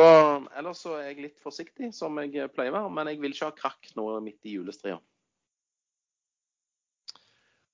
ellers 0.58 0.84
så 0.84 0.98
er 0.98 1.08
jeg 1.10 1.24
litt 1.26 1.40
forsiktig, 1.42 1.90
som 1.96 2.20
jeg 2.22 2.52
pleier 2.54 2.74
å 2.74 2.78
være. 2.78 2.92
Men 2.94 3.10
jeg 3.10 3.22
vil 3.22 3.34
ikke 3.34 3.50
ha 3.50 3.56
krakk 3.56 3.90
nå 3.98 4.06
midt 4.24 4.46
i 4.46 4.54
julestria. 4.58 5.00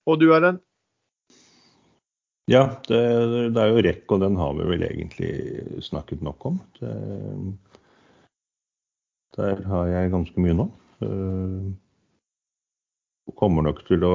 Og 0.08 0.16
du, 0.22 0.30
Erlend? 0.32 0.62
Ja, 2.48 2.62
det, 2.88 2.98
det 3.52 3.60
er 3.60 3.74
jo 3.74 3.80
REC, 3.84 4.04
og 4.08 4.22
den 4.22 4.38
har 4.40 4.54
vi 4.56 4.68
vel 4.70 4.84
egentlig 4.86 5.32
snakket 5.84 6.22
nok 6.24 6.46
om. 6.48 6.62
Det, 6.78 6.92
der 9.38 9.62
har 9.70 9.86
jeg 9.90 10.10
ganske 10.14 10.42
mye 10.42 10.56
nå. 10.58 10.66
Eh, 11.04 11.68
kommer 13.38 13.62
nok 13.66 13.84
til 13.86 14.02
å 14.06 14.14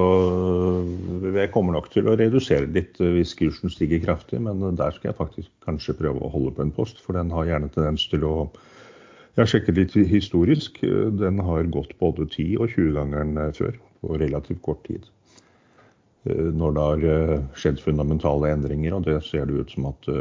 Jeg 1.22 1.52
kommer 1.54 1.78
nok 1.78 1.90
til 1.94 2.10
å 2.10 2.16
redusere 2.20 2.68
litt 2.74 2.98
hvis 2.98 3.36
kursen 3.38 3.72
stiger 3.72 4.02
kraftig, 4.04 4.42
men 4.42 4.64
der 4.76 4.96
skal 4.96 5.12
jeg 5.12 5.20
faktisk 5.20 5.50
kanskje 5.66 5.96
prøve 6.00 6.24
å 6.24 6.32
holde 6.34 6.56
på 6.58 6.66
en 6.66 6.74
post, 6.76 7.02
for 7.02 7.16
den 7.18 7.32
har 7.32 7.48
gjerne 7.48 7.72
tendens 7.74 8.08
til 8.12 8.26
å 8.28 8.36
Jeg 9.34 9.42
har 9.42 9.50
sjekket 9.50 9.78
litt 9.80 9.94
historisk. 10.12 10.76
Den 11.18 11.40
har 11.42 11.64
gått 11.74 11.96
både 11.98 12.28
10- 12.28 12.60
og 12.62 12.70
20-gangeren 12.70 13.54
før 13.58 13.80
på 14.04 14.18
relativt 14.22 14.62
kort 14.62 14.84
tid. 14.86 15.08
Når 16.30 16.76
det 16.76 16.84
har 16.84 17.48
skjedd 17.58 17.82
fundamentale 17.82 18.52
endringer, 18.54 18.94
og 18.94 19.08
det 19.08 19.18
ser 19.26 19.50
det 19.50 19.58
ut 19.58 19.74
som 19.74 19.90
at 19.90 20.12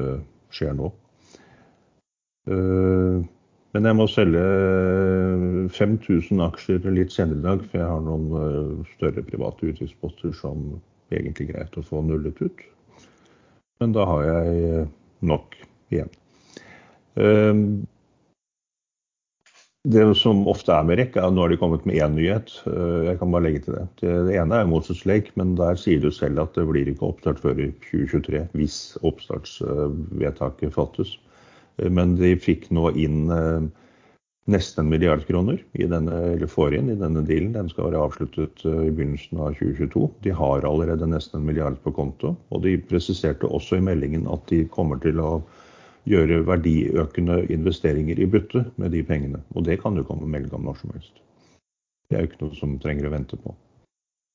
skjer 0.48 0.72
nå. 0.80 0.88
Men 3.72 3.88
jeg 3.88 3.96
må 3.96 4.06
selge 4.10 4.40
5000 5.72 6.42
aksjer 6.44 6.88
litt 6.92 7.14
senere 7.14 7.40
i 7.40 7.46
dag, 7.46 7.62
for 7.70 7.80
jeg 7.80 7.88
har 7.88 8.02
noen 8.04 8.26
eh, 8.36 8.90
større 8.98 9.24
private 9.24 9.70
utgiftsposter 9.70 10.34
som 10.36 10.74
egentlig 11.12 11.48
er 11.48 11.54
greit 11.54 11.78
å 11.80 11.86
få 11.86 12.02
nullet 12.04 12.42
ut. 12.44 12.66
Men 13.80 13.96
da 13.96 14.04
har 14.10 14.26
jeg 14.28 14.60
eh, 14.68 14.92
nok 15.24 15.56
igjen. 15.94 16.12
Eh, 17.16 17.64
det 19.92 20.04
som 20.20 20.44
ofte 20.52 20.76
er 20.76 20.84
med 20.86 21.00
REC, 21.00 21.16
er 21.16 21.24
at 21.26 21.34
nå 21.34 21.42
har 21.42 21.50
de 21.50 21.58
kommet 21.58 21.88
med 21.88 21.96
én 21.96 22.12
nyhet. 22.14 22.52
Jeg 23.08 23.16
kan 23.18 23.32
bare 23.34 23.48
legge 23.48 23.64
til 23.64 23.74
det. 23.80 23.86
Det 24.28 24.36
ene 24.38 24.60
er 24.60 24.68
Moses 24.70 25.00
Lake, 25.08 25.32
men 25.34 25.56
der 25.58 25.80
sier 25.80 25.98
du 25.98 26.12
selv 26.14 26.38
at 26.44 26.54
det 26.54 26.68
blir 26.68 26.86
ikke 26.92 27.08
oppstart 27.08 27.40
før 27.42 27.58
i 27.58 27.72
2023 27.88 28.44
hvis 28.60 28.76
oppstartsvedtaket 29.02 30.76
fattes. 30.76 31.16
Men 31.76 32.16
de 32.18 32.34
fikk 32.36 32.68
nå 32.74 32.90
inn 33.00 33.30
eh, 33.32 33.64
nesten 34.50 34.84
en 34.84 34.90
milliard 34.90 35.24
kroner 35.26 35.62
i 35.72 35.86
denne, 35.88 36.18
eller 36.34 36.50
får 36.50 36.74
inn 36.76 36.90
i 36.92 36.98
denne 36.98 37.22
dealen. 37.26 37.54
Den 37.54 37.70
skal 37.72 37.88
være 37.88 38.02
avsluttet 38.06 38.64
eh, 38.66 38.86
i 38.88 38.92
begynnelsen 38.92 39.40
av 39.40 39.56
2022. 39.60 40.04
De 40.26 40.34
har 40.36 40.68
allerede 40.68 41.08
nesten 41.08 41.40
en 41.40 41.48
milliard 41.48 41.78
på 41.84 41.94
konto. 41.96 42.34
Og 42.50 42.64
de 42.66 42.76
presiserte 42.90 43.48
også 43.48 43.78
i 43.78 43.86
meldingen 43.88 44.28
at 44.30 44.44
de 44.50 44.64
kommer 44.74 45.00
til 45.02 45.22
å 45.22 45.32
gjøre 46.10 46.42
verdiøkende 46.48 47.44
investeringer 47.54 48.18
i 48.18 48.26
bytte 48.26 48.64
med 48.82 48.90
de 48.94 49.04
pengene. 49.06 49.42
Og 49.54 49.68
det 49.68 49.78
kan 49.82 49.96
jo 49.96 50.06
komme 50.06 50.28
melding 50.30 50.54
om 50.58 50.66
når 50.66 50.80
som 50.80 50.96
helst. 50.96 51.20
Det 52.10 52.18
er 52.18 52.24
jo 52.24 52.32
ikke 52.32 52.44
noe 52.44 52.58
som 52.58 52.80
trenger 52.82 53.06
å 53.08 53.12
vente 53.14 53.38
på. 53.38 53.54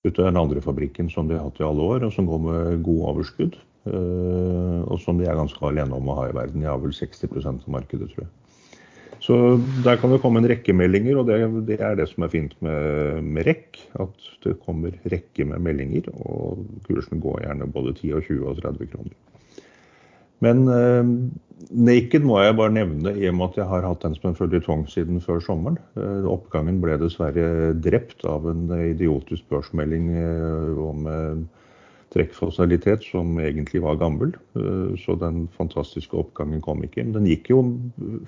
Bytte 0.06 0.24
er 0.24 0.32
den 0.32 0.40
andre 0.40 0.64
fabrikken 0.64 1.10
som 1.12 1.28
de 1.28 1.36
har 1.36 1.50
hatt 1.50 1.60
i 1.60 1.66
alle 1.68 1.84
år, 1.84 2.06
og 2.08 2.14
som 2.16 2.30
går 2.30 2.40
med 2.46 2.86
god 2.86 3.02
overskudd. 3.12 3.58
Eh, 3.88 4.82
og 4.88 5.00
som 5.04 5.20
de 5.20 5.28
er 5.28 5.38
ganske 5.38 5.64
alene 5.66 5.96
om 5.98 6.12
å 6.12 6.18
ha 6.20 6.28
i 6.30 6.36
verden. 6.36 6.64
De 6.64 6.70
har 6.70 6.82
vel 6.82 6.96
60 6.96 7.48
av 7.48 7.64
markedet, 7.72 8.10
tror 8.14 8.26
jeg. 8.26 8.34
Så 9.24 9.36
der 9.84 9.98
kan 9.98 10.12
det 10.14 10.22
komme 10.22 10.40
en 10.40 10.48
rekke 10.50 10.76
meldinger, 10.78 11.18
og 11.20 11.30
det, 11.30 11.40
det 11.68 11.80
er 11.84 11.98
det 11.98 12.06
som 12.12 12.24
er 12.24 12.32
fint 12.32 12.54
med, 12.64 13.24
med 13.26 13.48
rekk. 13.50 13.80
At 14.00 14.30
det 14.46 14.60
kommer 14.66 14.94
rekke 15.10 15.48
med 15.50 15.64
meldinger, 15.66 16.12
og 16.22 16.64
kursen 16.88 17.24
går 17.24 17.44
gjerne 17.48 17.72
både 17.74 17.96
10, 17.98 18.14
og 18.20 18.30
20 18.30 18.52
og 18.52 18.62
30 18.62 18.94
kroner. 18.94 19.18
Men 20.46 20.68
eh, 20.70 21.12
Naked 21.74 22.26
må 22.28 22.38
jeg 22.44 22.56
bare 22.60 22.76
nevne 22.76 23.16
i 23.18 23.26
og 23.32 23.40
med 23.40 23.48
at 23.48 23.56
jeg 23.64 23.70
har 23.72 23.88
hatt 23.88 24.04
den 24.06 24.16
som 24.20 24.30
en 24.30 24.38
føljetong 24.38 24.84
siden 24.92 25.18
før 25.24 25.42
sommeren. 25.42 25.80
Eh, 25.98 26.28
oppgangen 26.30 26.78
ble 26.84 27.00
dessverre 27.02 27.74
drept 27.74 28.22
av 28.30 28.46
en 28.52 28.70
idiotisk 28.78 29.50
børsmelding 29.50 30.12
eh, 30.14 30.84
om 30.86 31.10
trekkfasillitet 32.16 33.04
som 33.04 33.40
egentlig 33.40 33.82
var 33.84 34.00
gammel. 34.02 34.30
Eh, 34.56 34.98
så 35.02 35.16
den 35.20 35.48
fantastiske 35.58 36.18
oppgangen 36.18 36.62
kom 36.62 36.84
ikke. 36.84 37.04
Men 37.04 37.14
den 37.20 37.32
gikk 37.32 37.50
jo 37.52 37.64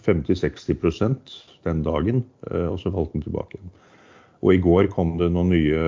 50-60% 0.05 1.17
den 1.67 1.83
dagen, 1.85 2.23
eh, 2.51 2.67
og 2.67 2.79
så 2.79 2.91
falt 2.91 3.13
den 3.13 3.25
tilbake. 3.25 3.57
igjen. 3.57 3.71
Og 4.41 4.53
i 4.53 4.63
går 4.63 4.87
kom 4.87 5.17
det 5.19 5.31
noen 5.31 5.49
nye 5.51 5.79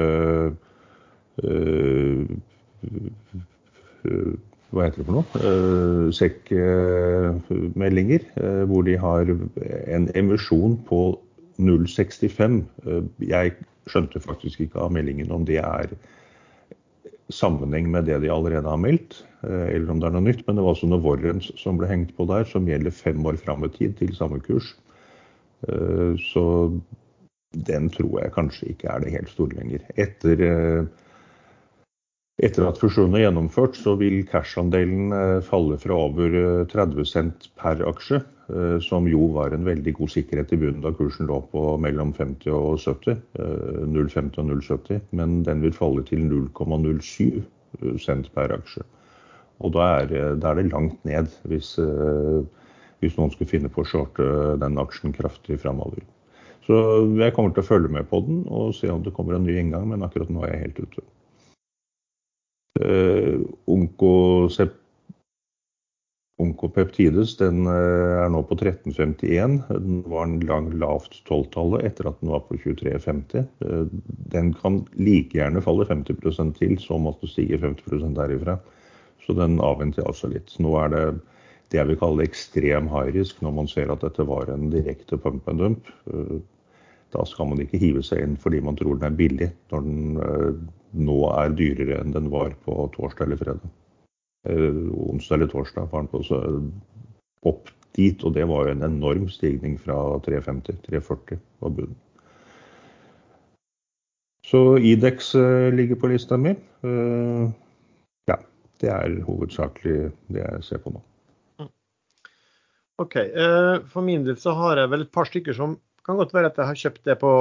øh, 1.44 2.26
hva 4.72 4.86
heter 4.86 5.02
det 5.02 5.08
for 5.08 5.16
noe, 5.18 5.28
uh, 5.44 6.08
sekkmeldinger, 6.16 8.22
uh, 8.40 8.64
hvor 8.70 8.82
de 8.88 8.94
har 9.00 9.22
en 9.92 10.06
emisjon 10.16 10.78
på 10.88 11.00
0,65. 11.60 12.64
Uh, 12.88 13.04
jeg 13.20 13.52
skjønte 13.92 14.24
faktisk 14.24 14.62
ikke 14.64 14.80
av 14.80 14.92
meldingen 14.96 15.32
om 15.36 15.44
det 15.48 15.60
er 15.60 15.88
sammenheng 17.34 17.90
med 17.92 18.08
det 18.10 18.20
de 18.24 18.32
allerede 18.32 18.70
har 18.70 18.80
meldt, 18.80 19.22
eh, 19.44 19.68
eller 19.76 19.92
om 19.92 20.00
det 20.02 20.10
er 20.10 20.16
noe 20.16 20.28
nytt. 20.28 20.46
Men 20.48 20.58
det 20.58 20.66
var 20.66 20.76
også 20.76 20.90
noe 20.92 21.04
warrants 21.04 21.52
som 21.60 21.80
ble 21.80 21.90
hengt 21.90 22.16
på 22.18 22.28
der, 22.30 22.48
som 22.48 22.70
gjelder 22.70 22.96
fem 22.96 23.26
år 23.26 23.40
fram 23.42 23.66
i 23.68 23.72
tid 23.74 23.98
til 24.00 24.14
samme 24.18 24.42
kurs. 24.44 24.74
Eh, 25.68 26.18
så 26.32 26.46
den 27.68 27.90
tror 27.92 28.22
jeg 28.22 28.34
kanskje 28.36 28.72
ikke 28.72 28.92
er 28.92 29.04
det 29.04 29.16
helt 29.16 29.32
store 29.32 29.58
lenger. 29.60 29.84
Etter, 30.00 30.44
eh, 30.48 30.86
etter 32.42 32.66
at 32.68 32.80
fusjonen 32.82 33.20
er 33.20 33.28
gjennomført, 33.28 33.78
så 33.78 33.94
vil 34.00 34.22
cash-andelen 34.30 35.14
falle 35.46 35.78
fra 35.82 35.98
over 36.08 36.38
30 36.72 37.06
cent 37.06 37.52
per 37.62 37.84
aksje 37.86 38.22
Eh, 38.52 38.80
som 38.80 39.08
jo 39.08 39.28
var 39.32 39.54
en 39.56 39.66
veldig 39.66 39.94
god 39.96 40.12
sikkerhet 40.12 40.52
i 40.52 40.58
bunnen 40.60 40.84
da 40.84 40.92
kursen 40.96 41.30
lå 41.30 41.38
på 41.54 41.62
mellom 41.80 42.12
50 42.18 42.52
og 42.52 42.80
70. 42.82 43.20
0,50 43.88 44.18
eh, 44.18 44.40
og 44.42 44.50
0,70. 44.50 45.04
Men 45.16 45.42
den 45.48 45.62
vil 45.64 45.76
falle 45.76 46.04
til 46.08 46.26
0,07 46.28 47.44
cent 48.04 48.32
per 48.36 48.52
aksje. 48.58 48.84
Og 49.62 49.76
da 49.76 49.86
er, 50.02 50.16
da 50.42 50.52
er, 50.52 50.60
det 50.60 50.72
langt 50.74 50.98
ned 51.08 51.30
hvis, 51.48 51.76
eh, 51.80 52.42
hvis 53.00 53.16
noen 53.20 53.32
skulle 53.32 53.52
finne 53.52 53.72
på 53.72 53.86
å 53.86 53.88
shorte 53.88 54.28
den 54.60 54.82
aksjen 54.82 55.16
kraftig 55.16 55.62
framover. 55.62 56.04
Så 56.66 56.76
jeg 57.22 57.34
kommer 57.36 57.56
til 57.56 57.64
å 57.64 57.70
følge 57.70 57.94
med 57.94 58.10
på 58.10 58.20
den 58.26 58.44
og 58.52 58.76
se 58.78 58.92
om 58.92 59.06
det 59.06 59.16
kommer 59.16 59.38
en 59.38 59.48
ny 59.48 59.56
inngang, 59.62 59.88
men 59.90 60.04
akkurat 60.06 60.30
nå 60.30 60.44
er 60.46 60.56
jeg 60.56 60.66
helt 60.66 60.84
ute. 60.84 61.08
Uh, 62.80 63.44
Oncocept 63.68 64.82
Onkopeptides 66.42 67.36
den 67.40 67.66
eh, 67.70 68.24
er 68.24 68.30
nå 68.34 68.42
på 68.50 68.56
1351. 68.58 69.60
Den 69.70 70.02
var 70.10 70.26
en 70.26 70.40
lang 70.50 70.70
lavt 70.82 71.20
tolvtallet 71.28 71.86
etter 71.90 72.10
at 72.10 72.22
den 72.22 72.32
var 72.34 72.46
på 72.48 72.58
2350. 72.64 73.44
Eh, 73.66 73.84
den 74.34 74.54
kan 74.58 74.82
like 74.98 75.38
gjerne 75.38 75.64
falle 75.64 75.88
50% 75.90 76.56
til, 76.58 76.78
så 76.82 76.98
måtte 77.02 77.30
stige 77.30 77.62
50% 77.62 78.16
derifra. 78.18 78.58
Så 79.22 79.38
den 79.38 79.60
avventer 79.62 80.02
jeg 80.02 80.14
også 80.14 80.32
litt. 80.32 80.56
Nå 80.64 80.74
er 80.82 80.96
det 80.96 81.04
det 81.72 81.80
jeg 81.80 81.88
vil 81.88 82.02
kalle 82.02 82.26
ekstrem 82.26 82.90
high 82.92 83.14
risk 83.16 83.38
når 83.40 83.54
man 83.62 83.70
ser 83.72 83.94
at 83.94 84.02
dette 84.04 84.26
var 84.28 84.50
en 84.52 84.66
direkte 84.74 85.16
pump 85.22 85.46
and 85.48 85.62
dump. 85.62 85.94
Eh, 87.12 87.18
da 87.18 87.26
skal 87.26 87.50
man 87.50 87.62
ikke 87.62 87.80
hive 87.80 88.04
seg 88.04 88.24
inn 88.24 88.38
fordi 88.40 88.62
man 88.62 88.76
tror 88.80 88.96
den 88.96 89.12
er 89.12 89.18
billig, 89.18 89.52
når 89.72 89.82
den 89.82 90.70
nå 90.92 91.18
er 91.32 91.54
dyrere 91.56 92.02
enn 92.02 92.16
den 92.16 92.30
var 92.32 92.54
på 92.66 92.90
torsdag 92.96 93.28
eller 93.28 93.40
fredag. 93.40 93.70
Eh, 94.48 94.88
onsdag 94.92 95.36
eller 95.38 95.52
torsdag 95.52 95.92
var 95.92 96.04
den 96.04 96.12
på 96.12 96.24
så 96.24 96.42
opp 97.48 97.70
dit, 97.96 98.24
og 98.24 98.34
det 98.34 98.48
var 98.48 98.68
jo 98.68 98.76
en 98.76 98.88
enorm 98.88 99.28
stigning 99.30 99.78
fra 99.80 99.96
350 100.26 100.80
340 100.88 101.40
var 101.60 101.76
bunnen. 101.76 102.00
Så 104.48 104.78
Idex 104.78 105.36
eh, 105.36 105.70
ligger 105.74 106.00
på 106.00 106.12
lista 106.12 106.38
mi. 106.38 106.52
Eh, 106.52 107.46
ja, 108.28 108.38
det 108.82 108.92
er 108.92 109.22
hovedsakelig 109.28 110.12
det 110.34 110.44
jeg 110.44 110.68
ser 110.68 110.84
på 110.84 110.96
nå. 110.96 111.04
Mm. 111.62 111.72
OK. 113.04 113.16
For 113.94 114.04
min 114.06 114.26
del 114.28 114.38
så 114.38 114.54
har 114.58 114.82
jeg 114.82 114.92
vel 114.92 115.06
et 115.06 115.14
par 115.14 115.30
stykker 115.30 115.56
som 115.58 115.78
kan 116.08 116.18
godt 116.20 116.34
være 116.34 116.50
at 116.52 116.58
jeg 116.58 116.70
har 116.70 116.80
kjøpt 116.84 117.04
det 117.08 117.18
på, 117.22 117.32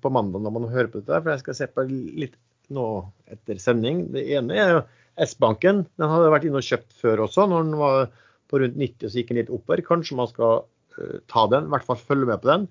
på 0.00 0.12
mandag 0.12 0.42
når 0.44 0.54
man 0.56 0.70
hører 0.72 0.88
på 0.92 1.02
dette. 1.02 1.20
For 1.20 1.32
jeg 1.34 1.42
skal 1.42 1.58
se 1.58 1.68
på 1.70 1.84
litt 1.90 2.38
nå 2.74 2.86
etter 3.30 3.60
sending. 3.60 4.06
Det 4.14 4.24
ene 4.36 4.56
er 4.56 4.74
jo 4.76 4.82
S-banken 5.20 5.84
den 5.98 6.12
hadde 6.12 6.30
vært 6.32 6.46
inne 6.48 6.60
og 6.62 6.66
kjøpt 6.66 6.94
før 7.00 7.24
også, 7.26 7.46
når 7.50 7.66
den 7.66 7.80
var 7.80 7.98
på 8.50 8.60
rundt 8.62 8.78
90 8.78 9.06
og 9.06 9.10
så 9.10 9.20
gikk 9.20 9.32
den 9.32 9.40
litt 9.42 9.52
oppover. 9.52 9.82
Kanskje 9.86 10.18
man 10.18 10.30
skal 10.30 10.62
uh, 10.64 11.18
ta 11.30 11.44
den, 11.52 11.68
i 11.68 11.74
hvert 11.74 11.86
fall 11.86 12.00
følge 12.00 12.30
med 12.30 12.42
på 12.42 12.50
den. 12.50 12.66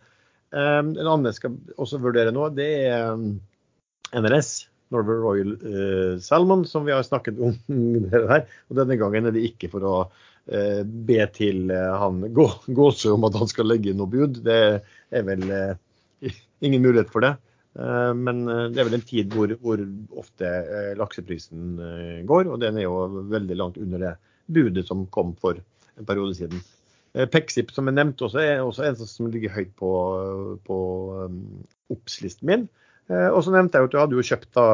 Um, 0.49 0.95
en 0.95 1.06
annen 1.06 1.30
jeg 1.30 1.38
skal 1.38 1.60
også 1.77 2.01
vurdere 2.01 2.34
nå, 2.34 2.47
det 2.57 2.69
er 2.88 3.14
um, 3.14 3.35
NRS, 4.18 4.53
Norway 4.89 5.19
Royal 5.22 5.53
uh, 5.61 6.15
Salmon, 6.26 6.65
som 6.65 6.88
vi 6.88 6.95
har 6.95 7.06
snakket 7.06 7.38
om 7.43 7.53
her. 8.34 8.47
Og 8.72 8.81
denne 8.81 8.97
gangen 8.99 9.30
er 9.30 9.35
det 9.35 9.45
ikke 9.51 9.72
for 9.76 9.85
å 9.85 9.95
be 10.49 11.19
til 11.35 11.69
han 11.71 12.23
Gåsø 12.34 13.11
om 13.13 13.27
at 13.27 13.35
han 13.38 13.49
skal 13.51 13.67
legge 13.69 13.93
noe 13.93 14.09
bud. 14.09 14.39
Det 14.45 14.57
er 14.81 15.27
vel 15.27 15.43
ingen 16.65 16.81
mulighet 16.81 17.11
for 17.13 17.26
det. 17.26 17.35
Eh, 17.77 18.13
men 18.17 18.43
eh, 18.49 18.65
det 18.73 18.81
er 18.81 18.89
vel 18.89 18.97
en 18.97 19.05
tid 19.05 19.35
hvor, 19.35 19.53
hvor 19.61 19.81
ofte 20.19 20.47
eh, 20.47 20.91
lakseprisen 20.99 21.77
går, 22.30 22.49
og 22.49 22.59
den 22.63 22.80
er 22.80 22.88
jo 22.88 23.23
veldig 23.31 23.57
langt 23.59 23.80
under 23.81 24.03
det 24.03 24.15
budet 24.49 24.88
som 24.88 25.05
kom 25.13 25.35
for 25.39 25.59
en 25.59 26.07
periode 26.07 26.35
siden. 26.38 26.61
Pexip, 27.34 27.71
som 27.73 27.88
jeg 27.89 27.97
nevnte, 27.97 28.27
også, 28.27 28.38
er 28.38 28.59
også 28.61 28.84
en 28.85 28.97
som 28.99 29.31
ligger 29.34 29.49
høyt 29.49 29.71
på, 29.80 29.89
på 30.61 30.76
min. 32.45 32.67
Og 33.09 33.39
så 33.41 33.53
nevnte 33.55 33.80
jeg 33.80 33.89
at 33.89 33.95
du 33.95 33.97
hadde 33.97 34.13
jo 34.13 34.26
kjøpt 34.27 34.51
da, 34.53 34.65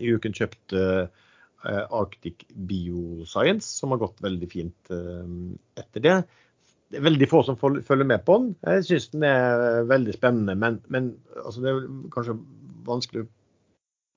i 0.00 0.14
uken 0.16 0.32
kjøpt 0.36 0.72
uh, 0.72 1.25
Arctic 1.64 2.44
Bioscience, 2.52 3.66
som 3.80 3.94
har 3.94 4.02
gått 4.02 4.20
veldig 4.22 4.48
fint 4.50 4.90
uh, 4.92 5.24
etter 5.80 6.04
det 6.04 6.18
det 6.86 7.00
er 7.00 7.06
veldig 7.06 7.26
få 7.30 7.40
som 7.46 7.56
følger 7.58 8.06
med 8.06 8.22
på 8.26 8.36
den. 8.38 8.52
Jeg 8.62 8.84
syns 8.86 9.08
den 9.14 9.24
er 9.26 9.88
veldig 9.90 10.14
spennende, 10.14 10.54
men, 10.58 10.78
men 10.92 11.08
altså 11.42 11.64
det 11.64 11.72
er 11.72 11.80
kanskje 12.14 12.36
vanskelig 12.86 13.24
å 13.24 13.30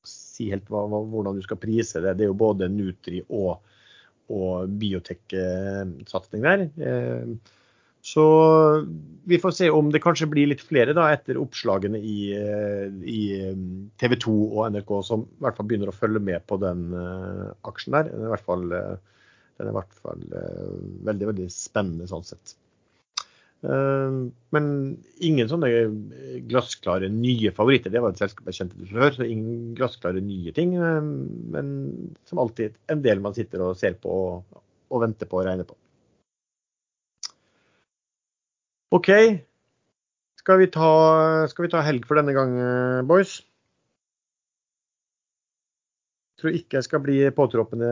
si 0.10 0.52
helt 0.52 0.70
hva, 0.70 0.84
hvordan 0.86 1.40
du 1.40 1.41
skal 1.45 1.60
prise 1.61 2.02
det. 2.03 2.14
Det 2.20 2.28
er 2.28 2.30
jo 2.30 2.38
både 2.38 2.70
Nutri 2.72 3.24
og, 3.26 3.66
og 4.30 4.76
biotek-satsing 4.82 6.45
der. 6.45 6.68
Så 8.01 8.26
vi 9.30 9.39
får 9.39 9.51
se 9.51 9.69
om 9.69 9.91
det 9.91 10.01
kanskje 10.03 10.30
blir 10.31 10.49
litt 10.49 10.63
flere 10.65 10.95
da, 10.97 11.09
etter 11.13 11.38
oppslagene 11.41 11.99
i, 11.99 12.31
eh, 12.34 12.88
i 13.03 13.21
TV 13.99 14.15
2 14.23 14.35
og 14.47 14.71
NRK, 14.73 14.93
som 15.05 15.26
i 15.27 15.43
hvert 15.43 15.59
fall 15.59 15.67
begynner 15.69 15.91
å 15.91 15.97
følge 15.97 16.21
med 16.23 16.45
på 16.49 16.57
den 16.63 16.88
uh, 16.95 17.51
aksjen 17.67 17.97
der. 17.97 18.09
Den 18.09 18.23
er 18.23 18.30
i 18.30 18.34
hvert 18.34 18.47
fall, 18.47 18.65
uh, 18.71 19.27
i 19.59 19.76
hvert 19.76 19.99
fall 19.99 20.23
uh, 20.31 20.71
veldig, 21.11 21.30
veldig 21.34 21.47
spennende 21.53 22.09
sånn 22.09 22.27
sett. 22.31 22.55
men 23.59 24.67
ingen 25.19 25.49
sånne 25.51 25.67
glassklare 26.47 27.09
nye 27.11 27.51
favoritter. 27.51 27.91
Det 27.91 27.99
var 27.99 28.13
et 28.13 28.21
selskap 28.21 28.47
jeg 28.47 28.55
kjente 28.61 28.77
til 28.80 28.93
før, 28.93 29.09
så 29.11 29.27
ingen 29.27 29.73
glassklare 29.76 30.21
nye 30.23 30.53
ting. 30.55 30.77
men 30.80 31.73
som 32.23 32.39
alltid 32.39 32.80
en 32.88 33.03
del 33.03 33.19
man 33.19 33.35
sitter 33.35 33.65
og 33.65 33.76
ser 33.76 33.99
på 33.99 34.15
og, 34.30 34.63
og 34.88 35.03
venter 35.03 35.27
på 35.27 35.41
og 35.41 35.49
regner 35.49 35.67
på. 35.67 35.76
OK. 38.95 39.10
Skal 40.40 40.57
vi, 40.61 40.68
ta, 40.72 40.90
skal 41.52 41.68
vi 41.68 41.72
ta 41.72 41.84
helg 41.86 42.07
for 42.10 42.18
denne 42.18 42.34
gang, 42.34 42.56
eh, 42.57 43.02
boys? 43.06 43.40
Jeg 46.34 46.41
tror 46.41 46.56
ikke 46.56 46.78
jeg 46.78 46.86
skal 46.88 47.02
bli 47.03 47.18
påtroppende 47.36 47.90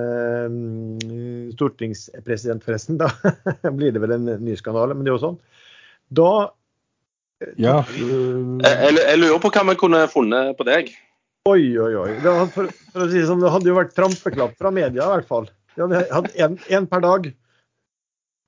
mm, 0.53 1.49
stortingspresident, 1.57 2.63
forresten. 2.63 2.97
Da 3.01 3.11
blir 3.77 3.91
det 3.93 4.01
vel 4.01 4.15
en 4.15 4.31
ny 4.41 4.55
skandale, 4.57 4.95
men 4.95 5.03
det 5.03 5.11
er 5.11 5.17
jo 5.17 5.25
sånn. 5.25 5.41
Da 6.07 6.31
eh, 7.43 7.53
Ja. 7.61 7.81
Jeg, 7.91 8.95
jeg, 8.95 9.19
lurer 9.19 9.43
på 9.43 9.51
hva 9.53 9.67
vi 9.67 9.77
kunne 9.83 10.05
funnet 10.09 10.55
på 10.57 10.65
deg. 10.65 10.95
Oi, 11.51 11.61
oi, 11.79 11.93
oi. 11.99 12.11
Var, 12.23 12.47
for, 12.55 12.71
for, 12.89 13.03
å 13.03 13.11
si 13.11 13.19
det 13.19 13.27
sånn, 13.27 13.43
det 13.43 13.51
hadde 13.53 13.69
jo 13.69 13.77
vært 13.77 13.93
trampeklapp 13.95 14.55
fra 14.57 14.71
media 14.73 15.03
i 15.03 15.13
hvert 15.17 15.29
fall. 15.29 15.51
Vi 15.75 15.83
hadde 15.83 16.07
hatt 16.09 16.33
én 16.71 16.87
per 16.89 17.03
dag. 17.03 17.29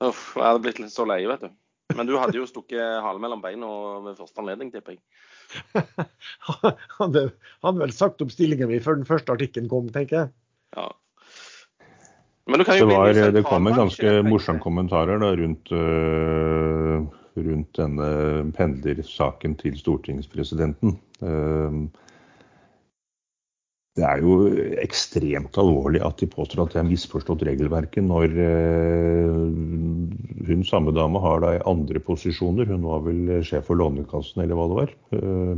Uff, 0.08 0.32
jeg 0.40 0.48
hadde 0.48 0.64
blitt 0.64 0.80
litt 0.82 0.96
så 0.96 1.06
lei, 1.08 1.22
vet 1.30 1.44
du. 1.46 1.52
Men 1.98 2.06
du 2.06 2.16
hadde 2.20 2.38
jo 2.38 2.46
stukket 2.46 3.02
halen 3.04 3.22
mellom 3.24 3.42
beina 3.42 3.68
ved 4.06 4.18
første 4.20 4.42
anledning, 4.44 4.70
tipper 4.74 4.96
jeg. 4.96 5.02
hadde, 7.00 7.24
hadde 7.66 7.82
vel 7.82 7.94
sagt 7.96 8.22
opp 8.22 8.34
stillingen 8.34 8.70
min 8.70 8.84
før 8.84 9.00
den 9.00 9.10
første 9.10 9.34
artikkelen 9.34 9.70
kom, 9.72 9.88
tenker 9.94 10.20
jeg. 10.20 10.34
Ja. 10.78 10.90
det, 12.54 12.86
var, 12.92 13.14
det 13.34 13.46
kom 13.48 13.70
en 13.70 13.80
ganske 13.80 14.20
morsom 14.28 14.62
kommentarer 14.62 15.22
da, 15.22 15.32
rundt, 15.40 15.74
uh, 15.74 17.10
rundt 17.40 17.82
denne 17.82 18.12
pendlersaken 18.58 19.58
til 19.62 19.82
stortingspresidenten. 19.82 21.00
Uh, 21.26 21.90
det 24.00 24.06
er 24.08 24.22
jo 24.24 24.36
ekstremt 24.80 25.58
alvorlig 25.60 26.02
at 26.06 26.22
de 26.22 26.30
påstår 26.32 26.64
at 26.64 26.76
de 26.76 26.80
har 26.80 26.88
misforstått 26.88 27.44
regelverket 27.48 28.06
når 28.06 28.36
uh, 28.40 29.42
hun 30.48 30.64
samme 30.68 30.94
dame 30.96 31.20
har 31.24 31.44
da 31.44 31.58
andre 31.70 32.02
posisjoner. 32.04 32.70
Hun 32.70 32.86
var 32.88 33.04
vel 33.08 33.44
sjef 33.46 33.68
for 33.70 33.80
Lånekassen 33.80 34.44
eller 34.44 34.60
hva 34.60 34.70
det 34.70 34.80
var. 34.80 34.96
Uh, 35.12 35.56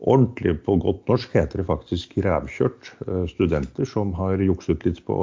ordentlig 0.00 0.56
på 0.66 0.78
godt 0.82 1.06
norsk 1.10 1.38
heter 1.38 1.62
det 1.62 1.68
faktisk 1.70 2.18
rævkjørt 2.26 2.92
uh, 3.06 3.24
studenter 3.30 3.88
som 3.88 4.12
har 4.18 4.42
jukset 4.42 4.86
litt 4.88 5.00
på, 5.06 5.16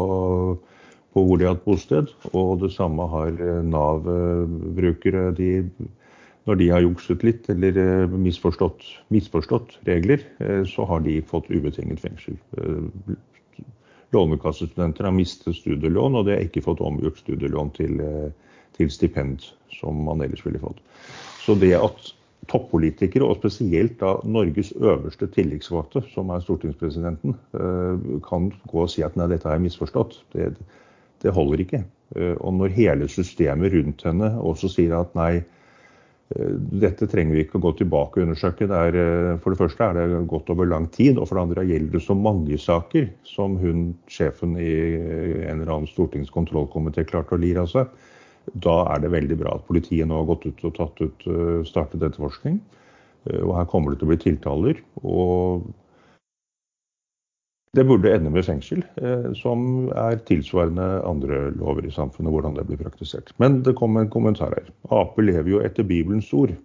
på 1.12 1.28
hvor 1.28 1.38
de 1.40 1.50
har 1.50 1.58
hatt 1.58 1.68
bosted. 1.68 2.16
Og 2.32 2.64
det 2.64 2.72
samme 2.78 3.10
har 3.12 3.36
Nav-brukere. 3.68 5.32
de 5.36 5.52
når 6.48 6.60
de 6.62 6.68
har 6.72 6.84
jukset 6.86 7.24
litt 7.28 7.48
eller 7.52 7.78
eh, 7.82 8.18
misforstått, 8.26 8.86
misforstått 9.14 9.78
regler, 9.88 10.24
eh, 10.40 10.64
så 10.68 10.86
har 10.88 11.04
de 11.04 11.20
fått 11.28 11.50
ubetinget 11.52 12.00
fengsel. 12.00 12.38
Eh, 12.58 13.16
lånekassestudenter 14.16 15.10
har 15.10 15.16
mistet 15.16 15.58
studielån, 15.58 16.16
og 16.16 16.28
de 16.28 16.38
har 16.38 16.46
ikke 16.46 16.64
fått 16.64 16.84
omgjort 16.84 17.20
studielån 17.20 17.74
til, 17.76 18.00
til 18.78 18.92
stipend, 18.94 19.50
som 19.76 20.00
man 20.06 20.24
ellers 20.24 20.46
ville 20.46 20.62
fått. 20.62 20.80
Så 21.44 21.58
det 21.60 21.74
at 21.76 22.14
toppolitikere, 22.48 23.28
og 23.28 23.42
spesielt 23.42 23.98
da 24.00 24.14
Norges 24.24 24.72
øverste 24.80 25.28
tillitsvalgte, 25.34 26.06
som 26.14 26.32
er 26.32 26.46
stortingspresidenten, 26.46 27.36
kan 28.24 28.48
gå 28.72 28.86
og 28.86 28.88
si 28.94 29.04
at 29.04 29.20
nei, 29.20 29.28
dette 29.34 29.50
har 29.50 29.58
jeg 29.58 29.66
misforstått, 29.66 30.22
det, 30.32 30.54
det 31.26 31.36
holder 31.36 31.66
ikke. 31.66 31.84
Og 32.40 32.56
når 32.56 32.72
hele 32.78 33.12
systemet 33.12 33.76
rundt 33.76 34.08
henne 34.08 34.32
også 34.40 34.72
sier 34.72 34.96
at 35.02 35.12
nei, 35.20 35.42
dette 36.28 37.08
trenger 37.08 37.38
vi 37.38 37.44
ikke 37.46 37.56
å 37.56 37.64
gå 37.64 37.72
tilbake 37.80 38.20
og 38.20 38.26
undersøke. 38.28 38.68
Det 38.68 38.76
er, 38.90 38.98
eh, 39.00 39.38
for 39.40 39.54
det 39.54 39.60
første 39.62 39.84
er 39.84 39.94
det 39.96 40.28
gått 40.28 40.50
over 40.50 40.68
lang 40.68 40.88
tid, 40.92 41.18
og 41.18 41.28
for 41.28 41.36
det 41.36 41.44
andre 41.44 41.64
gjelder 41.64 41.92
det 41.92 42.04
så 42.04 42.16
mange 42.16 42.58
saker 42.60 43.10
som 43.24 43.58
hun, 43.58 43.96
sjefen 44.08 44.58
i 44.60 44.74
en 45.48 45.62
eller 45.62 45.72
annen 45.72 45.88
stortingskontrollkomité 45.88 47.08
klarte 47.08 47.36
å 47.36 47.40
lire 47.40 47.64
av 47.64 47.72
seg. 47.72 47.88
Da 48.54 48.94
er 48.94 49.00
det 49.00 49.12
veldig 49.12 49.38
bra 49.40 49.56
at 49.56 49.68
politiet 49.68 50.08
nå 50.08 50.20
har 50.20 50.28
gått 50.28 50.46
ut 50.48 50.66
og 50.66 50.76
tatt 50.76 51.02
ut, 51.02 51.28
eh, 51.28 51.64
startet 51.64 52.04
etterforskning. 52.04 52.60
Og 53.28 53.58
her 53.58 53.66
kommer 53.66 53.92
det 53.92 54.00
til 54.00 54.08
å 54.08 54.12
bli 54.16 54.24
tiltaler. 54.24 54.78
og 55.04 55.64
det 57.78 57.86
burde 57.86 58.10
ende 58.10 58.32
med 58.34 58.46
fengsel, 58.46 58.82
eh, 58.98 59.30
som 59.38 59.90
er 59.94 60.18
tilsvarende 60.26 60.86
andre 61.06 61.52
lover 61.54 61.86
i 61.86 61.94
samfunnet, 61.94 62.34
hvordan 62.34 62.58
det 62.58 62.66
blir 62.66 62.80
praktisert. 62.82 63.30
Men 63.38 63.62
det 63.64 63.76
kom 63.78 63.98
en 63.98 64.10
kommentar 64.10 64.56
her. 64.58 64.72
Ap 64.90 65.20
lever 65.22 65.52
jo 65.52 65.62
etter 65.62 65.86
Bibelens 65.86 66.32
ord, 66.34 66.56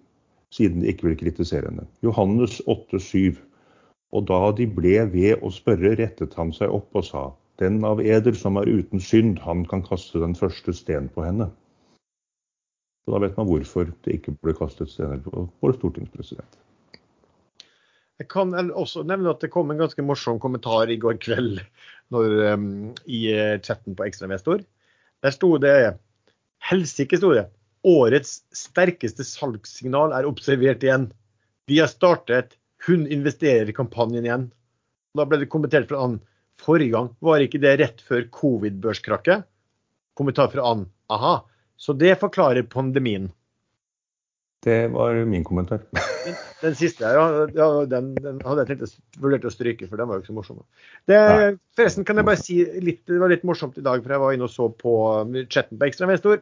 siden 0.52 0.80
de 0.80 0.89
ikke 0.89 1.10
vil 1.10 1.18
kritisere 1.20 1.68
henne. 1.68 1.84
Johannes 2.05 2.62
8,7. 2.64 3.36
Og 4.12 4.26
da 4.28 4.40
de 4.56 4.66
ble 4.68 5.05
ved 5.12 5.44
å 5.44 5.52
spørre, 5.52 5.97
rettet 6.01 6.36
han 6.40 6.52
seg 6.56 6.72
opp 6.72 6.97
og 6.97 7.05
sa:" 7.05 7.28
Den 7.60 7.84
av 7.84 8.01
eder 8.01 8.32
som 8.32 8.56
er 8.56 8.66
uten 8.66 9.01
synd, 9.01 9.39
han 9.44 9.66
kan 9.68 9.84
kaste 9.84 10.18
den 10.18 10.34
første 10.34 10.72
sten 10.72 11.10
på 11.12 11.24
henne. 11.24 11.51
Så 13.05 13.12
da 13.12 13.20
vet 13.20 13.36
man 13.36 13.47
hvorfor 13.47 13.93
det 14.05 14.16
ikke 14.16 14.32
ble 14.40 14.55
kastet 14.56 14.89
stener 14.89 15.20
på 15.20 15.44
vår 15.60 15.76
stortingspresident. 15.76 16.59
Jeg 18.23 18.28
kan 18.31 18.55
også 18.55 19.03
nevne 19.03 19.32
at 19.32 19.43
det 19.43 19.51
kom 19.51 19.73
en 19.73 19.81
ganske 19.82 20.03
morsom 20.07 20.39
kommentar 20.43 20.90
i 20.93 20.99
går 21.01 21.16
kveld 21.23 21.59
når, 22.15 22.35
um, 22.55 22.66
i 23.11 23.24
eh, 23.35 23.57
chatten 23.59 23.97
på 23.99 24.07
Ekstrainvestor. 24.07 24.62
Der 25.23 25.35
sto 25.35 25.57
det 25.62 25.74
Helsike, 26.62 27.19
sto 27.19 27.32
det. 27.35 27.49
Årets 27.82 28.44
sterkeste 28.55 29.27
salgssignal 29.27 30.15
er 30.15 30.28
observert 30.28 30.85
igjen. 30.86 31.09
Vi 31.66 31.81
har 31.82 31.90
startet 31.90 32.59
Hun 32.86 33.09
investerer-kampanjen 33.11 34.27
igjen. 34.27 34.47
Da 35.19 35.27
ble 35.27 35.43
det 35.43 35.51
kommentert 35.51 35.90
fra 35.90 36.05
Ann. 36.07 36.16
Forrige 36.62 36.94
gang 36.94 37.11
var 37.23 37.43
ikke 37.43 37.61
det 37.62 37.77
rett 37.78 38.03
før 38.07 38.24
covid-børskrakket? 38.35 39.47
Kommentar 40.19 40.51
fra 40.55 40.66
Ann. 40.70 40.86
Aha. 41.11 41.40
Så 41.78 41.94
det 41.99 42.16
forklarer 42.23 42.66
pandemien. 42.70 43.31
Det 44.62 44.93
var 44.94 45.16
min 45.26 45.44
kommentar. 45.44 45.82
Den, 46.62 46.76
siste, 46.78 47.02
ja, 47.02 47.22
ja 47.51 47.64
den, 47.90 48.12
den, 48.22 48.36
hadde 48.47 48.62
jeg 48.62 48.68
tenkt, 48.78 48.98
vurdert 49.18 49.47
å 49.48 49.51
stryke, 49.51 49.89
for 49.90 49.98
den 49.98 50.06
var 50.06 50.20
jo 50.20 50.22
ikke 50.22 50.28
så 50.28 50.36
morsom. 50.36 50.60
Det, 51.10 51.16
forresten 51.74 52.06
kan 52.06 52.20
jeg 52.20 52.28
bare 52.28 52.39
si 52.39 52.60
litt, 52.86 53.01
det 53.10 53.18
var 53.18 53.32
litt 53.32 53.43
morsomt 53.43 53.80
i 53.80 53.82
dag, 53.82 53.98
for 54.05 54.14
jeg 54.14 54.22
var 54.22 54.36
inne 54.36 54.47
og 54.47 54.52
så 54.52 54.68
på 54.70 54.93
um, 55.26 55.34
chatten 55.51 55.80
på 55.80 55.89
Ekstrainvestor. 55.89 56.39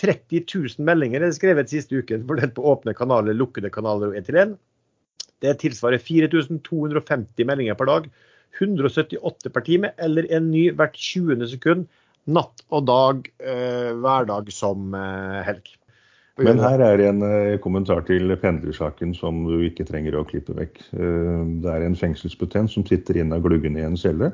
30 0.00 0.46
000 0.48 0.88
meldinger 0.88 1.26
er 1.26 1.34
skrevet 1.36 1.68
siste 1.68 2.00
uken, 2.00 2.24
fordelt 2.30 2.54
på 2.56 2.64
åpne 2.72 2.96
kanaler, 2.96 3.36
lukkede 3.36 3.68
kanaler 3.74 4.14
og 4.14 4.16
1-til-1. 4.22 4.56
Det 5.44 5.52
tilsvarer 5.60 6.00
4250 6.00 7.48
meldinger 7.52 7.76
per 7.76 7.92
dag. 7.92 8.08
178 8.56 9.52
per 9.52 9.66
time, 9.68 9.92
eller 10.00 10.24
en 10.32 10.48
ny 10.54 10.70
hvert 10.80 10.96
20. 10.96 11.44
sekund. 11.52 11.84
Natt 12.32 12.64
og 12.72 12.88
dag, 12.88 13.28
eh, 13.44 13.92
hver 14.00 14.32
dag 14.32 14.48
som 14.56 14.96
eh, 14.96 15.40
helg. 15.44 15.68
Men 16.40 16.60
her 16.62 16.80
er 16.84 17.02
en 17.04 17.22
eh, 17.26 17.58
kommentar 17.62 18.04
til 18.08 18.32
pendlersaken 18.40 19.12
som 19.16 19.42
du 19.48 19.60
ikke 19.66 19.86
trenger 19.88 20.16
å 20.16 20.24
klippe 20.28 20.54
vekk. 20.56 20.80
Eh, 20.96 21.40
det 21.64 21.72
er 21.72 21.84
en 21.86 21.98
fengselsbetent 21.98 22.72
som 22.72 22.86
sitter 22.88 23.20
inne 23.20 23.36
av 23.36 23.44
gluggen 23.44 23.78
i 23.78 23.84
en 23.84 23.98
celle. 24.00 24.32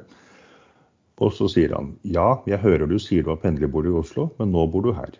Og 1.22 1.32
så 1.32 1.48
sier 1.48 1.72
han 1.72 1.94
ja, 2.04 2.42
jeg 2.48 2.60
hører 2.62 2.90
du 2.90 2.98
sier 3.00 3.24
du 3.24 3.32
har 3.32 3.40
pendlerbolig 3.42 3.92
i 3.92 4.00
Oslo, 4.02 4.28
men 4.40 4.52
nå 4.54 4.66
bor 4.72 4.84
du 4.84 4.92
her. 4.96 5.16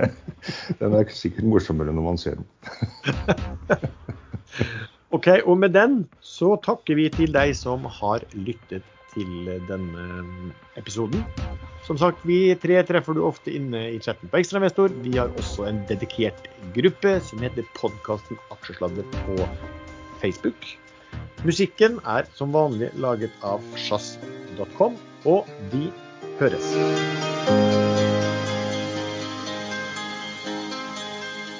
Den 0.80 0.94
er 0.96 1.10
sikkert 1.12 1.48
morsommere 1.50 1.92
når 1.92 2.06
man 2.06 2.20
ser 2.20 2.38
den. 2.38 2.46
ok, 5.16 5.28
og 5.44 5.58
med 5.60 5.74
den 5.76 5.98
så 6.24 6.54
takker 6.64 6.96
vi 6.96 7.10
til 7.12 7.34
deg 7.36 7.52
som 7.58 7.84
har 8.00 8.24
lyttet 8.32 8.86
til 9.12 9.50
denne 9.68 10.06
episoden. 10.80 11.20
Som 11.86 11.98
sagt, 11.98 12.20
vi 12.28 12.54
tre 12.60 12.76
treffer 12.86 13.16
du 13.16 13.22
ofte 13.24 13.52
inne 13.56 13.86
i 13.94 14.00
chatten 14.02 14.30
på 14.30 14.40
Ekstrainvestor. 14.40 14.92
Vi 15.04 15.16
har 15.16 15.32
også 15.40 15.66
en 15.70 15.80
dedikert 15.88 16.50
gruppe 16.76 17.16
som 17.24 17.42
heter 17.44 17.66
podkasten 17.78 18.38
Aksjesladder 18.52 19.08
på 19.24 19.38
Facebook. 20.20 20.76
Musikken 21.46 21.98
er 22.04 22.28
som 22.36 22.52
vanlig 22.52 22.92
laget 23.00 23.32
av 23.46 23.64
sjazz.com, 23.80 25.00
og 25.24 25.48
vi 25.72 25.88
høres. 26.40 27.29